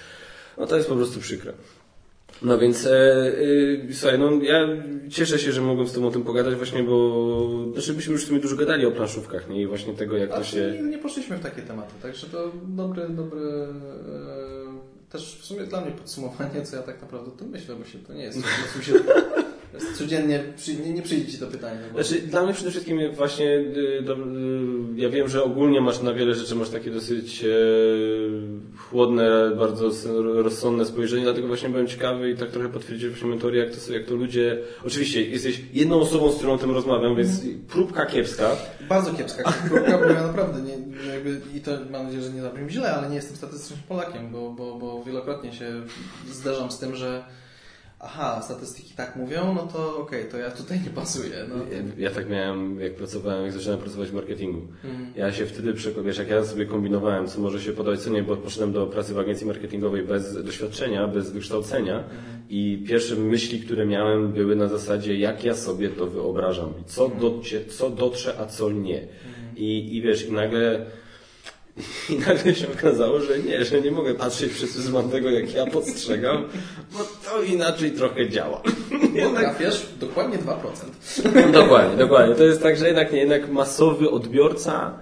no 0.58 0.68
to 0.68 0.76
jest 0.76 0.90
po 0.90 0.96
prostu 0.96 1.20
przykre. 1.20 1.54
No 2.42 2.58
więc, 2.58 2.86
e, 2.86 2.92
e, 2.92 3.94
słuchaj, 3.94 4.20
no 4.20 4.32
ja 4.32 4.68
cieszę 5.10 5.40
się, 5.40 5.52
że 5.52 5.62
mogłem 5.62 5.88
z 5.88 5.94
Tobą 5.94 6.08
o 6.08 6.12
tym 6.12 6.24
pogadać 6.24 6.56
właśnie, 6.56 6.84
bo 6.84 7.72
znaczy 7.74 7.94
byśmy 7.94 8.14
już 8.14 8.26
w 8.26 8.28
sumie 8.28 8.40
dużo 8.40 8.56
gadali 8.56 8.86
o 8.86 8.92
planszówkach, 8.92 9.50
nie? 9.50 9.62
I 9.62 9.68
właśnie 9.68 9.94
tego, 9.94 10.18
jak 10.18 10.32
A 10.32 10.38
to 10.38 10.44
się... 10.44 10.72
nie, 10.72 10.90
nie 10.90 10.98
poszliśmy 10.98 11.38
w 11.38 11.40
takie 11.40 11.62
tematy, 11.62 11.94
także 12.02 12.28
to 12.28 12.52
dobre, 12.68 13.10
dobre 13.10 13.42
e, 13.42 13.68
też 15.10 15.38
w 15.42 15.46
sumie 15.46 15.64
dla 15.64 15.82
mnie 15.82 15.92
podsumowanie, 15.92 16.62
co 16.64 16.76
ja 16.76 16.84
tak 16.84 17.02
naprawdę 17.02 17.32
o 17.32 17.36
tym 17.36 17.50
myślę, 17.50 17.76
bo 17.76 17.86
się 17.86 18.00
to 18.00 18.14
nie 18.14 18.32
się, 18.32 18.40
jest 18.92 19.55
codziennie, 19.98 20.44
przy, 20.58 20.76
nie, 20.76 20.94
nie 20.94 21.02
przyjdzie 21.02 21.32
Ci 21.32 21.38
to 21.38 21.48
pytanie. 21.48 21.80
Bo... 21.94 22.04
Znaczy, 22.04 22.22
dla 22.22 22.44
mnie 22.44 22.54
przede 22.54 22.72
wszystkim 22.72 23.00
właśnie, 23.14 23.58
y, 23.58 24.02
do, 24.06 24.14
y, 24.14 24.18
ja 24.96 25.10
wiem, 25.10 25.28
że 25.28 25.44
ogólnie 25.44 25.82
masz 25.82 26.02
na 26.02 26.14
wiele 26.14 26.36
rzeczy, 26.36 26.56
masz 26.56 26.70
takie 26.70 26.92
dosyć 26.92 27.44
e, 27.44 27.48
chłodne, 28.78 29.52
bardzo 29.60 29.90
rozsądne 30.44 30.86
spojrzenie, 30.86 31.24
dlatego 31.24 31.48
właśnie 31.48 31.70
byłem 31.70 31.88
ciekawy 31.88 32.32
i 32.32 32.36
tak 32.36 32.50
trochę 32.52 32.70
potwierdzić 32.70 33.08
właśnie 33.10 33.28
moją 33.28 33.40
teorię, 33.40 33.60
jak 33.64 33.72
to, 33.74 33.78
są- 33.80 33.94
jak 33.94 34.06
to 34.06 34.16
ludzie, 34.16 34.58
oczywiście 34.86 35.22
jesteś 35.22 35.62
jedną 35.74 36.00
osobą, 36.00 36.32
z 36.32 36.36
którą 36.36 36.54
o 36.54 36.58
tym 36.58 36.72
rozmawiam, 36.72 37.16
więc 37.16 37.30
próbka 37.70 38.06
kiepska, 38.06 38.52
Bardzo 38.90 39.14
kiepska 39.14 39.44
kropka, 39.70 39.98
bo 39.98 40.06
ja 40.06 40.24
naprawdę 40.28 40.62
nie 40.62 40.74
jakby, 41.14 41.42
i 41.56 41.62
to 41.62 41.72
mam 41.92 42.04
nadzieję, 42.06 42.24
że 42.24 42.30
nie 42.30 42.42
zabrzmi 42.42 42.70
źle, 42.70 42.94
ale 42.94 43.10
nie 43.10 43.16
jestem 43.16 43.36
statystycznym 43.38 43.80
Polakiem, 43.88 44.32
bo, 44.32 44.52
bo, 44.52 44.76
bo 44.76 45.04
wielokrotnie 45.04 45.54
się 45.54 45.66
zderzam 46.32 46.72
z 46.72 46.80
tym, 46.80 46.96
że 46.96 47.24
aha, 48.06 48.42
statystyki 48.44 48.94
tak 48.96 49.16
mówią, 49.16 49.54
no 49.54 49.68
to 49.68 49.98
okej, 49.98 50.26
to 50.32 50.38
ja 50.38 50.52
tutaj 50.52 50.80
nie 50.80 50.90
pasuję. 50.90 51.36
No. 51.50 51.56
Ja, 51.56 52.10
ja 52.10 52.16
tak 52.16 52.30
miałem, 52.30 52.80
jak 52.80 52.96
pracowałem, 52.96 53.44
jak 53.44 53.54
zaczynałem 53.54 53.82
pracować 53.82 54.10
w 54.10 54.14
marketingu. 54.14 54.62
Mhm. 54.84 55.14
Ja 55.16 55.32
się 55.32 55.46
wtedy 55.46 55.74
przekonałem, 55.74 56.16
jak 56.18 56.30
ja 56.30 56.46
sobie 56.46 56.66
kombinowałem, 56.66 57.28
co 57.28 57.42
może 57.42 57.62
się 57.62 57.72
podać, 57.72 58.00
co 58.00 58.10
nie, 58.10 58.24
bo 58.24 58.38
poszedłem 58.38 58.74
do 58.74 58.88
pracy 58.88 59.14
w 59.14 59.20
agencji 59.20 59.48
marketingowej 59.48 60.04
bez 60.04 60.44
doświadczenia, 60.44 61.08
bez 61.08 61.32
wykształcenia 61.32 62.04
i 62.50 62.84
pierwsze 62.88 63.16
myśli, 63.16 63.60
które 63.60 63.86
miałem 63.86 64.32
były 64.32 64.56
na 64.56 64.68
zasadzie, 64.68 65.18
jak 65.18 65.44
ja 65.44 65.56
sobie 65.56 65.90
to 65.90 66.08
wyobrażam, 66.08 66.74
co, 66.86 67.10
docie, 67.10 67.66
co 67.66 67.90
dotrze, 67.90 68.40
a 68.40 68.46
co 68.46 68.72
nie. 68.72 69.08
I, 69.56 69.96
I 69.98 70.02
wiesz, 70.02 70.28
i 70.28 70.32
nagle 70.32 70.86
i 72.10 72.16
nagle 72.20 72.56
się 72.56 72.68
okazało, 72.80 73.20
że 73.22 73.40
nie, 73.40 73.66
że 73.66 73.82
nie 73.82 73.92
mogę 73.92 74.14
patrzeć 74.14 74.54
przez 74.54 74.74
pryzmat 74.74 75.12
tego, 75.12 75.30
jak 75.30 75.54
ja 75.54 75.66
postrzegam, 75.66 76.46
bo 76.94 77.00
to 77.00 77.44
inaczej 77.44 77.92
trochę 77.92 78.30
działa. 78.30 78.62
Bo 79.24 79.40
trafiasz 79.40 79.86
dokładnie 80.00 80.38
2%. 80.38 81.52
Dokładnie, 81.62 81.98
dokładnie. 81.98 82.36
To 82.36 82.44
jest 82.44 82.64
tak, 82.64 82.78
że 82.78 82.88
jednak, 82.88 83.14
nie, 83.14 83.20
jednak 83.20 83.50
masowy 83.50 84.10
odbiorca 84.10 85.00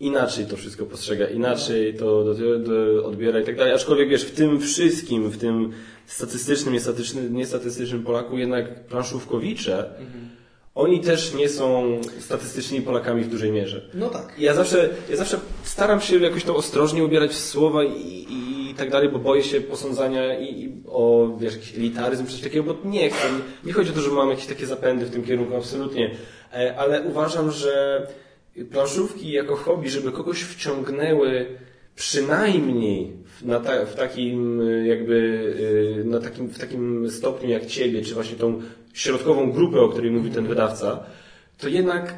inaczej 0.00 0.46
to 0.46 0.56
wszystko 0.56 0.86
postrzega, 0.86 1.26
inaczej 1.26 1.94
to 1.94 2.24
do, 2.24 2.58
do, 2.58 3.06
odbiera 3.06 3.40
i 3.40 3.44
tak 3.44 3.56
dalej. 3.56 3.74
Aczkolwiek 3.74 4.08
wiesz, 4.08 4.24
w 4.24 4.34
tym 4.34 4.60
wszystkim, 4.60 5.30
w 5.30 5.38
tym 5.38 5.72
statystycznym, 6.06 6.74
niestatystycznym, 6.74 7.36
niestatystycznym 7.36 8.02
Polaku 8.02 8.38
jednak 8.38 8.86
planszówkowicze, 8.86 9.90
oni 10.76 11.00
też 11.00 11.34
nie 11.34 11.48
są 11.48 12.00
statystycznymi 12.20 12.84
Polakami 12.84 13.22
w 13.22 13.28
dużej 13.28 13.52
mierze. 13.52 13.90
No 13.94 14.10
tak. 14.10 14.34
Ja 14.38 14.54
zawsze, 14.54 14.88
ja 15.10 15.16
zawsze 15.16 15.40
staram 15.62 16.00
się 16.00 16.18
jakoś 16.18 16.44
to 16.44 16.56
ostrożnie 16.56 17.04
ubierać 17.04 17.30
w 17.30 17.38
słowa 17.38 17.84
i, 17.84 18.26
i, 18.30 18.70
i 18.70 18.74
tak 18.74 18.90
dalej, 18.90 19.08
bo 19.08 19.18
boję 19.18 19.42
się 19.42 19.60
posądzania 19.60 20.38
i, 20.38 20.62
i 20.62 20.82
o 20.88 21.36
wiesz, 21.40 21.54
jakiś 21.54 21.74
elitaryzm 21.76 22.26
coś 22.26 22.40
takiego, 22.40 22.74
bo 22.74 22.88
nie 22.88 23.10
chcę. 23.10 23.28
Nie 23.64 23.72
chodzi 23.72 23.90
o 23.90 23.94
to, 23.94 24.00
że 24.00 24.10
mam 24.10 24.30
jakieś 24.30 24.46
takie 24.46 24.66
zapędy 24.66 25.06
w 25.06 25.10
tym 25.10 25.24
kierunku, 25.24 25.56
absolutnie. 25.56 26.10
E, 26.52 26.76
Ale 26.78 27.02
uważam, 27.02 27.50
że 27.50 28.06
planszówki 28.72 29.30
jako 29.30 29.56
hobby, 29.56 29.90
żeby 29.90 30.12
kogoś 30.12 30.42
wciągnęły 30.42 31.46
przynajmniej 31.94 33.12
na 33.42 33.60
ta, 33.60 33.86
w 33.86 33.94
takim 33.94 34.60
jakby 34.84 35.14
y, 36.00 36.04
na 36.04 36.20
takim, 36.20 36.48
w 36.48 36.58
takim 36.58 37.10
stopniu 37.10 37.48
jak 37.48 37.66
ciebie, 37.66 38.02
czy 38.02 38.14
właśnie 38.14 38.36
tą 38.36 38.62
środkową 38.96 39.52
grupę, 39.52 39.80
o 39.80 39.88
której 39.88 40.10
mówi 40.10 40.30
ten 40.30 40.46
wydawca, 40.46 41.00
to 41.58 41.68
jednak 41.68 42.14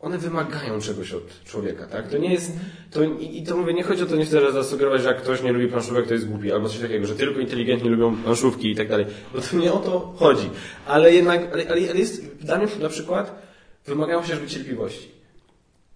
one 0.00 0.18
wymagają 0.18 0.80
czegoś 0.80 1.12
od 1.12 1.44
człowieka, 1.44 1.86
tak? 1.86 2.08
To 2.08 2.18
nie 2.18 2.32
jest, 2.32 2.52
to, 2.90 3.04
i, 3.04 3.38
i 3.38 3.42
to 3.42 3.56
mówię, 3.56 3.74
nie 3.74 3.82
chodzi 3.82 4.02
o 4.02 4.06
to, 4.06 4.16
nie 4.16 4.24
chcę 4.24 4.52
zasugerować, 4.52 5.02
że 5.02 5.08
jak 5.08 5.22
ktoś 5.22 5.42
nie 5.42 5.52
lubi 5.52 5.68
planszówek, 5.68 6.06
to 6.06 6.14
jest 6.14 6.28
głupi, 6.28 6.52
albo 6.52 6.68
coś 6.68 6.78
takiego, 6.78 7.06
że 7.06 7.14
tylko 7.14 7.40
inteligentni 7.40 7.90
lubią 7.90 8.16
planszówki 8.16 8.70
i 8.70 8.76
tak 8.76 8.88
dalej, 8.88 9.06
bo 9.34 9.40
to 9.40 9.56
nie 9.56 9.72
o 9.72 9.78
to 9.78 10.14
chodzi. 10.16 10.50
Ale 10.86 11.14
jednak, 11.14 11.52
ale, 11.52 11.68
ale, 11.68 11.80
jest, 11.80 12.36
dla 12.36 12.58
mnie 12.58 12.66
na 12.80 12.88
przykład, 12.88 13.42
wymagają 13.86 14.22
się 14.22 14.34
żeby 14.34 14.46
cierpliwości. 14.46 15.19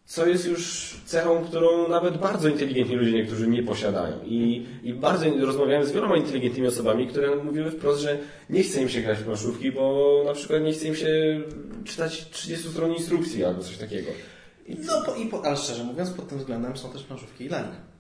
Co 0.07 0.27
jest 0.27 0.47
już 0.47 0.95
cechą, 1.05 1.45
którą 1.45 1.89
nawet 1.89 2.19
bardzo 2.19 2.49
inteligentni 2.49 2.97
ludzie 2.97 3.13
niektórzy 3.13 3.49
nie 3.49 3.63
posiadają. 3.63 4.17
I, 4.25 4.67
i 4.83 4.95
bardzo 4.95 5.27
rozmawiałem 5.41 5.87
z 5.87 5.93
wieloma 5.93 6.17
inteligentnymi 6.17 6.69
osobami, 6.69 7.07
które 7.07 7.37
mówiły 7.37 7.71
wprost, 7.71 8.01
że 8.01 8.19
nie 8.51 8.63
chce 8.63 8.83
im 8.83 8.89
się 8.89 9.01
grać 9.01 9.19
w 9.19 9.25
planszówki, 9.25 9.73
bo 9.73 10.23
na 10.27 10.33
przykład 10.33 10.63
nie 10.63 10.73
chce 10.73 10.87
im 10.89 10.97
się 10.97 11.41
czytać 11.85 12.31
30 12.31 12.69
stron 12.69 12.93
instrukcji 12.93 13.45
albo 13.45 13.63
coś 13.63 13.77
takiego. 13.77 14.11
I, 14.67 14.77
no, 14.87 15.03
po, 15.03 15.15
i 15.15 15.27
po, 15.27 15.45
ale 15.47 15.57
szczerze 15.57 15.85
mówiąc, 15.85 16.11
pod 16.11 16.29
tym 16.29 16.39
względem 16.39 16.77
są 16.77 16.91
też 16.93 17.03
planszówki 17.03 17.45
i 17.45 17.49
dla 17.49 17.61
nich. 17.61 17.95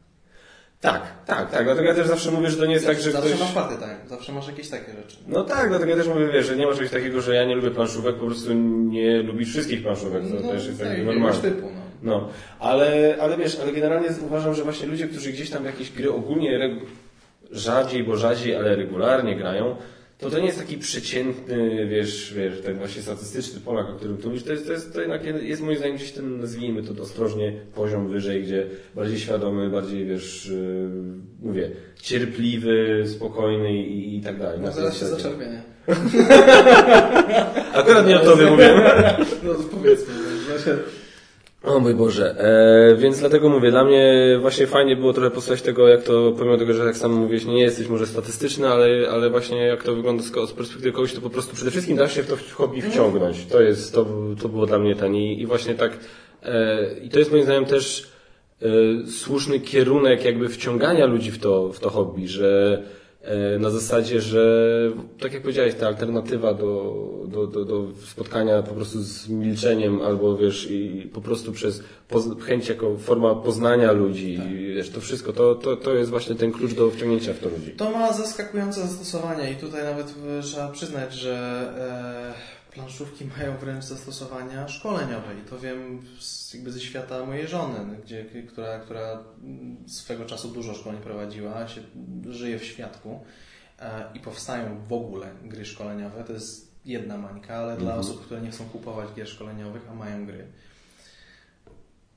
Tak, 0.81 1.03
tak, 1.27 1.51
tak. 1.51 1.65
Dlatego 1.65 1.89
ja 1.89 1.95
też 1.95 2.07
zawsze 2.07 2.31
mówię, 2.31 2.51
że 2.51 2.57
to 2.57 2.67
nie 2.67 2.75
jest 2.75 2.87
tak, 2.87 3.01
że 3.01 3.13
Zawsze 3.13 3.29
ktoś... 3.29 3.41
masz 3.41 3.53
party 3.53 3.75
time, 3.75 3.99
zawsze 4.09 4.33
masz 4.33 4.47
jakieś 4.47 4.69
takie 4.69 4.93
rzeczy. 4.93 5.17
No 5.29 5.45
tak, 5.45 5.69
dlatego 5.69 5.91
ja 5.91 5.97
też 5.97 6.09
mówię, 6.09 6.29
wiesz, 6.33 6.47
że 6.47 6.57
nie 6.57 6.67
ma 6.67 6.73
czegoś 6.73 6.91
takiego, 6.91 7.21
że 7.21 7.35
ja 7.35 7.45
nie 7.45 7.55
lubię 7.55 7.71
planszówek, 7.71 8.17
po 8.17 8.27
prostu 8.27 8.53
nie 8.53 9.23
lubisz 9.23 9.49
wszystkich 9.49 9.83
planszówek, 9.83 10.23
to 10.23 10.35
no, 10.43 10.53
też 10.53 10.67
jest 10.67 10.81
tak, 10.81 11.05
normalne. 11.05 11.41
typu, 11.41 11.71
no. 11.75 11.84
No, 12.03 12.29
ale, 12.61 13.17
ale 13.21 13.37
wiesz, 13.37 13.59
ale 13.63 13.73
generalnie 13.73 14.09
uważam, 14.27 14.55
że 14.55 14.65
właśnie 14.65 14.87
ludzie, 14.87 15.09
którzy 15.09 15.33
gdzieś 15.33 15.51
tam 15.51 15.65
jakieś 15.65 15.91
gry 15.91 16.13
ogólnie 16.13 16.79
rzadziej, 17.51 18.05
bo 18.05 18.17
rzadziej, 18.17 18.57
ale 18.57 18.77
regularnie 18.77 19.37
grają, 19.37 19.77
to 20.19 20.31
to 20.31 20.39
nie 20.39 20.47
jest 20.47 20.59
taki 20.59 20.79
przeciętny, 20.79 21.87
wiesz, 21.87 22.35
wiesz, 22.37 22.61
ten 22.61 22.79
właśnie 22.79 23.03
statystyczny 23.03 23.61
Polak, 23.61 23.91
o 23.91 23.93
którym 23.93 24.17
tu 24.17 24.29
mówisz, 24.29 24.45
to 24.45 24.53
jest, 24.53 24.67
to 24.67 24.73
jest, 24.73 24.93
to 24.93 25.01
jednak 25.01 25.25
jest 25.43 25.63
moim 25.63 25.77
zdaniem 25.79 25.97
gdzieś 25.97 26.13
ten, 26.13 26.41
nazwijmy 26.41 26.83
to 26.83 27.03
ostrożnie, 27.03 27.53
poziom 27.75 28.09
wyżej, 28.09 28.43
gdzie 28.43 28.67
bardziej 28.95 29.19
świadomy, 29.19 29.71
bardziej, 29.71 30.07
wiesz, 30.07 30.47
yy, 30.47 30.89
mówię, 31.43 31.71
cierpliwy, 32.03 33.05
spokojny 33.07 33.75
i, 33.75 34.17
i 34.19 34.21
tak 34.21 34.39
dalej. 34.39 34.61
No 34.63 34.73
zaraz 34.73 34.97
się 35.01 35.07
zaczerwienie. 35.07 35.63
Akurat 37.75 38.07
nie 38.07 38.21
o 38.21 38.25
tobie 38.25 38.51
mówię. 38.51 38.75
No 39.45 39.55
to 39.55 39.63
powiedzmy, 39.63 40.15
znaczy, 40.47 40.79
O 41.65 41.81
mój 41.81 41.95
Boże, 41.95 42.35
e, 42.39 42.97
więc 42.97 43.19
dlatego 43.19 43.49
mówię, 43.49 43.71
dla 43.71 43.85
mnie 43.85 44.39
właśnie 44.41 44.67
fajnie 44.67 44.97
było 44.97 45.12
trochę 45.12 45.31
posłuchać 45.31 45.62
tego, 45.62 45.89
jak 45.89 46.03
to, 46.03 46.33
pomimo 46.39 46.59
tego, 46.59 46.75
że 46.75 46.85
jak 46.85 46.97
sam 46.97 47.12
mówiłeś, 47.12 47.45
nie 47.45 47.62
jesteś 47.62 47.89
może 47.89 48.07
statystyczny, 48.07 48.69
ale, 48.69 49.11
ale 49.11 49.31
właśnie 49.31 49.67
jak 49.67 49.83
to 49.83 49.95
wygląda 49.95 50.23
z, 50.23 50.27
z 50.27 50.53
perspektywy 50.53 50.93
kogoś, 50.93 51.15
to 51.15 51.21
po 51.21 51.31
prostu 51.31 51.57
przede 51.57 51.71
wszystkim 51.71 51.97
da 51.97 52.09
się 52.09 52.23
w 52.23 52.29
to 52.29 52.37
hobby 52.55 52.83
wciągnąć. 52.83 53.47
To 53.47 53.62
jest, 53.62 53.95
to, 53.95 54.07
to 54.43 54.49
było 54.49 54.67
dla 54.67 54.79
mnie 54.79 54.97
ten 54.97 55.15
i, 55.17 55.41
i 55.41 55.47
właśnie 55.47 55.75
tak, 55.75 55.99
e, 56.43 56.99
i 57.03 57.09
to 57.09 57.19
jest 57.19 57.31
moim 57.31 57.45
zdaniem 57.45 57.65
też 57.65 58.09
e, 58.62 58.67
słuszny 59.07 59.61
kierunek 59.61 60.25
jakby 60.25 60.49
wciągania 60.49 61.07
ludzi 61.07 61.31
w 61.31 61.39
to, 61.39 61.73
w 61.73 61.81
to 61.81 61.91
hobby, 61.91 62.29
że 62.29 62.83
na 63.59 63.70
zasadzie, 63.70 64.20
że 64.20 64.45
tak 65.20 65.33
jak 65.33 65.43
powiedziałeś, 65.43 65.75
ta 65.75 65.87
alternatywa 65.87 66.55
do, 66.55 66.95
do, 67.29 67.47
do, 67.47 67.64
do 67.64 67.87
spotkania 68.07 68.62
po 68.62 68.75
prostu 68.75 69.03
z 69.03 69.29
milczeniem 69.29 70.03
albo 70.03 70.37
wiesz, 70.37 70.70
i 70.70 71.11
po 71.12 71.20
prostu 71.20 71.53
przez 71.53 71.83
chęć 72.41 72.68
jako 72.68 72.99
forma 72.99 73.35
poznania 73.35 73.93
ludzi, 73.93 74.35
i, 74.35 74.75
wiesz, 74.75 74.91
to 74.91 75.01
wszystko, 75.01 75.33
to, 75.33 75.55
to, 75.55 75.77
to 75.77 75.95
jest 75.95 76.11
właśnie 76.11 76.35
ten 76.35 76.53
klucz 76.53 76.72
do 76.72 76.91
wciągnięcia 76.91 77.35
w 77.35 77.39
to 77.39 77.49
ludzi. 77.49 77.70
To 77.70 77.91
ma 77.91 78.12
zaskakujące 78.12 78.81
zastosowanie 78.81 79.53
i 79.53 79.57
tutaj 79.57 79.85
nawet 79.85 80.14
e, 80.39 80.43
trzeba 80.43 80.68
przyznać, 80.68 81.14
że 81.14 81.35
e, 82.41 82.54
planszówki 82.75 83.25
mają 83.39 83.57
wręcz 83.57 83.85
zastosowania 83.85 84.68
szkoleniowe 84.68 85.35
i 85.45 85.49
to 85.51 85.59
wiem 85.59 86.03
z, 86.20 86.55
jakby 86.55 86.72
ze 86.72 86.81
świata 86.81 87.27
mojej 87.27 87.49
żony, 87.49 87.97
gdzie, 88.05 88.25
która, 88.49 88.79
która 88.79 89.25
swego 89.87 90.25
czasu 90.25 90.49
dużo 90.49 90.75
szkoleń 90.75 91.01
prowadziła, 91.01 91.68
się 91.68 91.81
żyje 92.29 92.59
w 92.59 92.64
świadku 92.64 93.20
e, 93.79 94.05
i 94.14 94.20
powstają 94.20 94.87
w 94.89 94.93
ogóle 94.93 95.31
gry 95.43 95.64
szkoleniowe. 95.64 96.25
To 96.25 96.33
jest 96.33 96.75
jedna 96.85 97.18
mańka, 97.18 97.57
ale 97.57 97.77
dla 97.77 97.95
osób, 97.95 98.25
które 98.25 98.41
nie 98.41 98.51
chcą 98.51 98.64
kupować 98.64 99.09
gier 99.16 99.29
szkoleniowych, 99.29 99.83
a 99.91 99.95
mają 99.95 100.27
gry. 100.27 100.47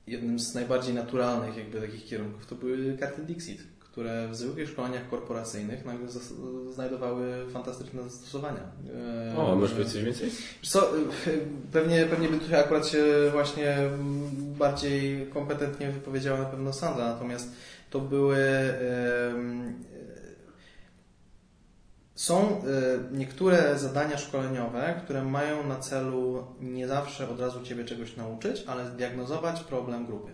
Jednym 0.08 0.40
z 0.40 0.56
najbardziej 0.56 0.94
naturalnych 0.94 1.58
jakby 1.58 1.82
takich 1.82 2.06
kierunków 2.06 2.46
to 2.46 2.56
były 2.56 2.98
karty 2.98 3.24
Dixit, 3.24 3.77
które 3.98 4.28
w 4.28 4.36
zwykłych 4.36 4.70
szkoleniach 4.70 5.10
korporacyjnych 5.10 5.86
nagle 5.86 6.08
znajdowały 6.74 7.46
fantastyczne 7.54 8.04
zastosowania. 8.04 8.60
E, 9.34 9.38
O, 9.38 9.56
możesz 9.56 9.72
powiedzieć 9.72 9.94
coś 9.94 10.04
więcej? 10.04 10.32
Co, 10.64 10.98
y, 10.98 11.02
pewnie, 11.72 12.06
pewnie 12.06 12.30
by 12.30 12.38
tutaj 12.38 12.60
akurat 12.60 12.88
się 12.88 13.04
właśnie 13.32 13.76
mm, 13.78 14.30
bardziej 14.54 15.28
kompetentnie 15.28 15.92
wypowiedziała 15.92 16.40
na 16.40 16.46
pewno 16.46 16.74
Sandra, 16.74 17.06
natomiast 17.06 17.52
to 17.90 18.00
były 18.00 18.38
em, 18.38 19.84
są 22.16 22.62
y, 23.12 23.18
niektóre 23.18 23.80
zadania 23.80 24.18
szkoleniowe, 24.18 25.02
które 25.04 25.24
mają 25.24 25.68
na 25.68 25.80
celu 25.80 26.46
nie 26.62 26.88
zawsze 26.88 27.30
od 27.30 27.40
razu 27.40 27.64
Ciebie 27.64 27.86
czegoś 27.86 28.16
nauczyć, 28.16 28.64
ale 28.68 28.90
zdiagnozować 28.90 29.64
problem 29.64 30.06
grupy. 30.06 30.32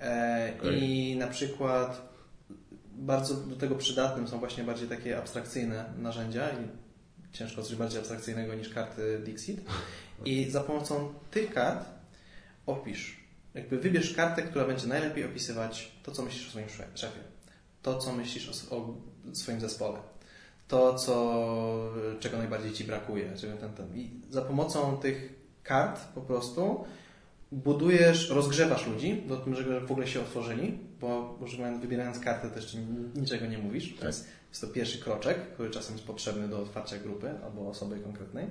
E. 0.00 0.52
I 0.78 1.16
na 1.16 1.26
przykład 1.26 2.09
bardzo 3.00 3.34
do 3.34 3.56
tego 3.56 3.74
przydatnym 3.74 4.28
są 4.28 4.38
właśnie 4.38 4.64
bardziej 4.64 4.88
takie 4.88 5.18
abstrakcyjne 5.18 5.92
narzędzia 5.98 6.50
i 6.50 6.68
ciężko 7.32 7.62
coś 7.62 7.76
bardziej 7.76 7.98
abstrakcyjnego 7.98 8.54
niż 8.54 8.68
karty 8.68 9.18
Dixit. 9.24 9.60
I 10.24 10.50
za 10.50 10.60
pomocą 10.60 11.14
tych 11.30 11.52
kart 11.54 11.88
opisz, 12.66 13.20
jakby 13.54 13.78
wybierz 13.78 14.14
kartę, 14.14 14.42
która 14.42 14.64
będzie 14.64 14.86
najlepiej 14.86 15.24
opisywać 15.24 15.92
to, 16.02 16.12
co 16.12 16.22
myślisz 16.22 16.46
o 16.46 16.50
swoim 16.50 16.66
szef- 16.66 16.96
szefie, 16.98 17.20
to, 17.82 17.98
co 17.98 18.12
myślisz 18.12 18.66
o, 18.70 18.76
o 18.76 18.94
swoim 19.32 19.60
zespole, 19.60 19.98
to, 20.68 20.94
co, 20.94 21.92
czego 22.20 22.38
najbardziej 22.38 22.72
Ci 22.72 22.84
brakuje. 22.84 23.32
Ten, 23.60 23.72
ten. 23.74 23.96
I 23.96 24.10
za 24.30 24.42
pomocą 24.42 24.96
tych 24.96 25.34
kart 25.62 26.00
po 26.14 26.20
prostu 26.20 26.84
budujesz, 27.52 28.30
rozgrzewasz 28.30 28.86
ludzi 28.86 29.22
do 29.26 29.36
tym, 29.36 29.54
żeby 29.54 29.80
w 29.80 29.90
ogóle 29.90 30.06
się 30.06 30.20
otworzyli, 30.20 30.78
bo 31.00 31.38
używając, 31.40 31.80
wybierając 31.80 32.18
kartę 32.18 32.50
też 32.50 32.76
niczego 33.14 33.46
nie 33.46 33.58
mówisz. 33.58 33.92
Tak. 33.94 34.02
Więc 34.02 34.24
jest 34.48 34.60
to 34.60 34.66
pierwszy 34.66 34.98
kroczek, 34.98 35.52
który 35.54 35.70
czasem 35.70 35.94
jest 35.94 36.06
potrzebny 36.06 36.48
do 36.48 36.58
otwarcia 36.62 36.98
grupy 36.98 37.34
albo 37.44 37.68
osoby 37.68 38.00
konkretnej, 38.00 38.46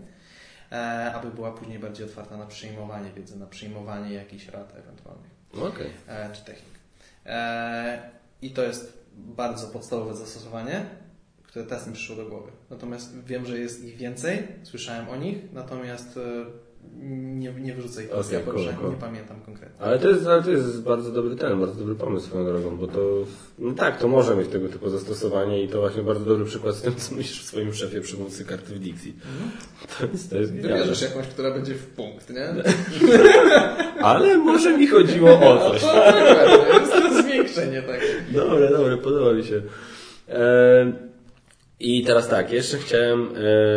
e, 0.72 0.76
aby 1.14 1.32
była 1.32 1.52
później 1.52 1.80
bardziej 1.80 2.06
otwarta 2.06 2.38
na 2.38 2.46
przyjmowanie 2.46 3.12
wiedzy, 3.12 3.40
na 3.40 3.46
przyjmowanie 3.46 4.14
jakichś 4.14 4.48
rad 4.48 4.76
ewentualnych 4.76 5.32
Okej. 5.54 5.90
e, 6.08 6.30
czy 6.34 6.46
technik. 6.46 6.80
E, 7.26 8.10
I 8.42 8.52
to 8.52 8.64
jest 8.64 9.04
bardzo 9.16 9.68
podstawowe 9.68 10.16
zastosowanie, 10.16 10.86
które 11.44 11.66
teraz 11.66 11.88
mi 11.88 11.94
przyszło 11.94 12.16
do 12.16 12.26
głowy. 12.26 12.52
Natomiast 12.70 13.24
wiem, 13.24 13.46
że 13.46 13.60
jest 13.60 13.84
ich 13.84 13.98
więcej, 13.98 14.48
słyszałem 14.64 15.10
o 15.10 15.16
nich, 15.16 15.38
natomiast 15.54 16.18
e, 16.18 16.46
nie, 17.40 17.52
nie 17.52 17.74
wyrzucę 17.74 18.04
ich 18.04 18.14
okay, 18.14 18.42
cool, 18.46 18.60
że 18.60 18.74
cool. 18.74 18.90
nie 18.90 18.98
pamiętam 18.98 19.42
konkretnie. 19.42 19.80
Ale 19.80 20.00
to 20.00 20.10
jest, 20.10 20.28
ale 20.28 20.44
to 20.44 20.52
jest 20.52 20.82
bardzo 20.82 21.12
dobry 21.12 21.36
ten, 21.36 21.60
bardzo 21.60 21.80
dobry 21.80 21.96
pomysł 21.96 22.26
swoją 22.26 22.46
drogą, 22.46 22.78
bo 22.78 22.88
to, 22.88 23.00
no 23.60 23.74
tak, 23.74 24.00
to 24.00 24.08
może 24.08 24.36
mieć 24.36 24.48
tego 24.48 24.70
typu 24.70 24.90
zastosowanie 24.90 25.64
i 25.64 25.68
to 25.68 25.80
właśnie 25.80 26.04
bardzo 26.04 26.26
dobry 26.26 26.46
przykład 26.46 26.76
z 26.76 26.82
tym, 26.82 26.96
co 26.96 27.16
myślisz 27.16 27.42
o 27.42 27.44
swoim 27.44 27.74
szefie 27.74 28.02
przy 28.02 28.18
pomocy 28.18 28.46
karty 28.46 28.74
w 28.74 28.80
Dixie. 28.80 29.14
To 30.00 30.06
jest, 30.06 30.30
to 30.30 30.38
jest. 30.38 30.54
Wybierzesz 30.54 31.02
jakąś, 31.02 31.28
która 31.28 31.52
będzie 31.52 31.74
w 31.74 31.86
punkt, 31.88 32.30
nie? 32.30 32.54
Ale 34.02 34.38
może 34.38 34.78
mi 34.78 34.88
chodziło 34.88 35.40
o 35.40 35.70
coś. 35.70 35.82
To 35.82 35.88
dokładnie, 35.88 36.80
jest 36.80 36.92
to 36.92 37.24
zwiększenie 37.24 37.82
takie. 37.82 38.06
Dobre, 38.32 38.70
dobre, 38.70 38.98
podoba 38.98 39.34
mi 39.34 39.44
się. 39.44 39.62
E, 40.30 41.09
I 41.82 42.04
teraz 42.04 42.28
tak, 42.28 42.52
jeszcze 42.52 42.78
chciałem, 42.78 43.30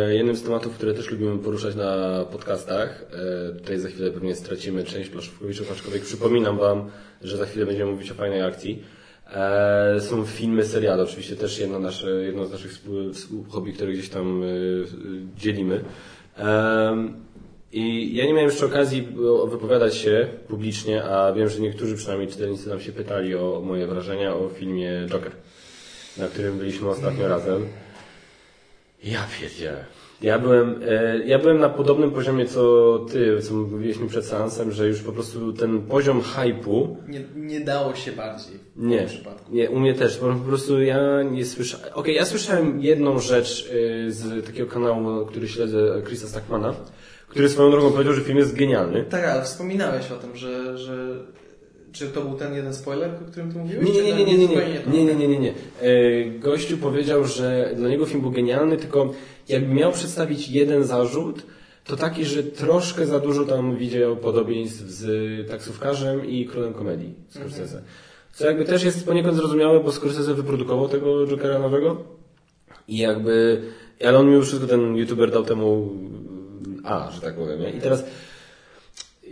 e, 0.07 0.15
jednym 0.15 0.35
z 0.35 0.43
tematów, 0.43 0.73
które 0.73 0.93
też 0.93 1.11
lubimy 1.11 1.39
poruszać 1.39 1.75
na 1.75 2.23
podcastach, 2.31 3.05
e, 3.51 3.55
tutaj 3.55 3.79
za 3.79 3.89
chwilę 3.89 4.11
pewnie 4.11 4.35
stracimy 4.35 4.83
część 4.83 5.09
plaszówkowiczów, 5.09 5.71
aczkolwiek 5.71 6.03
przypominam 6.03 6.57
Wam, 6.57 6.89
że 7.21 7.37
za 7.37 7.45
chwilę 7.45 7.65
będziemy 7.65 7.91
mówić 7.91 8.11
o 8.11 8.13
fajnej 8.13 8.41
akcji. 8.41 8.83
E, 9.33 9.99
są 9.99 10.25
filmy, 10.25 10.65
seriale, 10.65 11.03
oczywiście 11.03 11.35
też 11.35 11.59
jedno, 11.59 11.79
nasze, 11.79 12.11
jedno 12.11 12.45
z 12.45 12.51
naszych 12.51 12.81
hobby, 13.49 13.73
które 13.73 13.93
gdzieś 13.93 14.09
tam 14.09 14.43
dzielimy. 15.37 15.83
I 17.71 18.15
ja 18.15 18.25
nie 18.25 18.33
miałem 18.33 18.49
jeszcze 18.49 18.65
okazji 18.65 19.07
wypowiadać 19.47 19.95
się 19.95 20.27
publicznie, 20.47 21.03
a 21.03 21.33
wiem, 21.33 21.49
że 21.49 21.59
niektórzy 21.59 21.95
przynajmniej 21.95 22.29
czytelnicy 22.29 22.69
nam 22.69 22.79
się 22.79 22.91
pytali 22.91 23.35
o 23.35 23.61
moje 23.65 23.87
wrażenia 23.87 24.35
o 24.35 24.49
filmie 24.49 25.07
Joker, 25.09 25.31
na 26.17 26.27
którym 26.27 26.57
byliśmy 26.57 26.89
ostatnio 26.89 27.27
razem. 27.27 27.65
Ja 29.03 29.27
wiedziałem. 29.41 29.83
Ja 30.21 30.39
byłem, 30.39 30.81
e, 30.87 31.17
ja 31.25 31.39
byłem 31.39 31.59
na 31.59 31.69
podobnym 31.69 32.11
poziomie 32.11 32.45
co 32.45 32.99
ty, 33.11 33.41
co 33.41 33.53
mówiliśmy 33.53 34.07
przed 34.07 34.25
seansem, 34.25 34.71
że 34.71 34.87
już 34.87 35.01
po 35.01 35.11
prostu 35.11 35.53
ten 35.53 35.81
poziom 35.81 36.21
hypu 36.21 36.97
Nie, 37.07 37.21
nie 37.35 37.59
dało 37.61 37.95
się 37.95 38.11
bardziej 38.11 38.53
w 38.75 38.83
nie, 38.83 39.05
przypadku. 39.05 39.51
nie, 39.55 39.69
u 39.69 39.79
mnie 39.79 39.93
też. 39.93 40.19
bo 40.19 40.33
Po 40.33 40.39
prostu 40.49 40.81
ja 40.81 41.21
nie 41.23 41.45
słyszałem. 41.45 41.93
Okej, 41.93 42.15
ja 42.15 42.25
słyszałem 42.25 42.81
jedną 42.81 43.19
rzecz 43.19 43.69
y, 43.73 44.11
z 44.11 44.45
takiego 44.45 44.71
kanału, 44.71 45.25
który 45.25 45.47
śledzę, 45.47 46.01
Chrisa 46.05 46.27
Stackmana, 46.27 46.73
który 47.27 47.49
swoją 47.49 47.71
drogą 47.71 47.91
powiedział, 47.91 48.13
że 48.13 48.21
film 48.21 48.37
jest 48.37 48.55
genialny. 48.55 49.03
Tak, 49.03 49.25
ale 49.25 49.43
wspominałeś 49.43 50.11
o 50.11 50.15
tym, 50.15 50.35
że, 50.35 50.77
że 50.77 51.15
czy 51.93 52.07
to 52.07 52.21
był 52.21 52.37
ten 52.37 52.53
jeden 52.53 52.73
spoiler, 52.73 53.11
o 53.27 53.31
którym 53.31 53.51
ty 53.51 53.59
mówiłeś? 53.59 53.87
Nie, 53.87 54.03
nie, 54.03 54.13
nie, 54.13 54.25
nie, 54.25 54.37
nie, 54.37 54.47
nie, 54.47 54.57
nie, 54.91 55.05
nie, 55.05 55.15
nie, 55.15 55.27
nie, 55.27 55.39
nie. 55.39 55.53
E, 55.81 56.25
Gościu 56.39 56.77
powiedział, 56.77 57.25
że 57.25 57.73
dla 57.75 57.89
niego 57.89 58.05
film 58.05 58.21
był 58.21 58.31
genialny, 58.31 58.77
tylko 58.77 59.13
jakby 59.49 59.73
miał 59.73 59.91
przedstawić 59.91 60.49
jeden 60.49 60.83
zarzut, 60.83 61.43
to 61.85 61.95
taki, 61.95 62.25
że 62.25 62.43
troszkę 62.43 63.05
za 63.05 63.19
dużo 63.19 63.45
tam 63.45 63.77
widział 63.77 64.17
podobieństw 64.17 64.89
z 64.89 65.49
taksówkarzem 65.49 66.25
i 66.25 66.45
królem 66.45 66.73
komedii 66.73 67.13
Scorsese. 67.29 67.81
Co 68.33 68.45
jakby 68.45 68.65
też 68.65 68.83
jest 68.83 69.05
poniekąd 69.05 69.35
zrozumiałe, 69.35 69.79
bo 69.79 69.91
Scorsese 69.91 70.33
wyprodukował 70.33 70.89
tego 70.89 71.27
Jokera 71.27 71.59
nowego 71.59 72.03
i 72.87 72.97
jakby, 72.97 73.61
ale 74.05 74.17
on 74.17 74.29
mimo 74.29 74.41
wszystko 74.41 74.67
ten 74.67 74.95
youtuber 74.95 75.31
dał 75.31 75.43
temu 75.43 75.89
A, 76.83 77.11
że 77.11 77.21
tak 77.21 77.35
powiem. 77.35 77.61
Nie? 77.61 77.69
I 77.69 77.81
teraz 77.81 78.03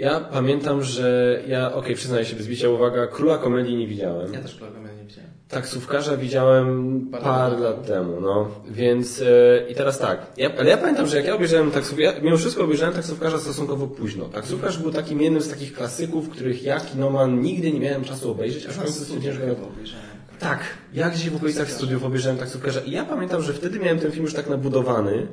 ja 0.02 0.20
pamiętam, 0.20 0.84
że 0.84 1.40
ja, 1.48 1.74
okej, 1.74 1.96
przyznaję 1.96 2.26
się 2.26 2.36
bez 2.36 2.48
bicia, 2.48 2.70
uwaga, 2.70 3.08
króla 3.08 3.38
komedii 3.38 3.76
nie 3.76 3.88
widziałem. 3.88 4.34
Ja 4.34 4.40
też 4.42 4.56
Króla 4.56 4.72
Komedii 4.72 4.98
nie 4.98 5.04
widziałem. 5.04 5.30
Taksówkarza 5.48 6.18
widziałem 6.18 7.08
Parę 7.24 7.58
lat 7.58 7.88
temu, 7.88 8.22
no. 8.22 8.48
Więc 8.70 9.22
e, 9.22 9.72
i 9.72 9.76
teraz 9.76 10.00
tak. 10.00 10.28
Ja, 10.38 10.50
ale 10.60 10.70
ja 10.70 10.78
pamiętam, 10.78 11.08
że 11.08 11.18
jak 11.18 11.26
ja 11.26 11.36
obejrzałem 11.36 11.72
taksówkarza, 11.72 12.14
ja 12.14 12.22
mimo 12.22 12.38
wszystko 12.38 12.64
obejrzałem 12.64 12.94
taksówkarza 12.96 13.40
stosunkowo 13.40 13.88
późno. 13.88 14.26
Taksówkarz 14.26 14.78
był 14.78 14.92
takim 14.92 15.22
jednym 15.22 15.42
z 15.42 15.50
takich 15.50 15.74
klasyków, 15.74 16.30
których 16.30 16.64
ja 16.64 16.80
kinoman 16.80 17.42
nigdy 17.42 17.72
nie 17.72 17.80
miałem 17.80 18.04
czasu 18.04 18.32
obejrzeć, 18.32 18.66
aż 18.66 18.76
w 18.76 18.84
końcu 18.84 19.22
że 19.22 19.32
Chyba 19.34 19.68
obejrzałem. 19.68 20.06
tak, 20.40 20.60
ja 20.94 21.10
gdzieś 21.10 21.30
w 21.30 21.36
okolicach 21.36 21.72
studiów 21.72 22.04
obejrzałem 22.04 22.38
taksówkarza 22.38 22.80
i 22.80 22.92
ja 22.92 23.06
pamiętam, 23.06 23.42
że 23.42 23.54
wtedy 23.54 23.80
miałem 23.80 24.00
ten 24.00 24.12
film 24.12 24.24
już 24.24 24.34
tak 24.34 24.50
nabudowany, 24.50 25.28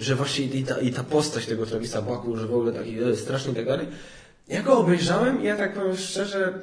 że 0.00 0.14
właśnie 0.14 0.44
i 0.44 0.64
ta, 0.64 0.80
i 0.80 0.92
ta 0.92 1.04
postać 1.04 1.46
tego 1.46 1.66
Travisa 1.66 2.02
Baku, 2.02 2.36
że 2.36 2.46
w 2.46 2.54
ogóle 2.54 2.72
taki 2.72 3.02
e, 3.02 3.16
straszny 3.16 3.52
i 3.52 3.54
tak 3.54 3.66
dalej. 3.66 3.86
Ja 4.48 4.62
go 4.62 4.78
obejrzałem 4.78 5.42
i 5.42 5.44
ja 5.44 5.56
tak 5.56 5.74
powiem 5.74 5.96
szczerze, 5.96 6.62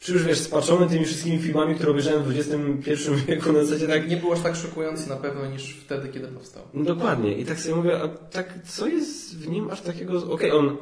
czy 0.00 0.12
już 0.12 0.22
wiesz, 0.22 0.38
spaczony 0.38 0.88
tymi 0.88 1.04
wszystkimi 1.04 1.38
filmami, 1.38 1.74
które 1.74 1.90
obejrzałem 1.90 2.22
w 2.22 2.38
XXI 2.38 3.10
wieku, 3.26 3.52
na 3.52 3.64
zasadzie 3.64 3.86
tak, 3.86 4.08
Nie 4.08 4.16
był 4.16 4.32
aż 4.32 4.40
tak 4.40 4.56
szokujący 4.56 5.08
na 5.08 5.16
pewno 5.16 5.46
niż 5.46 5.76
wtedy, 5.76 6.08
kiedy 6.08 6.28
powstał. 6.28 6.62
no 6.74 6.84
dokładnie. 6.84 7.38
I 7.38 7.44
tak 7.44 7.60
sobie 7.60 7.74
mówię, 7.74 8.00
a 8.02 8.08
tak, 8.08 8.54
co 8.64 8.86
jest 8.86 9.38
w 9.38 9.48
nim 9.48 9.70
aż 9.70 9.80
takiego... 9.80 10.32
Okej, 10.32 10.52
on... 10.52 10.76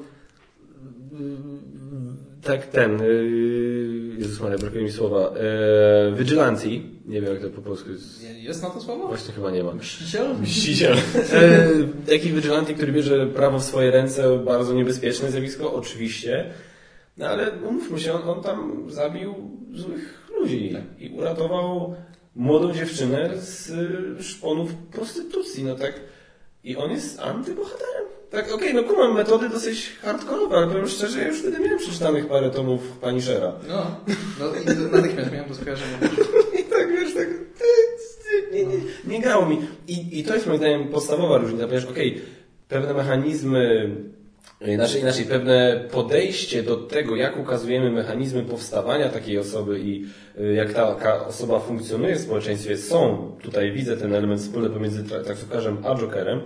Tak, 2.45 2.67
ten... 2.67 2.99
Yy, 2.99 4.15
Jezus 4.19 4.41
Maria, 4.41 4.59
brakuje 4.59 4.83
mi 4.83 4.93
słowa. 4.93 5.33
Yy, 6.11 6.17
Vigilanti. 6.17 6.83
Nie 7.07 7.21
wiem, 7.21 7.35
jak 7.35 7.43
to 7.43 7.51
po 7.51 7.63
polsku 7.63 7.91
jest. 7.91 8.23
Jest 8.23 8.63
na 8.63 8.71
to 8.71 8.81
słowo? 8.81 9.09
Właśnie 9.09 9.35
chyba 9.35 9.51
nie 9.51 9.65
ma. 9.65 9.73
Mściciel? 9.75 10.27
Mściciel. 10.43 10.93
E, 11.33 11.69
Taki 12.11 12.33
vigilanti, 12.33 12.75
który 12.75 12.93
bierze 12.93 13.27
prawo 13.27 13.59
w 13.59 13.65
swoje 13.65 13.91
ręce, 13.91 14.39
bardzo 14.39 14.75
niebezpieczne 14.75 15.31
zjawisko, 15.31 15.75
oczywiście. 15.75 16.51
No 17.17 17.27
ale 17.27 17.51
umówmy 17.53 18.01
się, 18.01 18.13
on, 18.13 18.29
on 18.29 18.43
tam 18.43 18.87
zabił 18.91 19.35
złych 19.75 20.29
ludzi 20.41 20.77
i 20.99 21.11
uratował 21.11 21.95
młodą 22.37 22.73
dziewczynę 22.73 23.31
z 23.39 23.71
y, 23.71 24.23
szponów 24.23 24.75
prostytucji, 24.75 25.65
no 25.65 25.75
tak. 25.75 26.01
I 26.65 26.77
on 26.77 26.91
jest 26.91 27.21
antybohaterem. 27.21 28.05
Tak, 28.35 28.53
okej, 28.53 28.75
no 28.75 28.83
kumam 28.83 29.15
metody 29.15 29.49
dosyć 29.49 29.93
hardkorowe, 30.03 30.57
ale 30.57 30.67
powiem 30.67 30.89
szczerze, 30.89 31.21
ja 31.21 31.29
już 31.29 31.39
wtedy 31.41 31.59
miałem 31.59 31.79
przeczytanych 31.79 32.27
parę 32.27 32.51
tomów 32.51 32.83
Punishera. 32.89 33.53
No, 33.69 33.97
no 34.41 34.47
i 34.47 34.91
natychmiast 34.93 35.33
miałem 35.33 35.49
to 35.49 35.55
skojarzenie. 35.55 35.99
I 36.61 36.63
tak 36.65 36.93
wiesz, 36.93 37.15
tak. 37.15 37.29
Nie, 38.53 38.65
nie, 38.65 38.77
nie 39.07 39.21
grało 39.21 39.47
mi. 39.47 39.59
I, 39.89 40.19
I 40.19 40.25
to 40.25 40.35
jest 40.35 40.47
moim 40.47 40.59
zdaniem 40.59 40.89
podstawowa 40.89 41.39
różnica, 41.39 41.67
ponieważ 41.67 41.91
okej, 41.91 42.23
pewne 42.69 42.95
mechanizmy, 42.95 43.91
inaczej, 44.67 45.01
inaczej, 45.01 45.25
pewne 45.25 45.85
podejście 45.91 46.63
do 46.63 46.77
tego, 46.77 47.17
jak 47.17 47.39
ukazujemy 47.39 47.91
mechanizmy 47.91 48.43
powstawania 48.43 49.09
takiej 49.09 49.39
osoby 49.39 49.81
i 49.81 50.07
y, 50.41 50.55
jak 50.55 50.73
taka 50.73 51.27
osoba 51.27 51.61
funkcjonuje 51.61 52.17
w 52.17 52.21
społeczeństwie, 52.21 52.77
są. 52.77 53.33
Tutaj 53.43 53.73
widzę 53.73 53.97
ten 53.97 54.15
element 54.15 54.41
wspólny 54.41 54.71
pomiędzy 54.71 55.05
taksówkarzem 55.27 55.79
a 55.87 55.95
Jokerem. 55.95 56.41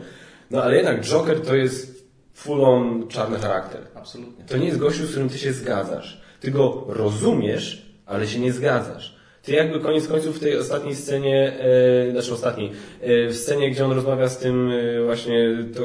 No 0.51 0.63
ale 0.63 0.77
jednak 0.77 1.01
Joker 1.01 1.41
to 1.41 1.55
jest 1.55 2.09
full 2.35 2.65
on 2.65 3.09
czarny 3.09 3.39
charakter. 3.39 3.81
Absolutnie. 3.95 4.45
To 4.45 4.57
nie 4.57 4.67
jest 4.67 4.79
gościu, 4.79 5.07
z 5.07 5.11
którym 5.11 5.29
ty 5.29 5.39
się 5.39 5.53
zgadzasz. 5.53 6.21
Ty 6.41 6.51
go 6.51 6.85
rozumiesz, 6.89 7.93
ale 8.07 8.27
się 8.27 8.41
nie 8.41 8.53
zgadzasz. 8.53 9.19
Ty 9.43 9.53
jakby 9.53 9.81
koniec 9.81 10.09
końców 10.09 10.37
w 10.37 10.41
tej 10.41 10.57
ostatniej 10.57 10.95
scenie, 10.95 11.61
e, 12.09 12.11
znaczy 12.13 12.33
ostatniej, 12.33 12.73
e, 13.01 13.29
w 13.29 13.37
scenie, 13.37 13.71
gdzie 13.71 13.85
on 13.85 13.93
rozmawia 13.93 14.29
z 14.29 14.39
tym 14.39 14.71
e, 14.71 15.05
właśnie 15.05 15.67
to, 15.75 15.81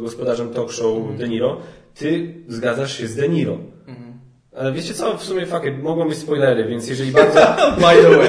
gospodarzem 0.00 0.50
talk 0.50 0.72
show 0.72 1.16
De 1.18 1.28
Niro, 1.28 1.60
ty 1.94 2.34
zgadzasz 2.48 2.98
się 2.98 3.06
z 3.06 3.16
De 3.16 3.28
Niro. 3.28 3.58
Ale 4.56 4.72
wiecie 4.72 4.94
co, 4.94 5.18
w 5.18 5.24
sumie 5.24 5.46
fuck 5.46 5.64
it, 5.64 5.82
mogą 5.82 6.08
być 6.08 6.18
spoilery, 6.18 6.64
więc 6.64 6.88
jeżeli 6.88 7.10
bardzo... 7.10 7.40
By 7.80 8.02
the 8.02 8.16
way. 8.16 8.28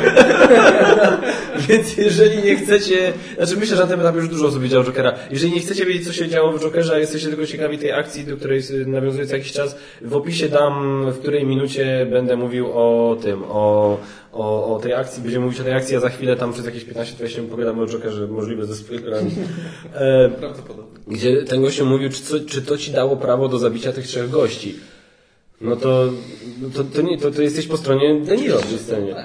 Więc 1.68 1.98
jeżeli 1.98 2.44
nie 2.44 2.56
chcecie, 2.56 3.14
znaczy 3.38 3.58
myślę, 3.58 3.78
że 3.78 3.84
na 3.84 3.90
tym 3.90 4.00
etapie 4.00 4.18
już 4.18 4.30
dużo 4.30 4.48
osób 4.48 4.62
widziało 4.62 4.84
Jokera. 4.84 5.14
Jeżeli 5.32 5.54
nie 5.54 5.60
chcecie 5.60 5.86
wiedzieć, 5.86 6.08
co 6.08 6.14
się 6.14 6.28
działo 6.28 6.52
w 6.52 6.62
Jokerze, 6.62 6.94
a 6.94 6.98
jesteście 6.98 7.28
tylko 7.28 7.46
ciekawi 7.46 7.78
tej 7.78 7.92
akcji, 7.92 8.26
do 8.26 8.38
której 8.38 8.62
nawiązuję 8.86 9.28
co 9.28 9.36
jakiś 9.36 9.52
czas, 9.52 9.76
w 10.02 10.16
opisie 10.16 10.50
dam, 10.50 11.06
w 11.12 11.20
której 11.20 11.46
minucie 11.46 12.08
będę 12.12 12.38
mówił 12.38 12.68
o 12.74 13.18
tym, 13.22 13.44
o, 13.44 13.98
o, 14.34 14.76
o 14.76 14.80
tej 14.80 14.94
akcji, 14.94 15.24
będziemy 15.24 15.46
mówić 15.46 15.60
o 15.60 15.64
tej 15.64 15.74
akcji, 15.74 15.96
a 15.96 16.00
za 16.00 16.10
chwilę 16.10 16.36
tam 16.36 16.54
przez 16.54 16.66
jakieś 16.66 16.86
15-20 16.86 17.36
minut 17.36 17.52
pogadamy 17.52 17.82
o 17.82 17.88
Jokerze, 17.88 18.28
możliwe 18.28 18.66
ze 18.66 18.76
spoilerami. 18.76 19.32
E, 19.94 20.30
Prawdopodobnie. 20.30 21.00
gdzie 21.08 21.44
ten 21.44 21.62
gościu 21.62 21.86
mówił, 21.86 22.10
czy, 22.10 22.22
co, 22.22 22.40
czy 22.40 22.62
to 22.62 22.78
ci 22.78 22.92
dało 22.92 23.18
prawo 23.18 23.48
do 23.48 23.58
zabicia 23.60 23.94
tych 23.94 24.08
trzech 24.08 24.30
gości. 24.30 24.76
No 25.66 25.76
to, 25.76 26.12
no 26.62 26.70
to, 26.70 26.84
to, 26.84 27.02
nie, 27.02 27.18
to, 27.18 27.32
to 27.32 27.42
jesteś 27.42 27.68
po 27.68 27.78
stronie 27.78 28.22
De 28.22 28.38
Niro 28.38 28.58
w 28.58 28.70
tej 28.70 28.78
scenie. 28.78 29.16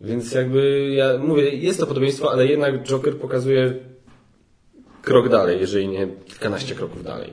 Więc 0.00 0.32
jakby 0.32 0.90
ja 0.90 1.18
mówię, 1.18 1.50
jest 1.50 1.80
to 1.80 1.86
podobieństwo, 1.86 2.32
ale 2.32 2.46
jednak 2.46 2.82
Joker 2.82 3.16
pokazuje 3.16 3.74
krok 5.02 5.28
dalej, 5.28 5.60
jeżeli 5.60 5.88
nie 5.88 6.08
kilkanaście 6.24 6.74
kroków 6.74 7.04
dalej. 7.04 7.32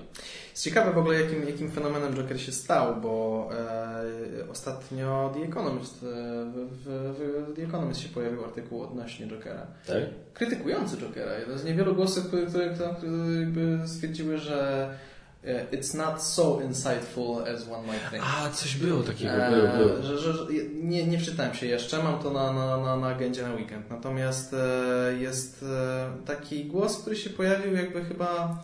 Jest 0.51 0.63
ciekawe 0.63 0.93
w 0.93 0.97
ogóle, 0.97 1.21
jakim, 1.21 1.47
jakim 1.47 1.71
fenomenem 1.71 2.15
Joker 2.15 2.41
się 2.41 2.51
stał, 2.51 2.95
bo 3.01 3.49
e, 3.53 4.49
ostatnio 4.51 5.33
The 5.33 5.49
Economist, 5.49 6.03
e, 6.03 6.05
w, 6.45 6.69
w, 6.71 7.51
w 7.51 7.55
The 7.55 7.63
Economist 7.63 8.01
się 8.01 8.09
pojawił 8.09 8.43
artykuł 8.43 8.81
odnośnie 8.81 9.27
Jokera. 9.27 9.67
Tak? 9.87 10.03
Krytykujący 10.33 10.97
Jokera. 10.97 11.39
Jeden 11.39 11.57
z 11.57 11.65
niewielu 11.65 11.95
głosów, 11.95 12.27
które, 12.27 12.45
które, 12.45 12.69
które 12.69 13.39
jakby 13.39 13.79
stwierdziły, 13.87 14.37
że 14.37 14.89
it's 15.43 15.93
not 15.93 16.21
so 16.21 16.61
insightful 16.61 17.43
as 17.47 17.67
one 17.67 17.87
might 17.87 18.09
think. 18.11 18.23
A, 18.23 18.49
coś 18.49 18.75
było 18.75 19.03
takiego, 19.03 19.31
było, 19.31 19.77
było. 19.77 19.99
E, 19.99 20.03
że, 20.03 20.17
że, 20.17 20.33
nie, 20.73 21.07
nie 21.07 21.19
wczytałem 21.19 21.53
się 21.53 21.65
jeszcze, 21.65 22.03
mam 22.03 22.19
to 22.19 22.31
na, 22.31 22.53
na, 22.53 22.77
na, 22.77 22.97
na 22.97 23.07
agendzie 23.07 23.43
na 23.43 23.53
weekend. 23.53 23.89
Natomiast 23.89 24.53
e, 24.53 25.13
jest 25.19 25.63
e, 25.63 26.25
taki 26.25 26.65
głos, 26.65 26.97
który 27.01 27.15
się 27.15 27.29
pojawił 27.29 27.75
jakby 27.75 28.05
chyba 28.05 28.63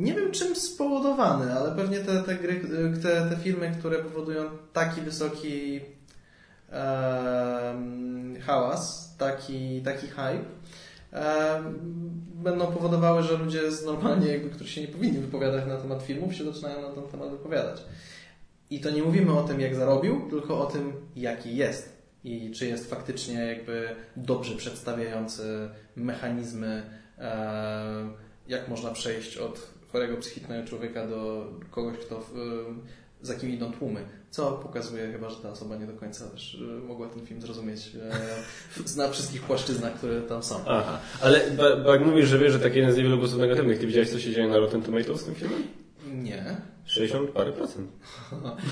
nie 0.00 0.14
wiem 0.14 0.32
czym 0.32 0.56
spowodowany, 0.56 1.52
ale 1.52 1.76
pewnie 1.76 1.98
te, 1.98 2.22
te, 2.22 2.34
gry, 2.34 2.60
te, 3.02 3.30
te 3.30 3.36
filmy, 3.36 3.74
które 3.78 3.98
powodują 3.98 4.50
taki 4.72 5.00
wysoki 5.00 5.80
hałas, 8.46 9.14
taki, 9.18 9.82
taki 9.82 10.06
hype, 10.06 10.44
będą 12.34 12.66
powodowały, 12.66 13.22
że 13.22 13.36
ludzie 13.36 13.70
z 13.70 13.84
normalnie, 13.84 14.28
jakby, 14.28 14.50
którzy 14.50 14.70
się 14.70 14.80
nie 14.80 14.88
powinni 14.88 15.18
wypowiadać 15.18 15.66
na 15.66 15.76
temat 15.76 16.02
filmów, 16.02 16.34
się 16.34 16.44
zaczynają 16.44 16.82
na 16.82 16.88
ten 16.88 17.04
temat 17.04 17.30
wypowiadać. 17.30 17.82
I 18.70 18.80
to 18.80 18.90
nie 18.90 19.02
mówimy 19.02 19.38
o 19.38 19.42
tym, 19.42 19.60
jak 19.60 19.74
zarobił, 19.74 20.30
tylko 20.30 20.60
o 20.60 20.66
tym, 20.66 20.92
jaki 21.16 21.56
jest. 21.56 22.00
I 22.24 22.50
czy 22.50 22.66
jest 22.66 22.90
faktycznie 22.90 23.34
jakby 23.34 23.88
dobrze 24.16 24.56
przedstawiający 24.56 25.68
mechanizmy, 25.96 26.82
jak 28.48 28.68
można 28.68 28.90
przejść 28.90 29.36
od 29.36 29.70
chorego 29.92 30.16
psychicznego 30.16 30.68
człowieka 30.68 31.06
do 31.06 31.46
kogoś, 31.70 31.96
kto 31.98 32.26
za 33.22 33.34
kim 33.34 33.50
idą 33.50 33.72
tłumy. 33.72 34.19
Co 34.30 34.52
pokazuje 34.52 35.12
chyba, 35.12 35.30
że 35.30 35.36
ta 35.36 35.50
osoba 35.50 35.76
nie 35.76 35.86
do 35.86 35.92
końca 35.92 36.26
też 36.26 36.54
e, 36.54 36.80
mogła 36.88 37.08
ten 37.08 37.26
film 37.26 37.40
zrozumieć 37.40 37.90
e, 38.94 38.96
na 38.96 39.08
wszystkich 39.08 39.42
płaszczyznach, 39.42 39.94
które 39.94 40.20
tam 40.22 40.42
są. 40.42 40.60
Aha, 40.66 40.98
ale 41.22 41.40
jak 41.86 42.00
mówisz, 42.06 42.28
że 42.28 42.38
wiesz, 42.38 42.52
że 42.52 42.58
taki 42.60 42.78
jeden 42.78 42.94
z 42.94 42.96
niewielu 42.96 43.18
głosów 43.18 43.38
negatywnych, 43.38 43.78
ty 43.78 43.86
widziałeś, 43.86 44.10
co 44.10 44.18
się 44.18 44.32
dzieje 44.32 44.48
na 44.48 44.58
Rotten 44.58 44.82
Tomatoes 44.82 45.20
z 45.20 45.24
tym 45.24 45.34
filmem? 45.34 45.62
Nie. 46.12 46.56
60 46.86 47.30
parę 47.30 47.52
procent. 47.52 47.90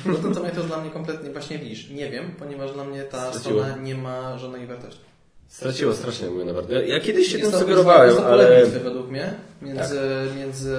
No 0.07 0.15
to 0.15 0.41
to 0.41 0.47
jest 0.47 0.61
dla 0.67 0.81
mnie 0.81 0.91
kompletnie 0.91 1.31
właśnie 1.31 1.59
lisz. 1.59 1.91
Nie 1.91 2.11
wiem, 2.11 2.35
ponieważ 2.39 2.73
dla 2.73 2.85
mnie 2.85 3.03
ta 3.03 3.31
Straciło. 3.33 3.63
strona 3.65 3.83
nie 3.83 3.95
ma 3.95 4.39
żadnej 4.39 4.67
wartości. 4.67 5.01
Straciło 5.49 5.95
strasznie 5.95 6.31
mówię 6.31 6.45
naprawdę. 6.45 6.87
Ja, 6.87 7.01
kiedyś 7.01 7.29
się 7.29 7.39
Jest 7.39 7.51
tym 7.51 7.61
sugerowałem, 7.61 8.09
jest 8.11 8.21
ale... 8.21 8.47
Tak. 8.57 8.65
bitwy 8.65 8.81
według 8.81 9.11
mnie 9.11 9.35
między, 9.63 10.01
między 10.37 10.77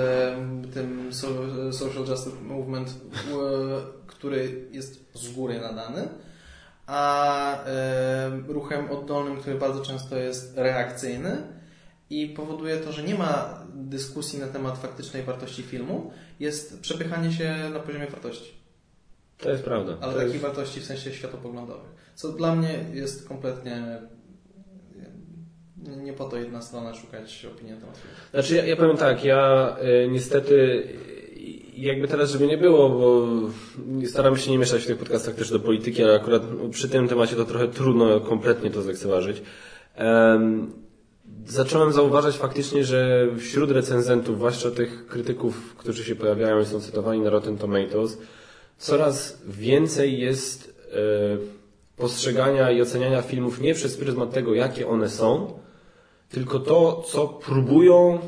tym 0.74 1.14
so- 1.14 1.74
Social 1.74 2.06
Justice 2.06 2.36
Movement, 2.44 2.94
który 4.20 4.68
jest 4.72 5.12
z 5.14 5.32
góry 5.32 5.60
nadany, 5.60 6.08
a 6.88 7.66
e, 7.66 8.30
ruchem 8.48 8.92
oddolnym, 8.92 9.38
który 9.38 9.56
bardzo 9.56 9.86
często 9.86 10.16
jest 10.16 10.58
reakcyjny 10.58 11.44
i 12.10 12.28
powoduje 12.28 12.78
to, 12.78 12.92
że 12.92 13.04
nie 13.04 13.16
ma 13.16 13.64
dyskusji 13.74 14.40
na 14.40 14.48
temat 14.48 14.78
faktycznej 14.78 15.24
wartości 15.24 15.64
filmu, 15.64 16.12
jest 16.40 16.80
przepychanie 16.80 17.32
się 17.32 17.56
na 17.74 17.80
poziomie 17.80 18.08
wartości. 18.08 18.54
To 19.38 19.50
jest 19.50 19.64
prawda. 19.64 19.98
Ale 20.02 20.14
to 20.14 20.20
takich 20.20 20.34
jest... 20.34 20.46
wartości 20.46 20.80
w 20.80 20.86
sensie 20.86 21.14
światopoglądowych. 21.14 21.90
Co 22.16 22.32
dla 22.32 22.56
mnie 22.56 22.86
jest 22.94 23.28
kompletnie 23.28 24.00
Nie, 25.78 25.96
nie 25.96 26.14
po 26.14 26.26
to 26.26 26.38
jedna 26.38 26.62
strona 26.62 26.94
szukać 26.94 27.46
opinii 27.46 27.74
na 27.74 27.80
temat 27.80 27.98
filmu. 27.98 28.16
Znaczy, 28.32 28.56
ja, 28.56 28.66
ja 28.66 28.76
powiem 28.76 28.98
tak, 28.98 29.24
ja 29.24 29.76
y, 30.04 30.08
niestety, 30.12 30.88
jakby 31.82 32.08
teraz, 32.08 32.32
żeby 32.32 32.48
nie 32.48 32.58
było, 32.58 32.90
bo 32.90 33.28
staramy 34.08 34.38
się 34.38 34.52
nie 34.52 34.58
mieszać 34.58 34.84
w 34.84 34.88
tych 34.88 34.98
podcastach 34.98 35.36
też 35.36 35.52
do 35.52 35.60
polityki, 35.60 36.04
ale 36.04 36.16
akurat 36.16 36.44
przy 36.72 36.90
tym 36.90 37.08
temacie 37.08 37.36
to 37.36 37.46
trochę 37.46 37.68
trudno 37.68 38.20
kompletnie 38.20 38.72
to 38.72 38.82
zlekceważyć. 38.82 39.42
Em, 39.96 40.72
zacząłem 41.46 41.92
zauważać 41.92 42.38
faktycznie, 42.38 42.84
że 42.84 43.28
wśród 43.38 43.72
recenzentów, 43.72 44.36
zwłaszcza 44.36 44.72
tych 44.72 45.08
krytyków, 45.08 45.76
którzy 45.76 46.04
się 46.04 46.16
pojawiają 46.16 46.60
i 46.60 46.66
są 46.66 46.80
cytowani 46.80 47.22
na 47.22 47.30
Rotten 47.30 47.58
Tomatoes, 47.58 48.18
coraz 48.78 49.42
więcej 49.48 50.20
jest 50.20 50.84
e, 50.92 50.98
postrzegania 51.98 52.72
i 52.72 52.82
oceniania 52.82 53.22
filmów 53.22 53.62
nie 53.62 53.74
przez 53.74 53.98
pryzmat 53.98 54.32
tego, 54.32 54.54
jakie 54.54 54.88
one 54.88 55.10
są, 55.10 55.60
tylko 56.30 56.60
to, 56.60 57.04
co 57.08 57.28
próbują 57.28 58.20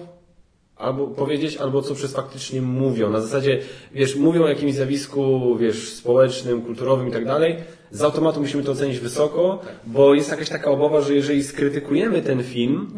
albo 0.82 1.08
powiedzieć, 1.08 1.58
albo 1.58 1.82
co 1.82 1.96
przez 1.96 2.14
faktycznie 2.14 2.62
mówią. 2.62 3.10
Na 3.10 3.22
zasadzie, 3.22 3.60
wiesz, 3.92 4.16
mówią 4.16 4.44
o 4.44 4.48
jakimś 4.48 4.74
zjawisku, 4.74 5.56
wiesz, 5.60 5.90
społecznym, 5.94 6.62
kulturowym 6.62 7.08
i 7.08 7.12
tak 7.12 7.26
dalej. 7.26 7.56
Z 7.92 8.02
automatu 8.02 8.40
musimy 8.40 8.64
to 8.64 8.72
ocenić 8.72 9.00
wysoko, 9.00 9.60
bo 9.86 10.14
jest 10.14 10.32
jakaś 10.32 10.50
taka 10.50 10.72
obawa, 10.72 11.02
że 11.02 11.16
jeżeli 11.16 11.44
skrytykujemy 11.44 12.22
ten 12.22 12.44
film, 12.44 12.92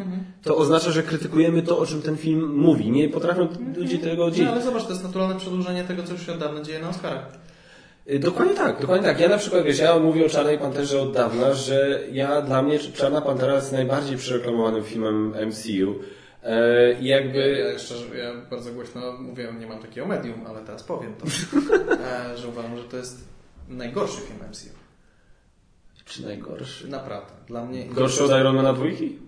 to 0.43 0.57
oznacza, 0.57 0.91
że 0.91 1.03
krytykujemy 1.03 1.61
to, 1.61 1.79
o 1.79 1.85
czym 1.85 2.01
ten 2.01 2.17
film 2.17 2.53
mówi. 2.55 2.91
Nie 2.91 3.09
potrafią 3.09 3.47
ludzie 3.77 3.97
tego 3.97 4.25
No, 4.25 4.31
dzielić. 4.31 4.51
ale 4.51 4.61
zobacz, 4.61 4.83
to 4.83 4.89
jest 4.89 5.03
naturalne 5.03 5.35
przedłużenie 5.35 5.83
tego, 5.83 6.03
co 6.03 6.13
już 6.13 6.25
się 6.25 6.31
od 6.31 6.37
dawna 6.39 6.61
dzieje 6.61 6.79
na 6.79 6.89
Oscarach. 6.89 7.25
Y, 8.11 8.19
Dokładnie 8.19 8.55
tak, 8.55 8.81
dokładnie 8.81 9.07
tak. 9.07 9.19
Ja 9.19 9.29
na 9.29 9.37
przykład, 9.37 9.63
wiesz, 9.63 9.79
ja 9.79 9.99
mówię 9.99 10.25
o 10.25 10.29
Czarnej 10.29 10.57
Panterze 10.59 11.01
od 11.01 11.11
dawna, 11.13 11.53
że 11.53 11.99
ja, 12.11 12.41
dla 12.41 12.61
mnie 12.61 12.79
Czarna 12.79 13.21
Pantera 13.21 13.55
jest 13.55 13.71
najbardziej 13.71 14.17
przereklamowanym 14.17 14.83
filmem 14.83 15.33
MCU. 15.47 15.95
E, 16.43 16.93
I 16.93 17.05
Ja, 17.05 17.17
jakby... 17.17 17.71
ja, 17.73 17.79
szczerze, 17.79 18.17
ja 18.17 18.33
bardzo 18.49 18.73
głośno 18.73 19.13
mówię, 19.13 19.53
nie 19.59 19.67
mam 19.67 19.79
takiego 19.79 20.07
medium, 20.07 20.47
ale 20.47 20.61
teraz 20.61 20.83
powiem 20.83 21.15
to, 21.15 21.25
e, 22.33 22.37
że 22.37 22.47
uważam, 22.47 22.77
że 22.77 22.83
to 22.83 22.97
jest 22.97 23.27
najgorszy 23.69 24.21
film 24.21 24.39
MCU. 24.49 24.69
Czy 26.05 26.25
najgorszy? 26.25 26.87
Naprawdę. 26.87 27.33
Dla 27.47 27.65
mnie... 27.65 27.85
Gorszy 27.85 28.23
od 28.23 28.31
Ironmana 28.31 28.73
dwójki? 28.73 29.19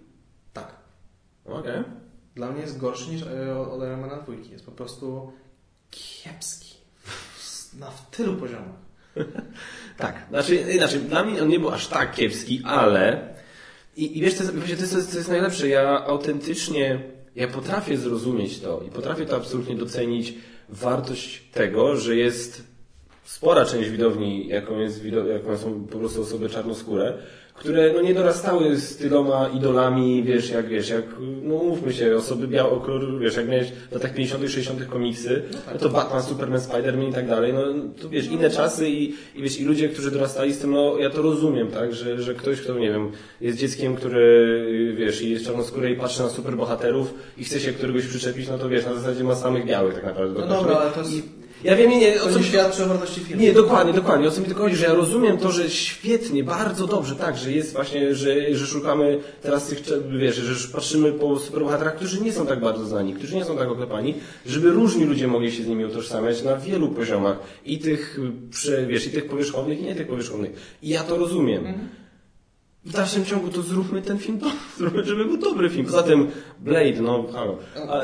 Tak. 0.54 0.76
Okej. 1.46 1.84
Dla 2.36 2.52
mnie 2.52 2.62
jest 2.62 2.78
gorszy 2.78 3.10
niż 3.10 3.22
e, 3.24 3.60
od 3.60 3.78
Ironmana 3.78 4.18
dwójki. 4.18 4.52
Jest 4.52 4.66
po 4.66 4.72
prostu 4.72 5.32
kiepski. 5.92 6.76
Na 7.80 7.92
w 7.92 8.10
tylu 8.10 8.36
poziomach. 8.36 8.76
Tak, 9.98 10.26
znaczy, 10.30 10.56
inaczej, 10.56 11.00
dla 11.00 11.24
mnie 11.24 11.42
on 11.42 11.48
nie 11.48 11.60
był 11.60 11.70
aż 11.70 11.88
tak 11.88 12.16
kiepski, 12.16 12.62
ale 12.66 13.35
i, 13.96 14.18
i 14.18 14.22
wiesz, 14.22 14.34
to 14.34 14.44
jest, 14.44 14.54
to, 14.92 14.98
jest, 14.98 15.12
to 15.12 15.18
jest 15.18 15.30
najlepsze, 15.30 15.68
ja 15.68 16.06
autentycznie, 16.06 17.00
ja 17.36 17.48
potrafię 17.48 17.98
zrozumieć 17.98 18.60
to 18.60 18.84
i 18.88 18.92
potrafię 18.92 19.26
to 19.26 19.36
absolutnie 19.36 19.76
docenić 19.76 20.34
wartość 20.70 21.44
tego, 21.52 21.96
że 21.96 22.16
jest 22.16 22.64
spora 23.24 23.66
część 23.66 23.90
widowni, 23.90 24.48
jaką, 24.48 24.80
jest, 24.80 25.02
jaką 25.34 25.58
są 25.58 25.88
po 25.88 25.98
prostu 25.98 26.22
osoby 26.22 26.50
czarnoskóre, 26.50 27.18
które 27.56 27.94
no, 27.94 28.02
nie 28.02 28.14
dorastały 28.14 28.76
z 28.76 28.98
tyloma 28.98 29.50
idolami, 29.50 30.24
wiesz, 30.24 30.50
jak 30.50 30.68
wiesz, 30.68 30.90
jak, 30.90 31.06
no 31.44 31.56
mówmy 31.56 31.94
się, 31.94 32.16
osoby 32.16 32.48
białokolorowe, 32.48 33.20
wiesz, 33.20 33.36
jak 33.36 33.48
miałeś 33.48 33.68
w 33.72 33.94
latach 33.94 34.14
50 34.14 34.44
60 34.44 34.86
komiksy, 34.86 35.42
no 35.74 35.80
to 35.80 35.90
Batman, 35.90 36.24
Superman, 36.24 36.60
Spider-Man 36.60 37.10
i 37.10 37.14
tak 37.14 37.28
dalej, 37.28 37.54
no 37.54 37.62
to 38.02 38.10
wiesz, 38.10 38.28
inne 38.28 38.50
czasy 38.50 38.90
i, 38.90 39.14
i 39.36 39.42
wiesz, 39.42 39.60
i 39.60 39.66
ludzie, 39.66 39.90
którzy 39.90 40.12
dorastali 40.12 40.54
z 40.54 40.60
tym, 40.60 40.72
no 40.72 40.98
ja 40.98 41.10
to 41.10 41.22
rozumiem, 41.22 41.68
tak, 41.68 41.94
że, 41.94 42.22
że 42.22 42.34
ktoś, 42.36 42.62
kto, 42.62 42.80
nie 42.80 42.92
wiem, 42.92 43.12
jest 43.42 43.58
dzieckiem, 43.58 43.96
który, 43.96 44.94
wiesz, 44.98 45.22
i 45.22 45.32
jest 45.32 45.46
czarnoskóry 45.46 45.92
i 45.92 45.96
patrzy 45.96 46.22
na 46.22 46.30
superbohaterów 46.30 47.14
i 47.38 47.44
chce 47.44 47.60
się 47.60 47.74
któregoś 47.74 48.06
przyczepić, 48.06 48.48
no 48.48 48.58
to 48.58 48.70
wiesz, 48.70 48.86
na 48.86 48.94
zasadzie 48.94 49.24
ma 49.24 49.36
samych 49.36 49.66
białych 49.66 49.94
tak 49.94 50.06
naprawdę. 50.06 50.40
No 50.40 50.48
do 50.48 50.54
dobra, 50.54 50.76
ale 50.76 50.92
to 50.92 51.00
jest... 51.00 51.14
I- 51.14 51.45
Ja 51.66 51.76
wiem, 51.76 51.90
nie, 51.92 52.00
nie, 52.00 52.22
o 52.22 52.30
co 52.30 52.40
nie 52.40 52.46
świadczy 52.46 52.84
o 52.84 52.88
wartości 52.88 53.22
filmu. 53.22 53.42
nie, 53.42 53.54
dokładnie, 53.54 53.94
dokładnie. 53.94 54.28
O 54.28 54.32
co 54.32 54.42
mi 54.42 54.48
tylko 54.48 54.64
chodzi, 54.64 54.76
że 54.76 54.86
ja 54.86 54.94
rozumiem 54.94 55.38
to, 55.38 55.52
że 55.52 55.70
świetnie, 55.70 56.44
bardzo 56.44 56.88
dobrze, 56.88 57.16
tak, 57.16 57.38
że 57.38 57.52
jest 57.52 57.74
właśnie, 57.74 58.16
że, 58.16 58.56
że 58.56 58.68
szukamy 58.68 59.20
teraz 59.42 59.68
tych, 59.68 59.80
wiesz, 60.20 60.36
że 60.36 60.68
patrzymy 60.74 61.12
po 61.12 61.40
superbohaterach, 61.40 61.96
którzy 61.96 62.22
nie 62.22 62.32
są 62.32 62.48
tak 62.48 62.60
bardzo 62.60 62.86
znani, 62.86 63.14
którzy 63.14 63.36
nie 63.36 63.46
są 63.46 63.58
tak 63.58 63.72
oklepani, 63.72 64.14
żeby 64.46 64.72
różni 64.72 65.06
ludzie 65.06 65.28
mogli 65.28 65.52
się 65.52 65.64
z 65.64 65.68
nimi 65.68 65.86
utożsamiać 65.86 66.44
na 66.44 66.58
wielu 66.58 66.90
poziomach. 66.90 67.40
I 67.66 67.80
tych, 67.80 68.20
wiesz, 68.88 69.08
i 69.08 69.10
tych 69.10 69.28
powierzchownych, 69.28 69.80
i 69.82 69.84
nie 69.84 69.96
tych 69.96 70.08
powierzchownych. 70.08 70.78
I 70.82 70.90
ja 70.90 71.04
to 71.04 71.18
rozumiem. 71.18 71.64
W 72.86 72.92
dalszym 72.92 73.26
ciągu 73.26 73.50
to 73.50 73.62
zróbmy 73.62 74.02
ten 74.02 74.20
film, 74.20 74.38
do, 74.38 74.46
zróbmy, 74.78 75.04
żeby 75.04 75.26
był 75.26 75.38
dobry 75.38 75.70
film. 75.70 75.86
Poza 75.86 76.04
tym 76.04 76.32
Blade, 76.60 77.02
no 77.02 77.26
halo. 77.34 77.58
A, 77.90 78.02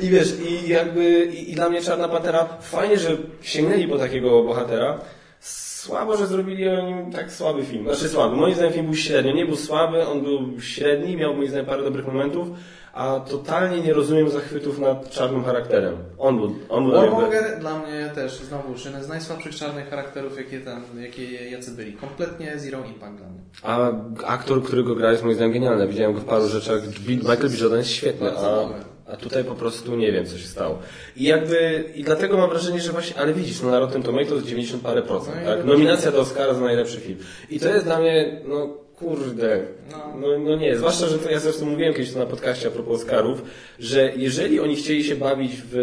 I 0.04 0.08
wiesz, 0.08 0.34
i 0.40 0.68
jakby, 0.68 1.24
i, 1.24 1.52
i 1.52 1.54
dla 1.54 1.68
mnie 1.68 1.82
Czarna 1.82 2.08
Pantera, 2.08 2.48
fajnie, 2.60 2.98
że 2.98 3.16
sięgnęli 3.42 3.88
po 3.88 3.98
takiego 3.98 4.42
bohatera. 4.42 5.00
Słabo, 5.40 6.16
że 6.16 6.26
zrobili 6.26 6.68
o 6.68 6.82
nim 6.86 7.12
tak 7.12 7.32
słaby 7.32 7.64
film. 7.64 7.84
Znaczy 7.84 8.08
słaby. 8.08 8.36
Moim 8.36 8.54
zdaniem 8.54 8.72
film 8.72 8.86
był 8.86 8.94
średnio. 8.94 9.32
Nie 9.32 9.46
był 9.46 9.56
słaby, 9.56 10.06
on 10.06 10.22
był 10.22 10.60
średni, 10.60 11.16
miał 11.16 11.34
moim 11.34 11.48
zdaniem 11.48 11.66
parę 11.66 11.82
dobrych 11.82 12.06
momentów, 12.06 12.48
a 12.94 13.20
totalnie 13.20 13.82
nie 13.82 13.92
rozumiem 13.92 14.30
zachwytów 14.30 14.78
nad 14.78 15.10
czarnym 15.10 15.44
charakterem. 15.44 15.96
On 16.18 16.36
był, 16.36 16.54
on 16.68 16.84
był. 16.84 16.92
Warmonger 16.92 17.58
dla 17.60 17.78
mnie 17.78 18.10
też 18.14 18.32
znowu 18.32 18.74
jeden 18.84 19.04
z 19.04 19.08
najsłabszych 19.08 19.54
czarnych 19.54 19.90
charakterów, 19.90 20.36
jakie 20.38 20.60
tam, 20.60 20.82
jakie 21.00 21.50
jacy 21.50 21.70
byli. 21.70 21.92
Kompletnie 21.92 22.58
zero 22.58 22.78
impact 22.84 23.16
dla 23.16 23.26
mnie. 23.28 23.40
A 23.62 23.90
aktor, 24.26 24.62
który 24.62 24.84
go 24.84 24.94
gra 24.94 25.10
jest 25.10 25.22
moim 25.22 25.34
zdaniem 25.34 25.52
genialny. 25.52 25.88
Widziałem 25.88 26.14
go 26.14 26.20
w 26.20 26.24
paru 26.24 26.48
rzeczach. 26.48 26.80
Michael 27.08 27.50
B. 27.50 27.56
Jordan 27.60 27.78
jest 27.78 27.90
świetny, 27.90 28.30
a, 28.38 28.68
a 29.06 29.16
tutaj 29.16 29.44
po 29.44 29.54
prostu 29.54 29.96
nie 29.96 30.12
wiem, 30.12 30.26
co 30.26 30.38
się 30.38 30.46
stało. 30.46 30.78
I 31.16 31.24
jakby, 31.24 31.84
i 31.94 32.04
dlatego 32.04 32.36
mam 32.36 32.50
wrażenie, 32.50 32.80
że 32.80 32.92
właśnie, 32.92 33.20
ale 33.20 33.32
widzisz, 33.32 33.62
no 33.62 33.70
na 33.70 33.78
Rotten 33.78 34.02
Tomatoes 34.02 34.44
90 34.44 34.82
parę 34.82 35.02
procent, 35.02 35.36
No 35.44 35.56
tak? 35.56 35.64
Nominacja 35.64 36.12
do 36.12 36.20
Oscara 36.20 36.54
za 36.54 36.60
najlepszy 36.60 37.00
film. 37.00 37.18
I 37.50 37.60
to 37.60 37.68
jest 37.68 37.84
dla 37.84 37.98
mnie, 37.98 38.40
no 38.48 38.83
kurde, 38.96 39.66
No. 39.90 39.98
no, 40.20 40.38
no 40.38 40.56
nie, 40.56 40.76
zwłaszcza, 40.76 41.06
że 41.06 41.18
to 41.18 41.30
ja 41.30 41.40
zresztą 41.40 41.66
mówiłem 41.66 41.94
kiedyś 41.94 42.14
na 42.14 42.26
podcaście 42.26 42.68
a 42.68 42.70
propos 42.70 43.00
Oscarów, 43.00 43.42
że 43.78 44.12
jeżeli 44.16 44.60
oni 44.60 44.76
chcieli 44.76 45.04
się 45.04 45.16
bawić 45.16 45.52
w 45.72 45.76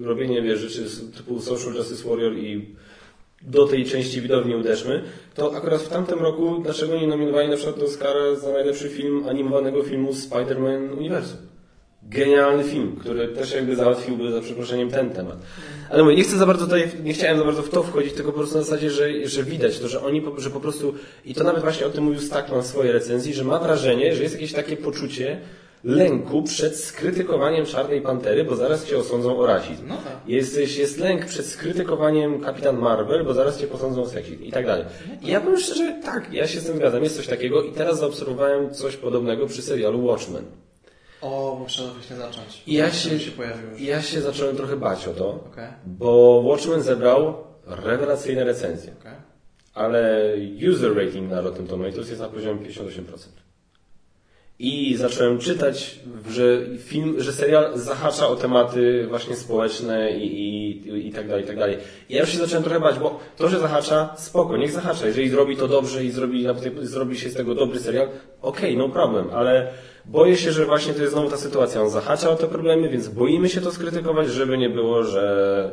robienie, 0.00 0.42
wiesz, 0.42 0.60
rzeczy 0.60 0.84
typu 1.16 1.40
Social 1.40 1.74
Justice 1.74 2.08
Warrior 2.08 2.36
i 2.36 2.66
do 3.42 3.66
tej 3.66 3.84
części 3.84 4.20
widowni 4.20 4.54
uderzmy, 4.54 5.02
to 5.34 5.56
akurat 5.56 5.82
w 5.82 5.88
tamtym 5.88 6.18
roku 6.18 6.58
dlaczego 6.62 7.00
nie 7.00 7.06
nominowali 7.06 7.48
na 7.48 7.56
przykład 7.56 7.78
do 7.78 7.84
Oscara 7.84 8.34
za 8.34 8.52
najlepszy 8.52 8.88
film 8.88 9.28
animowanego 9.28 9.82
filmu 9.82 10.12
Spider-Man 10.12 10.98
Uniwersum? 10.98 11.38
Genialny 12.02 12.64
film, 12.64 12.96
który 13.00 13.28
też 13.28 13.52
jakby 13.54 13.76
załatwiłby 13.76 14.32
za 14.32 14.40
przeproszeniem 14.40 14.90
ten 14.90 15.10
temat. 15.10 15.36
Ale 15.90 16.02
mówię, 16.02 16.16
nie 16.16 16.22
chcę 16.24 16.36
za 16.36 16.46
bardzo 16.46 16.64
tutaj, 16.64 16.88
nie 17.04 17.12
chciałem 17.12 17.38
za 17.38 17.44
bardzo 17.44 17.62
w 17.62 17.68
to 17.68 17.82
wchodzić, 17.82 18.12
tylko 18.12 18.32
po 18.32 18.38
prostu 18.38 18.56
na 18.58 18.62
zasadzie, 18.64 18.90
że, 18.90 19.26
że 19.28 19.42
widać 19.42 19.78
to, 19.78 19.88
że 19.88 20.02
oni, 20.02 20.22
po- 20.22 20.40
że 20.40 20.50
po 20.50 20.60
prostu, 20.60 20.94
i 21.24 21.34
to 21.34 21.44
nawet 21.44 21.62
właśnie 21.62 21.86
o 21.86 21.90
tym 21.90 22.04
mówił 22.04 22.20
Stackman 22.20 22.62
w 22.62 22.66
swojej 22.66 22.92
recenzji, 22.92 23.34
że 23.34 23.44
ma 23.44 23.58
wrażenie, 23.58 24.14
że 24.14 24.22
jest 24.22 24.34
jakieś 24.34 24.52
takie 24.52 24.76
poczucie 24.76 25.40
lęku 25.84 26.42
przed 26.42 26.76
skrytykowaniem 26.76 27.66
Czarnej 27.66 28.00
Pantery, 28.00 28.44
bo 28.44 28.56
zaraz 28.56 28.84
cię 28.86 28.98
osądzą 28.98 29.38
o 29.38 29.46
rasizm. 29.46 29.82
No 29.88 29.94
tak. 29.96 30.12
Jesteś, 30.26 30.76
jest 30.76 30.98
lęk 30.98 31.26
przed 31.26 31.46
skrytykowaniem 31.46 32.40
Kapitan 32.40 32.78
Marvel, 32.78 33.24
bo 33.24 33.34
zaraz 33.34 33.58
cię 33.60 33.66
posądzą 33.66 34.02
o 34.02 34.08
seksizm 34.08 34.42
i 34.44 34.52
tak 34.52 34.66
dalej. 34.66 34.84
I 35.22 35.26
ja 35.26 35.40
powiem 35.40 35.58
szczerze, 35.60 36.00
tak, 36.04 36.32
ja 36.32 36.46
się 36.46 36.60
z 36.60 36.64
tym 36.66 36.76
zgadzam, 36.76 37.02
jest 37.02 37.16
coś 37.16 37.26
takiego 37.26 37.62
i 37.62 37.72
teraz 37.72 37.98
zaobserwowałem 37.98 38.74
coś 38.74 38.96
podobnego 38.96 39.46
przy 39.46 39.62
serialu 39.62 40.04
Watchmen. 40.04 40.44
O, 41.20 41.56
muszę 41.60 41.82
właśnie 41.82 42.16
zacząć. 42.16 42.62
I 42.66 42.74
ja 42.74 42.90
się, 42.90 43.20
się 43.20 43.30
ja 43.78 44.02
się 44.02 44.20
zacząłem 44.20 44.56
trochę 44.56 44.76
bać 44.76 45.08
o 45.08 45.12
to, 45.12 45.28
Okej, 45.30 45.68
bo 45.86 46.42
Watchmen 46.42 46.82
zebrał 46.82 47.34
rewelacyjne 47.66 48.44
recenzje, 48.44 48.92
okej. 49.00 49.12
ale 49.74 50.32
user 50.70 50.96
rating 50.96 51.30
na 51.30 51.40
Rotten 51.40 51.66
Tomatoes 51.66 52.08
jest 52.08 52.20
na 52.20 52.28
poziomie 52.28 52.66
58%. 52.66 53.47
I 54.60 54.96
zacząłem 54.96 55.38
czytać, 55.38 56.00
że 56.30 56.42
film, 56.78 57.14
że 57.18 57.32
serial 57.32 57.78
zahacza 57.78 58.28
o 58.28 58.36
tematy 58.36 59.06
właśnie 59.08 59.36
społeczne 59.36 60.10
i, 60.10 60.26
i, 60.88 61.08
i 61.08 61.12
tak 61.12 61.28
dalej, 61.28 61.44
i 61.44 61.46
tak 61.46 61.58
dalej. 61.58 61.78
I 62.08 62.14
ja 62.14 62.20
już 62.20 62.30
się 62.30 62.38
zacząłem 62.38 62.64
trochę 62.64 62.80
bać, 62.80 62.98
bo 62.98 63.20
to, 63.36 63.48
że 63.48 63.60
zahacza, 63.60 64.14
spoko, 64.16 64.56
niech 64.56 64.72
zahacza. 64.72 65.06
Jeżeli 65.06 65.28
zrobi 65.28 65.56
to 65.56 65.68
dobrze 65.68 66.04
i 66.04 66.10
zrobi, 66.10 66.46
zrobi 66.82 67.18
się 67.18 67.30
z 67.30 67.34
tego 67.34 67.54
dobry 67.54 67.80
serial, 67.80 68.08
okej, 68.42 68.76
no 68.76 68.88
problem, 68.88 69.26
ale 69.32 69.72
boję 70.04 70.36
się, 70.36 70.52
że 70.52 70.66
właśnie 70.66 70.94
to 70.94 71.00
jest 71.00 71.12
znowu 71.12 71.30
ta 71.30 71.36
sytuacja. 71.36 71.82
On 71.82 71.90
zahacza 71.90 72.30
o 72.30 72.36
te 72.36 72.46
problemy, 72.46 72.88
więc 72.88 73.08
boimy 73.08 73.48
się 73.48 73.60
to 73.60 73.72
skrytykować, 73.72 74.28
żeby 74.28 74.58
nie 74.58 74.70
było, 74.70 75.04
że 75.04 75.70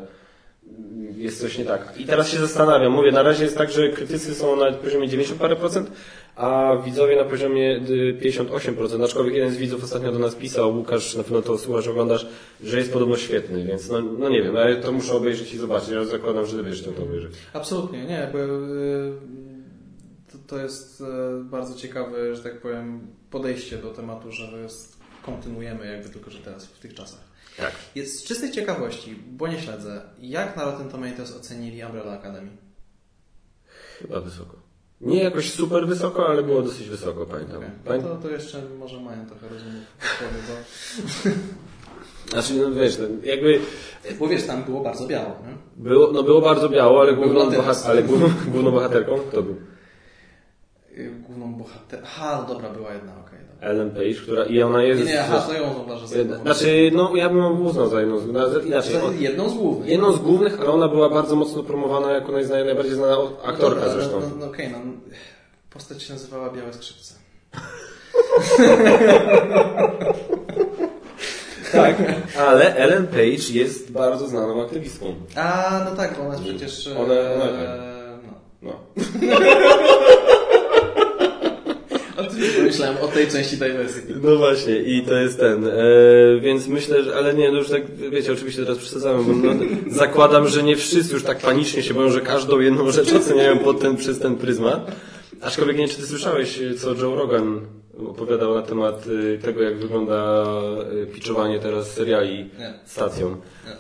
jest 1.18 1.42
coś 1.42 1.58
nie 1.58 1.66
tak. 1.66 1.94
I 1.98 2.06
teraz 2.06 2.30
się 2.30 2.38
zastanawiam. 2.38 2.92
Mówię, 2.92 3.12
na 3.12 3.24
razie 3.24 3.44
jest 3.44 3.58
tak, 3.58 3.72
że 3.72 3.90
krytycy 3.90 4.36
są 4.36 4.56
na 4.56 4.72
poziomie 4.72 5.08
90 5.08 5.40
parę 5.42 5.56
procent, 5.56 5.92
a 6.36 6.76
widzowie 6.86 7.16
na 7.16 7.24
poziomie 7.24 7.76
y, 7.90 8.20
58%. 8.22 9.04
Aczkolwiek 9.04 9.36
jeden 9.36 9.52
z 9.52 9.58
widzów 9.58 9.84
ostatnio 9.84 10.12
do 10.12 10.20
nas 10.20 10.36
pisał, 10.36 10.78
Łukasz, 10.78 11.16
na 11.16 11.24
pewno 11.24 11.42
to 11.42 11.58
słuchasz, 11.58 11.88
oglądasz, 11.88 12.28
że 12.64 12.78
jest 12.78 12.94
podobno 12.94 13.18
świetny, 13.18 13.64
więc 13.64 13.90
no, 13.90 14.02
no 14.02 14.30
nie 14.30 14.44
wiem, 14.44 14.58
ale 14.58 14.76
to 14.76 14.92
muszę 14.92 15.14
obejrzeć 15.14 15.54
i 15.54 15.58
zobaczyć. 15.58 15.90
Ja 15.90 16.06
zakładam, 16.06 16.46
że 16.46 16.64
będziesz 16.64 16.84
to 16.84 17.04
obejrzeć. 17.04 17.34
Absolutnie, 17.54 18.06
nie, 18.06 18.14
jakby 18.14 18.40
y, 18.40 19.36
to, 20.32 20.38
to 20.48 20.58
jest 20.58 21.02
e, 21.02 21.44
bardzo 21.44 21.76
ciekawe, 21.80 22.36
że 22.36 22.44
tak 22.44 22.62
powiem, 22.62 23.08
podejście 23.32 23.78
do 23.78 23.90
tematu, 23.90 24.32
że 24.32 24.44
jest, 24.44 24.98
kontynuujemy 25.22 25.88
jakby 25.92 26.10
tylko, 26.10 26.32
że 26.32 26.40
teraz 26.40 26.66
w 26.66 26.80
tych 26.80 26.94
czasach. 26.94 27.20
Tak. 27.58 27.72
Jest 27.96 28.20
z 28.20 28.24
czystej 28.24 28.52
ciekawości, 28.52 29.16
bo 29.28 29.48
nie 29.48 29.62
śledzę, 29.62 30.02
jak 30.20 30.58
na 30.58 30.64
Rotten 30.66 30.90
Tomatoes 30.90 31.36
ocenili 31.38 31.84
Umbrella 31.84 32.12
Academy? 32.12 32.50
Chyba 34.00 34.22
wysoko. 34.22 34.65
Nie 35.06 35.24
jakoś 35.24 35.52
super 35.52 35.88
wysoko, 35.88 36.28
ale 36.28 36.44
było 36.44 36.62
dosyć 36.62 36.90
wysoko, 36.90 37.26
pamiętam. 37.26 37.58
Okay. 37.58 38.02
No 38.02 38.10
to, 38.10 38.16
to 38.16 38.30
jeszcze 38.30 38.62
może 38.80 39.00
mają 39.00 39.26
trochę 39.26 39.48
rozumu 39.48 39.80
bo... 40.48 40.56
Znaczy, 42.32 42.54
no 42.54 42.72
wiesz, 42.72 42.98
no, 42.98 43.06
jakby... 43.24 43.60
Bo 44.20 44.28
wiesz, 44.28 44.48
tam 44.48 44.64
było 44.64 44.82
bardzo 44.82 45.08
biało, 45.08 45.30
nie? 45.48 45.84
Było, 45.90 46.12
no 46.12 46.24
było 46.24 46.42
bardzo 46.42 46.70
biało, 46.70 47.02
ale 47.02 47.14
główną, 47.14 47.50
bohat- 47.50 47.88
ale 47.88 48.04
główną, 48.04 48.30
główną 48.48 48.72
bohaterką 48.72 49.18
kto 49.18 49.44
był? 49.44 49.56
Główną 51.28 51.54
bohater... 51.54 52.00
Aha, 52.04 52.40
no 52.42 52.54
dobra, 52.54 52.70
była 52.70 52.94
jedna, 52.94 53.12
okej. 53.20 53.25
Ellen 53.62 53.92
Page, 53.92 54.14
która 54.14 54.44
i 54.46 54.62
ona 54.62 54.84
jest... 54.84 55.00
Nie, 55.06 55.08
nie, 55.14 55.22
aha, 55.24 55.44
to 55.48 55.54
ją 55.54 55.74
uważam 55.84 56.08
za 56.08 56.18
jedną. 56.18 56.38
Znaczy, 56.42 56.92
no 56.94 57.16
ja 57.16 57.30
bym 57.30 57.38
ją 57.38 57.60
uznał 57.60 57.90
za 57.90 58.00
jedną 58.00 58.20
z... 58.20 58.28
no, 58.28 58.60
Inaczej, 58.60 58.94
Za 58.94 59.04
on- 59.04 59.18
jedną 59.22 59.50
z 59.50 59.54
głównych. 59.54 59.90
jedną 59.90 60.12
z 60.12 60.20
głównych, 60.20 60.60
ale 60.60 60.70
ona 60.70 60.88
była 60.88 61.10
bardzo 61.10 61.36
mocno 61.36 61.64
promowana 61.64 62.12
jako 62.12 62.32
najbardziej 62.32 62.94
znana 62.94 63.18
aktorka 63.44 63.76
Dobra, 63.82 63.90
zresztą. 63.94 64.20
No, 64.20 64.28
no, 64.30 64.36
no 64.40 64.46
okej, 64.46 64.72
no, 64.72 64.78
postać 65.70 66.04
się 66.04 66.14
nazywała 66.14 66.50
Białe 66.50 66.74
Skrzypce. 66.74 67.14
Tak, 71.72 71.96
ale 72.40 72.76
Ellen 72.76 73.08
Page 73.08 73.52
jest 73.54 73.92
bardzo 73.92 74.28
znaną 74.28 74.62
aktywistką. 74.64 75.06
A, 75.36 75.82
no 75.90 75.96
tak, 75.96 76.18
bo 76.18 76.22
ona 76.24 76.34
jest 76.34 76.44
przecież... 76.46 76.88
e, 76.88 77.00
Ona- 77.00 77.14
ona- 77.44 77.76
no. 78.62 78.72
No. 78.72 78.74
Pomyślałem, 82.58 82.98
o 82.98 83.08
tej 83.08 83.28
części 83.28 83.58
diversity. 83.58 84.16
No 84.24 84.36
właśnie, 84.36 84.80
i 84.80 85.02
to 85.02 85.16
jest 85.16 85.40
ten. 85.40 85.68
E, 85.68 85.72
więc 86.42 86.68
myślę, 86.68 87.04
że, 87.04 87.16
ale 87.16 87.34
nie, 87.34 87.52
no 87.52 87.58
już 87.58 87.70
tak, 87.70 87.82
wiecie, 88.12 88.34
oczywiście 88.34 88.62
teraz 88.62 88.78
przesadzamy, 88.78 89.24
bo 89.24 89.34
no, 89.34 89.54
zakładam, 89.88 90.48
że 90.48 90.64
nie 90.64 90.76
wszyscy 90.76 91.14
już 91.14 91.24
tak 91.24 91.40
panicznie 91.40 91.84
się 91.84 91.94
boją, 91.94 92.10
że 92.10 92.22
każdą 92.22 92.60
jedną 92.60 92.92
rzecz 92.92 93.14
oceniają 93.14 93.60
pod 93.60 93.80
ten, 93.80 93.98
przez 93.98 94.20
ten 94.20 94.36
pryzmat. 94.36 94.92
Aczkolwiek 95.42 95.78
nie 95.78 95.88
wiem, 95.88 95.96
czy 95.96 96.02
ty 96.02 96.08
słyszałeś, 96.08 96.60
co 96.80 96.94
Joe 96.94 97.16
Rogan 97.16 97.62
opowiadał 98.10 98.56
na 98.56 98.62
temat 98.62 99.06
e, 99.36 99.38
tego, 99.38 99.64
jak 99.64 99.78
wygląda 99.78 100.46
e, 101.04 101.06
pitchowanie 101.06 101.60
teraz 101.60 101.92
seriali 101.92 102.50
stacją. 102.86 103.38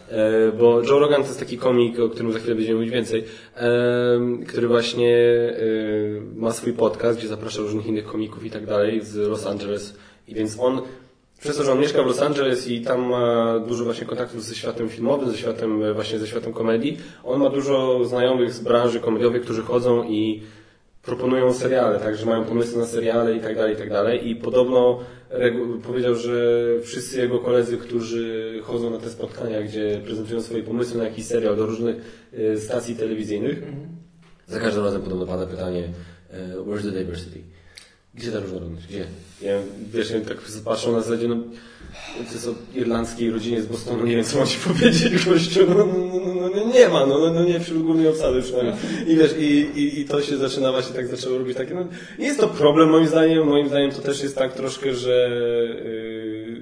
E, 0.10 0.52
bo 0.52 0.82
Joe 0.82 1.00
Rogan 1.00 1.22
to 1.22 1.28
jest 1.28 1.40
taki 1.40 1.58
komik, 1.58 2.00
o 2.00 2.10
którym 2.10 2.34
za 2.34 2.40
chwilę 2.40 2.56
będziemy 2.56 2.76
mówić 2.76 2.94
więcej, 2.94 3.24
e, 3.56 4.20
który 4.48 4.68
właśnie 4.68 5.18
e, 5.18 5.56
ma 6.36 6.52
swój 6.52 6.74
podcast, 6.74 7.20
gdzie 7.20 7.28
zaprasza 7.28 7.62
różnych 7.62 7.86
innych 7.86 8.06
komików 8.06 8.46
i 8.46 8.52
tak 8.52 8.66
dalej 8.66 9.02
z 9.02 9.16
Los 9.16 9.48
Angeles. 9.48 9.96
I 10.28 10.36
więc 10.36 10.60
on, 10.60 10.82
przez 11.42 11.58
to, 11.58 11.64
że 11.64 11.72
on 11.72 11.80
mieszka 11.80 12.04
w 12.04 12.06
Los 12.06 12.22
Angeles 12.22 12.68
i 12.68 12.82
tam 12.82 13.10
ma 13.10 13.60
dużo 13.60 13.84
właśnie 13.84 14.08
kontaktów 14.08 14.44
ze 14.44 14.56
światem 14.56 14.90
filmowym, 14.90 15.32
ze 15.32 15.38
światem, 15.38 15.84
e, 15.84 15.94
właśnie 15.94 16.20
ze 16.20 16.28
światem 16.28 16.54
komedii, 16.54 16.98
on 17.24 17.40
ma 17.40 17.50
dużo 17.50 18.06
znajomych 18.06 18.54
z 18.54 18.60
branży 18.60 19.00
komediowej, 19.00 19.42
którzy 19.42 19.62
chodzą 19.62 20.04
i 20.04 20.42
proponują 21.06 21.53
seriale, 21.53 21.99
tak, 21.99 22.15
że 22.15 22.26
mają 22.26 22.45
pomysły 22.45 22.80
na 22.80 22.86
seriale 22.86 23.36
i 23.36 23.40
tak 23.40 23.56
dalej, 23.56 23.73
i 23.73 23.77
tak 23.77 23.90
dalej. 23.90 24.30
I 24.30 24.36
podobno 24.36 24.99
powiedział, 25.84 26.15
że 26.15 26.64
wszyscy 26.84 27.18
jego 27.18 27.40
koledzy, 27.40 27.77
którzy 27.77 28.53
chodzą 28.64 28.90
na 28.90 28.98
te 28.98 29.10
spotkania, 29.10 29.61
gdzie 29.61 30.02
prezentują 30.06 30.41
swoje 30.41 30.64
pomysły 30.64 30.98
na 30.98 31.03
jakiś 31.03 31.26
serial 31.26 31.56
do 31.57 31.65
różnych 31.65 31.95
e, 32.34 32.57
stacji 32.57 32.95
telewizyjnych, 32.95 33.64
za 34.48 34.60
każdym 34.60 34.84
razem 34.84 35.02
podobno 35.02 35.26
pada 35.26 35.45
pytanie 35.45 35.84
e, 36.32 36.56
where's 36.56 36.84
the 36.84 36.91
diversity? 36.91 37.40
Gdzie 38.14 38.32
ta 38.32 38.40
różnorodność? 38.40 38.88
Gdzie? 38.88 39.06
Ja, 39.41 39.60
wiesz, 39.94 40.11
ja 40.11 40.22
tak 40.22 40.38
patrzą 40.65 40.91
na 40.91 41.02
zasadzie, 41.02 41.27
no 41.27 41.36
to 42.27 42.34
jest 42.34 42.47
o 42.47 42.53
irlandzkiej 42.76 43.31
rodzinie 43.31 43.61
z 43.61 43.65
Bostonu, 43.65 44.05
nie 44.05 44.15
wiem 44.15 44.26
co 44.26 44.38
mam 44.38 44.47
ci 44.47 44.57
powiedzieć, 44.67 45.26
gościu, 45.26 45.65
no, 45.69 45.76
no, 45.76 45.85
no, 45.85 46.35
no, 46.35 46.49
no 46.55 46.73
nie 46.73 46.89
ma, 46.89 47.05
no, 47.05 47.19
no, 47.19 47.34
no 47.34 47.43
nie 47.43 47.59
wśród 47.59 47.84
głównej 47.84 48.07
obsady 48.07 48.41
przynajmniej. 48.41 48.76
I 49.07 49.15
wiesz, 49.15 49.35
i, 49.38 49.43
i, 49.80 49.99
i 49.99 50.05
to 50.05 50.22
się 50.22 50.38
zaczyna 50.38 50.72
właśnie 50.72 50.95
tak 50.95 51.07
zaczęło 51.07 51.38
robić 51.38 51.57
takie, 51.57 51.73
no 51.73 51.88
jest 52.19 52.39
to 52.39 52.47
problem 52.47 52.89
moim 52.89 53.07
zdaniem, 53.07 53.47
moim 53.47 53.67
zdaniem 53.67 53.91
to 53.91 54.01
też 54.01 54.23
jest 54.23 54.35
tak 54.35 54.53
troszkę, 54.53 54.93
że 54.93 55.30
yy, 55.85 56.61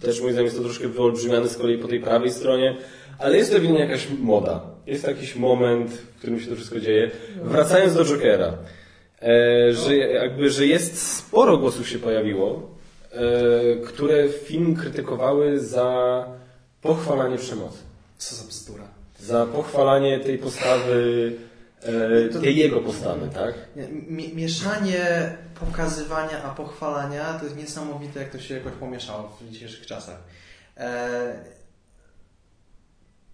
też 0.00 0.20
moim 0.20 0.32
zdaniem 0.32 0.44
jest 0.44 0.56
to 0.56 0.62
troszkę 0.62 0.88
wyolbrzymiane 0.88 1.48
z 1.48 1.56
kolei 1.56 1.78
po 1.78 1.88
tej 1.88 2.00
prawej 2.00 2.30
stronie, 2.30 2.76
ale 3.18 3.36
jest 3.36 3.52
to 3.52 3.58
jakaś 3.58 4.08
moda. 4.20 4.60
Jest 4.86 5.06
jakiś 5.06 5.36
moment, 5.36 5.90
w 5.90 6.18
którym 6.18 6.40
się 6.40 6.46
to 6.46 6.56
wszystko 6.56 6.80
dzieje. 6.80 7.10
Wracając 7.42 7.94
do 7.94 8.04
Jokera, 8.04 8.58
e, 9.22 9.72
że 9.72 9.96
jakby, 9.96 10.50
że 10.50 10.66
jest 10.66 11.16
sporo 11.16 11.58
głosów 11.58 11.88
się 11.88 11.98
pojawiło, 11.98 12.73
które 13.86 14.28
film 14.28 14.76
krytykowały 14.76 15.60
za 15.60 16.24
pochwalanie 16.82 17.36
przemocy. 17.38 17.78
Co 18.18 18.34
za 18.36 18.44
bzdura. 18.48 18.84
Za 19.20 19.46
pochwalanie 19.46 20.20
tej 20.20 20.38
postawy, 20.38 21.32
e, 21.82 22.40
tej 22.40 22.56
jego 22.56 22.80
postawy, 22.80 23.28
tak? 23.34 23.54
Nie, 23.76 23.88
mi- 23.88 24.34
Mieszanie 24.34 25.36
pokazywania 25.60 26.42
a 26.42 26.54
pochwalania 26.54 27.38
to 27.38 27.44
jest 27.44 27.56
niesamowite, 27.56 28.20
jak 28.20 28.30
to 28.30 28.38
się 28.38 28.54
jakoś 28.54 28.72
pomieszało 28.72 29.38
w 29.40 29.48
dzisiejszych 29.50 29.86
czasach. 29.86 30.18
E, 30.76 31.44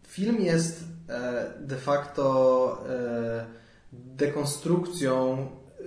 film 0.08 0.40
jest 0.40 0.84
e, 1.08 1.44
de 1.60 1.76
facto 1.76 2.84
e, 2.88 3.44
dekonstrukcją 3.92 5.38
e, 5.80 5.82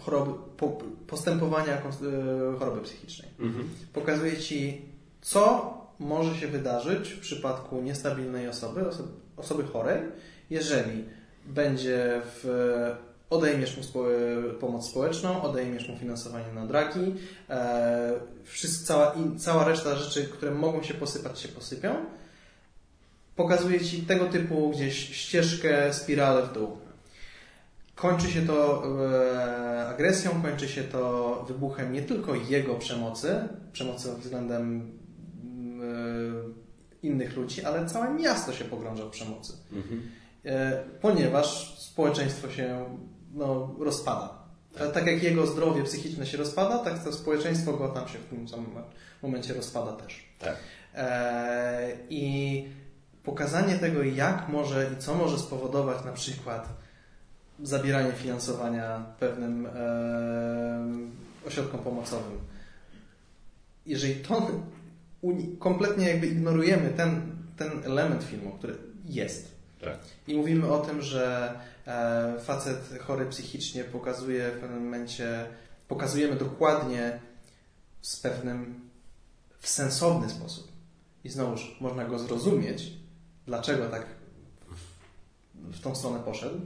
choroby, 0.00 0.32
po, 0.56 0.78
postępowania 1.06 1.72
e, 1.74 2.58
choroby 2.58 2.80
psychicznej. 2.80 3.28
Mhm. 3.40 3.68
Pokazuje 3.92 4.36
Ci, 4.36 4.82
co 5.20 5.74
może 5.98 6.36
się 6.36 6.48
wydarzyć 6.48 7.08
w 7.08 7.20
przypadku 7.20 7.82
niestabilnej 7.82 8.48
osoby, 8.48 8.88
osoby, 8.88 9.08
osoby 9.36 9.62
chorej, 9.62 10.02
jeżeli 10.50 11.04
będzie 11.46 12.22
w, 12.24 12.44
odejmiesz 13.30 13.76
mu 13.76 13.82
spo, 13.82 14.04
pomoc 14.60 14.88
społeczną, 14.90 15.42
odejmiesz 15.42 15.88
mu 15.88 15.96
finansowanie 15.96 16.52
na 16.54 16.66
draki, 16.66 17.14
e, 17.50 18.12
wszystko, 18.44 18.86
cała, 18.86 19.12
i, 19.14 19.38
cała 19.38 19.64
reszta 19.64 19.96
rzeczy, 19.96 20.28
które 20.28 20.50
mogą 20.50 20.82
się 20.82 20.94
posypać, 20.94 21.40
się 21.40 21.48
posypią. 21.48 21.94
Pokazuje 23.36 23.80
Ci 23.80 24.02
tego 24.02 24.26
typu 24.26 24.70
gdzieś 24.70 25.16
ścieżkę, 25.16 25.94
spiralę 25.94 26.42
w 26.42 26.52
dół. 26.52 26.78
Kończy 27.98 28.30
się 28.30 28.46
to 28.46 28.82
e, 29.04 29.88
agresją, 29.88 30.42
kończy 30.42 30.68
się 30.68 30.84
to 30.84 31.44
wybuchem 31.48 31.92
nie 31.92 32.02
tylko 32.02 32.34
jego 32.34 32.74
przemocy, 32.74 33.48
przemocy 33.72 34.12
względem 34.18 34.92
e, 37.02 37.06
innych 37.06 37.36
ludzi, 37.36 37.64
ale 37.64 37.86
całe 37.86 38.14
miasto 38.14 38.52
się 38.52 38.64
pogrąża 38.64 39.04
w 39.04 39.10
przemocy. 39.10 39.52
Mhm. 39.72 40.10
E, 40.44 40.82
ponieważ 41.00 41.78
społeczeństwo 41.78 42.50
się 42.50 42.84
no, 43.34 43.74
rozpada. 43.78 44.38
Tak. 44.78 44.92
tak 44.92 45.06
jak 45.06 45.22
jego 45.22 45.46
zdrowie 45.46 45.82
psychiczne 45.84 46.26
się 46.26 46.38
rozpada, 46.38 46.78
tak 46.78 47.04
to 47.04 47.12
społeczeństwo 47.12 47.72
go 47.72 47.88
tam 47.88 48.08
się 48.08 48.18
w 48.18 48.24
tym 48.24 48.48
samym 48.48 48.70
momencie 49.22 49.54
rozpada 49.54 49.92
też. 49.92 50.28
Tak. 50.38 50.56
I 52.10 52.64
pokazanie 53.22 53.78
tego, 53.78 54.02
jak 54.02 54.48
może 54.48 54.90
i 54.94 55.02
co 55.02 55.14
może 55.14 55.38
spowodować 55.38 56.04
na 56.04 56.12
przykład 56.12 56.68
zabieranie 57.62 58.12
finansowania 58.12 59.04
pewnym 59.20 59.66
e, 59.66 59.70
ośrodkom 61.46 61.80
pomocowym. 61.80 62.38
Jeżeli 63.86 64.14
to 64.14 64.50
kompletnie 65.58 66.08
jakby 66.08 66.26
ignorujemy 66.26 66.90
ten, 66.90 67.36
ten 67.56 67.70
element 67.84 68.24
filmu, 68.24 68.52
który 68.52 68.76
jest, 69.04 69.54
Tak. 69.80 69.98
i 70.26 70.34
mówimy 70.36 70.72
o 70.72 70.78
tym, 70.78 71.02
że 71.02 71.54
e, 71.86 72.40
facet 72.40 72.98
chory 73.00 73.26
psychicznie 73.26 73.84
pokazuje 73.84 74.50
w 74.50 74.60
pewnym 74.60 74.84
momencie, 74.84 75.46
pokazujemy 75.88 76.36
dokładnie 76.36 77.20
z 78.02 78.16
pewnym, 78.16 78.90
w 79.58 79.68
sensowny 79.68 80.30
sposób. 80.30 80.72
I 81.24 81.28
znowuż 81.28 81.76
można 81.80 82.04
go 82.04 82.18
zrozumieć, 82.18 82.92
dlaczego 83.46 83.88
tak 83.88 84.06
w 85.54 85.80
tą 85.80 85.94
stronę 85.94 86.20
poszedł, 86.20 86.60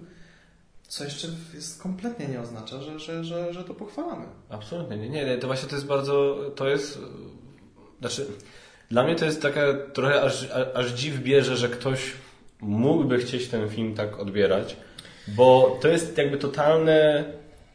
co 0.93 1.05
jeszcze 1.05 1.29
jest 1.55 1.83
kompletnie 1.83 2.29
nie 2.29 2.41
oznacza, 2.41 2.83
że, 2.83 2.99
że, 2.99 3.25
że, 3.25 3.53
że 3.53 3.65
to 3.65 3.75
pochwalamy. 3.75 4.25
Absolutnie. 4.49 4.97
Nie, 4.97 5.09
nie, 5.09 5.39
to 5.39 5.47
właśnie 5.47 5.69
to 5.69 5.75
jest 5.75 5.87
bardzo, 5.87 6.37
to 6.57 6.69
jest, 6.69 6.99
znaczy, 8.01 8.27
dla 8.91 9.05
mnie 9.05 9.15
to 9.15 9.25
jest 9.25 9.43
taka 9.43 9.61
trochę 9.93 10.23
aż, 10.23 10.49
aż 10.75 10.91
dziw 10.91 11.19
bierze, 11.19 11.57
że 11.57 11.69
ktoś 11.69 12.13
mógłby 12.61 13.19
chcieć 13.19 13.49
ten 13.49 13.69
film 13.69 13.95
tak 13.95 14.19
odbierać, 14.19 14.77
bo 15.29 15.79
to 15.83 15.89
jest 15.89 16.19
jakby 16.19 16.39
totalne 16.39 17.25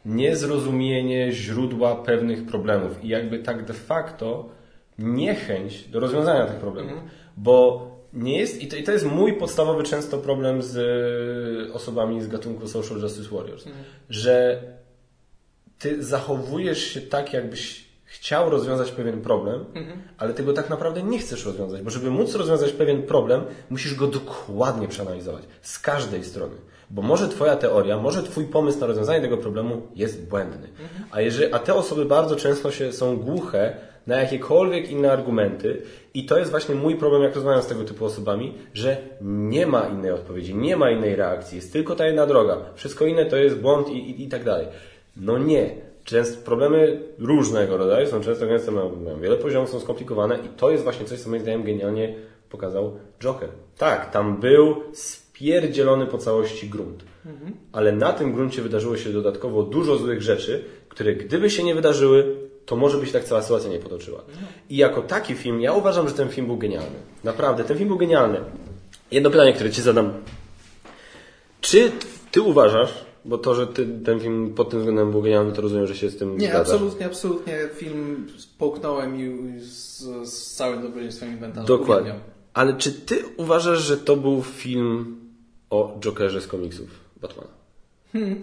niezrozumienie 0.04 1.32
źródła 1.32 1.96
pewnych 1.96 2.46
problemów 2.46 3.04
i 3.04 3.08
jakby 3.08 3.38
tak 3.38 3.64
de 3.64 3.74
facto 3.74 4.48
niechęć 4.98 5.88
do 5.88 6.00
rozwiązania 6.00 6.46
tych 6.46 6.56
problemów, 6.56 6.92
Mhm. 6.92 7.10
bo 7.36 7.97
nie 8.12 8.38
jest, 8.38 8.62
i 8.62 8.68
to, 8.68 8.76
i 8.76 8.82
to 8.82 8.92
jest 8.92 9.06
mój 9.06 9.32
podstawowy 9.32 9.82
często 9.82 10.18
problem 10.18 10.62
z 10.62 10.76
e, 10.76 11.72
osobami 11.72 12.22
z 12.22 12.28
gatunku 12.28 12.68
Social 12.68 13.00
Justice 13.00 13.36
Warriors, 13.36 13.64
że 14.10 14.62
ty 15.78 16.04
zachowujesz 16.04 16.82
się 16.82 17.00
tak, 17.00 17.32
jakbyś 17.32 17.88
chciał 18.04 18.50
rozwiązać 18.50 18.90
pewien 18.90 19.20
problem, 19.20 19.64
ale 20.18 20.34
ty 20.34 20.44
go 20.44 20.52
tak 20.52 20.70
naprawdę 20.70 21.02
nie 21.02 21.18
chcesz 21.18 21.44
rozwiązać, 21.44 21.82
bo 21.82 21.90
żeby 21.90 22.10
móc 22.10 22.34
rozwiązać 22.34 22.72
pewien 22.72 23.02
problem, 23.02 23.42
musisz 23.70 23.94
go 23.94 24.06
dokładnie 24.06 24.88
przeanalizować 24.88 25.42
z 25.62 25.78
każdej 25.78 26.24
strony. 26.24 26.54
Bo 26.90 27.02
może 27.02 27.28
twoja 27.28 27.56
teoria, 27.56 27.98
może 27.98 28.22
twój 28.22 28.44
pomysł 28.44 28.80
na 28.80 28.86
rozwiązanie 28.86 29.20
tego 29.20 29.36
problemu 29.36 29.82
jest 29.94 30.28
błędny. 30.28 30.68
A, 31.10 31.20
jeżeli, 31.20 31.52
a 31.52 31.58
te 31.58 31.74
osoby 31.74 32.04
bardzo 32.04 32.36
często 32.36 32.70
się 32.70 32.92
są 32.92 33.16
głuche 33.16 33.76
na 34.08 34.20
jakiekolwiek 34.20 34.90
inne 34.90 35.12
argumenty 35.12 35.82
i 36.14 36.26
to 36.26 36.38
jest 36.38 36.50
właśnie 36.50 36.74
mój 36.74 36.96
problem, 36.96 37.22
jak 37.22 37.34
rozmawiam 37.34 37.62
z 37.62 37.66
tego 37.66 37.84
typu 37.84 38.04
osobami, 38.04 38.54
że 38.74 38.96
nie 39.20 39.66
ma 39.66 39.88
innej 39.88 40.10
odpowiedzi, 40.10 40.54
nie 40.54 40.76
ma 40.76 40.90
innej 40.90 41.16
reakcji, 41.16 41.56
jest 41.56 41.72
tylko 41.72 41.94
ta 41.94 42.06
jedna 42.06 42.26
droga. 42.26 42.56
Wszystko 42.74 43.06
inne 43.06 43.26
to 43.26 43.36
jest 43.36 43.56
błąd 43.56 43.88
i, 43.88 44.10
i, 44.10 44.24
i 44.24 44.28
tak 44.28 44.44
dalej. 44.44 44.66
No 45.16 45.38
nie. 45.38 45.70
Często 46.04 46.44
problemy 46.44 47.00
różnego 47.18 47.76
rodzaju 47.76 48.06
są 48.06 48.20
często 48.20 48.46
gęste, 48.46 48.70
mają, 48.70 48.96
mają 48.96 49.20
wiele 49.20 49.36
poziomów, 49.36 49.70
są 49.70 49.80
skomplikowane 49.80 50.38
i 50.38 50.48
to 50.56 50.70
jest 50.70 50.84
właśnie 50.84 51.06
coś, 51.06 51.20
co 51.20 51.30
moim 51.30 51.42
zdaniem 51.42 51.62
genialnie 51.62 52.14
pokazał 52.50 52.96
Joker. 53.20 53.48
Tak, 53.78 54.10
tam 54.10 54.40
był 54.40 54.76
spierdzielony 54.92 56.06
po 56.06 56.18
całości 56.18 56.68
grunt. 56.68 57.04
Ale 57.72 57.92
na 57.92 58.12
tym 58.12 58.32
gruncie 58.32 58.62
wydarzyło 58.62 58.96
się 58.96 59.12
dodatkowo 59.12 59.62
dużo 59.62 59.96
złych 59.96 60.22
rzeczy, 60.22 60.64
które 60.88 61.14
gdyby 61.14 61.50
się 61.50 61.64
nie 61.64 61.74
wydarzyły, 61.74 62.47
to 62.68 62.76
może 62.76 62.98
by 62.98 63.06
się 63.06 63.12
tak 63.12 63.24
cała 63.24 63.42
sytuacja 63.42 63.70
nie 63.70 63.78
potoczyła. 63.78 64.22
I 64.70 64.76
jako 64.76 65.02
taki 65.02 65.34
film, 65.34 65.60
ja 65.60 65.72
uważam, 65.72 66.08
że 66.08 66.14
ten 66.14 66.28
film 66.28 66.46
był 66.46 66.56
genialny. 66.56 66.96
Naprawdę, 67.24 67.64
ten 67.64 67.76
film 67.76 67.88
był 67.88 67.98
genialny. 67.98 68.40
Jedno 69.10 69.30
pytanie, 69.30 69.52
które 69.52 69.70
Ci 69.70 69.82
zadam. 69.82 70.12
Czy 71.60 71.92
Ty 72.32 72.42
uważasz, 72.42 73.04
bo 73.24 73.38
to, 73.38 73.54
że 73.54 73.66
ty, 73.66 73.86
ten 74.04 74.20
film 74.20 74.54
pod 74.54 74.70
tym 74.70 74.78
względem 74.78 75.10
był 75.10 75.22
genialny, 75.22 75.52
to 75.52 75.62
rozumiem, 75.62 75.86
że 75.86 75.96
się 75.96 76.10
z 76.10 76.16
tym 76.16 76.38
Nie, 76.38 76.48
zgadzasz. 76.48 76.72
absolutnie, 76.74 77.06
absolutnie. 77.06 77.58
Film 77.74 78.26
połknąłem 78.58 79.20
i 79.20 79.60
z, 79.60 79.98
z 80.28 80.54
całym 80.54 80.82
dobrodziejstwem 80.82 81.28
inwentarza. 81.32 81.66
Dokładnie. 81.66 82.10
uwielbiam. 82.10 82.30
Ale 82.54 82.76
czy 82.76 82.92
ty 82.92 83.24
uważasz, 83.36 83.78
że 83.78 83.96
to 83.96 84.16
był 84.16 84.42
film 84.42 85.16
o 85.70 85.96
Jokerze 86.00 86.40
z 86.40 86.46
komiksów 86.46 86.88
Batmana? 87.20 87.57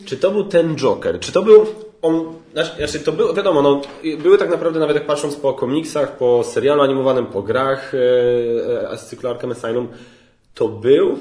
Czy 0.05 0.17
to 0.17 0.31
był 0.31 0.43
ten 0.43 0.75
Joker? 0.75 1.19
Czy 1.19 1.31
to 1.31 1.41
był 1.41 1.65
on, 2.01 2.33
znaczy, 2.53 2.75
znaczy 2.77 2.99
to 2.99 3.11
było, 3.11 3.33
wiadomo, 3.33 3.61
no, 3.61 3.81
były 4.23 4.37
tak 4.37 4.49
naprawdę 4.49 4.79
nawet 4.79 4.95
jak 4.95 5.05
patrząc 5.05 5.35
po 5.35 5.53
komiksach, 5.53 6.17
po 6.17 6.43
serialu 6.43 6.81
animowanym, 6.81 7.25
po 7.25 7.41
grach 7.41 7.93
e, 7.95 8.91
e, 8.91 8.97
z 8.97 9.05
cyklu 9.05 9.29
Arkham 9.29 9.51
Asylum, 9.51 9.87
to 10.53 10.67
był, 10.67 11.19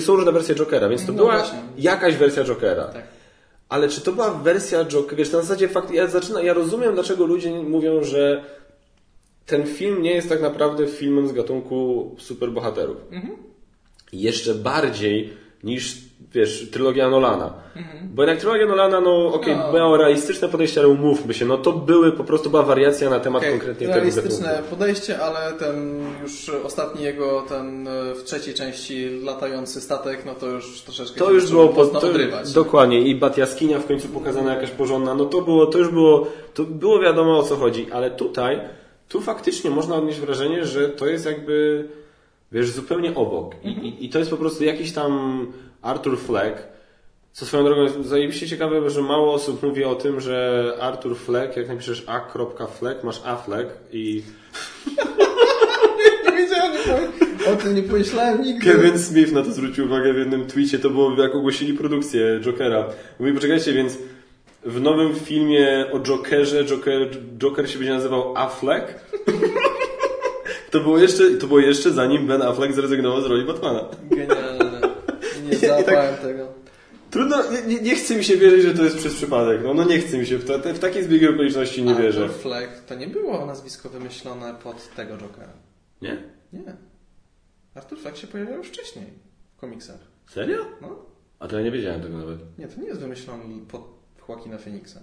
są 0.00 0.16
różne 0.16 0.32
wersje 0.32 0.54
Jokera, 0.54 0.88
więc 0.88 1.06
to 1.06 1.12
No 1.12 1.18
była 1.18 1.38
właśnie. 1.38 1.58
jakaś 1.78 2.16
wersja 2.16 2.44
Jokera. 2.44 2.84
Tak. 2.84 3.04
Ale 3.68 3.88
czy 3.88 4.00
to 4.00 4.12
była 4.12 4.30
wersja 4.30 4.84
Jokera? 4.84 5.16
Wiesz, 5.16 5.32
na 5.32 5.40
zasadzie 5.40 5.68
fakt, 5.68 5.90
ja, 5.90 6.06
zaczyna, 6.06 6.42
ja 6.42 6.54
rozumiem, 6.54 6.94
dlaczego 6.94 7.26
ludzie 7.26 7.50
mówią, 7.50 8.04
że 8.04 8.44
ten 9.46 9.66
film 9.66 10.02
nie 10.02 10.14
jest 10.14 10.28
tak 10.28 10.42
naprawdę 10.42 10.86
filmem 10.86 11.28
z 11.28 11.32
gatunku 11.32 12.10
superbohaterów. 12.18 12.96
Jeszcze 14.12 14.54
bardziej 14.54 15.32
niż, 15.64 15.98
wiesz, 16.34 16.70
trylogia 16.70 17.10
Nolana. 17.10 17.52
Bo 18.14 18.22
jednak 18.22 18.38
trylogia 18.40 18.66
Nolana, 18.66 19.00
no 19.00 19.34
okej, 19.34 19.56
No. 19.56 19.72
miała 19.72 19.98
realistyczne 19.98 20.48
podejście, 20.48 20.80
ale 20.80 20.88
umówmy 20.88 21.34
się, 21.34 21.44
no 21.46 21.58
to 21.58 21.72
były, 21.72 22.12
po 22.12 22.24
prostu 22.24 22.50
była 22.50 22.62
wariacja 22.62 23.10
na 23.10 23.20
temat 23.20 23.42
Okej, 23.42 23.52
konkretnie 23.52 23.86
tego 23.86 23.94
realistyczne 23.98 24.62
podejście, 24.70 25.18
ale 25.20 25.52
ten 25.52 26.00
już 26.22 26.48
ostatni 26.64 27.02
jego, 27.04 27.42
ten 27.48 27.88
e, 27.88 28.14
w 28.14 28.24
trzeciej 28.24 28.54
części 28.54 29.20
latający 29.24 29.80
statek, 29.80 30.22
no 30.26 30.34
to 30.34 30.46
już 30.46 30.80
troszeczkę 30.80 31.18
To 31.18 31.30
już 31.30 31.50
było 31.50 31.68
po, 31.68 31.86
to, 31.86 31.98
odrywać. 32.08 32.52
dokładnie 32.52 33.00
i 33.00 33.14
bat 33.14 33.38
jaskinia 33.38 33.78
w 33.78 33.86
końcu 33.86 34.08
pokazana 34.08 34.54
jakaś 34.54 34.70
porządna, 34.70 35.14
no 35.14 35.24
to 35.24 35.40
było, 35.42 35.66
to 35.66 35.78
już 35.78 35.88
było, 35.88 36.26
to 36.54 36.62
było 36.64 36.98
wiadomo 37.00 37.38
o 37.38 37.42
co 37.42 37.56
chodzi, 37.56 37.86
ale 37.92 38.10
tutaj, 38.10 38.60
tu 39.08 39.20
faktycznie 39.20 39.70
można 39.70 39.96
odnieść 39.96 40.20
wrażenie, 40.20 40.64
że 40.64 40.88
to 40.88 41.06
jest 41.06 41.26
jakby, 41.26 41.88
wiesz, 42.52 42.70
zupełnie 42.70 43.14
obok 43.14 43.54
I, 43.64 43.68
i, 43.68 44.04
i 44.04 44.08
to 44.08 44.18
jest 44.18 44.30
po 44.30 44.36
prostu 44.36 44.64
jakiś 44.64 44.92
tam 44.92 45.46
Arthur 45.82 46.18
Fleck, 46.18 46.62
co 47.32 47.46
swoją 47.46 47.64
drogą 47.64 47.82
jest 47.82 48.04
zajebiście 48.04 48.48
ciekawe, 48.48 48.90
że 48.90 49.02
mało 49.02 49.34
osób 49.34 49.62
mówi 49.62 49.84
o 49.84 49.94
tym, 49.94 50.20
że 50.20 50.76
Arthur 50.80 51.16
Fleck, 51.16 51.56
jak 51.56 51.68
napiszesz 51.68 52.04
a.fleck, 52.06 53.04
masz 53.04 53.20
Affleck 53.24 53.70
i 53.92 54.22
Nie 56.26 56.36
wiedziałem, 56.36 56.72
o 57.52 57.56
tym 57.56 57.74
nie 57.74 57.82
pomyślałem 57.82 58.42
nigdy. 58.42 58.72
Kevin 58.72 58.98
Smith 58.98 59.32
na 59.32 59.42
to 59.42 59.52
zwrócił 59.52 59.84
uwagę 59.84 60.12
w 60.12 60.16
jednym 60.16 60.46
tweetie, 60.46 60.78
to 60.78 60.90
było 60.90 61.22
jak 61.22 61.34
ogłosili 61.34 61.74
produkcję 61.74 62.40
Jokera. 62.40 62.86
Mówi, 63.20 63.32
poczekajcie, 63.32 63.72
więc 63.72 63.98
w 64.64 64.80
nowym 64.80 65.14
filmie 65.14 65.86
o 65.92 66.00
Jokerze 66.00 66.64
Joker, 66.64 67.08
Joker 67.38 67.70
się 67.70 67.78
będzie 67.78 67.94
nazywał 67.94 68.36
Affleck? 68.36 68.94
to, 70.70 70.80
było 70.80 70.98
jeszcze, 70.98 71.30
to 71.30 71.46
było 71.46 71.60
jeszcze 71.60 71.90
zanim 71.90 72.26
Ben 72.26 72.42
Affleck 72.42 72.74
zrezygnował 72.74 73.20
z 73.20 73.26
roli 73.26 73.44
Batmana. 73.44 73.84
Genialne. 74.10 74.51
Nie 75.62 75.68
załapałem 75.68 76.16
tego. 76.16 76.48
Trudno, 77.10 77.36
nie, 77.66 77.80
nie, 77.80 77.94
chce 77.94 78.16
mi 78.16 78.24
się 78.24 78.36
wierzyć, 78.36 78.62
że 78.62 78.74
to 78.74 78.84
jest 78.84 78.96
przez 78.96 79.14
przypadek. 79.14 79.60
No, 79.64 79.74
no 79.74 79.84
nie 79.84 79.98
chce 79.98 80.18
mi 80.18 80.26
się, 80.26 80.38
w, 80.38 80.46
to, 80.46 80.74
w 80.74 80.78
takiej 80.78 81.04
zbiegi 81.04 81.28
okoliczności 81.28 81.82
nie 81.82 81.94
wierzę. 81.94 82.24
Arthur 82.24 82.40
Fleck 82.40 82.84
to 82.84 82.94
nie 82.94 83.06
było 83.06 83.46
nazwisko 83.46 83.88
wymyślone 83.88 84.54
pod 84.54 84.94
tego 84.94 85.16
Jokera. 85.16 85.52
Nie? 86.02 86.22
Nie. 86.52 86.76
Arthur 87.74 87.98
Fleck 87.98 88.16
się 88.16 88.26
pojawiał 88.26 88.58
już 88.58 88.68
wcześniej 88.68 89.06
w 89.56 89.60
komiksach. 89.60 89.98
Serio? 90.30 90.58
No. 90.80 90.88
A 91.38 91.48
to 91.48 91.56
ja 91.56 91.62
nie 91.62 91.70
wiedziałem 91.70 92.02
tego 92.02 92.18
nawet. 92.18 92.58
Nie, 92.58 92.68
to 92.68 92.80
nie 92.80 92.86
jest 92.86 93.00
wymyślony 93.00 93.66
pod 93.68 93.82
Joaquina 94.28 94.58
Phoenixa. 94.58 95.00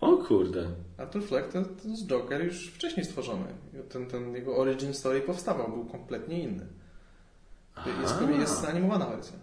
O 0.00 0.16
kurde. 0.16 0.66
Arthur 0.98 1.22
Fleck 1.22 1.52
to, 1.52 1.62
to 1.62 1.88
jest 1.88 2.06
Joker 2.06 2.44
już 2.44 2.70
wcześniej 2.70 3.06
stworzony. 3.06 3.46
Ten, 3.88 4.06
ten 4.06 4.34
jego 4.34 4.56
origin 4.56 4.94
story 4.94 5.20
powstawał, 5.20 5.68
był 5.68 5.84
kompletnie 5.84 6.42
inny. 6.42 6.66
Jest, 8.02 8.14
jest 8.38 8.64
animowana 8.64 9.06
wersja. 9.06 9.36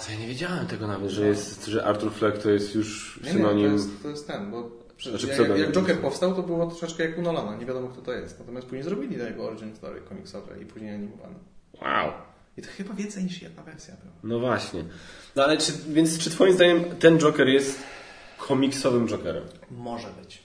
A 0.00 0.02
to 0.02 0.12
ja 0.12 0.18
nie 0.18 0.26
wiedziałem 0.26 0.66
tego 0.66 0.86
nawet, 0.86 1.10
że, 1.10 1.26
jest, 1.26 1.66
że 1.66 1.84
Arthur 1.84 2.12
Fleck 2.12 2.42
to 2.42 2.50
jest 2.50 2.74
już 2.74 3.20
Nie, 3.22 3.26
nie, 3.26 3.32
synonim... 3.32 3.66
to 3.66 3.72
jest, 3.72 4.02
to 4.02 4.08
jest 4.08 4.26
ten, 4.26 4.50
bo 4.50 4.70
Znaczy 5.02 5.26
jak, 5.26 5.58
jak 5.58 5.72
Joker 5.72 5.98
powstał, 5.98 6.34
to 6.34 6.42
było 6.42 6.66
troszeczkę 6.66 7.04
jak 7.04 7.18
u 7.18 7.22
Nolana, 7.22 7.56
nie 7.56 7.66
wiadomo 7.66 7.88
kto 7.88 8.02
to 8.02 8.12
jest. 8.12 8.38
Natomiast 8.38 8.66
później 8.66 8.82
zrobili 8.82 9.16
do 9.16 9.24
jego 9.24 9.48
origin 9.48 9.76
story 9.76 10.00
komiksowe 10.00 10.62
i 10.62 10.66
później 10.66 10.94
animowane. 10.94 11.34
Wow. 11.82 12.12
I 12.56 12.62
to 12.62 12.68
chyba 12.76 12.94
więcej 12.94 13.24
niż 13.24 13.42
jedna 13.42 13.62
wersja 13.62 13.94
była. 14.02 14.12
No 14.22 14.40
właśnie. 14.40 14.84
No 15.36 15.44
ale 15.44 15.58
czy, 15.58 15.72
więc 15.88 16.18
czy 16.18 16.30
twoim 16.30 16.52
zdaniem 16.52 16.84
ten 16.84 17.18
Joker 17.18 17.48
jest 17.48 17.78
komiksowym 18.38 19.08
Jokerem? 19.08 19.44
Może 19.70 20.08
być. 20.22 20.42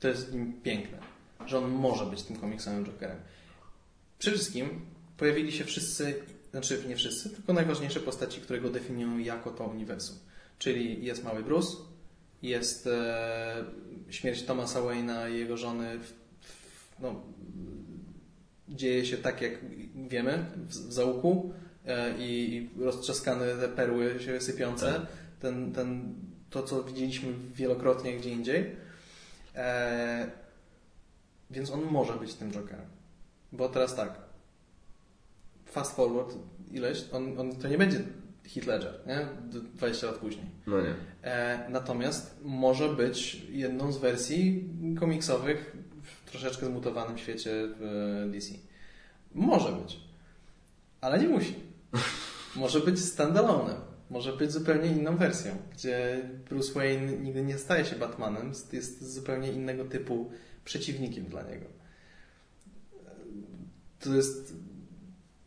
To 0.00 0.08
jest 0.08 0.32
nim 0.32 0.60
piękne, 0.62 0.98
że 1.46 1.58
on 1.58 1.70
może 1.70 2.06
być 2.06 2.22
tym 2.22 2.36
komiksowym 2.36 2.86
Jokerem. 2.86 3.16
Przede 4.18 4.36
wszystkim 4.36 4.80
pojawili 5.16 5.52
się 5.52 5.64
wszyscy, 5.64 6.14
znaczy 6.54 6.82
nie 6.88 6.96
wszyscy, 6.96 7.30
tylko 7.30 7.52
najważniejsze 7.52 8.00
postaci, 8.00 8.40
które 8.40 8.60
go 8.60 8.70
definiują 8.70 9.18
jako 9.18 9.50
to 9.50 9.64
uniwersum. 9.64 10.18
Czyli 10.58 11.04
jest 11.04 11.24
mały 11.24 11.42
Bruce, 11.42 11.76
jest 12.42 12.86
e, 12.86 13.64
śmierć 14.10 14.42
Thomasa 14.42 14.80
Wayne'a 14.80 15.30
i 15.32 15.38
jego 15.38 15.56
żony, 15.56 15.98
w, 15.98 16.06
w, 16.40 17.00
no, 17.00 17.22
dzieje 18.68 19.06
się 19.06 19.16
tak, 19.16 19.40
jak 19.40 19.52
wiemy, 20.08 20.46
w, 20.56 20.68
w 20.68 20.92
załuku 20.92 21.52
e, 21.86 22.18
i, 22.18 22.70
roztrzaskane 22.78 23.46
te 23.56 23.68
perły 23.68 24.20
się 24.20 24.40
sypiące. 24.40 25.06
Ten, 25.40 25.72
ten, 25.72 26.14
to, 26.50 26.62
co 26.62 26.84
widzieliśmy 26.84 27.32
wielokrotnie 27.54 28.16
gdzie 28.16 28.30
indziej. 28.30 28.76
E, 29.54 30.30
więc 31.50 31.70
on 31.70 31.82
może 31.82 32.12
być 32.12 32.34
tym 32.34 32.52
Jokerem. 32.52 32.86
Bo 33.52 33.68
teraz 33.68 33.96
tak, 33.96 34.23
fast 35.74 35.96
forward 35.96 36.34
ileś, 36.72 37.04
on, 37.12 37.40
on 37.40 37.56
to 37.56 37.68
nie 37.68 37.78
będzie 37.78 37.98
Heath 38.54 38.66
Ledger, 38.66 39.00
nie? 39.06 39.28
D- 39.52 39.60
20 39.74 40.06
lat 40.06 40.16
później. 40.16 40.46
No 40.66 40.80
nie. 40.80 40.94
E, 41.22 41.66
natomiast 41.70 42.36
może 42.42 42.88
być 42.88 43.42
jedną 43.50 43.92
z 43.92 43.98
wersji 43.98 44.68
komiksowych 45.00 45.76
w 46.02 46.30
troszeczkę 46.30 46.66
zmutowanym 46.66 47.18
świecie 47.18 47.50
w 47.80 48.28
DC. 48.32 48.54
Może 49.34 49.72
być. 49.72 50.00
Ale 51.00 51.18
nie 51.18 51.28
musi. 51.28 51.54
Może 52.56 52.80
być 52.80 52.96
standalone'em. 52.96 53.76
Może 54.10 54.32
być 54.32 54.52
zupełnie 54.52 54.86
inną 54.92 55.16
wersją, 55.16 55.56
gdzie 55.72 56.22
Bruce 56.48 56.72
Wayne 56.72 57.12
nigdy 57.12 57.42
nie 57.42 57.58
staje 57.58 57.84
się 57.84 57.96
Batmanem, 57.96 58.52
jest 58.72 59.12
zupełnie 59.12 59.52
innego 59.52 59.84
typu 59.84 60.30
przeciwnikiem 60.64 61.24
dla 61.24 61.42
niego. 61.42 61.66
To 64.00 64.14
jest 64.14 64.54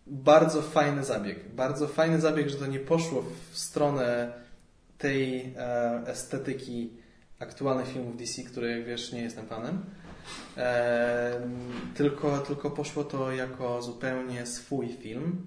bardzo 0.10 0.62
fajny 0.62 1.04
zabieg. 1.04 1.50
Bardzo 1.56 1.88
fajny 1.88 2.22
zabieg, 2.22 2.50
że 2.50 2.58
to 2.58 2.68
nie 2.68 2.80
poszło 2.80 3.24
w 3.52 3.58
stronę 3.58 4.34
tej 4.98 5.54
e, 5.58 6.04
estetyki 6.08 6.90
aktualnych 7.40 7.88
filmów 7.88 8.18
DC, 8.18 8.44
której 8.44 8.78
jak 8.78 8.86
wiesz 8.86 9.12
nie 9.12 9.22
jestem 9.22 9.48
fanem. 9.48 9.86
E, 10.58 11.42
tylko, 11.96 12.38
tylko 12.38 12.72
poszło 12.72 13.04
to 13.04 13.32
jako 13.32 13.82
zupełnie 13.82 14.46
swój 14.46 14.88
film. 14.88 15.46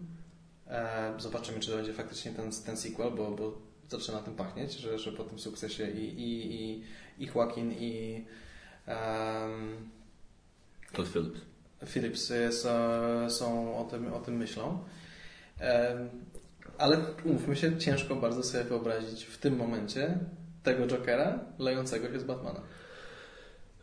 E, 0.66 1.12
zobaczymy, 1.18 1.60
czy 1.60 1.70
to 1.70 1.76
będzie 1.76 1.92
faktycznie 1.92 2.32
ten, 2.32 2.50
ten 2.66 2.76
sequel, 2.76 3.10
bo, 3.10 3.30
bo 3.30 3.58
zaczyna 3.88 4.18
tym 4.18 4.34
pachnieć, 4.34 4.72
że, 4.72 4.98
że 4.98 5.12
po 5.12 5.24
tym 5.24 5.38
sukcesie 5.38 5.90
i, 5.90 6.04
i, 6.04 6.54
i, 6.54 6.84
i 7.18 7.26
Joaquin 7.34 7.72
i 7.72 8.24
um, 8.86 9.90
Todd 10.92 11.08
Phillips. 11.08 11.49
Phillips 11.86 12.30
jest, 12.30 12.66
e, 12.66 13.30
są 13.30 13.76
o 13.78 13.84
tym, 13.84 14.12
o 14.12 14.18
tym 14.18 14.36
myślą. 14.36 14.78
E, 15.60 15.96
ale 16.78 16.96
umówmy 17.24 17.56
się, 17.56 17.78
ciężko 17.78 18.16
bardzo 18.16 18.42
sobie 18.42 18.64
wyobrazić 18.64 19.24
w 19.24 19.38
tym 19.38 19.56
momencie 19.56 20.18
tego 20.62 20.86
Jokera 20.86 21.38
lejącego 21.58 22.12
się 22.12 22.20
z 22.20 22.24
Batmana. 22.24 22.60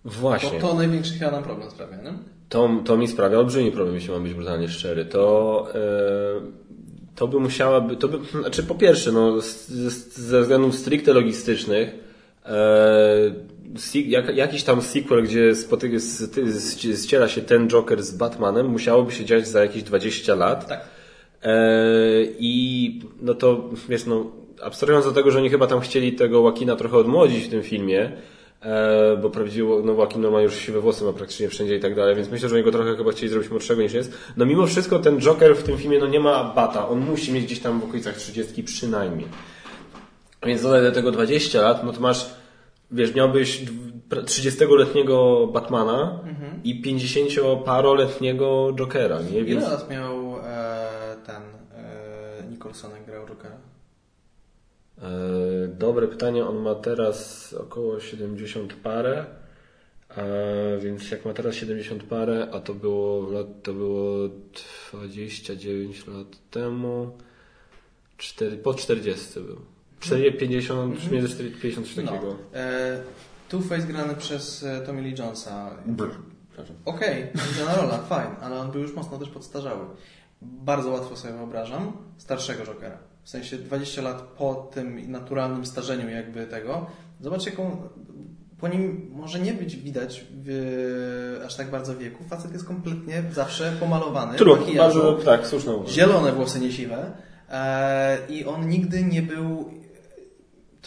Właśnie. 0.06 0.60
Bo 0.60 0.68
to 0.68 0.74
największy 0.74 1.14
chyba 1.14 1.32
nam 1.32 1.44
problem 1.44 1.72
sprawia, 1.72 1.98
nie? 1.98 2.14
To, 2.50 2.70
to 2.86 2.98
mi 2.98 3.08
sprawia 3.08 3.38
olbrzymi 3.38 3.72
problem, 3.72 3.96
jeśli 3.96 4.12
mam 4.12 4.24
być 4.24 4.34
brutalnie 4.34 4.70
szczery. 4.70 5.06
To, 5.06 5.68
e, 5.76 5.80
to 7.16 7.28
by 7.28 7.40
musiałaby, 7.40 7.98
to 7.98 8.08
by, 8.08 8.40
znaczy 8.42 8.64
po 8.64 8.76
pierwsze, 8.76 9.12
no, 9.12 9.42
z, 9.42 9.68
z, 9.68 10.18
ze 10.18 10.42
względów 10.42 10.76
stricte 10.76 11.14
logistycznych, 11.14 11.90
si, 12.46 13.34
jak, 13.94 14.36
jakiś 14.36 14.64
tam 14.64 14.82
sequel, 14.82 15.24
gdzie 15.24 15.56
z, 15.56 16.80
ściera 17.04 17.28
się 17.28 17.42
ten 17.42 17.68
Joker 17.68 18.04
z 18.04 18.12
Batmanem, 18.12 18.68
musiałoby 18.68 19.12
się 19.12 19.26
dziać 19.26 19.48
za 19.48 19.62
jakieś 19.62 19.84
20 19.84 20.36
lat. 20.36 20.68
Tak. 20.68 20.82
E, 21.44 21.54
I 22.40 23.02
no 23.22 23.34
to, 23.34 23.70
wiesz, 23.90 24.06
no, 24.06 24.32
abstrahując 24.62 25.06
do 25.06 25.12
tego, 25.12 25.32
że 25.32 25.38
oni 25.38 25.50
chyba 25.50 25.68
tam 25.68 25.80
chcieli 25.80 26.14
tego 26.14 26.44
Wakina 26.44 26.76
trochę 26.76 26.98
odmłodzić 26.98 27.44
w 27.44 27.50
tym 27.50 27.64
filmie, 27.64 28.12
e, 28.62 29.18
bo 29.22 29.30
prawdziwie 29.30 29.68
no 29.84 29.94
Joaquin 29.94 30.28
ma 30.32 30.42
już 30.42 30.56
siwe 30.56 30.80
włosy, 30.80 31.06
ma 31.06 31.14
praktycznie 31.14 31.50
wszędzie 31.50 31.76
i 31.76 31.80
tak 31.80 31.96
dalej, 31.96 32.16
więc 32.16 32.30
myślę, 32.30 32.50
że 32.50 32.56
oni 32.56 32.64
go 32.64 32.72
trochę 32.72 32.96
chyba 32.96 33.12
chcieli 33.12 33.30
zrobić 33.30 33.50
młodszego 33.52 33.82
niż 33.82 33.94
jest. 33.94 34.14
No 34.38 34.46
mimo 34.46 34.68
wszystko 34.68 35.00
ten 35.00 35.20
Joker 35.20 35.56
w 35.56 35.64
tym 35.64 35.78
filmie 35.78 36.00
no 36.00 36.08
nie 36.08 36.20
ma 36.20 36.54
bata, 36.56 36.90
on 36.90 37.00
musi 37.00 37.32
mieć 37.32 37.46
gdzieś 37.46 37.60
tam 37.60 37.80
w 37.80 37.84
okolicach 37.84 38.16
30 38.18 38.64
przynajmniej. 38.64 39.28
Więc 40.46 40.62
dodaj 40.62 40.82
do 40.82 40.92
tego 40.92 41.12
20 41.12 41.62
lat, 41.62 41.84
no 41.84 41.94
to 41.94 42.00
masz, 42.00 42.30
wiesz, 42.92 43.16
miałbyś 43.16 43.66
30-letniego 44.10 45.48
Batmana 45.48 46.22
mhm. 46.26 46.64
i 46.64 46.82
50-paroletniego 46.82 48.76
Jokera, 48.76 49.22
nie? 49.22 49.44
Więc... 49.44 49.64
Ile 49.64 49.72
lat 49.72 49.90
miał 49.90 50.38
e, 50.44 51.18
ten 51.26 51.42
e, 51.74 52.44
Nicholson, 52.50 52.92
jak 52.92 53.06
grał 53.06 53.28
Jokera? 53.28 53.58
E, 54.98 55.68
dobre 55.68 56.08
pytanie, 56.08 56.46
on 56.46 56.58
ma 56.58 56.76
teraz 56.76 57.54
około 57.54 58.00
70 58.00 58.74
parę, 58.74 59.26
więc 60.80 61.12
jak 61.12 61.26
ma 61.26 61.34
teraz 61.34 61.56
70 61.56 62.04
parę, 62.04 62.48
a 62.52 62.60
to 62.60 62.74
było, 62.74 63.28
to 63.64 63.74
było 63.74 64.30
29 64.94 66.08
lat 66.08 66.28
temu, 66.52 67.18
4, 68.18 68.58
po 68.58 68.74
40 68.74 69.40
był. 69.40 69.77
4, 70.00 70.32
50, 70.32 70.94
mhm. 70.94 71.14
między 71.14 71.30
4 71.30 71.52
50 71.52 71.88
coś 71.88 71.96
no. 71.96 72.12
takiego. 72.12 72.36
E, 72.54 73.00
Two-Face 73.50 73.88
grany 73.88 74.16
przez 74.16 74.64
e, 74.64 74.82
Tommy 74.82 75.02
Lee 75.02 75.16
Jonesa. 75.20 75.72
Okej, 76.86 77.32
okay, 77.34 77.76
rola, 77.82 77.98
fajnie, 77.98 78.36
ale 78.42 78.60
on 78.60 78.72
był 78.72 78.82
już 78.82 78.94
mocno 78.94 79.18
też 79.18 79.30
podstarzały. 79.30 79.86
Bardzo 80.42 80.90
łatwo 80.90 81.16
sobie 81.16 81.34
wyobrażam 81.34 81.92
starszego 82.18 82.66
Jokera. 82.66 82.98
W 83.24 83.30
sensie 83.30 83.58
20 83.58 84.02
lat 84.02 84.22
po 84.22 84.70
tym 84.74 85.12
naturalnym 85.12 85.66
starzeniu 85.66 86.10
jakby 86.10 86.48
tego. 86.48 86.86
Zobacz 87.22 87.46
jaką 87.46 87.90
po 88.60 88.68
nim 88.68 89.12
może 89.14 89.40
nie 89.40 89.54
być 89.54 89.76
widać 89.76 90.26
w, 90.44 91.44
aż 91.46 91.56
tak 91.56 91.70
bardzo 91.70 91.98
wieku. 91.98 92.24
Facet 92.24 92.54
jest 92.54 92.66
kompletnie 92.66 93.24
zawsze 93.32 93.74
pomalowany. 93.80 94.38
True, 94.38 94.58
bardzo, 94.78 95.14
tak, 95.14 95.48
słuszne. 95.48 95.74
Zielone 95.88 96.32
włosy 96.32 96.60
niesiwe. 96.60 97.12
E, 97.50 98.18
I 98.30 98.46
on 98.46 98.70
nigdy 98.70 99.04
nie 99.04 99.22
był 99.22 99.72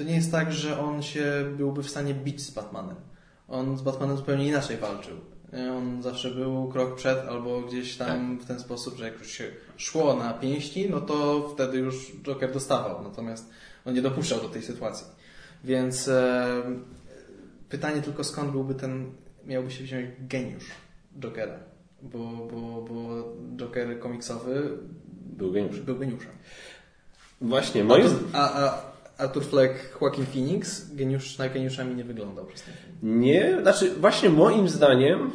to 0.01 0.05
nie 0.05 0.14
jest 0.14 0.32
tak, 0.32 0.52
że 0.52 0.81
on 0.81 1.02
się 1.02 1.52
byłby 1.56 1.82
w 1.82 1.90
stanie 1.90 2.14
bić 2.14 2.40
z 2.40 2.51
Batmanem. 2.51 2.97
On 3.48 3.78
z 3.78 3.82
Batmanem 3.82 4.16
zupełnie 4.16 4.48
inaczej 4.48 4.77
walczył. 4.77 5.16
On 5.77 6.02
zawsze 6.02 6.31
był 6.31 6.68
krok 6.68 6.97
przed 6.97 7.18
albo 7.18 7.60
gdzieś 7.60 7.97
tam 7.97 8.36
tak. 8.36 8.44
w 8.44 8.48
ten 8.48 8.60
sposób, 8.60 8.97
że 8.97 9.05
jak 9.05 9.18
już 9.18 9.31
się 9.31 9.51
szło 9.77 10.16
na 10.16 10.35
pięści, 10.35 10.90
no 10.90 11.01
to 11.01 11.48
wtedy 11.55 11.78
już 11.78 12.12
Joker 12.22 12.52
dostawał. 12.52 13.02
Natomiast 13.02 13.51
on 13.85 13.94
nie 13.94 14.02
dopuszczał 14.02 14.40
do 14.40 14.48
tej 14.48 14.62
sytuacji. 14.62 15.06
Więc 15.64 16.09
e, 16.09 16.62
pytanie 17.68 18.02
tylko 18.02 18.24
skąd 18.24 18.52
byłby 18.52 18.74
ten, 18.74 19.12
miałby 19.47 19.70
się 19.70 19.85
wziąć 19.85 20.06
geniusz 20.20 20.70
Jokera. 21.18 21.59
Bo, 22.02 22.18
bo, 22.18 22.82
bo 22.82 23.24
Joker 23.56 23.98
komiksowy 23.98 24.78
był 25.36 25.52
geniuszem. 25.52 25.85
Był 25.85 25.98
geniuszem. 25.98 26.32
Właśnie, 27.40 27.85
moim... 27.85 28.06
A, 28.32 28.52
a, 28.52 28.89
Arthur 29.20 29.44
Fleck, 29.44 29.98
Joaquin 30.01 30.26
Phoenix 30.26 30.94
geniusz, 30.94 31.38
na 31.38 31.48
geniuszami 31.48 31.94
nie 31.94 32.05
wyglądał 32.05 32.47
przez 32.47 32.62
ten 32.62 32.74
film. 32.74 33.20
Nie, 33.20 33.59
znaczy 33.62 33.90
właśnie 33.90 34.28
moim 34.28 34.68
zdaniem 34.68 35.30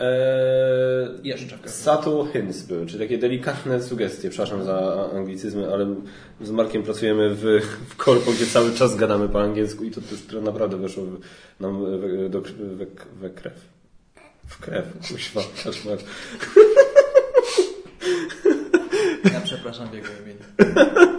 Eee, 0.00 1.20
Jeszcze 1.22 1.58
subtle 1.68 2.26
hints 2.32 2.62
były, 2.62 2.86
czyli 2.86 2.98
takie 2.98 3.18
delikatne 3.18 3.82
sugestie, 3.82 4.30
przepraszam 4.30 4.64
za 4.64 5.08
anglicyzmy, 5.14 5.72
ale 5.72 5.94
z 6.40 6.50
Markiem 6.50 6.82
pracujemy 6.82 7.34
w, 7.34 7.44
w 7.88 7.96
korpo, 7.96 8.32
gdzie 8.32 8.46
cały 8.46 8.72
czas 8.72 8.96
gadamy 8.96 9.28
po 9.28 9.42
angielsku 9.42 9.84
i 9.84 9.90
to 9.90 10.00
już 10.10 10.44
naprawdę 10.44 10.76
weszło 10.76 11.04
nam 11.60 12.00
we, 12.00 12.28
do, 12.28 12.40
we, 12.40 12.86
we 13.20 13.30
krew. 13.30 13.54
W 14.46 14.58
krew, 14.60 14.84
kuźwa, 15.08 15.40
kaszmar. 15.64 15.98
Ja 19.32 19.40
przepraszam 19.40 19.88
w 19.88 19.94
jego 19.94 20.08
imieniu. 20.24 21.08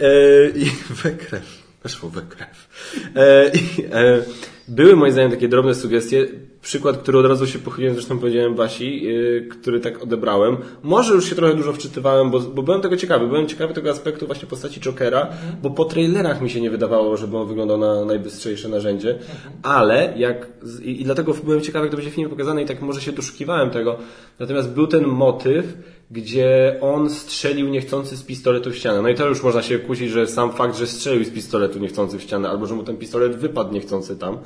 E, 0.00 0.48
I 0.48 0.64
we 1.02 1.10
krew. 1.10 1.62
Weszło 1.82 2.08
we 2.08 2.22
krew. 2.22 2.68
E, 3.16 3.50
i, 3.54 3.84
e, 3.92 4.22
były 4.68 4.96
moim 4.96 5.12
zdaniem 5.12 5.30
takie 5.30 5.48
drobne 5.48 5.74
sugestie. 5.74 6.26
Przykład, 6.62 6.96
który 6.98 7.18
od 7.18 7.26
razu 7.26 7.46
się 7.46 7.58
pochyliłem, 7.58 7.94
zresztą 7.94 8.18
powiedziałem 8.18 8.54
Basi, 8.54 9.06
który 9.50 9.80
tak 9.80 10.02
odebrałem. 10.02 10.56
Może 10.82 11.14
już 11.14 11.28
się 11.28 11.34
trochę 11.34 11.54
dużo 11.54 11.72
wczytywałem, 11.72 12.30
bo, 12.30 12.40
bo 12.40 12.62
byłem 12.62 12.80
tego 12.80 12.96
ciekawy. 12.96 13.26
Byłem 13.26 13.46
ciekawy 13.48 13.74
tego 13.74 13.90
aspektu 13.90 14.26
właśnie 14.26 14.48
postaci 14.48 14.80
Jokera, 14.80 15.20
mhm. 15.20 15.56
bo 15.62 15.70
po 15.70 15.84
trailerach 15.84 16.40
mi 16.40 16.50
się 16.50 16.60
nie 16.60 16.70
wydawało, 16.70 17.16
żeby 17.16 17.38
on 17.38 17.48
wyglądał 17.48 17.78
na 17.78 18.04
najbystrzejsze 18.04 18.68
narzędzie. 18.68 19.10
Mhm. 19.10 19.52
Ale 19.62 20.12
jak, 20.16 20.46
i, 20.82 21.00
i 21.00 21.04
dlatego 21.04 21.34
byłem 21.44 21.60
ciekawy, 21.60 21.84
jak 21.84 21.90
to 21.90 21.96
będzie 21.96 22.10
w 22.10 22.14
filmie 22.14 22.30
pokazane 22.30 22.62
i 22.62 22.66
tak 22.66 22.82
może 22.82 23.00
się 23.00 23.12
doszukiwałem 23.12 23.70
tego. 23.70 23.98
Natomiast 24.38 24.70
był 24.70 24.86
ten 24.86 25.06
motyw, 25.06 25.64
gdzie 26.12 26.78
on 26.80 27.10
strzelił 27.10 27.68
niechcący 27.68 28.16
z 28.16 28.22
pistoletu 28.22 28.70
w 28.70 28.76
ścianę. 28.76 29.02
No 29.02 29.08
i 29.08 29.14
to 29.14 29.28
już 29.28 29.42
można 29.42 29.62
się 29.62 29.78
kłócić, 29.78 30.10
że 30.10 30.26
sam 30.26 30.52
fakt, 30.52 30.76
że 30.76 30.86
strzelił 30.86 31.24
z 31.24 31.30
pistoletu 31.30 31.78
niechcący 31.78 32.18
w 32.18 32.22
ścianę, 32.22 32.48
albo 32.48 32.66
że 32.66 32.74
mu 32.74 32.82
ten 32.82 32.96
pistolet 32.96 33.36
wypadł 33.36 33.72
niechcący 33.72 34.16
tam 34.16 34.38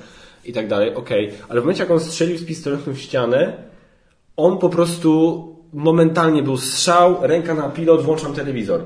i 0.44 0.52
tak 0.52 0.68
dalej, 0.68 0.94
okej. 0.94 1.26
Okay. 1.26 1.38
Ale 1.48 1.60
w 1.60 1.64
momencie, 1.64 1.82
jak 1.82 1.90
on 1.90 2.00
strzelił 2.00 2.38
z 2.38 2.44
pistoletu 2.44 2.92
w 2.92 2.98
ścianę, 2.98 3.56
on 4.36 4.58
po 4.58 4.68
prostu 4.68 5.42
momentalnie 5.72 6.42
był 6.42 6.56
strzał, 6.56 7.16
ręka 7.20 7.54
na 7.54 7.68
pilot, 7.68 8.02
włączam 8.02 8.34
telewizor. 8.34 8.84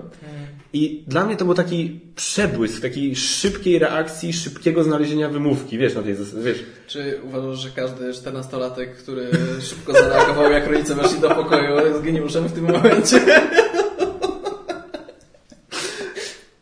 I 0.72 1.04
dla 1.06 1.24
mnie 1.24 1.36
to 1.36 1.44
był 1.44 1.54
taki 1.54 2.00
przebłysk 2.16 2.82
takiej 2.82 3.16
szybkiej 3.16 3.78
reakcji, 3.78 4.32
szybkiego 4.32 4.84
znalezienia 4.84 5.28
wymówki, 5.28 5.78
wiesz, 5.78 5.94
na 5.94 6.02
tej 6.02 6.14
wiesz. 6.44 6.64
Czy 6.86 7.20
uważasz, 7.24 7.58
że 7.58 7.70
każdy 7.70 8.14
czternastolatek, 8.14 8.96
który 8.96 9.30
szybko 9.60 9.92
zareagował, 9.92 10.52
jak 10.52 10.66
rodzice 10.66 10.94
weszli 10.94 11.20
do 11.20 11.30
pokoju, 11.30 11.86
jest 11.86 12.02
geniuszem 12.02 12.46
w 12.46 12.52
tym 12.52 12.64
momencie? 12.72 13.20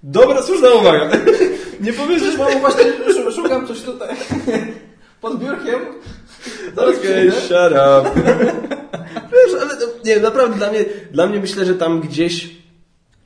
Dobra, 0.03 0.43
słuszna 0.43 0.71
uwaga. 0.71 1.11
Nie 1.81 1.93
powiesz, 1.93 2.37
mamo, 2.39 2.59
właśnie 2.59 2.85
szukam 3.35 3.67
coś 3.67 3.83
tutaj. 3.83 4.17
Pod 5.21 5.41
biurkiem. 5.41 5.81
Okej, 6.77 7.29
okay, 7.29 7.41
shut 7.41 7.73
up. 7.73 8.11
Wiesz, 9.33 9.63
ale 9.63 9.75
nie, 10.05 10.21
naprawdę 10.21 10.57
dla 10.57 10.71
mnie, 10.71 10.85
dla 11.13 11.27
mnie 11.27 11.41
myślę, 11.41 11.65
że 11.65 11.75
tam 11.75 12.01
gdzieś 12.01 12.51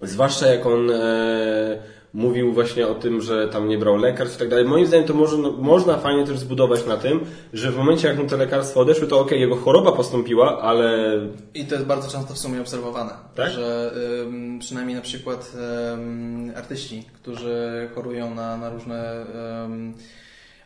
Zwłaszcza 0.02 0.46
jak 0.46 0.66
on 0.66 0.90
e, 0.90 1.78
mówił 2.14 2.52
właśnie 2.52 2.88
o 2.88 2.94
tym, 2.94 3.20
że 3.20 3.48
tam 3.48 3.68
nie 3.68 3.78
brał 3.78 3.96
lekarstw 3.96 4.36
i 4.36 4.38
tak 4.38 4.48
dalej. 4.48 4.64
Moim 4.64 4.86
zdaniem 4.86 5.06
to 5.06 5.14
może, 5.14 5.36
no, 5.36 5.52
można 5.52 5.98
fajnie 5.98 6.26
też 6.26 6.38
zbudować 6.38 6.86
na 6.86 6.96
tym, 6.96 7.20
że 7.52 7.72
w 7.72 7.76
momencie 7.76 8.08
jak 8.08 8.18
mu 8.18 8.26
te 8.26 8.36
lekarstwa 8.36 8.80
odeszły, 8.80 9.06
to 9.06 9.16
okej, 9.16 9.26
okay, 9.26 9.38
jego 9.38 9.56
choroba 9.56 9.92
postąpiła, 9.92 10.62
ale... 10.62 11.18
I 11.54 11.64
to 11.64 11.74
jest 11.74 11.86
bardzo 11.86 12.10
często 12.10 12.34
w 12.34 12.38
sumie 12.38 12.60
obserwowane, 12.60 13.12
tak? 13.34 13.50
że 13.50 13.92
ym, 14.22 14.58
przynajmniej 14.58 14.96
na 14.96 15.02
przykład 15.02 15.52
ym, 15.94 16.52
artyści, 16.56 17.04
którzy 17.14 17.88
chorują 17.94 18.34
na, 18.34 18.56
na 18.56 18.70
różne... 18.70 19.26
Ym, 19.64 19.94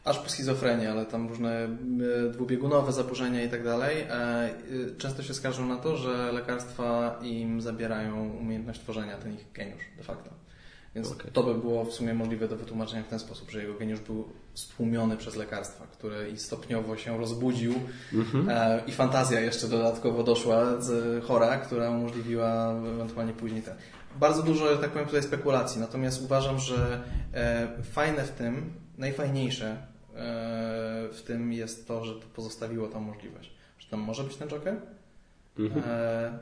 aż 0.06 0.18
po 0.18 0.28
schizofrenię, 0.28 0.90
ale 0.90 1.06
tam 1.06 1.28
różne 1.28 1.64
e, 1.64 2.30
dwubiegunowe 2.30 2.92
zaburzenia 2.92 3.42
i 3.44 3.48
tak 3.48 3.64
dalej, 3.64 4.00
e, 4.00 4.50
często 4.98 5.22
się 5.22 5.34
skarżą 5.34 5.66
na 5.66 5.76
to, 5.76 5.96
że 5.96 6.32
lekarstwa 6.32 7.18
im 7.22 7.60
zabierają 7.60 8.30
umiejętność 8.30 8.80
tworzenia, 8.80 9.16
ten 9.16 9.34
ich 9.34 9.52
geniusz 9.52 9.84
de 9.96 10.02
facto. 10.02 10.30
Więc 10.94 11.12
Okej. 11.12 11.30
to 11.32 11.42
by 11.42 11.54
było 11.54 11.84
w 11.84 11.92
sumie 11.92 12.14
możliwe 12.14 12.48
do 12.48 12.56
wytłumaczenia 12.56 13.02
w 13.02 13.08
ten 13.08 13.18
sposób, 13.18 13.50
że 13.50 13.60
jego 13.62 13.74
geniusz 13.74 14.00
był 14.00 14.28
stłumiony 14.54 15.16
przez 15.16 15.36
lekarstwa, 15.36 15.86
które 15.86 16.30
i 16.30 16.38
stopniowo 16.38 16.96
się 16.96 17.18
rozbudził 17.18 17.74
Mhm. 18.14 18.48
e, 18.50 18.82
i 18.86 18.92
fantazja 18.92 19.40
jeszcze 19.40 19.68
dodatkowo 19.68 20.22
doszła 20.22 20.80
z 20.80 21.24
chora, 21.24 21.56
która 21.56 21.90
umożliwiła 21.90 22.72
ewentualnie 22.94 23.32
później 23.32 23.62
ten. 23.62 23.74
Bardzo 24.20 24.42
dużo, 24.42 24.68
że 24.68 24.78
tak 24.78 24.90
powiem, 24.90 25.06
tutaj 25.06 25.22
spekulacji, 25.22 25.80
natomiast 25.80 26.22
uważam, 26.22 26.58
że 26.58 27.02
e, 27.34 27.68
fajne 27.82 28.24
w 28.24 28.30
tym, 28.30 28.72
najfajniejsze 28.98 29.66
e, 29.66 29.95
w 31.12 31.22
tym 31.26 31.52
jest 31.52 31.88
to, 31.88 32.04
że 32.04 32.14
to 32.14 32.26
pozostawiło 32.34 32.88
tą 32.88 33.00
możliwość. 33.00 33.50
Że 33.78 33.88
tam 33.88 34.00
może 34.00 34.24
być 34.24 34.36
ten 34.36 34.48
Joker? 34.48 34.76
Mhm. 35.58 35.84
E, 35.88 36.38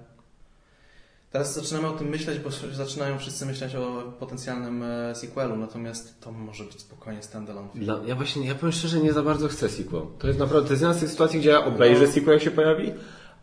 teraz 1.33 1.55
zaczynamy 1.55 1.89
o 1.89 1.93
tym 1.93 2.09
myśleć, 2.09 2.39
bo 2.39 2.51
zaczynają 2.73 3.19
wszyscy 3.19 3.47
myśleć 3.47 3.75
o 3.75 4.13
potencjalnym 4.19 4.83
e, 4.83 5.15
sequelu, 5.15 5.57
natomiast 5.57 6.21
to 6.21 6.33
może 6.33 6.65
być 6.65 6.81
spokojnie 6.81 7.23
standalone 7.23 7.69
film. 7.73 7.85
Dla, 7.85 8.01
ja 8.07 8.15
właśnie, 8.15 8.47
ja 8.47 8.55
powiem 8.55 8.73
szczerze, 8.73 9.01
nie 9.01 9.13
za 9.13 9.23
bardzo 9.23 9.49
chcę 9.49 9.69
sequel. 9.69 10.03
To 10.19 10.27
jest 10.27 10.39
naprawdę, 10.39 10.67
to 10.67 10.73
jest 10.73 10.83
jedna 10.83 10.95
z 10.95 11.01
tych 11.01 11.11
sytuacji, 11.11 11.41
gdzie 11.41 11.51
ja 11.51 11.65
obejrzę 11.65 12.07
sequel, 12.07 12.35
jak 12.35 12.43
się 12.43 12.51
pojawi, 12.51 12.93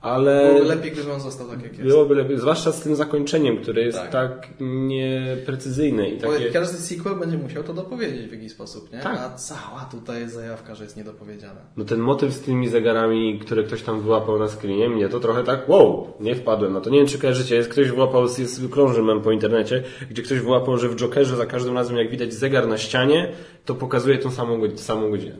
ale 0.02 0.48
Byłoby 0.54 0.66
lepiej, 0.76 0.92
gdyby 0.92 1.12
on 1.14 1.20
został 1.20 1.48
tak, 1.48 1.64
jak 1.64 1.72
jest. 1.72 1.84
byłoby 1.90 2.16
lepiej, 2.16 2.38
zwłaszcza 2.38 2.72
z 2.72 2.82
tym 2.82 2.96
zakończeniem, 2.96 3.58
które 3.58 3.82
jest 3.82 3.98
Tak. 3.98 4.12
tak, 4.12 4.48
nieprecyzyjne 4.60 6.10
i 6.10 6.18
Bo 6.20 6.32
takie... 6.32 6.50
każdy 6.52 6.78
sequel 6.78 7.16
będzie 7.16 7.38
musiał 7.38 7.64
to 7.64 7.74
dopowiedzieć 7.74 8.28
w 8.28 8.32
jakiś 8.32 8.52
sposób, 8.52 8.94
nie? 8.94 9.00
Tak. 9.00 9.18
A 9.20 9.36
cała 9.36 9.88
tutaj 9.92 10.22
jest 10.22 10.34
zajawka, 10.34 10.76
że 10.76 10.84
jest 10.84 10.98
niedopowiedziana. 10.98 11.62
No 11.78 11.86
ten 11.86 12.00
motyw 12.00 12.34
z 12.34 12.40
tymi 12.42 12.70
zegarami, 12.70 13.40
które 13.40 13.64
ktoś 13.64 13.82
tam 13.82 14.02
wyłapał 14.02 14.40
na 14.40 14.48
screenie, 14.48 14.90
mnie 14.90 15.10
to 15.10 15.20
trochę 15.20 15.44
tak, 15.44 15.70
wow, 15.70 16.14
nie 16.20 16.36
wpadłem 16.36 16.74
na 16.74 16.82
to. 16.82 16.90
Nie 16.90 16.98
wiem, 16.98 17.08
czy 17.08 17.20
kojarzycie, 17.20 17.56
jest 17.56 17.70
ktoś 17.70 17.90
wyłapał, 17.90 18.22
jest 18.38 18.62
krąży 18.72 19.04
mem 19.04 19.22
po 19.22 19.32
internecie, 19.32 19.84
gdzie 20.10 20.22
ktoś 20.22 20.40
wyłapał, 20.40 20.78
że 20.78 20.90
w 20.90 20.96
Jokerze 20.96 21.36
za 21.36 21.46
każdym 21.46 21.76
razem, 21.76 21.98
jak 21.98 22.10
widać 22.10 22.34
zegar 22.34 22.68
na 22.68 22.78
ścianie, 22.78 23.32
to 23.66 23.76
pokazuje 23.76 24.18
tą 24.18 24.32
samą, 24.32 24.78
samą 24.78 25.12
godzinę. 25.12 25.36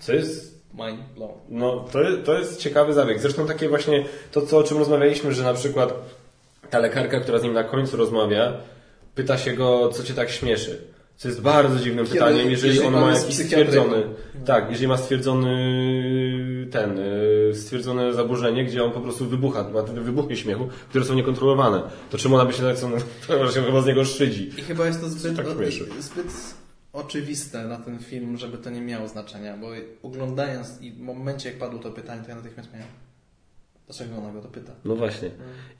Co 0.00 0.12
jest 0.12 0.53
Mind 0.78 1.00
blown. 1.16 1.32
No, 1.48 1.84
to, 1.92 1.98
to 2.24 2.38
jest 2.38 2.60
ciekawy 2.60 2.92
zabieg. 2.92 3.18
Zresztą 3.20 3.46
takie 3.46 3.68
właśnie 3.68 4.04
to, 4.32 4.42
co, 4.42 4.58
o 4.58 4.62
czym 4.62 4.78
rozmawialiśmy, 4.78 5.32
że 5.34 5.42
na 5.42 5.54
przykład 5.54 5.94
ta 6.70 6.78
lekarka, 6.78 7.20
która 7.20 7.38
z 7.38 7.42
nim 7.42 7.52
na 7.52 7.64
końcu 7.64 7.96
rozmawia, 7.96 8.52
pyta 9.14 9.38
się 9.38 9.52
go, 9.52 9.88
co 9.88 10.02
cię 10.02 10.14
tak 10.14 10.30
śmieszy. 10.30 10.80
Co 11.16 11.28
jest 11.28 11.40
bardzo 11.40 11.84
dziwnym 11.84 12.04
Kiedy- 12.06 12.18
pytaniem, 12.18 12.50
jeżeli 12.50 12.74
jeżeli 12.74 12.88
on 12.96 13.00
ma 13.02 13.12
jakiś 13.12 13.34
stwierdzony, 13.36 14.02
tak, 14.46 14.66
jeżeli 14.70 14.88
ma 14.88 14.96
stwierdzony 14.96 15.48
ten, 16.70 16.98
y, 16.98 17.54
stwierdzone 17.54 18.12
zaburzenie, 18.14 18.64
gdzie 18.64 18.84
on 18.84 18.90
po 18.92 19.00
prostu 19.00 19.24
wybucha, 19.26 19.68
ma 19.68 19.82
te 19.82 19.92
wybuchy 19.92 20.36
śmiechu, 20.36 20.68
które 20.88 21.04
są 21.04 21.14
niekontrolowane. 21.14 21.82
To 22.10 22.18
czym 22.18 22.34
ona 22.34 22.44
by 22.44 22.52
się 22.52 22.62
tak, 22.62 22.76
co, 22.76 22.88
że 23.46 23.52
się 23.52 23.62
chyba 23.62 23.80
z 23.80 23.86
niego 23.86 24.04
szydzi. 24.04 24.50
I 24.58 24.62
chyba 24.62 24.86
jest 24.86 25.00
to 25.00 25.08
zbyt, 25.08 25.36
Tak 25.36 25.46
śmieszy. 25.56 25.86
zbyt 26.00 26.26
oczywiste 26.94 27.64
na 27.64 27.76
ten 27.76 27.98
film, 27.98 28.36
żeby 28.36 28.58
to 28.58 28.70
nie 28.70 28.80
miało 28.80 29.08
znaczenia, 29.08 29.56
bo 29.56 29.66
oglądając 30.02 30.80
i 30.80 30.92
w 30.92 30.98
momencie, 31.00 31.48
jak 31.48 31.58
padło 31.58 31.80
to 31.80 31.90
pytanie, 31.90 32.22
to 32.22 32.28
ja 32.28 32.36
natychmiast 32.36 32.72
miałem. 32.72 32.88
Dlaczego 33.86 34.16
ona 34.16 34.32
go 34.32 34.40
to 34.40 34.48
pyta? 34.48 34.72
No 34.84 34.96
właśnie. 34.96 35.30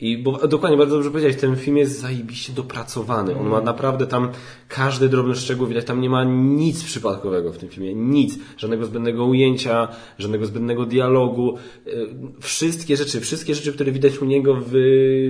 I 0.01 0.18
bo, 0.18 0.48
dokładnie, 0.48 0.78
bardzo 0.78 0.94
dobrze 0.94 1.10
powiedziałeś, 1.10 1.36
ten 1.36 1.56
film 1.56 1.76
jest 1.76 2.01
zajebiście 2.01 2.52
dopracowany. 2.52 3.39
On 3.39 3.48
ma 3.48 3.60
naprawdę 3.60 4.06
tam 4.06 4.28
każdy 4.68 5.09
drobny 5.09 5.35
szczegół, 5.35 5.66
widać, 5.66 5.85
tam 5.85 6.01
nie 6.01 6.10
ma 6.10 6.24
nic 6.24 6.85
przypadkowego 6.85 7.52
w 7.52 7.59
tym 7.59 7.68
filmie. 7.68 7.94
Nic. 7.94 8.39
Żadnego 8.56 8.86
zbędnego 8.86 9.24
ujęcia, 9.24 9.89
żadnego 10.18 10.47
zbędnego 10.47 10.86
dialogu. 10.86 11.56
Yy, 11.86 12.09
Wszystkie 12.40 12.97
rzeczy, 12.97 13.20
wszystkie 13.20 13.55
rzeczy, 13.55 13.72
które 13.72 13.93
widać 13.93 14.18
u 14.18 14.24
niego 14.24 14.56
w 14.66 14.74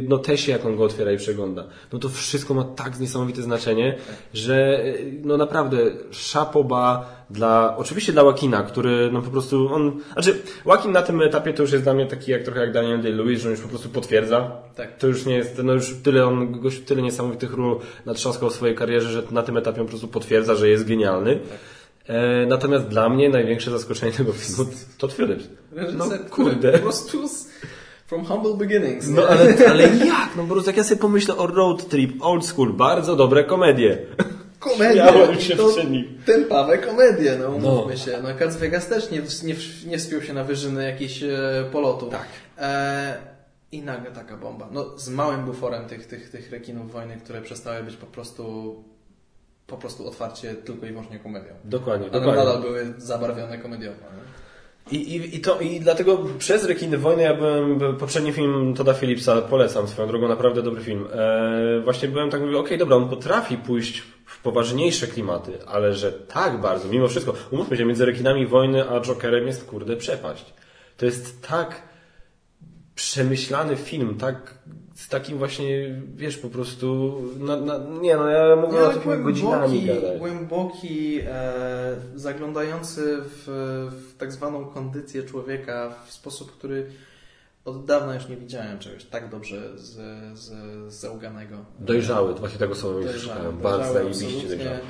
notesie, 0.09 0.53
jak 0.53 0.67
on 0.67 0.77
go 0.77 0.85
otwiera 0.85 1.13
i 1.13 1.17
przegląda. 1.17 1.67
No 1.93 1.99
to 1.99 2.09
wszystko 2.09 2.55
ma 2.55 2.65
tak 2.65 3.01
niesamowite 3.01 3.43
znaczenie, 3.43 3.99
że 4.33 4.85
yy, 4.85 5.21
no 5.25 5.37
naprawdę 5.37 5.79
szapoba 6.11 7.14
dla, 7.31 7.77
oczywiście 7.77 8.13
dla 8.13 8.23
Łakina, 8.23 8.63
który 8.63 9.11
no 9.13 9.23
po 9.23 9.31
prostu 9.31 9.75
on, 9.75 10.01
znaczy 10.13 10.39
Łakin 10.65 10.93
na 10.93 11.03
tym 11.03 11.21
etapie 11.21 11.53
to 11.53 11.63
już 11.63 11.73
jest 11.73 11.85
dla 11.85 11.95
mnie 11.95 12.07
taki 12.07 12.31
jak 12.31 12.43
trochę 12.43 12.61
jak 12.61 12.73
Daniel 12.73 13.03
Day-Lewis, 13.03 13.37
że 13.37 13.49
on 13.49 13.51
już 13.51 13.61
po 13.61 13.69
prostu 13.69 13.89
potwierdza. 13.89 14.51
Tak. 14.77 14.99
To 14.99 15.07
już 15.07 15.27
nie 15.27 15.35
jest, 15.35 15.61
no 15.65 15.73
już 15.73 15.95
tyle 16.03 16.27
on, 16.27 16.61
gość 16.61 16.81
tyle 16.81 17.03
niesamowitych 17.03 17.53
ról 17.53 17.81
natrzaskał 18.07 18.51
w 18.51 18.55
swojej 18.55 18.77
karierze, 18.77 19.11
że 19.11 19.23
na 19.31 19.43
tym 19.43 19.57
etapie 19.57 19.81
on 19.81 19.87
po 19.87 19.91
prostu 19.91 20.09
potwierdza, 20.09 20.55
że 20.55 20.69
jest 20.69 20.89
genialny. 20.89 21.41
E, 22.07 22.47
natomiast 22.47 22.85
dla 22.85 23.09
mnie 23.09 23.29
największe 23.29 23.71
zaskoczenie 23.71 24.13
tego 24.13 24.33
filmu 24.33 24.71
to 24.99 25.09
Phillips. 25.09 25.49
No 25.97 26.05
kurde. 26.31 26.73
po 26.73 26.79
prostu 26.79 27.19
from 28.07 28.25
humble 28.25 28.57
beginnings. 28.57 29.09
No 29.09 29.23
ale, 29.23 29.55
ale 29.71 29.83
jak? 29.83 30.37
No 30.37 30.43
po 30.43 30.49
prostu 30.49 30.71
jak 30.71 30.77
ja 30.77 30.85
sobie 30.85 31.01
pomyślę 31.01 31.37
o 31.37 31.47
Road 31.47 31.89
Trip, 31.89 32.23
Old 32.23 32.47
School, 32.47 32.73
bardzo 32.73 33.17
dobre 33.17 33.45
komedie. 33.45 33.99
Komedie. 34.71 35.03
Śmiałem 35.03 35.41
się 35.41 35.57
to 35.57 35.69
w 35.69 36.87
komedie, 36.87 37.37
no 37.41 37.49
umówmy 37.49 37.93
No. 37.93 37.97
się. 37.97 38.19
No 38.23 38.29
Cats 38.39 38.57
Vegas 38.57 38.89
też 38.89 39.11
nie, 39.11 39.19
nie, 39.45 39.55
nie 39.87 39.99
wspiął 39.99 40.23
się 40.23 40.33
na 40.35 40.45
wyżyny 40.45 40.85
jakichś 40.85 41.23
e, 41.23 41.29
polotu. 41.73 42.07
Tak. 42.11 42.27
E, 42.59 43.15
I 43.73 43.83
nagle 43.83 44.11
taka 44.11 44.37
bomba. 44.37 44.69
No 44.73 44.99
z 44.99 45.09
małym 45.09 45.45
buforem 45.45 45.85
tych, 45.87 46.07
tych, 46.07 46.31
tych 46.31 46.51
rekinów 46.51 46.93
wojny, 46.93 47.17
które 47.17 47.43
przestały 47.43 47.83
być 47.83 47.97
po 47.97 48.07
prostu 48.07 48.75
po 49.67 49.77
prostu 49.77 50.09
otwarcie 50.09 50.55
tylko 50.55 50.87
i 50.87 50.91
wyłącznie 50.91 51.19
komedią. 51.19 51.53
Dokładnie, 51.65 52.07
Ale 52.13 52.21
dokładnie. 52.21 52.45
nadal 52.45 52.63
były 52.63 52.95
zabarwione 52.99 53.59
komediowo. 53.59 53.97
nie? 54.17 54.99
I, 54.99 55.17
i, 55.17 55.37
i, 55.37 55.41
to, 55.41 55.61
I 55.61 55.81
dlatego 55.81 56.19
przez 56.39 56.65
Rekiny 56.65 56.99
Wojny 56.99 57.23
ja 57.23 57.35
byłem, 57.35 57.97
poprzedni 57.99 58.33
film 58.33 58.75
Toda 58.77 58.95
Phillipsa 58.95 59.43
polecam 59.43 59.89
swoją 59.89 60.09
drogą, 60.09 60.29
naprawdę 60.29 60.63
dobry 60.63 60.83
film. 60.83 61.07
E, 61.13 61.81
właśnie 61.85 62.09
byłem 62.09 62.31
tak, 62.31 62.41
mówię, 62.41 62.59
okej, 62.59 62.79
dobra, 62.79 62.97
on 62.97 63.09
potrafi 63.09 63.57
pójść 63.57 64.03
poważniejsze 64.45 65.07
klimaty, 65.07 65.53
ale 65.67 65.95
że 65.95 66.13
tak 66.13 66.61
bardzo, 66.61 66.89
mimo 66.89 67.09
wszystko, 67.09 67.35
umówmy 67.51 67.77
się, 67.77 67.85
między 67.85 68.05
Rekinami 68.05 68.47
Wojny 68.47 68.91
a 68.91 69.01
Jokerem 69.01 69.47
jest 69.47 69.65
kurde 69.65 69.97
przepaść. 69.97 70.55
To 70.97 71.07
jest 71.07 71.49
tak 71.49 71.83
przemyślany 72.95 73.77
film, 73.77 74.17
tak 74.19 74.59
z 74.95 75.09
takim 75.09 75.39
właśnie, 75.39 76.01
wiesz, 76.17 76.37
po 76.37 76.49
prostu, 76.49 77.21
na, 77.39 77.57
na, 77.57 77.79
nie 78.01 78.17
no, 78.17 78.29
ja 78.29 78.57
No, 78.57 78.89
o 78.89 78.93
tym 78.93 79.23
godzinami 79.25 79.87
gadać. 79.87 80.19
głęboki 80.19 81.21
e, 81.27 81.53
zaglądający 82.15 83.17
w, 83.21 83.45
w 83.91 84.17
tak 84.19 84.33
zwaną 84.33 84.65
kondycję 84.65 85.23
człowieka 85.23 85.95
w 86.07 86.13
sposób, 86.13 86.53
który 86.53 86.87
od 87.65 87.85
dawna 87.85 88.15
już 88.15 88.29
nie 88.29 88.37
widziałem 88.37 88.79
czegoś 88.79 89.05
tak 89.05 89.29
dobrze 89.31 89.79
z, 89.79 89.93
z, 90.39 90.45
z 90.93 90.95
zauganego. 90.95 91.57
Dojrzały, 91.79 92.35
właśnie 92.35 92.59
tego 92.59 92.75
Dojrzały, 92.75 93.19
szukałem, 93.19 93.59
bardzo 93.59 93.93
zajebiście 93.93 94.49
dojrzały. 94.49 94.81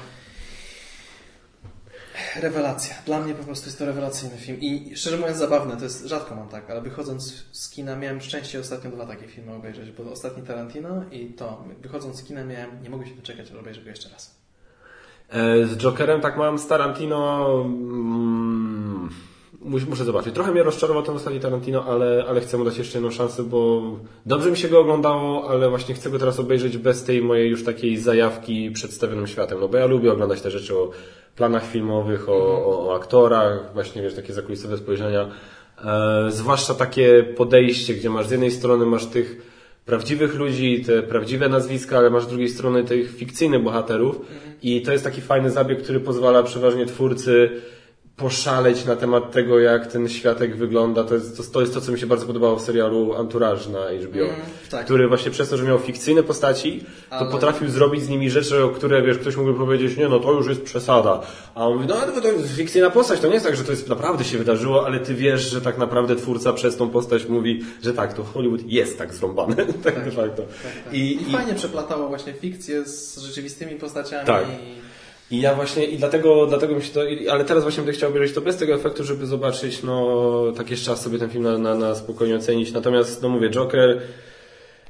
Rewelacja. 2.41 2.95
Dla 3.07 3.21
mnie 3.21 3.35
po 3.35 3.45
prostu 3.45 3.67
jest 3.67 3.79
to 3.79 3.87
rewelacyjny 3.87 4.37
film. 4.37 4.61
I 4.61 4.97
szczerze 4.97 5.17
mówiąc 5.17 5.39
zabawne, 5.39 5.77
to 5.77 5.85
jest 5.85 6.07
rzadko 6.07 6.35
mam 6.35 6.49
tak, 6.49 6.71
ale 6.71 6.81
wychodząc 6.83 7.45
z 7.53 7.71
kina 7.71 7.97
miałem 7.97 8.21
szczęście 8.21 8.61
ostatnio 8.61 8.91
dwa 8.91 9.07
takie 9.07 9.29
filmy 9.29 9.55
obejrzeć, 9.55 9.91
bo 9.91 10.13
ostatni 10.13 10.43
Tarantino 10.43 11.05
i 11.11 11.27
to. 11.27 11.65
Wychodząc 11.83 12.17
z 12.17 12.25
kina 12.25 12.45
miałem, 12.45 12.83
nie 12.83 12.91
mogę 12.91 13.07
się 13.07 13.15
doczekać, 13.15 13.51
ale 13.51 13.61
obejrzę 13.61 13.83
go 13.83 13.91
jeszcze 13.91 14.09
raz. 14.09 14.35
E, 15.29 15.67
Z 15.67 15.77
Jokerem 15.77 16.21
tak 16.21 16.37
mam 16.37 16.59
z 16.59 16.67
Tarantino. 16.67 17.51
Mm, 17.65 19.11
muszę 19.65 20.05
zobaczyć. 20.05 20.35
Trochę 20.35 20.53
mnie 20.53 20.62
rozczarował 20.62 21.03
ten 21.03 21.16
ostatni 21.16 21.41
Tarantino, 21.41 21.85
ale, 21.85 22.24
ale 22.28 22.41
chcę 22.41 22.59
mu 22.59 22.65
dać 22.65 22.78
jeszcze 22.78 22.99
jedną 22.99 23.11
szansę, 23.11 23.43
bo 23.43 23.82
dobrze 24.27 24.51
mi 24.51 24.57
się 24.57 24.69
go 24.69 24.81
oglądało, 24.81 25.51
ale 25.51 25.70
właśnie 25.70 25.95
chcę 25.95 26.11
go 26.11 26.19
teraz 26.19 26.41
obejrzeć 26.41 26.78
bez 26.78 27.05
tej 27.05 27.23
mojej 27.23 27.51
już 27.51 27.65
takiej 27.65 27.97
zajawki 27.97 28.70
przedstawionym 28.70 29.27
światem. 29.27 29.61
No 29.61 29.69
bo 29.69 29.77
ja 29.77 29.86
lubię 29.86 30.12
oglądać 30.12 30.41
te 30.41 30.51
rzeczy 30.51 30.78
o 30.78 30.91
planach 31.36 31.66
filmowych, 31.66 32.28
o, 32.28 32.66
o, 32.66 32.89
o 32.89 32.97
aktorach, 32.97 33.70
właśnie 33.74 34.03
wiesz, 34.03 34.15
takie 34.15 34.32
zakulisowe 34.32 34.77
spojrzenia. 34.77 35.28
E, 35.85 36.27
zwłaszcza 36.28 36.74
takie 36.74 37.23
podejście, 37.23 37.95
gdzie 37.95 38.11
masz 38.11 38.27
z 38.27 38.31
jednej 38.31 38.51
strony 38.51 38.86
masz 38.86 39.07
tych 39.07 39.55
prawdziwych 39.86 40.35
ludzi, 40.35 40.85
te 40.86 41.03
prawdziwe 41.03 41.49
nazwiska, 41.49 41.99
ale 41.99 42.11
masz 42.11 42.24
z 42.24 42.28
drugiej 42.28 42.49
strony 42.49 42.85
tych 42.85 43.16
fikcyjnych 43.16 43.62
bohaterów 43.62 44.20
i 44.62 44.82
to 44.82 44.93
jest 44.93 45.05
taki 45.05 45.20
fajny 45.20 45.51
zabieg, 45.51 45.82
który 45.82 46.01
pozwala 46.01 46.43
przeważnie 46.43 46.86
twórcy 46.86 47.51
poszaleć 48.16 48.85
na 48.85 48.97
temat 48.97 49.32
tego, 49.32 49.59
jak 49.61 49.86
ten 49.93 50.09
światek 50.09 50.57
wygląda. 50.57 51.05
To 51.05 51.15
jest 51.15 51.36
to, 51.36 51.43
to, 51.53 51.61
jest 51.61 51.74
to 51.74 51.81
co 51.81 51.93
mi 51.93 51.99
się 51.99 52.07
bardzo 52.07 52.27
podobało 52.27 52.57
w 52.57 52.62
serialu 52.62 53.15
Entourage 53.15 53.69
na 53.69 53.78
HBO, 54.09 54.24
Mm, 54.24 54.36
tak. 54.70 54.85
który 54.85 55.09
właśnie 55.09 55.31
przez 55.31 55.49
to, 55.49 55.57
że 55.57 55.65
miał 55.65 55.78
fikcyjne 55.78 56.23
postaci, 56.23 56.85
to 57.11 57.16
Ale- 57.16 57.31
potrafił 57.31 57.69
zrobić 57.69 58.03
z 58.03 58.09
nimi 58.09 58.31
rzeczy, 58.31 58.65
o 58.65 58.69
które, 58.69 59.03
wiesz, 59.03 59.19
ktoś 59.19 59.36
mógłby 59.36 59.59
powiedzieć, 59.59 59.97
nie 59.97 60.09
no, 60.09 60.19
to 60.20 60.32
już 60.32 60.49
jest 60.49 60.62
przesada. 60.62 61.20
A 61.55 61.66
on 61.69 61.74
mówi, 61.74 61.86
no 61.89 61.95
ale 61.97 62.20
to 62.23 62.28
jest 62.32 62.57
fikcyjna 62.57 62.91
postać, 62.91 63.20
to 63.20 63.27
nie 63.27 63.35
jest 63.35 63.47
tak, 63.47 63.57
że 63.57 63.65
to 63.65 63.70
jest 63.70 63.89
naprawdę 63.89 64.24
się 64.24 64.39
wydarzyło, 64.39 64.86
ale 64.86 65.01
ty 65.01 65.15
wiesz, 65.15 65.51
że 65.51 65.61
tak 65.61 65.78
naprawdę 65.78 66.16
twórca 66.16 66.53
przez 66.53 66.77
tą 66.77 66.91
postać 66.91 67.27
mówi, 67.28 67.61
że 67.82 67.93
tak, 67.95 68.12
to 68.12 68.24
Hollywood 68.24 68.61
jest 68.66 68.99
tak 68.99 69.15
zrąbany, 69.15 69.57
tak, 69.85 70.05
de 70.05 70.11
facto. 70.11 70.43
Tak. 70.85 70.95
I, 70.95 70.99
I, 70.99 71.28
i, 71.28 71.32
fajnie 71.32 71.55
przeplatało 71.55 72.09
właśnie 72.09 72.32
fikcję 72.32 72.85
z 72.85 73.19
rzeczywistymi 73.19 73.74
postaciami. 73.74 74.27
Tak. 74.27 74.45
I... 74.49 74.85
I 75.31 75.41
ja 75.41 75.55
właśnie, 75.55 75.85
i 75.85 75.99
dlatego, 75.99 76.47
dlatego 76.47 76.75
mi 76.75 76.83
się 76.83 76.93
to, 76.93 77.01
ale 77.31 77.45
teraz 77.45 77.63
właśnie 77.63 77.83
będę 77.83 77.93
chciał 77.93 78.11
obejrzeć 78.11 78.35
to 78.35 78.41
bez 78.41 78.57
tego 78.57 78.75
efektu, 78.75 79.05
żeby 79.05 79.27
zobaczyć, 79.27 79.83
no, 79.83 80.53
tak 80.57 80.71
jeszcze 80.71 80.87
czas 80.87 81.03
sobie 81.03 81.19
ten 81.19 81.31
film 81.31 81.45
na, 81.45 81.59
na, 81.59 81.75
na 81.75 81.95
spokojnie 81.95 82.37
ocenić. 82.37 82.73
Natomiast, 82.73 83.23
no 83.23 83.29
mówię, 83.29 83.51
Joker, 83.51 84.01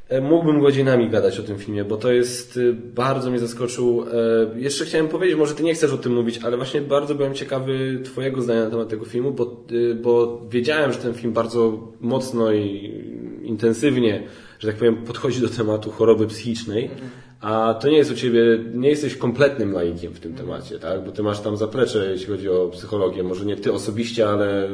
E, 0.08 0.20
mógłbym 0.20 0.60
godzinami 0.60 1.10
gadać 1.10 1.38
o 1.38 1.42
tym 1.42 1.58
filmie, 1.58 1.84
bo 1.84 1.96
to 1.96 2.12
jest, 2.12 2.56
y, 2.56 2.72
bardzo 2.72 3.30
mnie 3.30 3.38
zaskoczył. 3.38 4.02
E, 4.02 4.60
jeszcze 4.60 4.84
chciałem 4.84 5.08
powiedzieć, 5.08 5.36
może 5.36 5.54
ty 5.54 5.62
nie 5.62 5.74
chcesz 5.74 5.92
o 5.92 5.98
tym 5.98 6.12
mówić, 6.14 6.38
ale 6.38 6.56
właśnie 6.56 6.80
bardzo 6.80 7.14
byłem 7.14 7.34
ciekawy 7.34 8.00
twojego 8.04 8.42
zdania 8.42 8.64
na 8.64 8.70
temat 8.70 8.88
tego 8.88 9.04
filmu, 9.04 9.32
bo, 9.32 9.64
bo 10.02 10.42
wiedziałem, 10.50 10.92
że 10.92 10.98
ten 10.98 11.14
film 11.14 11.32
bardzo 11.32 11.92
mocno 12.00 12.52
i 12.52 12.92
intensywnie, 13.42 14.22
że 14.58 14.68
tak 14.68 14.76
powiem, 14.76 14.96
podchodzi 14.96 15.40
do 15.40 15.48
tematu 15.48 15.90
choroby 15.90 16.26
psychicznej. 16.26 16.90
A 17.44 17.74
to 17.74 17.88
nie 17.88 17.96
jest 17.96 18.10
u 18.10 18.14
ciebie, 18.14 18.40
nie 18.74 18.88
jesteś 18.88 19.16
kompletnym 19.16 19.72
laikiem 19.72 20.12
w 20.12 20.20
tym 20.20 20.34
temacie, 20.34 20.78
tak? 20.78 21.04
Bo 21.04 21.12
ty 21.12 21.22
masz 21.22 21.40
tam 21.40 21.56
zaplecze, 21.56 22.10
jeśli 22.10 22.26
chodzi 22.26 22.48
o 22.48 22.68
psychologię. 22.68 23.22
Może 23.22 23.44
nie 23.44 23.56
ty 23.56 23.72
osobiście, 23.72 24.28
ale 24.28 24.68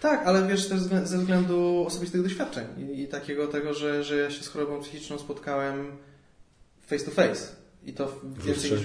Tak, 0.00 0.26
ale 0.26 0.48
wiesz 0.48 0.68
też 0.68 0.80
ze 0.80 1.18
względu 1.18 1.84
osobistych 1.86 2.22
doświadczeń 2.22 2.64
i, 2.78 3.02
i 3.02 3.08
takiego 3.08 3.46
tego, 3.46 3.74
że, 3.74 4.04
że 4.04 4.16
ja 4.16 4.30
się 4.30 4.42
z 4.42 4.48
chorobą 4.48 4.80
psychiczną 4.80 5.18
spotkałem 5.18 5.86
face 6.86 7.04
to 7.04 7.10
face. 7.10 7.48
I 7.86 7.92
to 7.92 8.20
więcej 8.44 8.70
niż... 8.70 8.80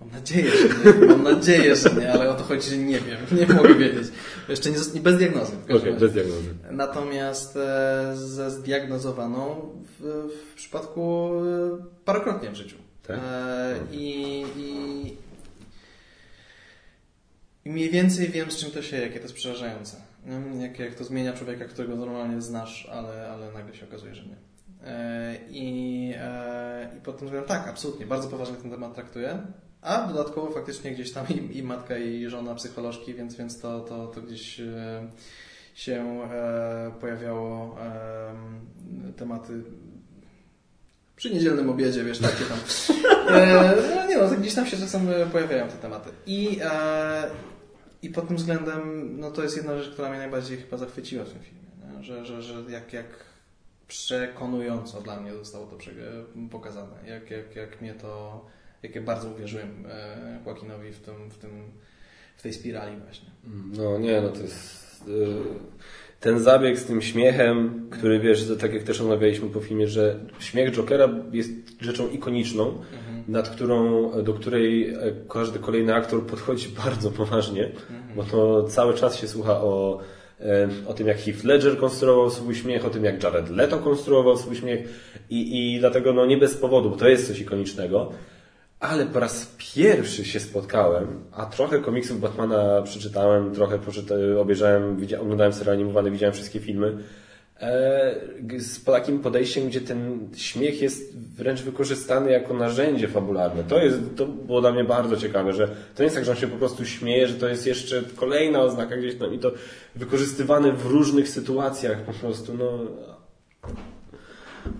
Mam 0.00 0.10
nadzieję, 0.10 0.50
że 0.50 0.68
nie. 0.68 1.06
Mam 1.06 1.22
nadzieję, 1.22 1.76
że 1.76 1.90
nie, 1.90 2.12
ale 2.12 2.30
o 2.30 2.34
to 2.34 2.44
chodzi, 2.44 2.70
że 2.70 2.76
nie 2.76 3.00
wiem. 3.00 3.18
Nie 3.40 3.54
mogę 3.54 3.74
wiedzieć. 3.74 4.08
Jeszcze 4.48 4.70
nie, 4.70 5.00
bez 5.00 5.18
diagnozy. 5.18 5.52
okej, 5.64 5.76
razie. 5.76 5.92
bez 5.92 6.12
diagnozy. 6.12 6.54
Natomiast 6.70 7.56
e, 7.56 8.12
ze 8.16 8.50
zdiagnozowaną 8.50 9.72
w, 9.98 10.28
w 10.50 10.54
przypadku 10.54 11.32
e, 11.34 12.04
parokrotnie 12.04 12.50
w 12.50 12.54
życiu. 12.54 12.76
Tak? 13.06 13.20
E, 13.22 13.74
i, 13.92 14.44
i, 14.56 15.16
I 17.64 17.70
mniej 17.70 17.90
więcej 17.90 18.28
wiem, 18.28 18.50
z 18.50 18.56
czym 18.56 18.70
to 18.70 18.82
się, 18.82 18.96
jakie 18.96 19.16
to 19.16 19.22
jest 19.22 19.34
przerażające. 19.34 19.96
Jak, 20.58 20.78
jak 20.78 20.94
to 20.94 21.04
zmienia 21.04 21.32
człowieka, 21.32 21.64
którego 21.64 21.96
normalnie 21.96 22.42
znasz, 22.42 22.88
ale, 22.92 23.28
ale 23.30 23.52
nagle 23.52 23.74
się 23.74 23.86
okazuje, 23.86 24.14
że 24.14 24.22
nie. 24.22 24.36
I, 25.50 26.14
I 26.98 27.00
pod 27.00 27.18
tym 27.18 27.26
względem 27.26 27.48
tak, 27.48 27.68
absolutnie, 27.68 28.06
bardzo 28.06 28.28
poważnie 28.28 28.56
ten 28.56 28.70
temat 28.70 28.94
traktuję. 28.94 29.46
A 29.82 30.06
dodatkowo 30.06 30.50
faktycznie 30.50 30.90
gdzieś 30.90 31.12
tam 31.12 31.26
i, 31.28 31.58
i 31.58 31.62
matka, 31.62 31.98
i 31.98 32.28
żona 32.28 32.54
psycholożki, 32.54 33.14
więc, 33.14 33.34
więc 33.36 33.60
to, 33.60 33.80
to, 33.80 34.06
to 34.06 34.22
gdzieś 34.22 34.60
e, 34.60 35.10
się 35.74 36.28
e, 36.32 36.92
pojawiało 37.00 37.76
e, 37.80 38.32
tematy 39.16 39.62
przy 41.16 41.34
niedzielnym 41.34 41.70
obiedzie, 41.70 42.04
wiesz, 42.04 42.18
takie 42.18 42.44
tam. 42.44 42.58
No 43.96 44.06
nie 44.06 44.18
no, 44.18 44.30
gdzieś 44.40 44.54
tam 44.54 44.66
się 44.66 44.76
czasem 44.76 45.08
pojawiają 45.32 45.68
te 45.68 45.76
tematy. 45.76 46.10
I, 46.26 46.58
I 48.02 48.08
pod 48.08 48.28
tym 48.28 48.36
względem, 48.36 49.10
no 49.20 49.30
to 49.30 49.42
jest 49.42 49.56
jedna 49.56 49.78
rzecz, 49.78 49.92
która 49.92 50.08
mnie 50.08 50.18
najbardziej 50.18 50.58
chyba 50.58 50.76
zachwyciła 50.76 51.24
w 51.24 51.28
tym 51.28 51.42
filmie. 51.42 52.02
Że, 52.04 52.26
że, 52.26 52.42
że 52.42 52.54
jak, 52.68 52.92
jak 52.92 53.06
przekonująco 53.88 55.00
dla 55.00 55.20
mnie 55.20 55.34
zostało 55.34 55.66
to 55.66 55.76
pokazane. 56.50 56.96
Jak, 57.06 57.30
jak, 57.30 57.56
jak 57.56 57.80
mnie 57.80 57.94
to, 57.94 58.44
jak 58.82 58.94
ja 58.94 59.02
bardzo 59.02 59.28
uwierzyłem 59.28 59.86
e, 59.90 60.38
Joaquinowi 60.46 60.92
w, 60.92 61.00
tym, 61.00 61.30
w, 61.30 61.38
tym, 61.38 61.50
w 62.36 62.42
tej 62.42 62.52
spirali 62.52 62.96
właśnie. 62.96 63.28
No 63.78 63.98
nie, 63.98 64.20
no 64.20 64.28
to 64.28 64.42
jest 64.42 65.02
y, 65.08 65.34
ten 66.20 66.38
zabieg 66.38 66.78
z 66.78 66.84
tym 66.84 67.02
śmiechem, 67.02 67.86
który 67.90 68.20
wiesz, 68.20 68.44
tak 68.60 68.74
jak 68.74 68.82
też 68.82 69.00
omawialiśmy 69.00 69.48
po 69.48 69.60
filmie, 69.60 69.88
że 69.88 70.18
śmiech 70.38 70.72
Jokera 70.72 71.08
jest 71.32 71.50
rzeczą 71.80 72.08
ikoniczną, 72.08 72.78
nad 73.28 73.48
którą, 73.48 74.10
do 74.22 74.34
której 74.34 74.90
e, 74.90 74.98
każdy 75.28 75.58
kolejny 75.58 75.94
aktor 75.94 76.26
podchodzi 76.26 76.68
bardzo 76.84 77.10
poważnie, 77.10 77.68
bo 78.16 78.24
to 78.24 78.62
cały 78.62 78.94
czas 78.94 79.20
się 79.20 79.28
słucha 79.28 79.60
o, 79.60 79.98
e, 80.40 80.68
o 80.86 80.94
tym, 80.94 81.06
jak 81.06 81.18
Heath 81.18 81.44
Ledger 81.44 81.78
konstruował 81.78 82.30
swój 82.30 82.54
śmiech, 82.54 82.84
o 82.84 82.90
tym, 82.90 83.04
jak 83.04 83.22
Jared 83.22 83.50
Leto 83.50 83.78
konstruował 83.78 84.36
swój 84.36 84.56
śmiech 84.56 84.88
i, 85.30 85.74
i 85.74 85.80
dlatego 85.80 86.12
no 86.12 86.26
nie 86.26 86.36
bez 86.36 86.54
powodu, 86.54 86.90
bo 86.90 86.96
to 86.96 87.08
jest 87.08 87.28
coś 87.28 87.40
ikonicznego. 87.40 88.12
Ale 88.82 89.06
po 89.06 89.20
raz 89.20 89.54
pierwszy 89.74 90.24
się 90.24 90.40
spotkałem, 90.40 91.24
a 91.32 91.46
trochę 91.46 91.78
komiksów 91.78 92.20
Batmana 92.20 92.82
przeczytałem, 92.82 93.54
trochę 93.54 93.78
poczyta, 93.78 94.14
obejrzałem, 94.40 95.06
oglądałem 95.20 95.52
serial 95.52 95.74
animowany, 95.74 96.10
widziałem 96.10 96.32
wszystkie 96.34 96.60
filmy. 96.60 96.98
E, 97.60 98.14
z 98.58 98.84
takim 98.84 99.18
podejściem, 99.18 99.66
gdzie 99.68 99.80
ten 99.80 100.28
śmiech 100.36 100.82
jest 100.82 101.18
wręcz 101.18 101.62
wykorzystany 101.62 102.30
jako 102.30 102.54
narzędzie 102.54 103.08
fabularne. 103.08 103.64
To, 103.64 103.78
jest, 103.78 103.98
to 104.16 104.26
było 104.26 104.60
dla 104.60 104.72
mnie 104.72 104.84
bardzo 104.84 105.16
ciekawe, 105.16 105.52
że 105.52 105.68
to 105.68 106.02
nie 106.02 106.04
jest 106.04 106.16
tak, 106.16 106.24
że 106.24 106.30
on 106.30 106.36
się 106.36 106.48
po 106.48 106.56
prostu 106.56 106.84
śmieje, 106.84 107.28
że 107.28 107.34
to 107.34 107.48
jest 107.48 107.66
jeszcze 107.66 108.02
kolejna 108.16 108.62
oznaka 108.62 108.96
gdzieś 108.96 109.14
tam 109.14 109.34
i 109.34 109.38
to 109.38 109.52
wykorzystywane 109.96 110.72
w 110.72 110.86
różnych 110.86 111.28
sytuacjach 111.28 112.02
po 112.02 112.12
prostu. 112.12 112.54
No, 112.54 112.78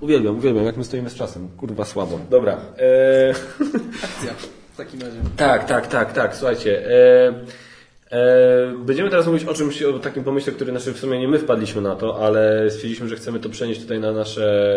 Uwielbiam, 0.01 0.37
uwielbiam, 0.37 0.65
jak 0.65 0.77
my 0.77 0.85
stoimy 0.85 1.11
z 1.11 1.15
czasem. 1.15 1.49
Kurwa 1.57 1.85
słabo. 1.85 2.19
Dobra. 2.31 2.53
E, 2.79 3.35
Akcja 4.05 4.33
w 4.73 4.77
takim 4.77 5.01
razie. 5.01 5.17
tak, 5.37 5.65
tak, 5.67 5.87
tak, 5.87 6.13
tak, 6.13 6.37
słuchajcie. 6.37 6.87
E, 6.87 7.33
e, 8.11 8.73
będziemy 8.79 9.11
teraz 9.11 9.27
mówić 9.27 9.45
o 9.45 9.55
czymś, 9.55 9.83
o 9.83 9.99
takim 9.99 10.25
pomyśle, 10.25 10.53
który 10.53 10.71
znaczy 10.71 10.93
w 10.93 10.99
sumie 10.99 11.19
nie 11.21 11.29
my 11.29 11.39
wpadliśmy 11.39 11.83
na 11.83 11.97
to, 11.97 12.27
ale 12.27 12.71
stwierdziliśmy, 12.71 13.09
że 13.09 13.17
chcemy 13.17 13.41
to 13.41 13.49
przenieść 13.49 13.81
tutaj 13.81 14.01
na 14.01 14.13
nasze, 14.13 14.75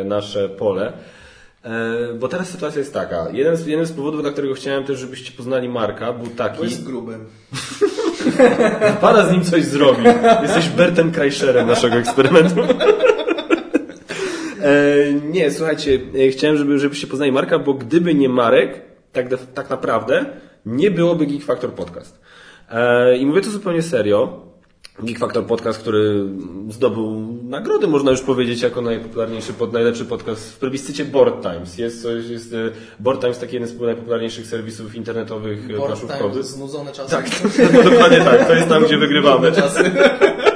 e, 0.00 0.04
nasze 0.04 0.48
pole. 0.48 0.92
E, 1.64 2.14
bo 2.14 2.28
teraz 2.28 2.48
sytuacja 2.48 2.78
jest 2.78 2.94
taka. 2.94 3.26
Jeden 3.32 3.56
z, 3.56 3.66
jeden 3.66 3.86
z 3.86 3.92
powodów, 3.92 4.22
dla 4.22 4.30
którego 4.30 4.54
chciałem 4.54 4.84
też, 4.84 4.98
żebyście 4.98 5.32
poznali 5.32 5.68
Marka, 5.68 6.12
był 6.12 6.26
taki. 6.26 6.58
Bo 6.58 6.64
jest 6.64 6.84
grubym. 6.84 7.24
Para 9.00 9.26
z 9.26 9.32
nim 9.32 9.44
coś 9.44 9.64
zrobi. 9.64 10.04
Jesteś 10.42 10.68
Bertem 10.68 11.12
Kreischerem 11.12 11.66
naszego 11.66 11.96
eksperymentu. 11.96 12.60
E, 14.62 15.12
nie, 15.12 15.50
słuchajcie, 15.50 16.00
e, 16.26 16.28
chciałem, 16.28 16.56
żeby, 16.56 16.78
żebyście 16.78 17.06
poznali 17.06 17.32
Marka, 17.32 17.58
bo 17.58 17.74
gdyby 17.74 18.14
nie 18.14 18.28
Marek, 18.28 18.82
tak, 19.12 19.26
tak 19.54 19.70
naprawdę, 19.70 20.26
nie 20.66 20.90
byłoby 20.90 21.26
Geek 21.26 21.44
Factor 21.44 21.72
Podcast. 21.72 22.20
E, 22.70 23.16
I 23.16 23.26
mówię 23.26 23.40
to 23.40 23.50
zupełnie 23.50 23.82
serio. 23.82 24.48
Geek 25.02 25.18
Factor 25.18 25.46
Podcast, 25.46 25.78
który 25.80 26.24
zdobył 26.68 27.20
nagrody, 27.42 27.86
można 27.86 28.10
już 28.10 28.20
powiedzieć, 28.20 28.62
jako 28.62 28.82
najpopularniejszy, 28.82 29.52
pod, 29.52 29.72
najlepszy 29.72 30.04
podcast 30.04 30.52
w 30.54 30.58
plebiscycie 30.58 31.04
Board 31.04 31.42
Times. 31.42 31.78
Jest 31.78 32.02
coś, 32.02 32.26
jest 32.28 32.54
Board 33.00 33.20
Times, 33.20 33.38
taki 33.38 33.54
jeden 33.54 33.68
z 33.68 33.80
najpopularniejszych 33.80 34.46
serwisów 34.46 34.94
internetowych 34.94 35.66
Board 35.66 35.86
planszówkowych. 35.86 36.32
time, 36.32 36.42
znudzone 36.42 36.92
czasy. 36.92 37.10
Tak, 37.10 37.26
dokładnie 37.90 38.18
tak. 38.18 38.46
To 38.46 38.54
jest 38.54 38.68
tam, 38.68 38.84
gdzie 38.84 38.98
wygrywamy. 38.98 39.52
Czasy. 39.52 39.90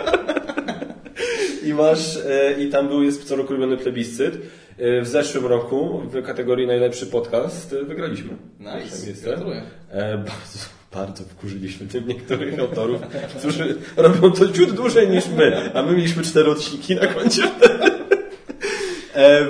I 1.73 1.74
masz, 1.74 2.16
e, 2.16 2.53
i 2.62 2.69
tam 2.69 2.89
był, 2.89 3.03
jest 3.03 3.24
co 3.24 3.36
roku 3.36 3.53
robiony 3.53 3.77
plebiscyt. 3.77 4.35
E, 4.78 5.03
W 5.03 5.07
zeszłym 5.09 5.47
roku 5.47 6.03
w 6.05 6.23
kategorii 6.23 6.66
najlepszy 6.66 7.07
podcast 7.07 7.73
e, 7.73 7.85
wygraliśmy. 7.85 8.31
Nice, 8.61 9.07
miejsce. 9.07 9.24
gratuluję. 9.31 9.62
E, 9.90 10.19
bardzo, 10.19 10.59
bardzo 10.94 11.24
wkurzyliśmy 11.24 11.86
tym 11.86 12.09
niektórych 12.09 12.59
autorów, 12.59 13.01
którzy 13.39 13.74
robią 13.97 14.32
to 14.32 14.49
ciut 14.49 14.73
dłużej 14.73 15.09
niż 15.09 15.24
my, 15.28 15.70
a 15.74 15.82
my 15.82 15.93
mieliśmy 15.97 16.23
cztery 16.23 16.51
odcinki 16.51 16.94
na 16.94 17.07
koncie. 17.07 17.43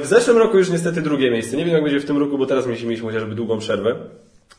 W 0.02 0.06
zeszłym 0.06 0.38
roku 0.38 0.58
już 0.58 0.70
niestety 0.70 1.02
drugie 1.02 1.30
miejsce. 1.30 1.56
Nie 1.56 1.64
wiem 1.64 1.74
jak 1.74 1.82
będzie 1.82 2.00
w 2.00 2.04
tym 2.04 2.18
roku, 2.18 2.38
bo 2.38 2.46
teraz 2.46 2.66
mieliśmy 2.66 3.06
chociażby 3.06 3.34
długą 3.34 3.58
przerwę. 3.58 3.96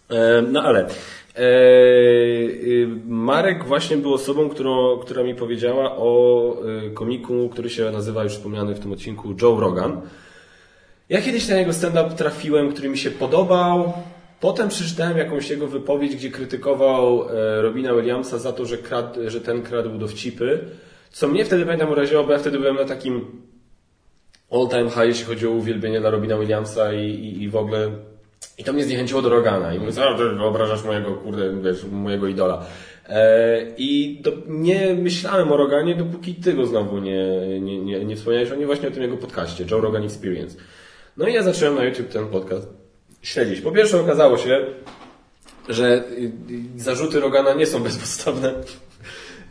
E, 0.10 0.42
No 0.42 0.62
ale 0.64 0.88
e, 1.36 1.44
y, 1.44 2.88
Marek 3.06 3.66
właśnie 3.66 3.98
był 3.98 4.14
osobą, 4.14 4.50
którą, 4.50 4.98
która 4.98 5.24
mi 5.24 5.36
powiedziała 5.36 5.98
o 5.98 6.56
y, 6.88 6.92
komiku, 6.92 7.50
który 7.50 7.70
się 7.70 7.92
nazywa 7.92 8.24
już 8.24 8.34
wspomniany 8.34 8.76
w 8.76 8.80
tym 8.80 8.92
odcinku 8.92 9.36
Joe 9.42 9.60
Rogan. 9.60 10.02
Ja 11.10 11.22
kiedyś 11.22 11.48
na 11.48 11.58
jego 11.58 11.74
stand-up 11.74 12.16
trafiłem, 12.16 12.72
który 12.72 12.90
mi 12.90 12.98
się 12.98 13.12
podobał. 13.12 13.94
Potem 14.40 14.70
przeczytałem 14.70 15.18
jakąś 15.18 15.50
jego 15.50 15.68
wypowiedź, 15.68 16.16
gdzie 16.16 16.32
krytykował 16.32 17.30
e, 17.30 17.62
Robina 17.62 17.94
Williamsa 17.94 18.38
za 18.38 18.54
to, 18.54 18.66
że, 18.66 18.78
kradł, 18.78 19.30
że 19.30 19.42
ten 19.42 19.62
kradł 19.62 19.98
dowcipy. 19.98 20.60
Co 21.12 21.28
mnie 21.28 21.46
wtedy 21.46 21.66
pamiętam 21.66 21.92
uraziło, 21.92 22.24
bo 22.24 22.32
ja 22.32 22.40
wtedy 22.40 22.60
byłem 22.60 22.76
na 22.76 22.86
takim 22.86 23.26
all-time 24.52 24.90
high, 24.90 25.06
jeśli 25.06 25.26
chodzi 25.26 25.48
o 25.48 25.52
uwielbienie 25.52 26.00
dla 26.00 26.10
Robina 26.10 26.38
Williamsa 26.38 26.94
i, 26.94 27.10
i, 27.10 27.44
i 27.44 27.50
w 27.50 27.56
ogóle. 27.56 27.92
I 28.58 28.64
to 28.64 28.74
mnie 28.74 28.84
zniechęciło 28.84 29.22
do 29.22 29.30
Rogana. 29.30 29.74
I 29.74 29.80
mówię, 29.80 29.92
co 29.92 30.18
ty 30.18 30.30
wyobrażasz 30.30 30.84
mojego, 30.84 31.14
kurde, 31.14 31.62
wiesz, 31.62 31.86
mojego 31.92 32.28
idola. 32.28 32.66
E, 33.10 33.62
I 33.78 34.20
do, 34.22 34.32
nie 34.48 34.94
myślałem 34.94 35.52
o 35.52 35.58
Roganie, 35.58 35.96
dopóki 35.96 36.36
ty 36.36 36.54
go 36.54 36.66
znowu 36.66 37.00
nie, 37.00 37.28
nie, 37.60 37.80
nie, 37.80 38.06
nie 38.06 38.16
wspomniałeś 38.16 38.52
o 38.52 38.56
nim 38.56 38.66
właśnie 38.66 38.88
o 38.88 38.92
tym 38.92 39.04
jego 39.04 39.18
podcaście, 39.18 39.66
Joe 39.72 39.82
Rogan 39.82 40.04
Experience. 40.04 40.58
No 41.18 41.28
i 41.28 41.34
ja 41.34 41.44
zacząłem 41.44 41.76
na 41.76 41.84
YouTube 41.84 42.10
ten 42.10 42.28
podcast 42.28 42.68
śledzić. 43.22 43.62
Po 43.62 43.72
pierwsze 43.72 44.02
okazało 44.02 44.38
się, 44.38 44.66
że 45.70 46.04
y, 46.12 46.32
y, 46.78 46.80
zarzuty 46.80 47.20
Rogana 47.20 47.54
nie 47.54 47.66
są 47.66 47.84
bezpodstawne. 47.84 48.54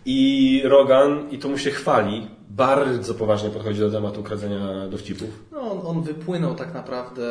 I 0.05 0.63
Rogan, 0.65 1.31
i 1.31 1.39
to 1.39 1.49
mu 1.49 1.59
się 1.59 1.71
chwali, 1.71 2.31
bardzo 2.51 3.15
poważnie 3.15 3.51
podchodzi 3.51 3.81
do 3.81 3.91
tematu 3.91 4.23
kradzenia 4.23 4.89
dowcipów. 4.89 5.29
No, 5.53 5.61
on, 5.61 5.87
on 5.87 6.03
wypłynął 6.03 6.55
tak 6.55 6.75
naprawdę, 6.75 7.25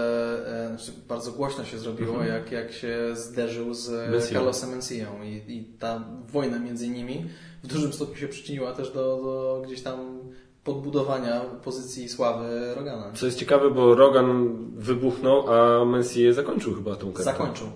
e, 0.65 0.67
znaczy 0.67 0.91
bardzo 1.07 1.31
głośno 1.31 1.65
się 1.65 1.77
zrobiło, 1.77 2.23
jak, 2.23 2.51
jak 2.51 2.71
się 2.71 2.97
zderzył 3.13 3.73
z. 3.73 3.89
Carlosem 4.33 4.69
Mencją 4.69 5.07
i, 5.23 5.53
i 5.53 5.63
ta 5.79 6.03
wojna 6.27 6.59
między 6.59 6.89
nimi 6.89 7.25
w 7.63 7.67
dużym 7.67 7.93
stopniu 7.93 8.15
się 8.15 8.27
przyczyniła 8.27 8.71
też 8.71 8.91
do, 8.91 9.01
do 9.23 9.61
gdzieś 9.65 9.81
tam 9.81 10.19
podbudowania 10.63 11.41
pozycji 11.41 12.09
sławy 12.09 12.73
Rogana. 12.75 13.11
Co 13.13 13.25
jest 13.25 13.37
ciekawe, 13.37 13.69
bo 13.69 13.95
Rogan 13.95 14.57
wybuchnął, 14.75 15.53
a 15.53 15.85
Messier 15.85 16.33
zakończył 16.33 16.75
chyba 16.75 16.95
tą 16.95 17.13
karierę. 17.13 17.37
Zakończył. 17.37 17.67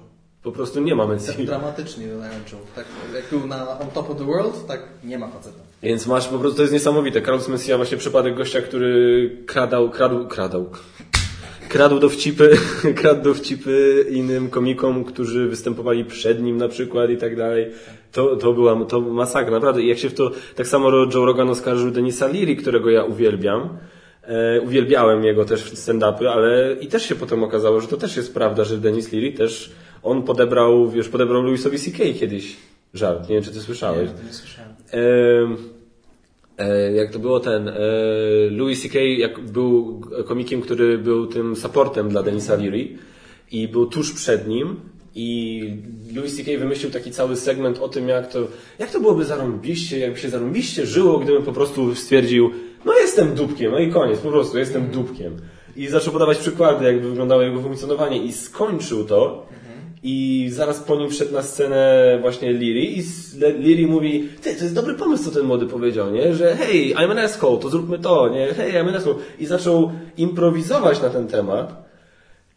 Po 0.45 0.51
prostu 0.51 0.81
nie 0.81 0.95
ma 0.95 1.03
Tak 1.03 1.11
Messi. 1.11 1.45
dramatycznie 1.45 2.05
zakończył. 2.17 2.59
Tak, 2.76 2.85
jak 3.15 3.26
był 3.30 3.47
na 3.47 3.80
on 3.80 3.88
top 3.88 4.09
of 4.09 4.17
the 4.17 4.26
world, 4.26 4.67
tak 4.67 4.80
nie 5.03 5.19
ma 5.19 5.27
faceta. 5.27 5.59
Więc 5.84 6.07
masz 6.07 6.27
po 6.27 6.39
prostu, 6.39 6.55
to 6.55 6.61
jest 6.61 6.73
niesamowite. 6.73 7.22
Carlos 7.22 7.47
Messia 7.47 7.77
właśnie 7.77 7.97
przypadek 7.97 8.35
gościa, 8.35 8.61
który 8.61 9.31
kradał, 9.45 9.89
kradł, 9.89 10.27
kradał. 10.27 10.69
Kradł 11.69 11.99
dowcipy, 11.99 12.57
kradł 13.01 13.23
dowcipy 13.23 14.05
innym 14.09 14.49
komikom, 14.49 15.03
którzy 15.03 15.47
występowali 15.47 16.05
przed 16.05 16.41
nim 16.41 16.57
na 16.57 16.67
przykład 16.67 17.09
i 17.09 17.17
tak 17.17 17.35
dalej. 17.35 17.72
To, 18.11 18.35
to 18.35 18.53
była 18.53 18.85
to 18.85 19.01
masakra, 19.01 19.51
naprawdę. 19.51 19.81
I 19.81 19.88
jak 19.88 19.97
się 19.97 20.09
w 20.09 20.13
to, 20.13 20.31
tak 20.55 20.67
samo 20.67 20.89
Joe 20.91 21.26
Rogan 21.26 21.49
oskarżył 21.49 21.91
Denisa 21.91 22.27
Leary, 22.27 22.55
którego 22.55 22.89
ja 22.89 23.03
uwielbiam. 23.03 23.69
E, 24.23 24.61
uwielbiałem 24.61 25.23
jego 25.23 25.45
też 25.45 25.72
stand-upy, 25.73 26.27
ale 26.27 26.76
i 26.81 26.88
też 26.88 27.05
się 27.05 27.15
potem 27.15 27.43
okazało, 27.43 27.81
że 27.81 27.88
to 27.88 27.97
też 27.97 28.17
jest 28.17 28.34
prawda, 28.34 28.63
że 28.63 28.77
Denis 28.77 29.13
Leary 29.13 29.31
też, 29.31 29.72
on 30.06 30.23
podebrał, 30.23 30.90
wiesz, 30.90 31.10
podebrał 31.10 31.41
Louisowi 31.41 31.80
C.K. 31.80 32.03
kiedyś 32.19 32.56
żart. 32.94 33.30
Nie 33.30 33.36
wiem, 33.36 33.44
czy 33.44 33.52
ty 33.52 33.61
słyszałeś. 33.61 34.10
Nie, 34.10 34.27
nie 34.27 34.34
słyszałem. 34.34 34.72
Em, 34.91 35.57
e, 36.57 36.91
jak 36.91 37.11
to 37.11 37.19
było 37.19 37.40
ten, 37.40 37.68
e, 37.68 37.73
Louis 38.49 38.82
C.K. 38.82 38.99
jak 38.99 39.40
był 39.40 40.02
komikiem, 40.26 40.61
który 40.61 40.98
był 40.98 41.27
tym 41.27 41.56
supportem 41.56 42.10
dla 42.10 42.23
Denisa 42.23 42.56
Leary 42.56 42.88
i 43.52 43.68
był 43.68 43.86
tuż 43.86 44.14
przed 44.14 44.48
nim 44.48 44.76
i 45.15 45.61
Louis 46.15 46.38
C.K. 46.38 46.57
wymyślił 46.60 46.91
taki 46.91 47.11
cały 47.11 47.36
segment 47.36 47.80
o 47.80 47.90
tym, 47.90 48.07
jak 48.07 48.32
to, 48.32 48.40
jak 48.80 48.91
to 48.91 48.99
byłoby 48.99 49.26
zarąbiście, 49.26 49.99
jakby 49.99 50.19
się 50.19 50.30
zarąbiście 50.30 50.86
żyło, 50.86 51.19
gdybym 51.19 51.44
po 51.44 51.53
prostu 51.53 51.95
stwierdził, 51.95 52.52
no 52.86 52.94
jestem 52.94 53.36
dupkiem, 53.36 53.72
no 53.72 53.80
i 53.80 53.91
koniec, 53.91 54.19
po 54.19 54.30
prostu 54.30 54.57
jestem 54.57 54.88
dupkiem. 54.88 55.38
I 55.76 55.88
zaczął 55.88 56.14
podawać 56.14 56.38
przykłady, 56.38 56.86
jakby 56.86 57.10
wyglądało 57.10 57.41
jego 57.41 57.61
funkcjonowanie 57.61 58.23
i 58.23 58.34
skończył 58.34 59.06
to. 59.06 59.48
I 60.07 60.49
zaraz 60.53 60.80
po 60.80 60.95
nim 60.95 61.10
wszedł 61.10 61.34
na 61.34 61.41
scenę 61.41 62.18
właśnie 62.22 62.53
Liri 62.53 62.99
i 62.99 63.03
Liri 63.60 63.88
mówi, 63.88 64.30
ty, 64.41 64.56
to 64.56 64.64
jest 64.64 64.76
dobry 64.76 64.94
pomysł, 64.94 65.23
co 65.23 65.32
ten 65.32 65.45
młody 65.45 65.65
powiedział, 65.65 66.11
nie? 66.11 66.34
Że 66.36 66.56
hej, 66.56 66.95
I'm 66.95 67.11
an 67.11 67.19
asshole, 67.19 67.57
to 67.60 67.69
zróbmy 67.69 67.99
to, 67.99 68.30
nie? 68.30 68.48
Hej, 68.53 68.73
I'm 68.73 68.90
an 68.90 68.95
asshole. 68.95 69.15
I 69.40 69.45
zaczął 69.45 69.91
improwizować 70.18 71.02
na 71.02 71.10
ten 71.10 71.27
temat. 71.27 71.86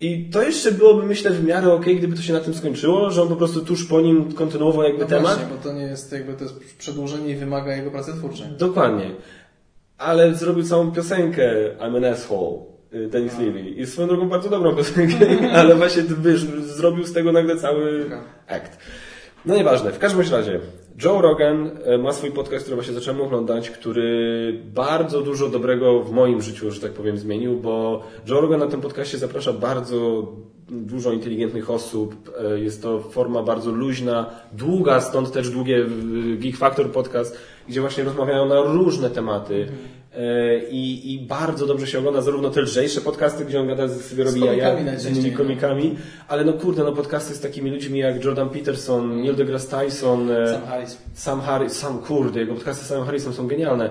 I 0.00 0.24
to 0.32 0.42
jeszcze 0.42 0.72
byłoby, 0.72 1.06
myślę, 1.06 1.30
w 1.30 1.44
miarę 1.44 1.72
okej, 1.72 1.96
gdyby 1.96 2.16
to 2.16 2.22
się 2.22 2.32
na 2.32 2.40
tym 2.40 2.54
skończyło, 2.54 3.10
że 3.10 3.22
on 3.22 3.28
po 3.28 3.36
prostu 3.36 3.60
tuż 3.64 3.84
po 3.84 4.00
nim 4.00 4.32
kontynuował 4.32 4.82
jakby 4.82 5.00
No 5.02 5.06
temat. 5.06 5.22
właśnie, 5.38 5.56
bo 5.56 5.62
to 5.62 5.72
nie 5.72 5.82
jest 5.82 6.12
jakby 6.12 6.32
to 6.34 6.44
jest 6.44 6.76
przedłużenie 6.78 7.30
i 7.32 7.36
wymaga 7.36 7.76
jego 7.76 7.90
pracy 7.90 8.12
twórczej. 8.12 8.46
Dokładnie. 8.58 9.10
Ale 9.98 10.34
zrobił 10.34 10.64
całą 10.64 10.92
piosenkę 10.92 11.52
I'm 11.80 11.96
an 11.96 12.04
asshole. 12.04 12.67
Y, 12.94 13.08
Denis 13.08 13.38
Leary. 13.38 13.60
I 13.60 13.86
swoją 13.86 14.08
drogą 14.08 14.28
bardzo 14.28 14.48
dobrą 14.50 14.76
piosenkę, 14.76 15.26
ale 15.60 15.74
właśnie 15.74 16.02
wiesz, 16.22 16.40
zrobił 16.60 17.04
z 17.04 17.12
tego 17.12 17.32
nagle 17.32 17.56
cały 17.56 18.10
akt. 18.46 18.78
No 19.46 19.54
nieważne, 19.54 19.92
w 19.92 19.98
każdym 19.98 20.20
razie 20.32 20.60
Joe 21.04 21.22
Rogan 21.22 21.70
e, 21.84 21.98
ma 21.98 22.12
swój 22.12 22.30
podcast, 22.30 22.64
który 22.64 22.76
właśnie 22.76 22.94
zacząłem 22.94 23.20
oglądać, 23.20 23.70
który 23.70 24.62
bardzo 24.74 25.22
dużo 25.22 25.48
dobrego 25.48 26.02
w 26.02 26.12
moim 26.12 26.42
życiu, 26.42 26.70
że 26.70 26.80
tak 26.80 26.92
powiem, 26.92 27.18
zmienił, 27.18 27.56
bo 27.56 28.02
Joe 28.28 28.40
Rogan 28.40 28.60
na 28.60 28.66
tym 28.66 28.80
podcaście 28.80 29.18
zaprasza 29.18 29.52
bardzo 29.52 30.26
dużo 30.68 31.12
inteligentnych 31.12 31.70
osób. 31.70 32.30
E, 32.54 32.60
Jest 32.60 32.82
to 32.82 33.00
forma 33.00 33.42
bardzo 33.42 33.70
luźna, 33.70 34.30
długa, 34.52 35.00
stąd 35.00 35.32
też 35.32 35.50
długie 35.50 35.86
Geek 36.36 36.56
Factor 36.56 36.90
podcast, 36.90 37.38
gdzie 37.68 37.80
właśnie 37.80 38.04
rozmawiają 38.04 38.46
na 38.46 38.60
różne 38.60 39.10
tematy. 39.10 39.68
E, 40.14 40.58
I, 40.70 41.14
I 41.14 41.20
bardzo 41.20 41.66
dobrze 41.66 41.86
się 41.86 41.98
ogląda 41.98 42.22
zarówno 42.22 42.50
te 42.50 42.60
lżejsze 42.60 43.00
podcasty, 43.00 43.44
gdzie 43.44 43.60
on 43.60 43.66
gada, 43.66 43.88
sobie 43.88 44.24
robi 44.24 44.40
jaja 44.40 44.98
z 44.98 45.06
innymi 45.06 45.30
no. 45.30 45.36
komikami, 45.36 45.96
ale 46.28 46.44
no 46.44 46.52
kurde, 46.52 46.84
no 46.84 46.92
podcasty 46.92 47.34
z 47.34 47.40
takimi 47.40 47.70
ludźmi 47.70 47.98
jak 47.98 48.24
Jordan 48.24 48.48
Peterson, 48.48 49.20
Neil 49.22 49.36
deGrasse 49.36 49.80
Tyson, 49.80 50.30
e, 50.30 50.46
Sam 50.46 50.66
Harris. 50.66 50.98
Sam 51.14 51.40
Harris, 51.40 51.72
sam 51.72 51.98
kurde, 51.98 52.40
jego 52.40 52.54
podcasty 52.54 52.84
z 52.84 52.88
Samem 52.88 53.04
Harrisem 53.04 53.32
są 53.32 53.46
genialne. 53.46 53.90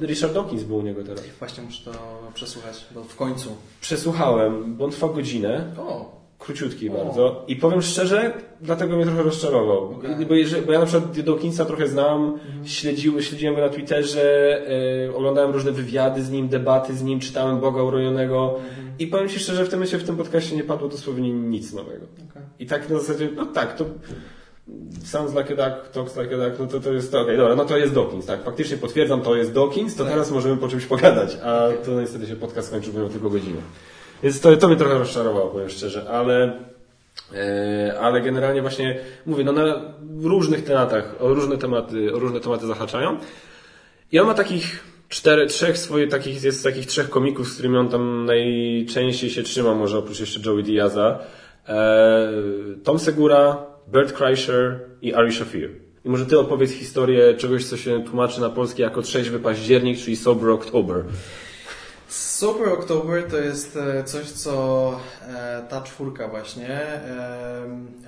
Richard 0.00 0.34
Dawkins 0.34 0.62
był 0.62 0.76
u 0.76 0.82
niego 0.82 1.04
teraz. 1.04 1.22
Właśnie 1.38 1.64
muszę 1.64 1.84
to 1.84 1.92
przesłuchać, 2.34 2.86
bo 2.94 3.04
w 3.04 3.16
końcu. 3.16 3.56
Przesłuchałem, 3.80 4.76
bo 4.76 4.84
on 4.84 4.90
trwa 4.90 5.08
godzinę, 5.08 5.64
O, 5.78 6.19
króciutki 6.40 6.90
bardzo. 6.90 7.44
I 7.48 7.56
powiem 7.56 7.82
szczerze, 7.82 8.32
dlatego 8.60 8.96
mnie 8.96 9.04
trochę 9.06 9.22
rozczarował. 9.22 9.90
Okej. 9.90 10.26
Bo, 10.26 10.34
jeżeli, 10.34 10.66
bo 10.66 10.72
ja 10.72 10.78
na 10.78 10.86
przykład 10.86 11.20
Dawkinsa 11.20 11.64
trochę 11.64 11.86
znam, 11.88 12.38
śledził, 12.64 13.22
śledziłem 13.22 13.54
go 13.54 13.60
na 13.60 13.68
Twitterze, 13.68 14.58
e, 15.06 15.14
oglądałem 15.14 15.50
różne 15.50 15.72
wywiady 15.72 16.22
z 16.22 16.30
nim, 16.30 16.48
debaty 16.48 16.94
z 16.94 17.02
nim, 17.02 17.20
czytałem 17.20 17.60
Boga 17.60 17.82
Urojonego 17.82 18.58
i 18.98 19.06
powiem 19.06 19.28
Ci 19.28 19.38
szczerze, 19.38 19.64
w 19.64 19.68
tym 19.68 19.78
momencie 19.78 19.98
w 19.98 20.04
tym 20.04 20.16
podcaście 20.16 20.56
nie 20.56 20.64
padło 20.64 20.88
dosłownie 20.88 21.30
nic 21.32 21.72
nowego. 21.72 22.06
okej. 22.30 22.42
I 22.58 22.66
tak 22.66 22.90
na 22.90 22.98
zasadzie, 22.98 23.28
no 23.36 23.46
tak, 23.46 23.76
to 23.76 23.84
sounds 25.04 25.34
like 25.34 25.54
a 25.64 25.70
duck, 25.70 25.90
talks 25.92 26.16
like 26.16 26.34
a 26.34 26.48
duck, 26.48 26.60
no 26.60 26.66
to, 26.66 26.80
to 26.80 26.92
jest, 26.92 27.14
okej, 27.14 27.36
dobra, 27.36 27.54
no 27.54 27.64
to 27.64 27.76
jest 27.78 27.94
Dawkins, 27.94 28.26
tak, 28.26 28.44
faktycznie 28.44 28.76
potwierdzam, 28.76 29.20
to 29.20 29.36
jest 29.36 29.52
Dawkins, 29.52 29.96
to 29.96 30.04
Tak. 30.04 30.12
teraz 30.12 30.30
możemy 30.30 30.56
po 30.56 30.68
czymś 30.68 30.86
pogadać, 30.86 31.38
a 31.44 31.68
to 31.84 32.00
niestety 32.00 32.26
się 32.26 32.36
podcast 32.36 32.68
skończył, 32.68 32.94
miał 32.94 33.08
tylko 33.08 33.30
godzinę. 33.30 33.60
Więc 34.22 34.40
to, 34.40 34.56
to 34.56 34.68
mnie 34.68 34.76
trochę 34.76 34.98
rozczarowało, 34.98 35.50
powiem 35.50 35.68
szczerze, 35.68 36.10
ale, 36.10 36.52
e, 37.34 38.00
ale 38.00 38.20
generalnie 38.20 38.62
właśnie 38.62 38.98
mówię, 39.26 39.44
no 39.44 39.52
na 39.52 39.80
różnych 40.22 40.64
tematach, 40.64 41.14
o 41.20 41.34
różne 41.34 41.58
tematy, 41.58 42.14
o 42.14 42.18
różne 42.18 42.40
tematy 42.40 42.66
zahaczają. 42.66 43.16
I 44.12 44.18
on 44.18 44.26
ma 44.26 44.34
takich 44.34 44.84
cztery, 45.08 45.46
trzech 45.46 45.78
swoich, 45.78 46.08
takich, 46.08 46.42
jest 46.42 46.64
takich 46.64 46.86
trzech 46.86 47.10
komików, 47.10 47.48
z 47.48 47.52
którymi 47.52 47.76
on 47.76 47.88
tam 47.88 48.26
najczęściej 48.26 49.30
się 49.30 49.42
trzyma, 49.42 49.74
może 49.74 49.98
oprócz 49.98 50.20
jeszcze 50.20 50.40
Joey 50.40 50.62
Diaza. 50.62 51.18
E, 51.68 52.32
Tom 52.84 52.98
Segura, 52.98 53.66
Bert 53.88 54.12
Kreischer 54.12 54.80
i 55.02 55.14
Ari 55.14 55.32
Shafir. 55.32 55.70
I 56.04 56.08
może 56.08 56.26
ty 56.26 56.38
opowiedz 56.38 56.70
historię 56.70 57.34
czegoś, 57.34 57.64
co 57.64 57.76
się 57.76 58.04
tłumaczy 58.04 58.40
na 58.40 58.50
polskie 58.50 58.82
jako 58.82 59.02
trzeźwy 59.02 59.38
październik, 59.38 59.98
czyli 59.98 60.16
Sober 60.16 60.50
October. 60.50 61.04
Super 62.10 62.68
October 62.68 63.30
to 63.30 63.36
jest 63.36 63.76
e, 63.76 64.04
coś, 64.04 64.30
co 64.30 65.00
e, 65.22 65.66
ta 65.68 65.82
czwórka 65.82 66.28
właśnie, 66.28 66.80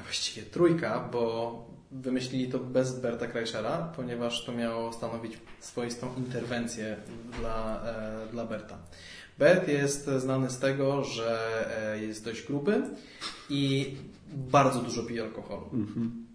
właściwie 0.02 0.46
trójka, 0.46 1.08
bo 1.12 1.64
wymyślili 1.92 2.48
to 2.48 2.58
bez 2.58 3.00
Berta 3.00 3.26
Kreischera, 3.26 3.92
ponieważ 3.96 4.44
to 4.44 4.52
miało 4.52 4.92
stanowić 4.92 5.38
swoistą 5.60 6.14
interwencję 6.16 6.96
dla, 7.40 7.82
e, 7.86 8.26
dla 8.32 8.44
Berta. 8.44 8.78
Bert 9.38 9.68
jest 9.68 10.06
znany 10.06 10.50
z 10.50 10.58
tego, 10.58 11.04
że 11.04 11.48
jest 12.00 12.24
dość 12.24 12.46
gruby 12.46 12.82
i 13.50 13.94
bardzo 14.32 14.80
dużo 14.80 15.02
pije 15.02 15.22
alkoholu. 15.22 15.70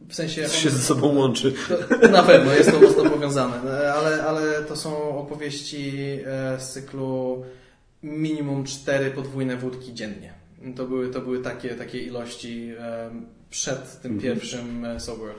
W 0.10 0.16
sensie 0.16 0.44
on- 0.44 0.50
się 0.50 0.70
ze 0.70 0.80
sobą 0.80 1.16
łączy. 1.16 1.54
to, 2.02 2.08
na 2.08 2.24
pewno 2.24 2.54
jest 2.54 2.72
to 2.72 2.80
mocno 2.82 3.10
powiązane, 3.10 3.94
ale, 3.94 4.24
ale 4.24 4.64
to 4.64 4.76
są 4.76 5.18
opowieści 5.18 6.20
e, 6.26 6.60
z 6.60 6.72
cyklu 6.72 7.44
minimum 8.04 8.64
cztery 8.64 9.12
podwójne 9.12 9.58
wódki 9.58 9.94
dziennie. 9.94 10.34
To 10.76 10.86
były, 10.86 11.10
to 11.10 11.22
były 11.22 11.40
takie, 11.40 11.70
takie 11.76 12.00
ilości 12.00 12.72
e, 12.80 13.10
przed 13.50 14.02
tym 14.02 14.20
pierwszym 14.20 14.86
e, 14.86 15.00
Sober. 15.00 15.34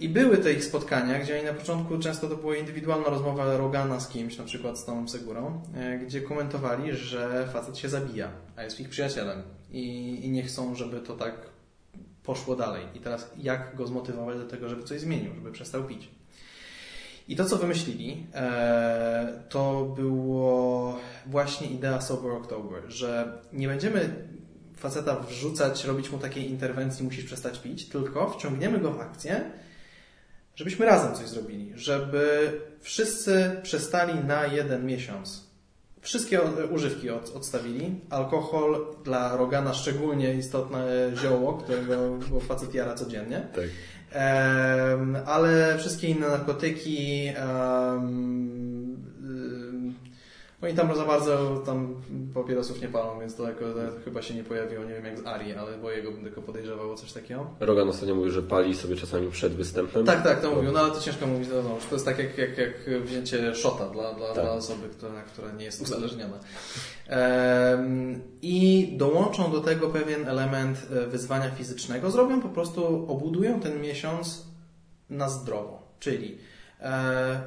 I 0.00 0.08
były 0.08 0.38
te 0.38 0.52
ich 0.52 0.64
spotkania, 0.64 1.18
gdzie 1.18 1.36
oni 1.36 1.44
na 1.44 1.52
początku 1.54 1.98
często 1.98 2.28
to 2.28 2.36
była 2.36 2.56
indywidualna 2.56 3.08
rozmowa 3.10 3.56
Rogana 3.56 4.00
z 4.00 4.08
kimś, 4.08 4.38
na 4.38 4.44
przykład 4.44 4.78
z 4.78 4.84
Tomem 4.84 5.08
Segurą, 5.08 5.62
gdzie 6.06 6.20
komentowali, 6.20 6.92
że 6.96 7.48
facet 7.52 7.78
się 7.78 7.88
zabija, 7.88 8.28
a 8.56 8.62
jest 8.62 8.80
ich 8.80 8.88
przyjacielem 8.88 9.42
i, 9.72 10.18
i 10.24 10.30
nie 10.30 10.42
chcą, 10.42 10.74
żeby 10.74 11.00
to 11.00 11.14
tak 11.14 11.34
poszło 12.30 12.56
dalej. 12.56 12.84
I 12.94 13.00
teraz 13.00 13.30
jak 13.38 13.76
go 13.76 13.86
zmotywować 13.86 14.38
do 14.38 14.46
tego, 14.46 14.68
żeby 14.68 14.82
coś 14.82 15.00
zmienił, 15.00 15.34
żeby 15.34 15.52
przestał 15.52 15.84
pić. 15.84 16.08
I 17.28 17.36
to, 17.36 17.44
co 17.44 17.56
wymyślili, 17.56 18.26
e, 18.34 19.42
to 19.48 19.84
było 19.96 20.98
właśnie 21.26 21.66
idea 21.66 22.00
Sober 22.00 22.32
October, 22.32 22.82
że 22.88 23.38
nie 23.52 23.68
będziemy 23.68 24.28
faceta 24.76 25.20
wrzucać, 25.20 25.84
robić 25.84 26.10
mu 26.10 26.18
takiej 26.18 26.50
interwencji, 26.50 27.04
musisz 27.04 27.24
przestać 27.24 27.58
pić, 27.58 27.88
tylko 27.88 28.30
wciągniemy 28.30 28.78
go 28.78 28.92
w 28.92 29.00
akcję, 29.00 29.50
żebyśmy 30.54 30.86
razem 30.86 31.14
coś 31.14 31.28
zrobili, 31.28 31.72
żeby 31.74 32.52
wszyscy 32.80 33.60
przestali 33.62 34.24
na 34.24 34.46
jeden 34.46 34.86
miesiąc. 34.86 35.49
Wszystkie 36.02 36.40
używki 36.70 37.10
od, 37.10 37.36
odstawili. 37.36 38.00
Alkohol 38.10 38.86
dla 39.04 39.36
Rogana 39.36 39.74
szczególnie 39.74 40.34
istotne 40.34 41.10
zioło, 41.22 41.52
którego 41.52 42.18
facet 42.48 42.74
jara 42.74 42.94
codziennie. 42.94 43.48
Tak. 43.54 43.64
Em, 44.12 45.18
ale 45.26 45.78
wszystkie 45.78 46.08
inne 46.08 46.28
narkotyki, 46.28 47.28
ym, 47.94 48.89
Oni 50.62 50.74
tam 50.74 50.96
za 50.96 51.04
bardzo 51.04 51.62
tam 51.66 51.94
papierosów 52.34 52.82
nie 52.82 52.88
palą, 52.88 53.20
więc 53.20 53.36
to, 53.36 53.48
jako, 53.48 53.60
to 53.60 53.80
chyba 54.04 54.22
się 54.22 54.34
nie 54.34 54.44
pojawiło, 54.44 54.84
nie 54.84 54.94
wiem 54.94 55.04
jak 55.04 55.18
z 55.18 55.26
Ari, 55.26 55.52
ale 55.52 55.78
bo 55.78 55.90
jego 55.90 56.12
bym 56.12 56.22
tylko 56.22 56.42
podejrzewał 56.42 56.92
o 56.92 56.94
coś 56.94 57.12
takiego. 57.12 57.46
Rogan 57.60 57.88
ostatnio 57.88 58.14
mówił, 58.14 58.30
że 58.30 58.42
pali 58.42 58.76
sobie 58.76 58.96
czasami 58.96 59.30
przed 59.30 59.52
występem. 59.52 60.06
Tak, 60.06 60.24
tak, 60.24 60.40
to 60.42 60.54
mówił, 60.54 60.72
no 60.72 60.80
ale 60.80 60.90
to 60.90 61.00
ciężko 61.00 61.26
mówić, 61.26 61.48
no, 61.48 61.62
no, 61.62 61.76
to 61.90 61.94
jest 61.94 62.04
tak 62.04 62.18
jak, 62.18 62.38
jak, 62.38 62.58
jak 62.58 63.02
wzięcie 63.04 63.54
szota 63.54 63.88
dla, 63.88 64.14
dla, 64.14 64.26
Tak. 64.26 64.44
dla 64.44 64.52
osoby, 64.52 64.88
która, 64.88 65.22
która 65.22 65.52
nie 65.52 65.64
jest 65.64 65.82
uzależniona. 65.82 66.38
Em, 67.06 68.20
I 68.42 68.88
dołączą 68.96 69.52
do 69.52 69.60
tego 69.60 69.88
pewien 69.90 70.28
element 70.28 70.86
e, 70.90 71.06
wyzwania 71.06 71.50
fizycznego. 71.50 72.10
Zrobią 72.10 72.40
po 72.40 72.48
prostu, 72.48 73.06
obudują 73.08 73.60
ten 73.60 73.80
miesiąc 73.80 74.46
na 75.10 75.28
zdrowo. 75.28 75.82
Czyli 76.00 76.38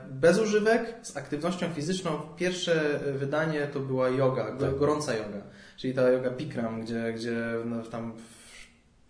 bez 0.09 0.39
używek, 0.39 0.95
z 1.01 1.17
aktywnością 1.17 1.73
fizyczną. 1.73 2.21
Pierwsze 2.37 2.99
wydanie 3.13 3.67
to 3.67 3.79
była 3.79 4.09
yoga, 4.09 4.57
Tak. 4.57 4.77
gorąca 4.77 5.13
yoga. 5.15 5.41
Czyli 5.77 5.93
ta 5.93 6.09
yoga 6.09 6.29
Bikram, 6.31 6.81
gdzie, 6.81 7.13
gdzie 7.13 7.37
no, 7.65 7.83
tam 7.83 8.13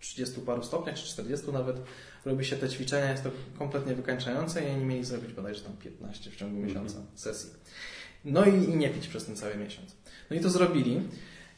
30 0.00 0.40
paru 0.40 0.62
stopniach, 0.62 0.96
czy 0.96 1.06
40 1.06 1.52
nawet, 1.52 1.76
robi 2.24 2.44
się 2.44 2.56
te 2.56 2.68
ćwiczenia, 2.68 3.10
jest 3.10 3.22
to 3.22 3.30
kompletnie 3.58 3.94
wykańczające 3.94 4.64
i 4.64 4.70
oni 4.70 4.84
mieli 4.84 5.04
zrobić 5.04 5.32
bodajże 5.32 5.60
tam 5.60 5.76
15 5.76 6.30
w 6.30 6.36
ciągu 6.36 6.60
miesiąca 6.60 6.98
sesji. 7.14 7.50
No 8.24 8.44
i, 8.44 8.64
i 8.64 8.76
nie 8.76 8.90
pić 8.90 9.08
przez 9.08 9.24
ten 9.24 9.36
cały 9.36 9.56
miesiąc. 9.56 9.96
No 10.30 10.36
i 10.36 10.40
to 10.40 10.50
zrobili. 10.50 11.00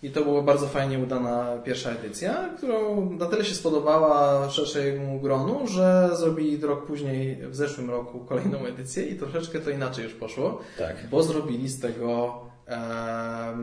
I 0.07 0.11
to 0.11 0.25
była 0.25 0.43
bardzo 0.43 0.67
fajnie 0.67 0.99
udana 0.99 1.59
pierwsza 1.65 1.91
edycja, 1.91 2.51
którą 2.57 3.11
na 3.11 3.27
tyle 3.27 3.45
się 3.45 3.55
spodobała 3.55 4.51
szerszemu 4.51 5.21
gronu, 5.21 5.67
że 5.67 6.11
zrobili 6.15 6.61
rok 6.61 6.87
później, 6.87 7.37
w 7.49 7.57
zeszłym 7.57 7.91
roku, 7.91 8.19
kolejną 8.21 8.59
edycję 8.67 9.07
i 9.07 9.17
troszeczkę 9.19 9.59
to 9.61 9.71
inaczej 9.71 10.05
już 10.05 10.15
poszło, 10.15 10.61
Tak. 10.79 10.97
bo 11.11 11.23
zrobili 11.23 11.69
z 11.69 11.81
tego 11.81 12.41
e, 12.69 13.57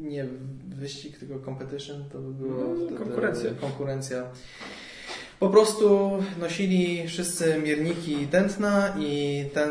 nie 0.00 0.26
wyścig, 0.68 1.18
tylko 1.18 1.44
competition, 1.44 2.04
to 2.12 2.18
by 2.18 2.32
było 2.34 2.50
No, 2.68 2.74
wtedy 2.86 2.98
konkurencja. 3.04 3.50
konkurencja. 3.60 4.22
Po 5.40 5.48
prostu 5.48 6.10
nosili 6.38 7.08
wszyscy 7.08 7.60
mierniki 7.64 8.26
tętna 8.26 8.94
i 8.98 9.44
ten, 9.54 9.70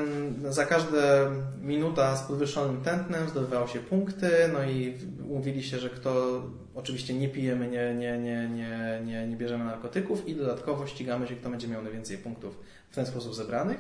za 0.49 0.65
każde 0.65 1.31
minuta 1.61 2.15
z 2.15 2.27
podwyższonym 2.27 2.81
tętnem 2.81 3.29
zdobywało 3.29 3.67
się 3.67 3.79
punkty, 3.79 4.29
no 4.53 4.63
i 4.63 4.93
umówili 5.29 5.63
się, 5.63 5.79
że 5.79 5.89
kto, 5.89 6.41
oczywiście 6.75 7.13
nie 7.13 7.29
pijemy, 7.29 7.67
nie, 7.67 7.95
nie, 7.95 8.17
nie, 8.17 8.49
nie, 8.49 9.01
nie, 9.05 9.27
nie 9.27 9.35
bierzemy 9.35 9.65
narkotyków 9.65 10.27
i 10.27 10.35
dodatkowo 10.35 10.87
ścigamy 10.87 11.27
się, 11.27 11.35
kto 11.35 11.49
będzie 11.49 11.67
miał 11.67 11.83
najwięcej 11.83 12.17
punktów 12.17 12.59
w 12.91 12.95
ten 12.95 13.05
sposób 13.05 13.35
zebranych. 13.35 13.77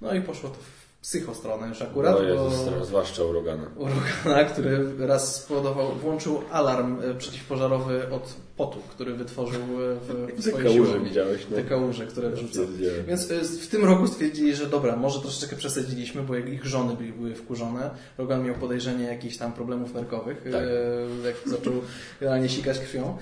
No 0.00 0.14
i 0.14 0.20
poszło 0.20 0.50
to 0.50 0.56
w 0.56 0.91
psychostronę 1.02 1.68
już 1.68 1.82
akurat, 1.82 2.16
o 2.16 2.22
Jezus, 2.22 2.68
bo 2.78 2.84
zwłaszcza 2.84 3.24
u 3.24 3.32
Rogana. 3.32 3.70
uragana, 3.76 4.44
który 4.44 5.06
raz 5.06 5.36
spowodował, 5.36 5.94
włączył 5.94 6.42
alarm 6.50 7.00
e, 7.02 7.14
przeciwpożarowy 7.14 8.10
od 8.10 8.34
potu, 8.56 8.78
który 8.90 9.14
wytworzył 9.14 9.62
e, 9.62 9.94
w, 9.94 10.32
w 10.36 10.42
swojej 10.48 10.74
kałuże 10.74 11.00
widziałeś, 11.00 11.46
no. 11.50 11.56
Te 11.56 11.62
kałuże, 11.62 12.06
które 12.06 12.30
wrzucał. 12.30 12.64
Więc 13.08 13.30
y, 13.30 13.40
w 13.44 13.68
tym 13.68 13.84
roku 13.84 14.06
stwierdzili, 14.06 14.56
że 14.56 14.66
dobra, 14.66 14.96
może 14.96 15.20
troszeczkę 15.20 15.56
przesadziliśmy, 15.56 16.22
bo 16.22 16.36
ich 16.36 16.64
żony 16.64 16.96
były, 16.96 17.34
wkurzone. 17.34 17.90
Rogan 18.18 18.44
miał 18.44 18.54
podejrzenie 18.54 19.04
jakichś 19.04 19.36
tam 19.36 19.52
problemów 19.52 19.94
nerkowych, 19.94 20.42
Tak. 20.52 20.62
e, 20.62 21.26
jak 21.26 21.36
zaczął 21.46 21.72
generalnie 22.20 22.48
sikać 22.48 22.78
krwią. 22.78 23.16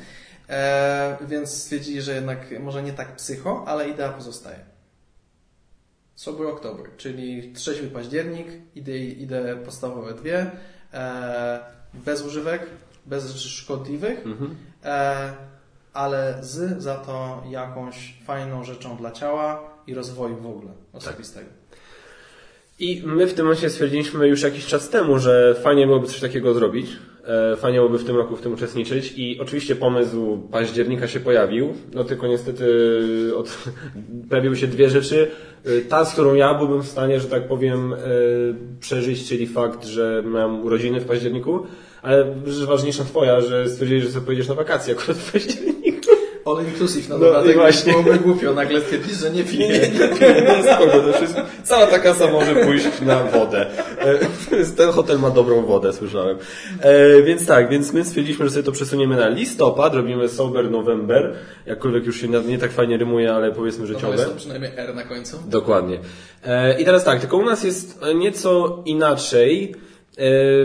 E, 0.48 1.16
więc 1.28 1.50
stwierdzili, 1.50 2.02
że 2.02 2.14
jednak 2.14 2.60
może 2.60 2.82
nie 2.82 2.92
tak 2.92 3.16
psycho, 3.16 3.64
ale 3.66 3.88
idea 3.88 4.08
pozostaje. 4.12 4.69
Sober 6.20 6.46
Oktober, 6.46 6.86
czyli 6.96 7.52
trzeźwy 7.52 7.86
październik, 7.88 8.46
idei, 8.74 9.22
idee 9.22 9.56
podstawowe 9.64 10.14
dwie, 10.14 10.50
e, 10.92 11.60
bez 11.94 12.26
używek, 12.26 12.66
bez 13.06 13.30
rzeczy 13.30 13.48
szkodliwych, 13.48 14.26
Mhm. 14.26 14.56
e, 14.84 15.32
ale 15.92 16.38
z 16.40 16.82
za 16.82 16.94
to 16.94 17.42
jakąś 17.50 18.14
fajną 18.24 18.64
rzeczą 18.64 18.96
dla 18.96 19.10
ciała 19.10 19.74
i 19.86 19.94
rozwoju 19.94 20.36
w 20.36 20.46
ogóle 20.46 20.72
osobistego. 20.92 21.50
I 22.78 23.02
my 23.06 23.26
w 23.26 23.34
tym 23.34 23.44
momencie 23.44 23.70
stwierdziliśmy 23.70 24.28
już 24.28 24.42
jakiś 24.42 24.66
czas 24.66 24.88
temu, 24.88 25.18
że 25.18 25.54
fajnie 25.62 25.86
byłoby 25.86 26.06
coś 26.06 26.20
takiego 26.20 26.54
zrobić. 26.54 26.90
E, 27.24 27.56
Fajnie 27.56 27.78
byłoby 27.78 27.98
w 27.98 28.04
tym 28.04 28.16
roku 28.16 28.36
w 28.36 28.40
tym 28.40 28.52
uczestniczyć 28.52 29.12
i 29.16 29.40
oczywiście 29.40 29.76
pomysł 29.76 30.38
października 30.50 31.08
się 31.08 31.20
pojawił, 31.20 31.74
no 31.94 32.04
tylko 32.04 32.26
niestety 32.26 32.66
od, 33.36 33.58
pojawiły 34.30 34.56
się 34.56 34.66
dwie 34.66 34.90
rzeczy. 34.90 35.30
E, 35.64 35.80
Ta, 35.80 36.04
z 36.04 36.12
którą 36.12 36.34
ja 36.34 36.54
byłbym 36.54 36.82
w 36.82 36.88
stanie, 36.88 37.20
że 37.20 37.28
tak 37.28 37.48
powiem, 37.48 37.92
e, 37.92 37.98
przeżyć, 38.80 39.28
czyli 39.28 39.46
fakt, 39.46 39.84
że 39.84 40.22
mam 40.26 40.64
urodziny 40.64 41.00
w 41.00 41.04
październiku, 41.04 41.66
ale 42.02 42.34
ważniejsza 42.66 43.04
twoja, 43.04 43.40
że 43.40 43.68
stwierdzili, 43.68 44.00
że 44.00 44.10
sobie 44.10 44.26
pojedziesz 44.26 44.48
na 44.48 44.54
wakacje 44.54 44.94
akurat 44.94 45.16
w 45.16 45.32
październiku. 45.32 45.89
All 46.46 46.64
inclusive, 46.64 47.08
no, 47.08 47.18
No 47.18 47.24
dodatek, 47.24 47.50
i 47.52 47.54
właśnie. 47.58 47.92
byłoby 47.92 48.18
głupio 48.18 48.52
nagle 48.54 48.80
stwierdzić, 48.80 49.14
że 49.14 49.30
nie 49.30 49.44
piję. 49.44 49.68
nie, 49.68 50.62
spoko, 50.74 51.00
to 51.00 51.12
wszystko. 51.12 51.40
Cała 51.64 51.86
ta 51.86 51.98
kasa 51.98 52.30
może 52.32 52.54
pójść 52.56 52.86
na 53.02 53.24
wodę. 53.24 53.66
E, 53.98 54.64
Ten 54.76 54.90
hotel 54.90 55.18
ma 55.18 55.30
dobrą 55.30 55.62
wodę, 55.66 55.92
słyszałem. 55.92 56.38
E, 56.80 57.22
więc 57.22 57.46
tak, 57.46 57.68
więc 57.68 57.92
my 57.92 58.04
stwierdziliśmy, 58.04 58.44
że 58.44 58.50
sobie 58.50 58.62
to 58.62 58.72
przesuniemy 58.72 59.16
na 59.16 59.28
listopad, 59.28 59.94
robimy 59.94 60.28
Sober 60.28 60.70
November, 60.70 61.34
jakkolwiek 61.66 62.06
już 62.06 62.20
się 62.20 62.28
nie, 62.28 62.40
nie 62.40 62.58
tak 62.58 62.72
fajnie 62.72 62.96
rymuje, 62.96 63.32
ale 63.34 63.52
powiedzmy, 63.52 63.86
że 63.86 63.92
No 63.94 64.00
ciągle. 64.00 64.18
jest 64.18 64.30
to 64.32 64.36
przynajmniej 64.38 64.72
R 64.76 64.94
na 64.94 65.02
końcu. 65.02 65.36
Dokładnie. 65.46 65.98
E, 66.44 66.80
I 66.80 66.84
teraz 66.84 67.04
tak, 67.04 67.20
tylko 67.20 67.36
u 67.36 67.44
nas 67.44 67.64
jest 67.64 68.00
nieco 68.14 68.82
inaczej. 68.86 69.74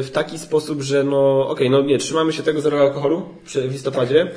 W 0.02 0.10
taki 0.14 0.40
sposób, 0.40 0.82
że 0.82 1.04
no, 1.04 1.48
okej, 1.50 1.70
no 1.70 1.82
nie, 1.82 1.98
trzymamy 1.98 2.34
się 2.34 2.44
tego 2.44 2.62
zero 2.62 2.80
alkoholu 2.80 3.26
w 3.46 3.72
listopadzie. 3.72 4.22
E, 4.22 4.28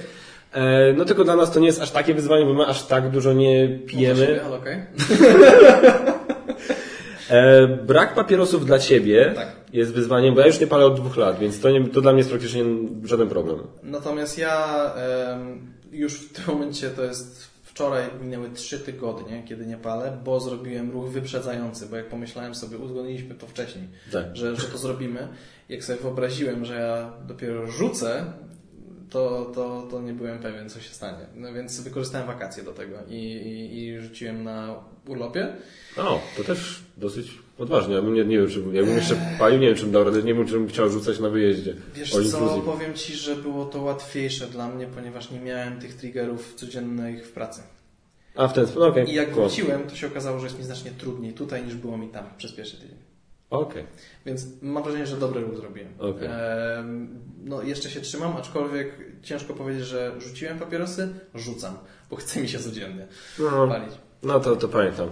No 0.97 1.05
tylko 1.05 1.25
dla 1.25 1.37
nas 1.37 1.51
to 1.53 1.61
nie 1.61 1.67
jest 1.67 1.81
aż 1.83 1.91
takie 1.91 2.15
wyzwanie, 2.15 2.45
bo 2.45 2.55
my 2.55 2.67
aż 2.67 2.87
tak 2.87 3.11
dużo 3.11 3.33
nie 3.33 3.69
pijemy. 3.69 4.21
siebie, 4.27 4.45
ale 4.45 4.57
okej. 4.57 4.77
E, 7.31 7.67
brak 7.69 8.15
papierosów 8.15 8.67
dla 8.67 8.79
ciebie 8.79 9.33
Tak. 9.35 9.49
jest 9.73 9.93
wyzwaniem, 9.93 10.35
bo 10.35 10.41
ja 10.41 10.47
już 10.47 10.61
nie 10.61 10.67
palę 10.67 10.87
od 10.87 10.97
dwóch 11.01 11.17
lat, 11.17 11.39
więc 11.39 11.61
to, 11.61 11.71
nie, 11.71 11.89
to 11.89 12.01
dla 12.01 12.13
mnie 12.13 12.19
jest 12.21 12.31
praktycznie 12.31 12.65
żaden 13.05 13.29
problem. 13.29 13.59
Natomiast 13.83 14.39
ja 14.39 14.79
już 15.93 16.15
w 16.15 16.33
tym 16.33 16.45
momencie 16.55 16.91
to 16.91 17.03
jest 17.05 17.49
wczoraj 17.63 18.05
minęły 18.23 18.51
trzy 18.51 18.79
tygodnie, 18.79 19.43
kiedy 19.49 19.67
nie 19.67 19.77
palę, 19.77 20.19
bo 20.25 20.41
zrobiłem 20.41 20.91
ruch 20.91 21.09
wyprzedzający, 21.11 21.87
bo 21.87 21.97
jak 21.97 22.07
pomyślałem 22.09 22.55
sobie, 22.55 22.79
uzgodniliśmy 22.79 23.35
to 23.35 23.47
wcześniej, 23.47 23.85
Tak. 24.13 24.37
że, 24.37 24.57
że 24.57 24.67
to 24.67 24.79
zrobimy. 24.79 25.29
Jak 25.69 25.85
sobie 25.85 25.99
wyobraziłem, 26.01 26.65
że 26.65 26.75
ja 26.75 27.13
dopiero 27.27 27.67
rzucę, 27.67 28.25
to, 29.11 29.53
to, 29.55 29.87
to 29.91 30.01
nie 30.03 30.13
byłem 30.13 30.39
pewien, 30.39 30.71
co 30.71 30.81
się 30.81 30.91
stanie. 30.95 31.27
No 31.35 31.53
więc 31.53 31.81
wykorzystałem 31.81 32.27
wakacje 32.27 32.63
do 32.63 32.73
tego 32.73 32.97
i, 33.09 33.15
i, 33.15 33.79
i 33.79 34.01
rzuciłem 34.01 34.45
na 34.45 34.75
urlopie. 35.07 35.57
O, 35.97 36.21
to 36.37 36.45
też 36.45 36.83
dosyć 36.97 37.39
odważnie. 37.59 37.95
Ja 37.95 38.03
bym 38.03 38.15
nie, 38.15 38.25
nie 38.25 38.39
wiem, 38.39 38.49
czy 38.49 38.63
jakbym 38.73 38.97
jeszcze 38.97 39.17
palił, 39.39 39.59
nie 39.61 39.67
wiem, 39.67 39.77
czy 39.77 39.83
bym 39.83 39.93
dał 39.93 40.05
radę, 40.05 40.23
nie 40.23 40.35
wiem, 40.35 40.47
czy 40.47 40.53
bym 40.53 40.69
chciał 40.69 40.89
rzucać 40.91 41.19
na 41.21 41.29
wyjeździe. 41.29 41.75
Wiesz 41.95 42.15
All 42.15 42.25
co, 42.25 42.39
inclusive. 42.39 42.65
powiem 42.65 42.95
Ci, 42.95 43.15
że 43.15 43.37
było 43.37 43.65
to 43.65 43.83
łatwiejsze 43.83 44.47
dla 44.47 44.69
mnie, 44.69 44.87
ponieważ 44.87 45.31
nie 45.31 45.41
miałem 45.41 45.81
tych 45.81 45.95
triggerów 45.95 46.55
codziennych 46.55 47.27
w 47.27 47.33
pracy. 47.33 47.63
A 48.37 48.49
w 48.49 48.53
ten 48.53 48.67
sposób, 48.67 48.83
okej. 48.91 49.11
I 49.11 49.15
jak 49.15 49.31
Cool. 49.31 49.49
wróciłem, 49.49 49.83
to 49.83 49.97
się 49.97 50.07
okazało, 50.07 50.39
że 50.39 50.47
jest 50.47 50.59
mi 50.59 50.65
znacznie 50.65 50.91
trudniej 50.91 51.33
tutaj 51.33 51.65
niż 51.65 51.75
było 51.75 51.99
mi 51.99 52.09
tam 52.09 52.25
przez 52.39 52.53
pierwszy 52.53 52.77
tydzień. 52.77 52.97
Okej. 53.51 53.85
Więc 54.27 54.47
mam 54.63 54.83
wrażenie, 54.83 55.07
że 55.07 55.17
dobry 55.17 55.41
ruch 55.41 55.57
zrobiłem. 55.57 55.89
Em, 56.01 57.21
no 57.45 57.63
jeszcze 57.63 57.91
się 57.91 58.01
trzymam, 58.01 58.37
aczkolwiek 58.37 58.89
ciężko 59.23 59.55
powiedzieć, 59.55 59.85
że 59.85 60.13
rzuciłem 60.19 60.59
papierosy, 60.59 61.09
rzucam, 61.35 61.79
bo 62.11 62.17
chce 62.17 62.41
mi 62.41 62.49
się 62.49 62.59
codziennie 62.59 63.07
No, 63.39 63.69
palić. 63.69 63.95
no 64.23 64.41
to, 64.41 64.57
to 64.57 64.69
pamiętam. 64.69 65.09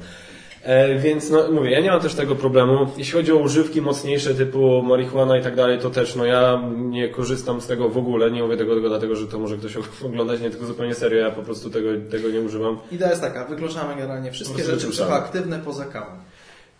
E, 0.62 0.98
więc 0.98 1.30
no 1.30 1.52
mówię, 1.52 1.70
ja 1.70 1.80
nie 1.80 1.90
mam 1.90 2.00
też 2.00 2.14
tego 2.14 2.34
problemu. 2.36 2.86
Jeśli 2.96 3.12
chodzi 3.12 3.32
o 3.32 3.36
używki 3.36 3.82
mocniejsze 3.82 4.34
typu 4.34 4.82
marihuana 4.82 5.38
i 5.38 5.42
tak 5.42 5.56
dalej, 5.56 5.78
to 5.78 5.90
też 5.90 6.16
no 6.16 6.24
ja 6.24 6.62
nie 6.76 7.08
korzystam 7.08 7.60
z 7.60 7.66
tego 7.66 7.88
w 7.88 7.98
ogóle. 7.98 8.30
Nie 8.30 8.42
mówię 8.42 8.56
tego 8.56 8.72
tylko 8.74 8.88
dlatego, 8.88 9.16
że 9.16 9.26
to 9.26 9.38
może 9.38 9.56
ktoś 9.56 9.76
oglądać, 10.06 10.40
nie 10.40 10.50
tylko 10.50 10.66
zupełnie 10.66 10.94
serio, 10.94 11.18
ja 11.18 11.30
po 11.30 11.42
prostu 11.42 11.70
tego, 11.70 11.88
tego 12.10 12.28
nie 12.28 12.40
używam. 12.40 12.78
Idea 12.92 13.10
jest 13.10 13.20
taka, 13.22 13.44
wykluczamy 13.44 13.94
generalnie 13.96 14.32
wszystkie 14.32 14.58
rzeczy 14.64 14.72
wykluczamy. 14.72 14.92
psychoaktywne 14.92 15.58
poza 15.58 15.84
kawą. 15.84 16.06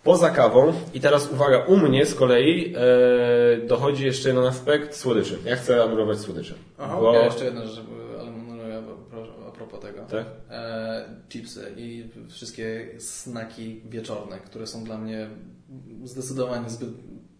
Poza 0.07 0.31
kawą 0.31 0.73
i 0.95 1.01
teraz 1.01 1.33
uwaga, 1.33 1.59
u 1.65 1.77
mnie 1.77 2.07
z 2.07 2.15
kolei 2.15 2.75
e, 2.77 3.67
dochodzi 3.67 4.05
jeszcze 4.05 4.29
jeden 4.29 4.45
aspekt 4.45 4.97
słodyczy. 4.97 5.39
Ja 5.45 5.57
chcę 5.57 5.83
anulować 5.83 6.19
słodycze. 6.19 6.55
Aha, 6.79 6.97
Bo- 7.01 7.15
ja 7.15 7.25
jeszcze 7.25 7.45
jedna 7.45 7.67
rzecz, 7.67 7.85
a 9.49 9.51
propos 9.51 9.81
tego. 9.81 10.01
Tak? 10.11 10.27
E, 10.51 11.05
chipsy 11.29 11.73
i 11.77 12.09
wszystkie 12.29 12.89
snaki 12.99 13.81
wieczorne, 13.89 14.39
które 14.39 14.67
są 14.67 14.85
dla 14.85 14.99
mnie 14.99 15.29
zdecydowanie 16.05 16.71
zbyt 16.71 16.89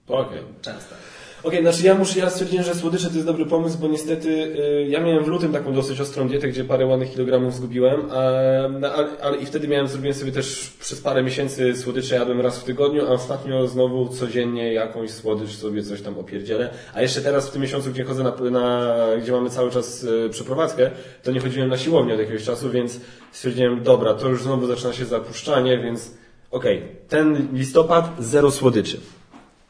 Okej. 0.09 0.41
częste. 0.63 0.95
Okej, 1.43 1.63
znaczy 1.63 1.83
ja 1.83 1.95
muszę, 1.95 2.19
ja 2.19 2.31
stwierdziłem, 2.31 2.65
że 2.65 2.75
słodycze 2.75 3.09
to 3.09 3.15
jest 3.15 3.27
dobry 3.27 3.47
pomysł, 3.47 3.79
bo 3.79 3.89
niestety 3.89 4.29
y, 4.29 4.87
ja 4.89 5.01
miałem 5.01 5.25
w 5.25 5.27
lutym 5.27 5.53
taką 5.53 5.75
dosyć 5.75 6.01
ostrą 6.01 6.29
dietę, 6.29 6.49
gdzie 6.49 6.65
parę 6.65 6.87
ładnych 6.87 7.11
kilogramów 7.13 7.55
zgubiłem, 7.55 8.01
a, 8.11 8.31
no, 8.69 8.89
ale, 8.93 9.09
ale 9.23 9.37
i 9.37 9.47
wtedy 9.47 9.69
miałem, 9.69 9.89
zrobiłem 9.89 10.15
sobie 10.15 10.33
też 10.33 10.73
przez 10.81 11.01
parę 11.01 11.23
miesięcy 11.23 11.77
słodycze 11.77 12.15
jadłem 12.15 12.41
raz 12.41 12.59
w 12.59 12.65
tygodniu, 12.65 13.07
a 13.07 13.09
ostatnio 13.09 13.69
znowu 13.69 14.09
codziennie 14.09 14.73
jakąś 14.73 15.11
słodycz 15.11 15.51
sobie 15.51 15.83
coś 15.83 16.03
tam 16.03 16.19
opierdzielę. 16.19 16.71
A 16.95 17.03
jeszcze 17.03 17.21
teraz 17.21 17.49
w 17.49 17.53
tym 17.53 17.63
miesiącu, 17.63 17.91
gdzie 17.91 18.05
chodzę 18.05 18.23
na, 18.23 18.51
na 18.51 18.95
gdzie 19.23 19.33
mamy 19.33 19.51
cały 19.51 19.71
czas 19.71 20.05
y, 20.05 20.29
przeprowadzkę, 20.31 20.91
to 21.23 21.33
nie 21.33 21.41
chodziłem 21.41 21.69
na 21.69 21.79
siłownię 21.79 22.15
od 22.15 22.21
jakiegoś 22.21 22.45
czasu, 22.45 22.71
więc 22.71 23.01
stwierdziłem, 23.33 23.83
dobra, 23.83 24.15
to 24.15 24.29
już 24.29 24.43
znowu 24.43 24.67
zaczyna 24.67 24.93
się 24.93 25.05
zapuszczanie, 25.05 25.79
więc 25.79 26.11
okej, 26.51 26.83
ten 27.09 27.49
listopad 27.53 28.11
zero 28.19 28.51
słodyczy. 28.51 29.01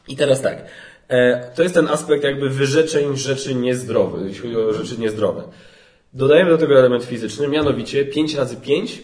I 0.08 0.16
teraz 0.16 0.42
tak. 0.42 0.64
E, 1.08 1.50
to 1.54 1.62
jest 1.62 1.74
ten 1.74 1.88
aspekt 1.88 2.24
jakby 2.24 2.50
wyrzeczeń 2.50 3.16
rzeczy 3.16 3.54
niezdrowych, 3.54 4.28
jeśli 4.28 4.42
chodzi 4.42 4.56
o 4.56 4.72
rzeczy 4.72 5.00
niezdrowe. 5.00 5.42
Dodajemy 6.12 6.50
do 6.50 6.58
tego 6.58 6.78
element 6.78 7.04
fizyczny, 7.04 7.48
mianowicie 7.48 8.04
5 8.04 8.34
razy 8.34 8.56
5, 8.56 9.02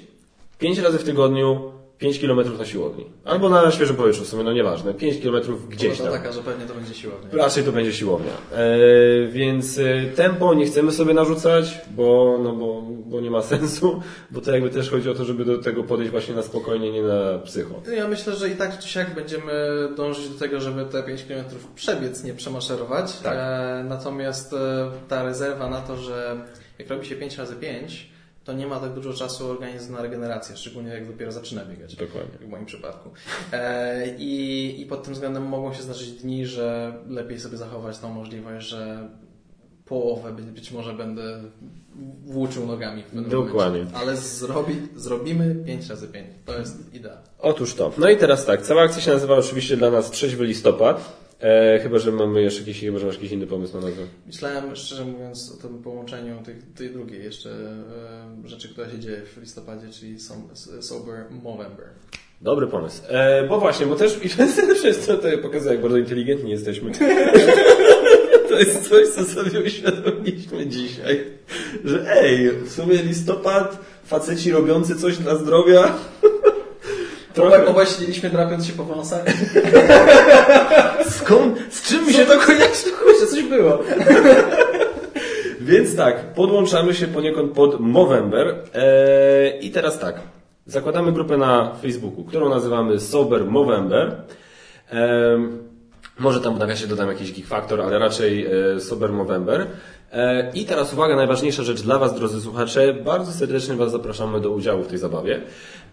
5 0.58 0.78
razy 0.78 0.98
w 0.98 1.04
tygodniu 1.04 1.71
5 2.02 2.18
km 2.18 2.58
na 2.58 2.64
siłowni. 2.64 3.04
Albo 3.24 3.48
na 3.48 3.70
świeżym 3.70 3.96
powietrzu, 3.96 4.24
w 4.24 4.28
sumie, 4.28 4.44
no 4.44 4.52
nieważne, 4.52 4.94
5 4.94 5.22
km 5.22 5.42
gdzieś 5.68 5.98
to 5.98 6.04
tam. 6.04 6.12
taka, 6.12 6.32
że 6.32 6.42
pewnie 6.42 6.66
to 6.66 6.74
będzie 6.74 6.94
siłownia. 6.94 7.28
Raczej 7.32 7.64
to 7.64 7.72
będzie 7.72 7.92
siłownia. 7.92 8.32
E, 8.52 9.26
więc 9.26 9.78
e, 9.78 10.06
tempo 10.16 10.54
nie 10.54 10.66
chcemy 10.66 10.92
sobie 10.92 11.14
narzucać, 11.14 11.80
bo, 11.90 12.38
no 12.42 12.52
bo, 12.52 12.82
bo 12.82 13.20
nie 13.20 13.30
ma 13.30 13.42
sensu, 13.52 14.02
bo 14.30 14.40
to 14.40 14.52
jakby 14.52 14.70
też 14.70 14.90
chodzi 14.90 15.10
o 15.10 15.14
to, 15.14 15.24
żeby 15.24 15.44
do 15.44 15.58
tego 15.58 15.84
podejść 15.84 16.10
właśnie 16.10 16.34
na 16.34 16.42
spokojnie, 16.42 16.92
nie 16.92 17.02
na 17.02 17.38
psycho. 17.38 17.82
Ja 17.96 18.08
myślę, 18.08 18.36
że 18.36 18.48
i 18.48 18.56
tak 18.56 18.78
czy 18.78 18.88
siak 18.88 19.14
będziemy 19.14 19.52
dążyć 19.96 20.28
do 20.28 20.38
tego, 20.38 20.60
żeby 20.60 20.84
te 20.84 21.02
5 21.02 21.24
km 21.24 21.44
przebiec, 21.74 22.24
nie 22.24 22.34
przemaszerować. 22.34 23.20
Tak. 23.20 23.34
E, 23.36 23.84
natomiast 23.88 24.52
e, 24.52 24.90
ta 25.08 25.22
rezerwa 25.22 25.70
na 25.70 25.80
to, 25.80 25.96
że 25.96 26.36
jak 26.78 26.88
robi 26.88 27.06
się 27.06 27.16
5 27.16 27.38
razy 27.38 27.56
5, 27.56 28.11
to 28.44 28.52
nie 28.52 28.66
ma 28.66 28.80
tak 28.80 28.94
dużo 28.94 29.14
czasu 29.14 29.50
organizm 29.50 29.92
na 29.92 30.02
regenerację, 30.02 30.56
szczególnie 30.56 30.90
jak 30.90 31.06
dopiero 31.06 31.32
zaczyna 31.32 31.64
biegać. 31.64 31.96
Dokładnie. 31.96 32.46
W 32.46 32.48
moim 32.48 32.66
przypadku. 32.66 33.10
E, 33.52 34.16
i, 34.18 34.80
I 34.80 34.86
pod 34.86 35.02
tym 35.02 35.14
względem 35.14 35.46
mogą 35.46 35.74
się 35.74 35.82
zdarzyć 35.82 36.10
dni, 36.10 36.46
że 36.46 36.94
lepiej 37.08 37.40
sobie 37.40 37.56
zachować 37.56 37.98
tą 37.98 38.10
możliwość, 38.14 38.66
że 38.66 39.08
połowę 39.84 40.32
być, 40.32 40.46
być 40.46 40.72
może 40.72 40.92
będę 40.92 41.42
włóczył 42.24 42.66
nogami. 42.66 43.02
W 43.12 43.28
Dokładnie. 43.28 43.78
Momencie. 43.78 43.96
Ale 43.96 44.16
zrobi, 44.16 44.74
zrobimy 44.96 45.54
5 45.66 45.88
razy 45.88 46.08
5. 46.08 46.26
To 46.44 46.58
jest 46.58 46.94
idea. 46.94 47.16
Otóż 47.38 47.74
to. 47.74 47.92
No 47.98 48.08
i 48.08 48.16
teraz 48.16 48.46
tak, 48.46 48.62
cała 48.62 48.82
akcja 48.82 49.02
się 49.02 49.12
nazywa 49.12 49.34
oczywiście 49.34 49.76
dla 49.76 49.90
nas 49.90 50.10
Trzeźwy 50.10 50.44
Listopad. 50.44 51.21
E, 51.42 51.78
chyba, 51.78 51.98
że 51.98 52.12
mamy 52.12 52.42
jeszcze 52.42 52.60
jakiś, 52.60 52.80
chyba, 52.80 52.98
że 52.98 53.06
masz 53.06 53.14
jakiś 53.14 53.32
inny 53.32 53.46
pomysł 53.46 53.74
na 53.74 53.80
nazwę. 53.80 54.02
Myślałem, 54.26 54.76
szczerze 54.76 55.04
mówiąc, 55.04 55.56
o 55.58 55.62
tym 55.62 55.82
połączeniu 55.82 56.42
tej, 56.44 56.54
tej 56.76 56.90
drugiej 56.90 57.24
jeszcze 57.24 57.50
e, 57.50 58.48
rzeczy, 58.48 58.68
która 58.68 58.90
się 58.90 58.98
dzieje 58.98 59.22
w 59.22 59.40
listopadzie, 59.40 59.88
czyli 59.90 60.20
som, 60.20 60.48
Sober 60.80 61.24
Movember. 61.42 61.86
Dobry 62.40 62.66
pomysł. 62.66 63.02
E, 63.08 63.46
bo 63.48 63.60
właśnie, 63.60 63.86
bo 63.86 63.96
też 63.96 64.18
co 65.06 65.16
to 65.16 65.28
pokazuje, 65.42 65.72
jak 65.72 65.82
bardzo 65.82 65.98
inteligentni 65.98 66.50
jesteśmy. 66.50 66.92
to 68.48 68.58
jest 68.58 68.88
coś, 68.88 69.08
co 69.08 69.24
sobie 69.24 69.60
uświadomiliśmy 69.60 70.66
dzisiaj. 70.66 71.24
Że 71.84 72.12
ej, 72.12 72.50
w 72.50 72.72
sumie 72.72 73.02
listopad, 73.02 73.78
faceci 74.04 74.50
robiący 74.50 74.96
coś 74.96 75.18
dla 75.18 75.36
zdrowia. 75.36 75.94
Trochę 77.34 77.66
obaj 77.66 77.86
siedzieliśmy 77.86 78.30
drapiąc 78.30 78.66
się 78.66 78.72
po 78.72 78.84
wąsach. 78.84 79.24
Skąd, 81.24 81.58
z 81.70 81.88
czym 81.88 82.06
mi 82.06 82.12
się 82.12 82.24
to 82.24 82.38
kojarzy? 82.38 82.90
Kurczę, 83.02 83.26
coś 83.26 83.42
było. 83.42 83.78
Więc 85.60 85.96
tak, 85.96 86.34
podłączamy 86.34 86.94
się 86.94 87.06
poniekąd 87.06 87.52
pod 87.52 87.80
Movember. 87.80 88.54
Eee, 88.74 89.66
I 89.66 89.70
teraz 89.70 89.98
tak, 89.98 90.20
zakładamy 90.66 91.12
grupę 91.12 91.36
na 91.36 91.74
Facebooku, 91.82 92.24
którą 92.24 92.48
nazywamy 92.48 93.00
Sober 93.00 93.44
Movember. 93.44 94.16
Eee, 94.92 95.48
może 96.18 96.40
tam 96.40 96.54
w 96.54 96.58
nawiasie 96.58 96.86
dodam 96.86 97.08
jakiś 97.08 97.32
Geek 97.32 97.46
Factor, 97.46 97.80
ale 97.80 97.98
raczej 97.98 98.46
e, 98.46 98.80
Sober 98.80 99.12
Movember. 99.12 99.66
E, 100.12 100.50
I 100.54 100.64
teraz 100.64 100.92
uwaga, 100.92 101.16
najważniejsza 101.16 101.62
rzecz 101.62 101.82
dla 101.82 101.98
Was, 101.98 102.14
drodzy 102.14 102.40
słuchacze. 102.40 102.94
Bardzo 102.94 103.32
serdecznie 103.32 103.74
Was 103.74 103.90
zapraszamy 103.92 104.40
do 104.40 104.50
udziału 104.50 104.82
w 104.82 104.86
tej 104.86 104.98
zabawie. 104.98 105.40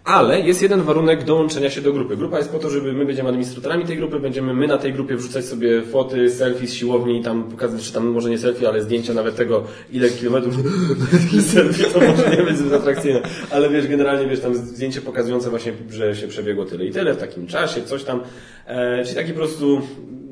Ale 0.03 0.39
jest 0.41 0.61
jeden 0.61 0.81
warunek 0.81 1.23
dołączenia 1.23 1.69
się 1.69 1.81
do 1.81 1.93
grupy. 1.93 2.17
Grupa 2.17 2.37
jest 2.37 2.51
po 2.51 2.59
to, 2.59 2.69
żeby 2.69 2.93
my 2.93 3.05
będziemy 3.05 3.29
administratorami 3.29 3.85
tej 3.85 3.97
grupy, 3.97 4.19
będziemy 4.19 4.53
my 4.53 4.67
na 4.67 4.77
tej 4.77 4.93
grupie 4.93 5.15
wrzucać 5.15 5.45
sobie 5.45 5.81
foty, 5.81 6.29
selfie 6.29 6.67
z 6.67 6.73
siłowni, 6.73 7.23
tam 7.23 7.43
pokazać, 7.43 7.83
czy 7.83 7.93
tam 7.93 8.07
może 8.07 8.29
nie 8.29 8.37
selfie, 8.37 8.67
ale 8.67 8.81
zdjęcia 8.81 9.13
nawet 9.13 9.35
tego, 9.35 9.63
ile 9.91 10.09
kilometrów 10.09 10.53
selfie, 11.53 11.83
to 11.83 11.99
może 11.99 12.29
nie 12.37 12.43
być 12.43 12.57
zbyt 12.57 12.73
atrakcyjne. 12.73 13.21
Ale 13.51 13.69
wiesz, 13.69 13.87
generalnie 13.87 14.27
wiesz, 14.27 14.39
tam 14.39 14.55
zdjęcie 14.55 15.01
pokazujące 15.01 15.49
właśnie, 15.49 15.73
że 15.89 16.15
się 16.15 16.27
przebiegło 16.27 16.65
tyle 16.65 16.85
i 16.85 16.91
tyle 16.91 17.13
w 17.13 17.17
takim 17.17 17.47
czasie, 17.47 17.81
coś 17.81 18.03
tam. 18.03 18.21
E, 18.67 19.03
czyli 19.03 19.15
taki 19.15 19.31
po 19.31 19.37
prostu 19.37 19.81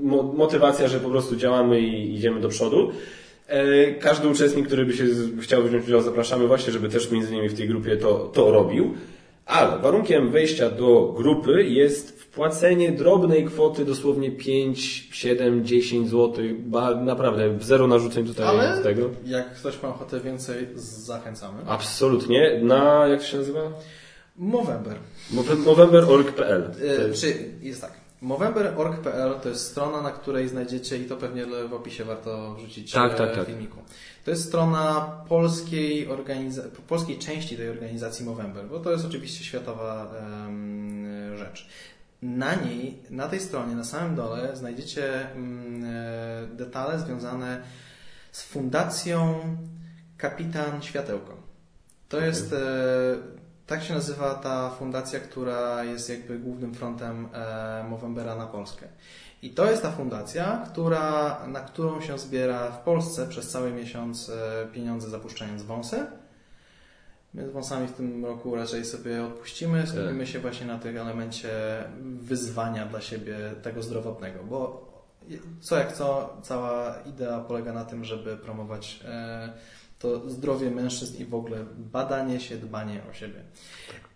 mo- 0.02 0.24
motywacja, 0.24 0.88
że 0.88 1.00
po 1.00 1.10
prostu 1.10 1.36
działamy 1.36 1.82
i 1.82 2.16
idziemy 2.16 2.42
do 2.42 2.50
przodu. 2.50 2.92
E, 3.48 3.94
Każdy 3.94 4.28
uczestnik, 4.28 4.68
który 4.68 4.86
by 4.86 4.94
się 4.94 5.04
chciał 5.42 5.64
wziąć 5.64 5.86
udział, 5.86 6.02
zapraszamy 6.02 6.48
właśnie, 6.48 6.74
żeby 6.74 6.90
też 6.90 7.12
między 7.12 7.32
innymi 7.34 7.50
w 7.50 7.54
tej 7.58 7.68
grupie 7.68 7.98
to, 7.98 8.32
to 8.34 8.52
robił. 8.52 8.94
Ale 9.48 9.78
warunkiem 9.80 10.32
wejścia 10.32 10.70
do 10.70 11.14
grupy 11.18 11.64
jest 11.64 12.22
wpłacenie 12.22 12.92
drobnej 12.92 13.46
kwoty, 13.46 13.86
dosłownie 13.86 14.32
5, 14.32 15.08
7, 15.12 15.66
10 15.66 16.10
zł. 16.10 16.34
Ba, 16.60 16.96
naprawdę, 16.96 17.58
zero 17.62 17.88
narzuceń 17.88 18.26
tutaj 18.28 18.48
Ale 18.48 18.78
z 18.78 18.84
tego. 18.84 19.10
jak 19.26 19.54
ktoś 19.56 19.84
ma 19.84 19.90
ochotę 19.90 20.20
więcej, 20.20 20.68
zachęcamy. 20.76 21.62
Absolutnie. 21.68 22.60
Na, 22.64 23.08
jak 23.08 23.24
się 23.24 23.38
nazywa? 23.38 23.62
Movember. 24.38 24.98
Movember.org.pl. 25.66 26.72
E, 27.10 27.14
czy 27.14 27.34
jest 27.62 27.82
tak. 27.82 27.92
Movember.org.pl 28.22 29.34
to 29.44 29.50
jest 29.50 29.66
strona, 29.72 30.02
na 30.02 30.12
której 30.12 30.48
znajdziecie 30.48 30.98
i 30.98 31.06
to 31.06 31.18
pewnie 31.18 31.46
w 31.70 31.74
opisie 31.74 32.06
warto 32.06 32.54
wrzucić 32.56 32.92
Tak, 32.92 33.14
e, 33.14 33.16
tak, 33.16 33.36
tak. 33.36 33.46
filmiku. 33.46 33.78
To 34.28 34.32
jest 34.32 34.48
strona 34.48 35.02
polskiej, 35.30 36.08
organiza- 36.10 36.70
polskiej 36.88 37.20
części 37.20 37.58
tej 37.58 37.70
organizacji 37.70 38.26
Movember, 38.26 38.68
bo 38.68 38.80
to 38.80 38.92
jest 38.92 39.06
oczywiście 39.06 39.44
światowa 39.44 40.14
em, 40.48 41.38
rzecz. 41.38 41.70
Na 42.22 42.56
niej, 42.56 42.98
na 43.10 43.28
tej 43.28 43.40
stronie, 43.40 43.76
na 43.76 43.84
samym 43.84 44.16
dole 44.16 44.56
znajdziecie 44.56 45.22
e, 45.22 45.28
detale 46.54 47.00
związane 47.00 47.62
z 48.32 48.44
fundacją 48.44 49.40
Kapitan 50.18 50.82
Światełko. 50.82 51.38
To 52.10 52.20
jest, 52.20 52.54
e, 52.54 52.58
tak 53.68 53.84
się 53.84 53.94
nazywa 53.94 54.36
ta 54.36 54.70
fundacja, 54.70 55.20
która 55.20 55.84
jest 55.84 56.10
jakby 56.10 56.40
głównym 56.40 56.74
frontem 56.74 57.30
e, 57.34 57.86
Movembera 57.90 58.36
na 58.36 58.48
Polskę. 58.48 58.88
I 59.42 59.50
to 59.50 59.72
jest 59.72 59.82
ta 59.82 59.92
fundacja, 59.92 60.66
która, 60.72 61.40
na 61.48 61.60
którą 61.60 62.02
się 62.02 62.18
zbiera 62.18 62.72
w 62.72 62.80
Polsce 62.80 63.28
przez 63.28 63.50
cały 63.50 63.72
miesiąc 63.72 64.30
e, 64.30 64.68
pieniądze 64.74 65.10
zapuszczając 65.10 65.64
wąsy. 65.64 66.06
My 67.34 67.50
z 67.50 67.52
wąsami 67.52 67.88
w 67.88 67.92
tym 67.92 68.26
roku 68.26 68.56
raczej 68.56 68.86
sobie 68.86 69.24
odpuścimy, 69.24 69.88
skupimy 69.88 70.28
się 70.28 70.40
właśnie 70.40 70.68
na 70.68 70.80
tym 70.80 70.98
elemencie 70.98 71.50
wyzwania 72.22 72.86
dla 72.86 73.02
siebie 73.02 73.38
tego 73.62 73.84
zdrowotnego, 73.84 74.44
bo 74.44 74.88
co 75.62 75.78
jak 75.78 75.94
co, 75.94 76.38
cała 76.42 76.96
idea 77.06 77.40
polega 77.40 77.74
na 77.74 77.86
tym, 77.86 78.06
żeby 78.06 78.38
promować 78.38 79.00
e, 79.06 79.54
to 80.00 80.30
zdrowie 80.30 80.72
mężczyzn 80.72 81.18
i 81.18 81.26
w 81.26 81.36
ogóle 81.36 81.66
badanie 81.78 82.40
się, 82.40 82.58
dbanie 82.58 83.02
o 83.12 83.14
siebie. 83.14 83.44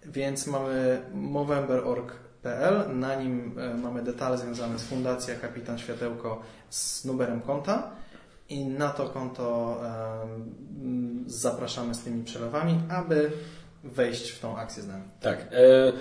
Więc 0.05 0.47
mamy 0.47 1.01
movember.org.pl, 2.43 2.99
na 2.99 3.15
nim 3.15 3.51
e, 3.59 3.73
mamy 3.73 4.03
detale 4.03 4.37
związane 4.37 4.79
z 4.79 4.83
Fundacja 4.83 5.35
Kapitan 5.35 5.77
Światełko 5.77 6.41
z 6.69 7.05
numerem 7.05 7.41
konta 7.41 7.91
i 8.49 8.65
na 8.65 8.89
to 8.89 9.09
konto 9.09 9.77
em, 10.23 11.23
zapraszamy 11.27 11.95
z 11.95 12.03
tymi 12.03 12.23
przelewami, 12.23 12.79
aby 12.89 13.31
wejść 13.83 14.31
w 14.31 14.39
tą 14.39 14.57
akcję 14.57 14.83
z 14.83 14.87
nami. 14.87 15.03
Tak. 15.21 15.47
E, 15.51 15.87
e, 15.87 15.93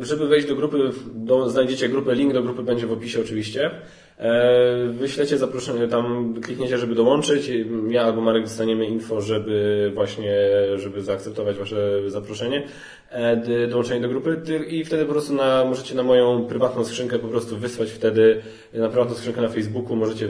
żeby 0.00 0.28
wejść 0.28 0.48
do 0.48 0.56
grupy, 0.56 0.90
do, 1.14 1.50
znajdziecie 1.50 1.88
grupę, 1.88 2.14
link 2.14 2.32
do 2.32 2.42
grupy 2.42 2.62
będzie 2.62 2.86
w 2.86 2.92
opisie 2.92 3.20
oczywiście. 3.20 3.70
E, 4.18 4.88
wyślecie 4.88 5.38
zaproszenie, 5.38 5.88
tam 5.88 6.34
klikniecie, 6.42 6.78
żeby 6.78 6.94
dołączyć. 6.94 7.50
Ja 7.88 8.02
albo 8.02 8.20
Marek 8.20 8.42
dostaniemy 8.42 8.86
info, 8.86 9.20
żeby 9.20 9.90
właśnie, 9.94 10.34
żeby 10.76 11.02
zaakceptować 11.02 11.56
Wasze 11.56 12.10
zaproszenie, 12.10 12.62
e, 13.10 13.66
dołączenie 13.68 14.00
do 14.00 14.08
grupy 14.08 14.42
i 14.68 14.84
wtedy 14.84 15.04
po 15.04 15.12
prostu 15.12 15.34
na, 15.34 15.64
możecie 15.64 15.94
na 15.94 16.02
moją 16.02 16.46
prywatną 16.46 16.84
skrzynkę 16.84 17.18
po 17.18 17.28
prostu 17.28 17.56
wysłać 17.56 17.90
wtedy, 17.90 18.42
na 18.74 18.88
prywatną 18.88 19.14
skrzynkę 19.14 19.40
na 19.40 19.48
Facebooku 19.48 19.96
możecie 19.96 20.28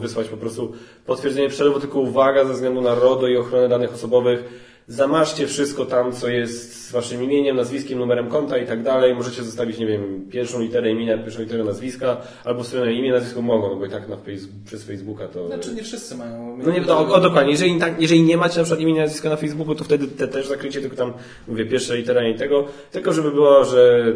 wysłać 0.00 0.28
po 0.28 0.36
prostu 0.36 0.72
potwierdzenie 1.06 1.48
przelewu, 1.48 1.80
tylko 1.80 2.00
uwaga, 2.00 2.44
ze 2.44 2.52
względu 2.52 2.80
na 2.80 2.94
RODO 2.94 3.28
i 3.28 3.36
ochronę 3.36 3.68
danych 3.68 3.94
osobowych, 3.94 4.44
zamaszcie 4.88 5.46
wszystko 5.46 5.84
tam, 5.84 6.12
co 6.12 6.28
jest 6.28 6.86
z 6.86 6.92
waszym 6.92 7.22
imieniem, 7.22 7.56
nazwiskiem, 7.56 7.98
numerem 7.98 8.28
konta 8.28 8.58
i 8.58 8.66
tak 8.66 8.82
dalej. 8.82 9.14
Możecie 9.14 9.42
zostawić, 9.42 9.78
nie 9.78 9.86
wiem, 9.86 10.26
pierwszą 10.30 10.60
literę 10.60 10.90
imienia, 10.90 11.18
pierwszą 11.18 11.40
literę 11.40 11.64
nazwiska, 11.64 12.16
albo 12.44 12.64
swoje 12.64 12.92
imię, 12.92 13.12
nazwisko 13.12 13.42
mogą, 13.42 13.70
no 13.70 13.76
bo 13.76 13.86
i 13.86 13.90
tak 13.90 14.08
na 14.08 14.16
face, 14.16 14.46
przez 14.66 14.84
Facebooka 14.84 15.28
to... 15.28 15.46
Znaczy 15.46 15.74
nie 15.74 15.82
wszyscy 15.82 16.14
mają. 16.14 16.58
No 16.64 16.72
nie, 16.72 16.80
no, 16.80 17.14
o, 17.14 17.20
dokładnie. 17.20 17.52
Jeżeli, 17.52 17.80
tak, 17.80 18.00
jeżeli 18.00 18.22
nie 18.22 18.36
macie 18.36 18.58
na 18.58 18.64
przykład 18.64 18.80
imienia, 18.80 19.02
nazwiska 19.02 19.28
na 19.28 19.36
Facebooku, 19.36 19.74
to 19.74 19.84
wtedy 19.84 20.08
te 20.08 20.28
też 20.28 20.48
zakrycie, 20.48 20.80
tylko 20.80 20.96
tam, 20.96 21.12
mówię, 21.48 21.66
pierwsza 21.66 21.94
litera 21.94 22.28
i 22.28 22.34
tego, 22.34 22.64
tylko 22.92 23.12
żeby 23.12 23.30
było, 23.30 23.64
że 23.64 24.12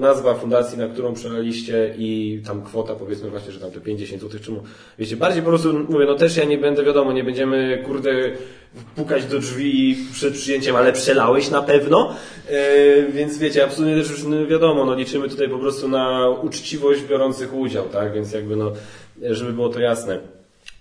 nazwa 0.00 0.34
fundacji, 0.34 0.78
na 0.78 0.88
którą 0.88 1.14
przelaliście 1.14 1.94
i 1.98 2.42
tam 2.46 2.62
kwota, 2.62 2.94
powiedzmy 2.94 3.30
właśnie, 3.30 3.52
że 3.52 3.60
tam 3.60 3.70
te 3.70 3.80
50 3.80 4.22
zł, 4.22 4.40
czemu, 4.40 4.62
wiecie, 4.98 5.16
bardziej 5.16 5.42
po 5.42 5.48
prostu, 5.48 5.72
mówię, 5.88 6.06
no 6.06 6.14
też 6.14 6.36
ja 6.36 6.44
nie 6.44 6.58
będę, 6.58 6.84
wiadomo, 6.84 7.12
nie 7.12 7.24
będziemy, 7.24 7.82
kurde, 7.86 8.32
pukać 8.96 9.24
do 9.24 9.38
drzwi 9.38 9.96
przed 10.12 10.34
przyjęciem, 10.34 10.76
ale 10.76 10.92
przelałeś 10.92 11.50
na 11.50 11.62
pewno, 11.62 12.14
e, 12.48 13.12
więc 13.12 13.38
wiecie, 13.38 13.64
absolutnie 13.64 13.96
też 13.96 14.10
już 14.10 14.24
no, 14.24 14.46
wiadomo, 14.46 14.84
no 14.84 14.94
liczymy 14.94 15.28
tutaj 15.28 15.48
po 15.48 15.58
prostu 15.58 15.88
na 15.88 16.28
uczciwość 16.28 17.02
biorących 17.02 17.54
udział, 17.54 17.84
tak, 17.84 18.12
więc 18.12 18.32
jakby 18.32 18.56
no, 18.56 18.72
żeby 19.22 19.52
było 19.52 19.68
to 19.68 19.80
jasne. 19.80 20.18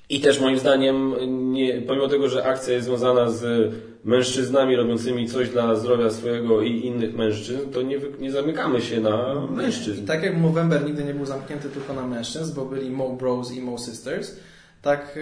I 0.09 0.21
też 0.21 0.39
moim 0.39 0.59
zdaniem, 0.59 1.15
nie, 1.53 1.81
pomimo 1.81 2.07
tego, 2.07 2.29
że 2.29 2.45
akcja 2.45 2.73
jest 2.73 2.85
związana 2.85 3.29
z 3.29 3.73
mężczyznami 4.03 4.75
robiącymi 4.75 5.27
coś 5.27 5.49
dla 5.49 5.75
zdrowia 5.75 6.09
swojego 6.09 6.61
i 6.61 6.85
innych 6.85 7.15
mężczyzn, 7.15 7.69
to 7.73 7.81
nie, 7.81 7.97
nie 8.19 8.31
zamykamy 8.31 8.81
się 8.81 9.01
na 9.01 9.47
mężczyzn. 9.51 10.03
I 10.03 10.07
tak 10.07 10.23
jak 10.23 10.37
Movember 10.37 10.85
nigdy 10.85 11.03
nie 11.03 11.13
był 11.13 11.25
zamknięty 11.25 11.69
tylko 11.69 11.93
na 11.93 12.07
mężczyzn, 12.07 12.55
bo 12.55 12.65
byli 12.65 12.89
Mo 12.89 13.09
Bros 13.09 13.51
i 13.51 13.61
Mo 13.61 13.77
Sisters, 13.77 14.35
tak 14.83 15.17
e, 15.17 15.21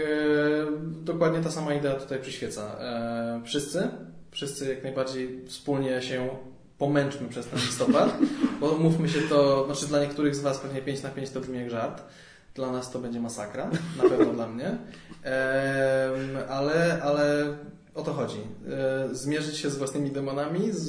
dokładnie 1.04 1.42
ta 1.42 1.52
sama 1.52 1.74
idea 1.74 1.96
tutaj 1.96 2.20
przyświeca. 2.20 2.76
E, 2.80 3.42
wszyscy, 3.46 3.90
wszyscy 4.32 4.70
jak 4.70 4.84
najbardziej 4.84 5.46
wspólnie 5.46 6.02
się 6.02 6.30
pomęczmy 6.78 7.30
przez 7.30 7.48
ten 7.48 7.60
listopad, 7.60 8.18
bo 8.62 8.78
mówmy 8.78 9.10
się 9.10 9.22
to, 9.22 9.66
znaczy 9.66 9.88
dla 9.88 10.00
niektórych 10.00 10.36
z 10.36 10.40
Was 10.40 10.60
pewnie 10.60 10.82
5 10.82 11.04
na 11.04 11.10
5 11.10 11.30
to 11.30 11.40
brzmi 11.40 11.58
jak 11.58 11.70
żart, 11.70 12.04
dla 12.56 12.72
nas 12.72 12.92
to 12.92 13.00
będzie 13.00 13.20
masakra, 13.20 13.70
na 14.04 14.10
pewno 14.10 14.34
dla 14.34 14.48
mnie, 14.48 14.78
ale, 16.50 17.00
ale 17.04 17.54
o 17.96 18.02
to 18.02 18.14
chodzi. 18.14 18.40
E, 18.70 19.16
zmierzyć 19.16 19.58
się 19.58 19.70
z 19.70 19.78
własnymi 19.78 20.12
demonami, 20.12 20.72
z, 20.72 20.86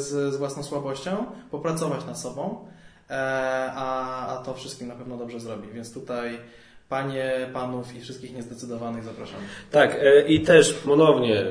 z, 0.00 0.34
z 0.34 0.36
własną 0.36 0.62
słabością, 0.62 1.26
popracować 1.50 2.04
nad 2.06 2.18
sobą, 2.18 2.66
a, 3.08 4.26
a 4.26 4.42
to 4.44 4.54
wszystkim 4.54 4.88
na 4.88 4.94
pewno 4.94 5.16
dobrze 5.16 5.40
zrobi. 5.40 5.68
Więc 5.72 5.92
tutaj 5.92 6.38
Panie, 6.88 7.50
panów 7.52 7.96
i 7.96 8.00
wszystkich 8.00 8.36
niezdecydowanych 8.36 9.04
zapraszam. 9.04 9.40
Tak, 9.70 9.98
e, 10.02 10.28
i 10.28 10.40
też 10.40 10.72
ponownie, 10.72 11.44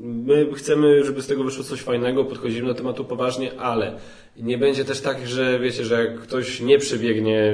my 0.00 0.46
chcemy, 0.54 1.04
żeby 1.04 1.22
z 1.22 1.26
tego 1.26 1.44
wyszło 1.44 1.64
coś 1.64 1.80
fajnego, 1.80 2.24
podchodzimy 2.24 2.68
do 2.68 2.74
tematu 2.74 3.04
poważnie, 3.04 3.60
ale 3.60 3.98
nie 4.36 4.58
będzie 4.58 4.84
też 4.84 5.00
tak, 5.00 5.28
że 5.28 5.58
wiecie, 5.58 5.84
że 5.84 6.04
jak 6.04 6.20
ktoś 6.20 6.60
nie 6.60 6.78
przebiegnie 6.78 7.52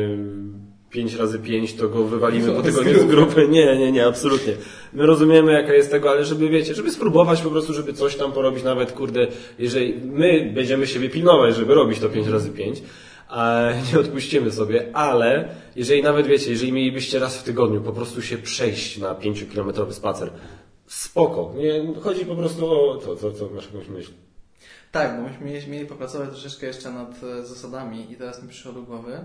5 0.90 1.14
razy 1.14 1.38
5, 1.38 1.74
to 1.74 1.88
go 1.88 2.04
wywalimy 2.04 2.52
po 2.52 2.62
tygodniu 2.62 3.00
z 3.00 3.04
grupy. 3.04 3.48
Nie, 3.48 3.76
nie, 3.76 3.92
nie, 3.92 4.06
absolutnie. 4.06 4.52
My 4.92 5.06
rozumiemy, 5.06 5.52
jaka 5.52 5.74
jest 5.74 5.90
tego, 5.90 6.10
ale 6.10 6.24
żeby, 6.24 6.48
wiecie, 6.48 6.74
żeby 6.74 6.90
spróbować 6.90 7.42
po 7.42 7.50
prostu, 7.50 7.72
żeby 7.72 7.92
coś 7.92 8.16
tam 8.16 8.32
porobić, 8.32 8.64
nawet, 8.64 8.92
kurde, 8.92 9.26
jeżeli 9.58 9.94
my 10.04 10.52
będziemy 10.54 10.86
siebie 10.86 11.08
pilnować, 11.08 11.56
żeby 11.56 11.74
robić 11.74 11.98
to 11.98 12.08
5 12.08 12.26
razy 12.26 12.50
5, 12.50 12.82
a 13.15 13.15
nie 13.92 14.00
odpuścimy 14.00 14.52
sobie, 14.52 14.96
ale 14.96 15.48
jeżeli 15.76 16.02
nawet 16.02 16.26
wiecie, 16.26 16.50
jeżeli 16.50 16.72
mielibyście 16.72 17.18
raz 17.18 17.36
w 17.36 17.42
tygodniu 17.42 17.80
po 17.80 17.92
prostu 17.92 18.22
się 18.22 18.38
przejść 18.38 18.98
na 18.98 19.14
5-kilometrowy 19.14 19.92
spacer, 19.92 20.30
spoko. 20.86 21.54
Nie, 21.56 21.94
chodzi 22.00 22.26
po 22.26 22.36
prostu 22.36 22.70
o 22.70 22.96
to, 22.96 23.16
co, 23.16 23.32
co 23.32 23.48
masz 23.48 23.66
jakąś 23.66 23.88
myśl. 23.88 24.12
Tak, 24.92 25.16
bo 25.16 25.22
myśmy 25.44 25.72
mieli 25.72 25.86
popracować 25.86 26.28
troszeczkę 26.28 26.66
jeszcze 26.66 26.90
nad 26.90 27.22
e, 27.22 27.42
zasadami 27.46 28.12
i 28.12 28.16
teraz 28.16 28.42
mi 28.42 28.48
przyszło 28.48 28.72
do 28.72 28.82
głowy, 28.82 29.20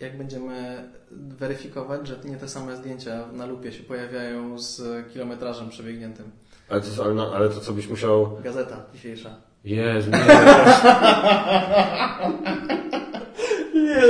jak 0.00 0.18
będziemy 0.18 0.88
weryfikować, 1.10 2.08
że 2.08 2.16
nie 2.24 2.36
te 2.36 2.48
same 2.48 2.76
zdjęcia 2.76 3.26
na 3.32 3.46
lupie 3.46 3.72
się 3.72 3.82
pojawiają 3.82 4.58
z 4.58 4.82
kilometrażem 5.12 5.68
przebiegniętym. 5.68 6.30
Ale 6.68 6.80
to, 6.80 7.04
ale, 7.04 7.22
ale 7.22 7.48
to 7.48 7.60
co 7.60 7.72
byś 7.72 7.88
musiał... 7.88 8.38
Gazeta 8.42 8.86
dzisiejsza. 8.94 9.36
Jezu, 9.64 10.10
nie. 10.10 10.18
Nie, 13.74 14.02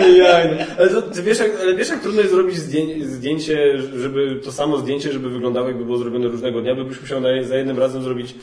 no 0.00 0.06
jaj. 0.06 0.66
Ale 0.78 0.88
to, 0.88 1.02
ty 1.02 1.22
wiesz, 1.22 1.38
jak, 1.38 1.50
ale 1.60 1.74
wiesz, 1.74 1.88
jak 1.88 2.00
trudno 2.00 2.20
jest 2.20 2.32
zrobić 2.32 2.56
zdjęcie, 2.56 3.08
zdjęcie, 3.08 3.78
żeby 3.78 4.40
to 4.44 4.52
samo 4.52 4.78
zdjęcie, 4.78 5.12
żeby 5.12 5.30
wyglądało 5.30 5.68
jakby 5.68 5.84
było 5.84 5.98
zrobione 5.98 6.28
różnego 6.28 6.60
dnia, 6.60 6.74
by 6.74 6.84
byś 6.84 7.00
musiał 7.00 7.20
na, 7.20 7.28
za 7.44 7.56
jednym 7.56 7.78
razem 7.78 8.02
zrobić 8.02 8.34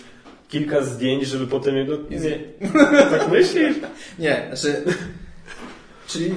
kilka 0.50 0.82
zdjęć, 0.82 1.28
żeby 1.28 1.48
potem... 1.48 1.76
No, 1.88 1.98
nie, 2.10 2.40
tak 3.10 3.32
myślisz? 3.32 3.76
Nie, 4.20 4.52
znaczy... 4.54 4.84
Czyli 6.08 6.36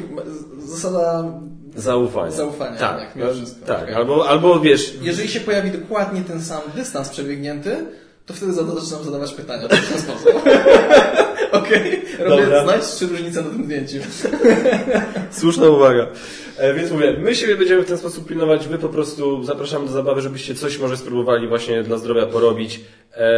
zasada 0.58 1.32
Zaufania. 1.76 2.30
Zaufania, 2.30 2.78
tak. 2.78 3.00
tak, 3.00 3.16
mimo 3.16 3.32
wszystko. 3.32 3.66
Tak, 3.66 3.92
albo, 3.92 4.28
albo 4.28 4.60
wiesz... 4.60 4.94
Jeżeli 5.02 5.28
się 5.28 5.40
pojawi 5.40 5.70
dokładnie 5.70 6.20
ten 6.20 6.42
sam 6.42 6.60
dystans 6.74 7.08
przebiegnięty, 7.08 7.86
to 8.26 8.34
wtedy 8.34 8.52
zaczynam 8.52 9.04
zadawać 9.04 9.34
pytania 9.34 9.68
w 9.68 9.70
ten 9.70 10.00
sposób. 10.00 10.42
Okej, 11.58 12.02
okay. 12.14 12.24
robię, 12.24 12.62
znajdź 12.62 12.84
trzy 12.84 13.06
różnice 13.06 13.42
na 13.42 13.50
tym 13.50 13.64
zdjęciu. 13.64 13.98
Słuszna 15.40 15.68
uwaga. 15.68 16.06
E, 16.58 16.74
więc 16.74 16.90
mówię, 16.90 17.16
my 17.18 17.34
siebie 17.34 17.56
będziemy 17.56 17.82
w 17.82 17.88
ten 17.88 17.98
sposób 17.98 18.28
pilnować, 18.28 18.68
wy 18.68 18.78
po 18.78 18.88
prostu 18.88 19.44
zapraszamy 19.44 19.86
do 19.86 19.92
zabawy, 19.92 20.20
żebyście 20.20 20.54
coś 20.54 20.78
może 20.78 20.96
spróbowali 20.96 21.48
właśnie 21.48 21.82
dla 21.82 21.98
zdrowia 21.98 22.26
porobić. 22.26 22.80
E, 23.14 23.28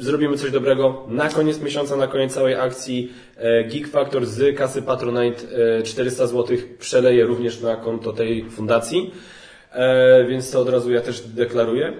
zrobimy 0.00 0.36
coś 0.36 0.50
dobrego. 0.50 1.06
Na 1.08 1.28
koniec 1.28 1.60
miesiąca, 1.60 1.96
na 1.96 2.06
koniec 2.06 2.34
całej 2.34 2.54
akcji 2.54 3.12
e, 3.36 3.64
Geek 3.64 3.88
Factor 3.88 4.26
z 4.26 4.56
kasy 4.56 4.82
Patronite 4.82 5.42
e, 5.78 5.82
400 5.82 6.26
zł 6.26 6.56
przeleje 6.78 7.24
również 7.24 7.60
na 7.60 7.76
konto 7.76 8.12
tej 8.12 8.50
fundacji. 8.50 9.14
E, 9.72 10.24
więc 10.24 10.50
to 10.50 10.60
od 10.60 10.68
razu 10.68 10.92
ja 10.92 11.00
też 11.00 11.20
deklaruję. 11.20 11.92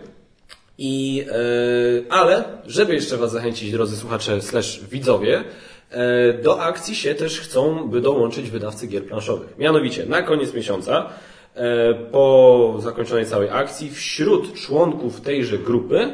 I, 0.83 1.25
e, 1.29 2.13
ale, 2.13 2.45
żeby 2.67 2.95
jeszcze 2.95 3.17
Was 3.17 3.33
zachęcić, 3.33 3.73
drodzy 3.73 3.97
słuchacze 3.97 4.41
slash 4.41 4.81
widzowie, 4.91 5.45
e, 5.91 6.33
do 6.33 6.61
akcji 6.61 6.95
się 6.95 7.15
też 7.15 7.41
chcą, 7.41 7.91
dołączyć 8.01 8.51
wydawcy 8.51 8.87
gier 8.87 9.05
planszowych. 9.05 9.59
Mianowicie, 9.59 10.07
na 10.07 10.23
koniec 10.23 10.55
miesiąca, 10.55 11.09
e, 11.55 11.95
po 11.95 12.77
zakończonej 12.79 13.27
całej 13.27 13.49
akcji, 13.51 13.91
wśród 13.91 14.55
członków 14.55 15.21
tejże 15.21 15.59
grupy 15.59 16.13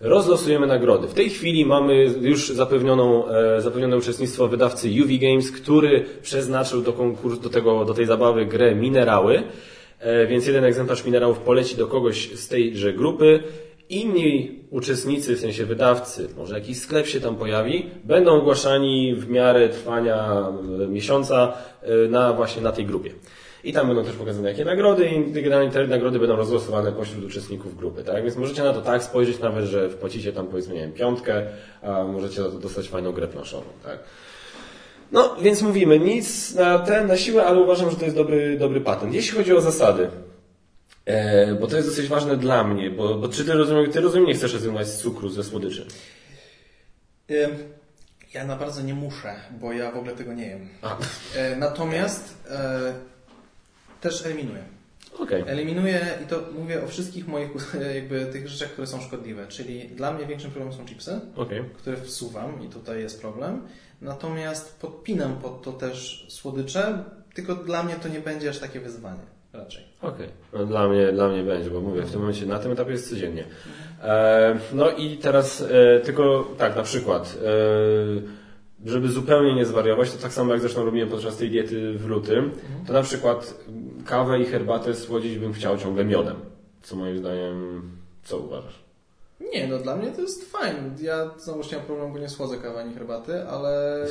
rozlosujemy 0.00 0.66
nagrody. 0.66 1.08
W 1.08 1.14
tej 1.14 1.30
chwili 1.30 1.66
mamy 1.66 2.04
już 2.20 2.48
zapewnioną, 2.48 3.24
zapewnione 3.58 3.96
uczestnictwo 3.96 4.48
wydawcy 4.48 4.88
UV 5.02 5.18
Games, 5.18 5.50
który 5.50 6.04
przeznaczył 6.22 6.82
do 6.82 6.92
konkursu, 6.92 7.40
do, 7.40 7.50
tego, 7.50 7.84
do 7.84 7.94
tej 7.94 8.06
zabawy 8.06 8.46
grę 8.46 8.74
Minerały. 8.74 9.42
Więc 10.28 10.46
jeden 10.46 10.64
egzemplarz 10.64 11.04
minerałów 11.04 11.38
poleci 11.38 11.76
do 11.76 11.86
kogoś 11.86 12.30
z 12.32 12.48
tejże 12.48 12.92
grupy. 12.92 13.42
Inni 13.90 14.60
uczestnicy, 14.70 15.36
w 15.36 15.40
sensie 15.40 15.66
wydawcy, 15.66 16.28
może 16.36 16.54
jakiś 16.54 16.78
sklep 16.78 17.06
się 17.06 17.20
tam 17.20 17.36
pojawi, 17.36 17.90
będą 18.04 18.30
ogłaszani 18.30 19.14
w 19.14 19.30
miarę 19.30 19.68
trwania 19.68 20.46
miesiąca 20.88 21.52
na 22.08 22.32
właśnie 22.32 22.62
na 22.62 22.72
tej 22.72 22.86
grupie. 22.86 23.10
I 23.64 23.72
tam 23.72 23.86
będą 23.86 24.04
też 24.04 24.16
pokazane 24.16 24.48
jakie 24.48 24.64
nagrody 24.64 25.06
i 25.06 25.32
generalnie 25.32 25.70
te 25.70 25.86
nagrody 25.86 26.18
będą 26.18 26.36
rozlosowane 26.36 26.92
pośród 26.92 27.24
uczestników 27.24 27.76
grupy, 27.76 28.04
tak? 28.04 28.22
Więc 28.22 28.36
możecie 28.36 28.62
na 28.62 28.72
to 28.72 28.80
tak 28.80 29.02
spojrzeć 29.02 29.38
nawet, 29.38 29.64
że 29.64 29.88
wpłacicie 29.88 30.32
tam 30.32 30.46
powiedzmy, 30.46 30.74
nie 30.74 30.80
wiem, 30.80 30.92
piątkę, 30.92 31.46
a 31.82 32.04
możecie 32.04 32.42
dostać 32.62 32.88
fajną 32.88 33.12
grę 33.12 33.28
planszową, 33.28 33.66
tak? 33.84 33.98
No, 35.12 35.36
więc 35.42 35.62
mówimy, 35.62 35.98
nic 35.98 36.54
na 36.54 36.78
ten, 36.78 37.06
na 37.06 37.16
siłę, 37.16 37.46
ale 37.46 37.60
uważam, 37.60 37.90
że 37.90 37.96
to 37.96 38.04
jest 38.04 38.16
dobry, 38.16 38.56
dobry 38.58 38.80
patent. 38.80 39.14
Jeśli 39.14 39.38
chodzi 39.38 39.52
o 39.52 39.60
zasady, 39.60 40.08
E, 41.04 41.54
bo 41.54 41.66
to 41.66 41.76
jest 41.76 41.88
dosyć 41.88 42.08
ważne 42.08 42.36
dla 42.36 42.64
mnie, 42.64 42.90
bo, 42.90 43.14
bo 43.14 43.28
czy 43.28 43.44
ty 43.44 43.52
rozumiem, 43.52 43.92
ty 43.92 44.00
rozumiem 44.00 44.26
nie 44.26 44.34
chcesz 44.34 44.52
rezygnować 44.52 44.88
z 44.88 44.98
cukru, 44.98 45.28
ze 45.28 45.44
słodyczy? 45.44 45.86
Ja 48.34 48.44
na 48.44 48.56
bardzo 48.56 48.82
nie 48.82 48.94
muszę, 48.94 49.36
bo 49.60 49.72
ja 49.72 49.90
w 49.90 49.96
ogóle 49.96 50.14
tego 50.14 50.32
nie 50.32 50.46
jem. 50.46 50.68
E, 51.36 51.56
natomiast 51.56 52.46
e, 52.50 52.94
też 54.00 54.26
eliminuję. 54.26 54.62
Okay. 55.18 55.46
Eliminuję 55.46 56.18
i 56.24 56.26
to 56.26 56.42
mówię 56.58 56.84
o 56.84 56.88
wszystkich 56.88 57.28
moich 57.28 57.50
jakby 57.94 58.26
tych 58.26 58.48
rzeczach, 58.48 58.70
które 58.70 58.86
są 58.86 59.00
szkodliwe. 59.00 59.46
Czyli 59.46 59.88
dla 59.88 60.12
mnie 60.12 60.26
większym 60.26 60.50
problemem 60.50 60.78
są 60.78 60.86
chipsy, 60.86 61.20
okay. 61.36 61.64
które 61.76 61.96
wsuwam 61.96 62.64
i 62.64 62.68
tutaj 62.68 63.00
jest 63.00 63.20
problem. 63.20 63.62
Natomiast 64.00 64.80
podpinam 64.80 65.38
pod 65.38 65.62
to 65.62 65.72
też 65.72 66.26
słodycze, 66.28 67.04
tylko 67.34 67.54
dla 67.54 67.82
mnie 67.82 67.94
to 67.94 68.08
nie 68.08 68.20
będzie 68.20 68.50
aż 68.50 68.58
takie 68.58 68.80
wyzwanie 68.80 69.39
raczej. 69.52 69.84
Okej, 70.02 70.26
okay. 70.26 70.28
no, 70.52 70.66
dla, 70.66 70.88
mnie, 70.88 71.12
dla 71.12 71.28
mnie 71.28 71.42
będzie, 71.42 71.70
bo 71.70 71.80
mówię, 71.80 72.02
w 72.02 72.10
tym 72.10 72.20
momencie, 72.20 72.46
na 72.46 72.58
tym 72.58 72.72
etapie 72.72 72.92
jest 72.92 73.10
codziennie. 73.10 73.44
E, 74.02 74.58
no 74.72 74.90
i 74.90 75.16
teraz 75.16 75.62
e, 75.62 76.00
tylko 76.00 76.48
tak, 76.58 76.76
na 76.76 76.82
przykład, 76.82 77.38
e, 78.86 78.90
żeby 78.90 79.08
zupełnie 79.08 79.54
nie 79.54 79.66
zwariować, 79.66 80.12
to 80.12 80.22
tak 80.22 80.32
samo 80.32 80.52
jak 80.52 80.60
zresztą 80.60 80.84
robiłem 80.84 81.08
podczas 81.08 81.36
tej 81.36 81.50
diety 81.50 81.92
w 81.92 82.06
lutym, 82.06 82.50
to 82.86 82.92
na 82.92 83.02
przykład 83.02 83.54
kawę 84.06 84.40
i 84.40 84.44
herbatę 84.44 84.94
słodzić 84.94 85.38
bym 85.38 85.52
chciał 85.52 85.78
ciągle 85.78 86.04
miodem. 86.04 86.36
Co 86.82 86.96
moim 86.96 87.18
zdaniem, 87.18 87.82
co 88.24 88.38
uważasz? 88.38 88.84
Nie, 89.52 89.68
no 89.68 89.78
dla 89.78 89.96
mnie 89.96 90.12
to 90.12 90.20
jest 90.20 90.52
fajne. 90.52 90.90
Ja 91.00 91.30
znowu 91.38 91.62
nie 91.72 91.76
mam 91.76 91.86
problemu, 91.86 92.12
bo 92.12 92.18
nie 92.18 92.28
słodzę 92.28 92.58
kawy 92.58 92.78
ani 92.78 92.94
herbaty, 92.94 93.44
ale... 93.48 94.06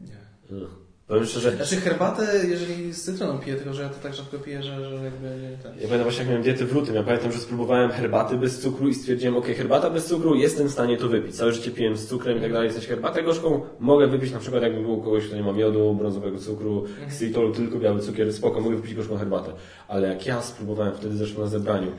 Nie. 0.00 0.56
Ugh. 0.56 0.81
Powiem 1.06 1.26
szczerze, 1.26 1.56
Znaczy 1.56 1.76
herbatę, 1.76 2.46
jeżeli 2.48 2.92
z 2.92 3.02
cytryną 3.02 3.38
piję, 3.38 3.56
tylko 3.56 3.74
że 3.74 3.82
ja 3.82 3.88
to 3.88 3.94
tak 4.02 4.14
rzadko 4.14 4.38
piję, 4.38 4.62
że, 4.62 4.98
że 4.98 5.04
jakby 5.04 5.26
nie 5.26 5.56
tak. 5.62 5.72
Ja 5.76 5.82
pamiętam 5.82 6.02
właśnie 6.02 6.18
jak 6.18 6.28
miałem 6.28 6.42
dietę 6.42 6.64
w 6.64 6.74
lutym, 6.74 6.94
ja 6.94 7.02
pamiętam, 7.02 7.32
że 7.32 7.38
spróbowałem 7.38 7.90
herbaty 7.90 8.36
bez 8.36 8.60
cukru 8.60 8.88
i 8.88 8.94
stwierdziłem, 8.94 9.36
ok, 9.36 9.46
herbata 9.46 9.90
bez 9.90 10.06
cukru, 10.06 10.34
jestem 10.34 10.68
w 10.68 10.70
stanie 10.70 10.96
to 10.96 11.08
wypić. 11.08 11.36
Całe 11.36 11.52
życie 11.52 11.70
piłem 11.70 11.96
z 11.96 12.06
cukrem 12.06 12.38
i 12.38 12.40
tak 12.40 12.52
dalej, 12.52 12.66
jesteś 12.66 12.86
herbatę 12.86 13.22
gorzką, 13.22 13.60
mogę 13.80 14.06
wypić 14.06 14.32
na 14.32 14.38
przykład 14.38 14.62
jakby 14.62 14.80
było 14.80 14.96
kogoś, 14.96 15.26
kto 15.26 15.36
nie 15.36 15.42
ma 15.42 15.52
miodu, 15.52 15.94
brązowego 15.94 16.38
cukru, 16.38 16.84
xylitolu, 17.06 17.52
tylko 17.52 17.78
biały 17.78 18.00
cukier, 18.00 18.32
spoko, 18.32 18.60
mogę 18.60 18.76
wypić 18.76 18.94
gorzką 18.94 19.16
herbatę. 19.16 19.52
Ale 19.88 20.08
jak 20.08 20.26
ja 20.26 20.42
spróbowałem 20.42 20.94
wtedy 20.94 21.16
zresztą 21.16 21.40
na 21.40 21.46
zebraniu 21.46 21.92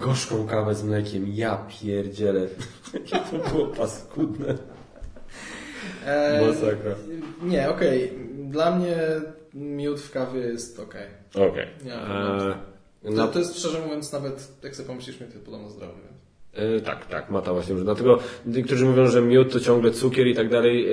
gorzką 0.00 0.46
kawę 0.46 0.74
z 0.74 0.84
mlekiem, 0.84 1.24
ja 1.28 1.66
pierdzielę, 1.68 2.40
jakie 2.94 3.18
to 3.18 3.50
było 3.50 3.66
paskudne. 3.66 4.73
Eee, 6.06 6.46
Masakra. 6.46 6.94
Nie, 7.42 7.70
okej. 7.70 8.12
Dla 8.50 8.76
mnie 8.76 8.96
miód 9.54 10.00
w 10.00 10.10
kawie 10.10 10.40
jest 10.40 10.80
okej. 10.80 11.06
Okej. 11.34 11.66
Nie 11.84 11.90
ma 11.96 11.96
Eee, 12.44 12.54
Okay. 13.04 13.16
no- 13.16 13.28
To, 13.28 13.38
jest 13.38 13.58
szczerze 13.58 13.80
mówiąc 13.80 14.12
nawet, 14.12 14.48
jak 14.62 14.76
sobie 14.76 14.86
pomyślisz, 14.88 15.20
mi 15.20 15.26
to 15.26 15.32
jest 15.32 15.44
podobno 15.44 15.70
zdrowe. 15.70 15.92
E, 16.56 16.80
tak, 16.80 17.06
tak, 17.06 17.30
mata 17.30 17.52
właśnie. 17.52 17.76
że 17.78 17.84
Dlatego 17.84 18.18
niektórzy 18.46 18.84
mówią, 18.84 19.06
że 19.06 19.22
miód 19.22 19.52
to 19.52 19.60
ciągle 19.60 19.90
cukier 19.90 20.26
i 20.26 20.34
tak 20.34 20.48
dalej. 20.48 20.86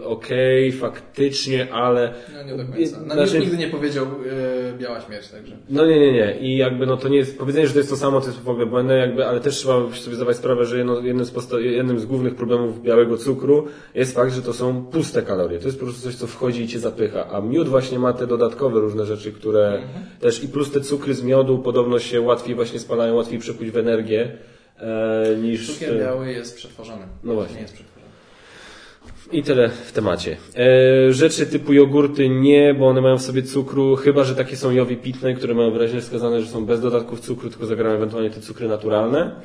E, 0.00 0.04
Okej, 0.04 0.72
faktycznie, 0.72 1.72
ale. 1.72 2.14
No 2.34 2.42
nie 2.42 2.56
do 2.56 2.72
końca. 2.72 3.00
Na 3.00 3.14
Znaczy- 3.14 3.38
nigdy 3.40 3.56
nie 3.56 3.68
powiedział 3.68 4.06
e, 4.06 4.78
biała 4.78 5.00
śmierć, 5.00 5.28
także. 5.28 5.56
No 5.70 5.86
nie, 5.86 6.00
nie, 6.00 6.12
nie. 6.12 6.38
I 6.40 6.56
jakby 6.56 6.86
no 6.86 6.96
to 6.96 7.08
nie 7.08 7.16
jest. 7.16 7.38
Powiedzenie, 7.38 7.66
że 7.66 7.72
to 7.72 7.78
jest 7.78 7.90
to 7.90 7.96
samo, 7.96 8.20
to 8.20 8.26
jest 8.26 8.40
w 8.40 8.48
ogóle 8.48 8.66
błędne, 8.66 8.96
jakby, 8.96 9.26
ale 9.26 9.40
też 9.40 9.54
trzeba 9.56 9.92
sobie 9.94 10.16
zdawać 10.16 10.36
sprawę, 10.36 10.64
że 10.64 10.78
jedno, 10.78 11.00
jednym, 11.00 11.24
z 11.24 11.32
posta- 11.32 11.58
jednym 11.60 12.00
z 12.00 12.06
głównych 12.06 12.34
problemów 12.34 12.82
białego 12.82 13.16
cukru 13.16 13.66
jest 13.94 14.14
fakt, 14.14 14.34
że 14.34 14.42
to 14.42 14.52
są 14.52 14.84
puste 14.84 15.22
kalorie. 15.22 15.58
To 15.58 15.66
jest 15.66 15.78
po 15.78 15.84
prostu 15.84 16.02
coś, 16.02 16.14
co 16.14 16.26
wchodzi 16.26 16.62
i 16.62 16.68
cię 16.68 16.78
zapycha. 16.78 17.30
A 17.30 17.40
miód 17.40 17.68
właśnie 17.68 17.98
ma 17.98 18.12
te 18.12 18.26
dodatkowe 18.26 18.80
różne 18.80 19.06
rzeczy, 19.06 19.32
które 19.32 19.82
też 20.20 20.44
i 20.44 20.48
plus 20.48 20.70
te 20.70 20.80
cukry 20.80 21.14
z 21.14 21.22
miodu 21.22 21.58
podobno 21.58 21.98
się 21.98 22.20
łatwiej 22.20 22.54
właśnie 22.54 22.78
spalają, 22.78 23.14
łatwiej 23.14 23.38
przekuć 23.38 23.70
w 23.70 23.76
energię. 23.76 24.38
E, 24.80 25.36
niż 25.36 25.72
Cukier 25.72 25.98
biały 25.98 26.32
jest 26.32 26.56
przetworzony. 26.56 27.02
No 27.24 27.34
właśnie. 27.34 27.54
Nie 27.56 27.62
jest 27.62 27.74
przetworzony. 27.74 28.00
I 29.32 29.42
tyle 29.42 29.68
w 29.68 29.92
temacie. 29.92 30.36
E, 30.56 31.12
rzeczy 31.12 31.46
typu 31.46 31.72
jogurty 31.72 32.28
nie, 32.28 32.74
bo 32.74 32.88
one 32.88 33.00
mają 33.00 33.18
w 33.18 33.22
sobie 33.22 33.42
cukru, 33.42 33.96
chyba 33.96 34.24
że 34.24 34.34
takie 34.34 34.56
są 34.56 34.70
jowi 34.70 34.96
pitne, 34.96 35.34
które 35.34 35.54
mają 35.54 35.70
wyraźnie 35.70 36.00
wskazane, 36.00 36.40
że 36.42 36.46
są 36.46 36.66
bez 36.66 36.80
dodatków 36.80 37.20
cukru, 37.20 37.50
tylko 37.50 37.66
zagrają 37.66 37.96
ewentualnie 37.96 38.30
te 38.30 38.40
cukry 38.40 38.68
naturalne. 38.68 39.40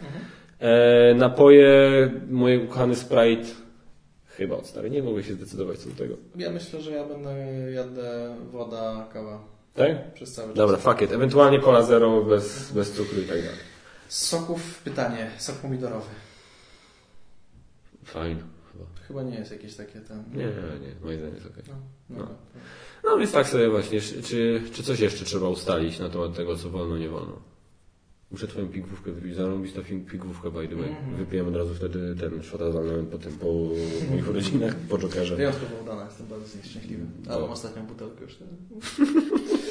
E, 0.60 1.14
napoje, 1.14 1.70
mój 2.30 2.58
ukochany 2.66 2.96
Sprite, 2.96 3.48
chyba 4.28 4.56
od 4.56 4.68
stary, 4.68 4.90
nie 4.90 5.04
mogę 5.04 5.24
się 5.24 5.34
zdecydować 5.34 5.78
co 5.80 5.90
do 5.90 5.96
tego. 5.96 6.16
Ja 6.36 6.50
myślę, 6.52 6.82
że 6.82 6.92
ja 6.92 7.06
będę 7.06 7.32
jadę 7.72 8.36
woda, 8.52 9.08
kawa 9.14 9.40
Tak? 9.76 10.14
przez 10.14 10.32
cały 10.34 10.48
czas. 10.48 10.58
Dobra, 10.58 10.78
fuck 10.78 11.02
it. 11.02 11.12
Ewentualnie 11.12 11.60
cola 11.60 11.82
zero 11.82 12.22
bez, 12.22 12.72
bez 12.72 12.92
cukru 12.92 13.22
i 13.22 13.24
tak 13.26 13.38
dalej. 13.38 13.75
Soków 14.08 14.80
pytanie. 14.84 15.32
Sok 15.38 15.56
pomidorowy. 15.56 16.10
Fajnie. 18.04 18.42
Chyba. 18.72 18.86
Chyba 19.08 19.24
nie 19.24 19.36
jest 19.36 19.52
jakieś 19.52 19.76
takie 19.76 20.02
ten. 20.02 20.24
Nie, 20.34 20.38
nie, 20.46 20.88
nie, 20.88 20.96
moim 21.04 21.18
zdaniem 21.20 21.36
jest 21.36 21.48
okej. 21.48 21.64
No, 21.68 21.74
no, 22.10 22.20
No. 22.20 22.26
no. 22.26 22.62
No 23.12 23.18
więc 23.18 23.32
tak 23.32 23.48
sobie 23.48 23.70
właśnie, 23.70 24.02
czy, 24.02 24.62
czy 24.74 24.84
coś 24.84 25.00
jeszcze 25.00 25.26
trzeba 25.26 25.50
ustalić 25.50 26.00
na 26.00 26.10
temat 26.10 26.36
tego, 26.36 26.58
co 26.58 26.70
wolno, 26.70 26.98
nie 26.98 27.10
wolno? 27.10 27.42
Muszę 28.32 28.48
twoją 28.48 28.68
pigwówkę 28.68 29.12
wypić, 29.12 29.36
zarobić 29.36 29.74
ta 29.74 29.82
pigwówkę 29.82 30.52
by 30.52 30.68
the 30.68 30.76
way. 30.76 30.90
Mhm. 30.90 31.16
Wypijemy 31.16 31.50
od 31.50 31.56
razu 31.56 31.74
wtedy 31.76 32.16
ten 32.16 32.44
szota 32.44 32.70
walnąłem 32.72 33.06
potem 33.06 33.34
po 33.34 33.46
moich 34.10 34.30
urodzinach, 34.30 34.76
po 34.76 34.98
Jokerze. 34.98 35.36
Wyjątkowo 35.36 35.76
udana, 35.84 36.06
jestem 36.06 36.28
bardzo 36.28 36.48
z 36.48 36.56
nich 36.56 36.66
szczęśliwy. 36.66 37.06
No. 37.26 37.32
Ale 37.32 37.42
mam 37.42 37.52
ostatnią 37.52 37.86
butelkę 37.86 38.22
już. 38.24 38.38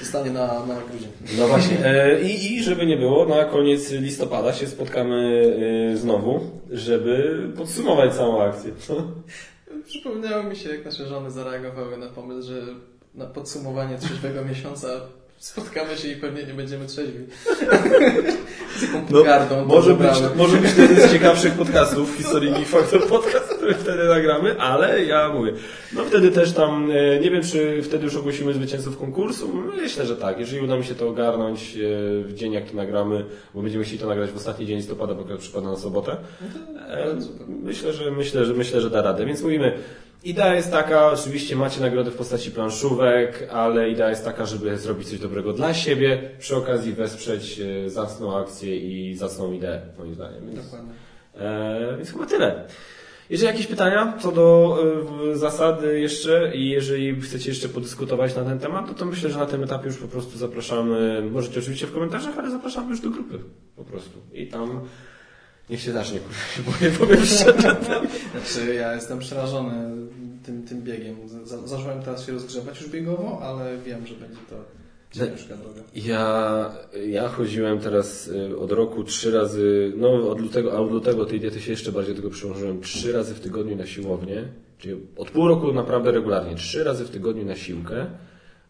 Zostanie 0.00 0.30
na, 0.30 0.66
na 0.66 0.80
grudzień. 0.90 1.10
No 1.38 1.48
właśnie. 1.48 1.86
E, 1.86 2.22
i, 2.22 2.54
I 2.54 2.62
żeby 2.62 2.86
nie 2.86 2.96
było, 2.96 3.26
na 3.26 3.44
koniec 3.44 3.90
listopada 3.90 4.52
się 4.52 4.66
spotkamy 4.66 5.42
e, 5.92 5.96
znowu, 5.96 6.40
żeby 6.70 7.38
podsumować 7.56 8.14
całą 8.14 8.42
akcję. 8.42 8.72
Przypomniało 9.86 10.42
mi 10.42 10.56
się, 10.56 10.68
jak 10.68 10.84
nasze 10.84 11.06
żony 11.06 11.30
zareagowały 11.30 11.96
na 11.96 12.06
pomysł, 12.06 12.48
że 12.48 12.62
na 13.14 13.26
podsumowanie 13.26 13.98
trzeźwego 13.98 14.44
miesiąca 14.44 14.88
spotkamy 15.38 15.96
się 15.96 16.08
i 16.08 16.16
pewnie 16.16 16.44
nie 16.44 16.54
będziemy 16.54 16.86
trzeźwi. 16.86 17.26
z 18.78 18.82
jaką 18.82 19.06
pogardą 19.06 19.48
to 19.48 19.56
No, 19.56 19.64
może, 19.66 19.94
być, 19.94 20.10
może 20.36 20.56
być 20.56 20.74
to 20.74 20.82
jeden 20.82 21.08
z 21.08 21.12
ciekawszych 21.12 21.52
podcastów 21.52 22.14
w 22.14 22.16
historii 22.16 22.52
Geek 22.52 22.68
Factor 22.68 23.06
Podcast, 23.06 23.48
który 23.48 23.74
wtedy 23.74 24.04
nagramy, 24.04 24.60
ale 24.60 25.04
ja 25.04 25.28
mówię. 25.28 25.52
No 25.92 26.04
wtedy 26.04 26.30
też 26.30 26.52
tam, 26.52 26.90
e, 26.90 27.20
nie 27.20 27.30
wiem 27.30 27.42
czy 27.42 27.82
wtedy 27.82 28.04
już 28.04 28.16
ogłosimy 28.16 28.54
zwycięzców 28.54 28.98
konkursu, 28.98 29.48
myślę, 29.76 30.06
że 30.06 30.16
tak. 30.16 30.38
Jeżeli 30.38 30.60
uda 30.60 30.76
mi 30.76 30.84
się 30.84 30.94
to 30.94 31.08
ogarnąć 31.08 31.76
e, 31.76 31.78
w 32.22 32.32
dzień 32.34 32.52
jak 32.52 32.70
to 32.70 32.76
nagramy, 32.76 33.24
bo 33.54 33.62
będziemy 33.62 33.84
chcieli 33.84 33.98
to 33.98 34.06
nagrać 34.06 34.30
w 34.30 34.36
ostatni 34.36 34.66
dzień 34.66 34.76
listopada, 34.76 35.14
bo 35.14 35.38
przypada 35.38 35.70
na 35.70 35.76
sobotę. 35.76 36.16
E, 36.88 37.22
super. 37.22 37.46
Myślę, 37.48 37.92
że 37.92 38.10
myślę, 38.10 38.44
że 38.44 38.54
myślę, 38.54 38.80
że 38.80 38.90
da 38.90 39.02
radę. 39.02 39.26
Więc 39.26 39.42
mówimy, 39.42 39.78
idea 40.24 40.54
jest 40.54 40.70
taka, 40.70 41.10
oczywiście 41.12 41.56
macie 41.56 41.80
nagrody 41.80 42.10
w 42.10 42.16
postaci 42.16 42.50
planszówek, 42.50 43.48
ale 43.52 43.90
idea 43.90 44.10
jest 44.10 44.24
taka, 44.24 44.46
żeby 44.46 44.78
zrobić 44.78 45.08
coś 45.08 45.18
dobrego 45.18 45.52
dla 45.52 45.74
siebie, 45.74 46.30
przy 46.38 46.56
okazji 46.56 46.92
wesprzeć 46.92 47.60
e, 47.60 47.90
zacną 47.90 48.38
akcję 48.38 48.76
i 48.76 49.16
zacną 49.16 49.52
ideę, 49.52 49.80
moim 49.98 50.14
zdaniem. 50.14 50.46
Więc, 50.46 50.64
Dokładnie. 50.64 50.92
e, 51.34 51.96
więc 51.96 52.12
chyba 52.12 52.26
tyle. 52.26 52.64
Jeżeli 53.30 53.52
jakieś 53.52 53.66
pytania 53.66 54.14
co 54.20 54.32
do 54.32 54.78
e, 55.32 55.36
zasady 55.36 56.00
jeszcze 56.00 56.56
i 56.56 56.68
jeżeli 56.68 57.20
chcecie 57.20 57.50
jeszcze 57.50 57.68
podyskutować 57.68 58.36
na 58.36 58.44
ten 58.44 58.58
temat, 58.58 58.88
to, 58.88 58.94
to 58.94 59.04
myślę, 59.04 59.30
że 59.30 59.38
na 59.38 59.46
tym 59.46 59.64
etapie 59.64 59.86
już 59.86 59.96
po 59.96 60.08
prostu 60.08 60.38
zapraszamy, 60.38 61.22
możecie 61.30 61.60
oczywiście 61.60 61.86
w 61.86 61.92
komentarzach, 61.92 62.38
ale 62.38 62.50
zapraszamy 62.50 62.90
już 62.90 63.00
do 63.00 63.10
grupy 63.10 63.38
po 63.76 63.84
prostu. 63.84 64.18
I 64.32 64.46
tam 64.46 64.80
niech 65.70 65.80
się 65.80 65.92
zacznie, 65.92 66.18
kurwa, 66.20 66.40
się 66.56 66.62
boję, 66.62 66.90
powiem 66.98 67.26
szczerze. 67.26 67.52
Znaczy, 68.32 68.74
ja 68.74 68.94
jestem 68.94 69.18
przerażony 69.18 69.72
tym, 70.46 70.62
tym 70.62 70.82
biegiem. 70.82 71.16
Za- 71.44 71.66
Zacząłem 71.66 72.02
teraz 72.02 72.26
się 72.26 72.32
rozgrzewać 72.32 72.80
już 72.80 72.90
biegowo, 72.90 73.40
ale 73.42 73.78
wiem, 73.78 74.06
że 74.06 74.14
będzie 74.14 74.38
to 74.50 74.56
ciężka 75.10 75.56
droga. 75.56 75.80
Ja, 75.94 76.70
ja 77.06 77.28
chodziłem 77.28 77.78
teraz 77.78 78.28
y, 78.28 78.58
od 78.58 78.72
roku 78.72 79.04
trzy 79.04 79.30
razy, 79.30 79.92
no 79.96 80.30
od 80.30 80.40
lutego, 80.40 80.72
a 80.72 80.76
od 80.80 80.90
lutego 80.92 81.24
tej 81.26 81.40
diety 81.40 81.60
się 81.60 81.70
jeszcze 81.70 81.92
bardziej 81.92 82.14
do 82.14 82.20
tego 82.22 82.30
przyłożyłem, 82.34 82.80
trzy 82.80 83.12
razy 83.12 83.34
w 83.34 83.40
tygodniu 83.40 83.76
na 83.76 83.86
siłownię, 83.86 84.44
czyli 84.78 84.96
od 85.16 85.30
pół 85.30 85.48
roku 85.48 85.72
naprawdę 85.72 86.10
regularnie, 86.12 86.54
trzy 86.56 86.84
razy 86.84 87.04
w 87.04 87.10
tygodniu 87.10 87.44
na 87.44 87.56
siłkę, 87.56 88.06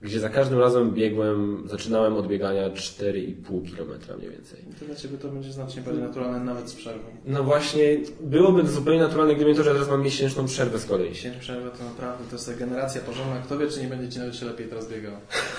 gdzie 0.02 0.20
za 0.20 0.28
każdym 0.28 0.58
razem 0.58 0.90
biegłem, 0.90 1.62
zaczynałem 1.66 2.16
od 2.16 2.26
biegania 2.26 2.70
4,5 2.70 3.66
kilometra 3.70 4.16
mniej 4.16 4.30
więcej. 4.30 4.64
To 4.80 4.84
dla 4.84 4.94
Ciebie 4.94 5.18
to 5.18 5.28
będzie 5.28 5.52
znacznie 5.52 5.82
bardziej 5.82 6.02
naturalne, 6.02 6.40
nawet 6.40 6.68
z 6.68 6.74
przerwą. 6.74 7.08
No 7.26 7.44
właśnie, 7.44 7.82
byłoby 8.20 8.62
to 8.62 8.68
zupełnie 8.68 9.00
naturalne, 9.00 9.34
gdyby 9.34 9.50
nie 9.50 9.56
to, 9.56 9.62
że 9.62 9.72
teraz 9.72 9.88
mam 9.88 10.02
miesięczną 10.02 10.46
przerwę 10.46 10.78
z 10.78 10.84
kolei. 10.84 11.12
10 11.12 11.36
przerwy 11.36 11.70
to 11.78 11.84
naprawdę 11.84 12.24
to 12.30 12.36
jest 12.36 12.58
generacja 12.58 13.00
porządna. 13.00 13.40
Kto 13.44 13.58
wie, 13.58 13.68
czy 13.68 13.80
nie 13.80 13.86
będzie 13.86 14.08
Ci 14.08 14.18
nawet 14.18 14.36
się 14.36 14.46
lepiej 14.46 14.66
teraz 14.66 14.88
biegał. 14.92 15.12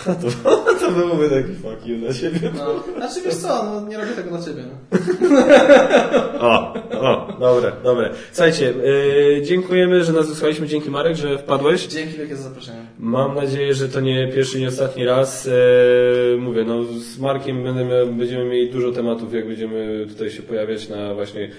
To 0.80 0.92
byłoby 0.92 1.30
taki 1.30 1.54
fuck 1.54 1.86
you 1.86 1.98
dla 1.98 2.14
siebie. 2.14 2.52
No, 2.58 2.84
znaczy 2.98 3.22
wiesz 3.26 3.36
co, 3.36 3.64
no, 3.64 3.88
nie 3.88 3.98
robię 3.98 4.12
tego 4.12 4.30
dla 4.30 4.42
Ciebie. 4.42 4.64
No. 4.64 5.00
O, 6.40 6.74
o, 7.00 7.38
dobre, 7.40 7.72
dobre. 7.84 8.14
Słuchajcie, 8.32 8.74
yy, 8.84 9.42
dziękujemy, 9.46 10.04
że 10.04 10.14
nas 10.14 10.30
wysłaliśmy. 10.30 10.68
Dzięki 10.68 10.90
Marek, 10.90 11.16
że 11.16 11.38
wpadłeś. 11.38 11.88
Dzięki 11.88 12.18
wielkie 12.18 12.36
za 12.36 12.44
zaproszenie. 12.44 12.86
Mam 13.00 13.36
nadzieję, 13.36 13.74
że 13.74 13.90
to 13.90 14.00
nie 14.00 14.28
pierwszy, 14.30 14.60
nie 14.60 14.68
ostatni 14.68 15.06
raz. 15.06 15.48
E, 15.48 16.38
mówię, 16.38 16.64
no 16.64 16.84
z 16.84 17.20
Markiem 17.20 17.64
będziemy, 17.64 18.06
będziemy 18.06 18.46
mieli 18.46 18.72
dużo 18.72 18.92
tematów, 18.92 19.34
jak 19.34 19.48
będziemy 19.48 20.06
tutaj 20.10 20.30
się 20.30 20.42
pojawiać 20.42 20.90
na 20.90 21.14
właśnie 21.14 21.50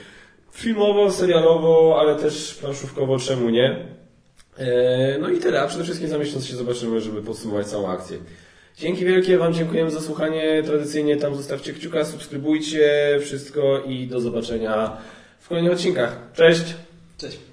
filmowo, 0.53 1.11
serialowo, 1.11 1.97
ale 2.01 2.17
też 2.17 2.55
planszówkowo, 2.55 3.19
czemu 3.19 3.51
nie. 3.51 3.87
E, 4.59 5.19
no 5.21 5.29
i 5.29 5.39
tyle, 5.39 5.61
a 5.63 5.67
przede 5.67 5.85
wszystkim 5.85 6.09
za 6.09 6.19
miesiąc 6.19 6.47
się 6.47 6.57
zobaczymy, 6.57 7.01
żeby 7.01 7.23
podsumować 7.23 7.67
całą 7.67 7.89
akcję. 7.89 8.19
Dzięki 8.79 9.05
wielkie 9.05 9.39
Wam, 9.39 9.55
dziękujemy 9.55 9.91
za 9.91 10.01
słuchanie. 10.01 10.63
Tradycyjnie 10.67 11.17
tam 11.17 11.35
zostawcie 11.35 11.73
kciuka, 11.73 12.05
subskrybujcie 12.05 13.19
wszystko 13.21 13.83
i 13.87 14.07
do 14.07 14.21
zobaczenia 14.21 14.97
w 15.41 15.49
kolejnych 15.49 15.73
odcinkach. 15.73 16.17
Cześć! 16.35 16.75
Cześć. 17.19 17.50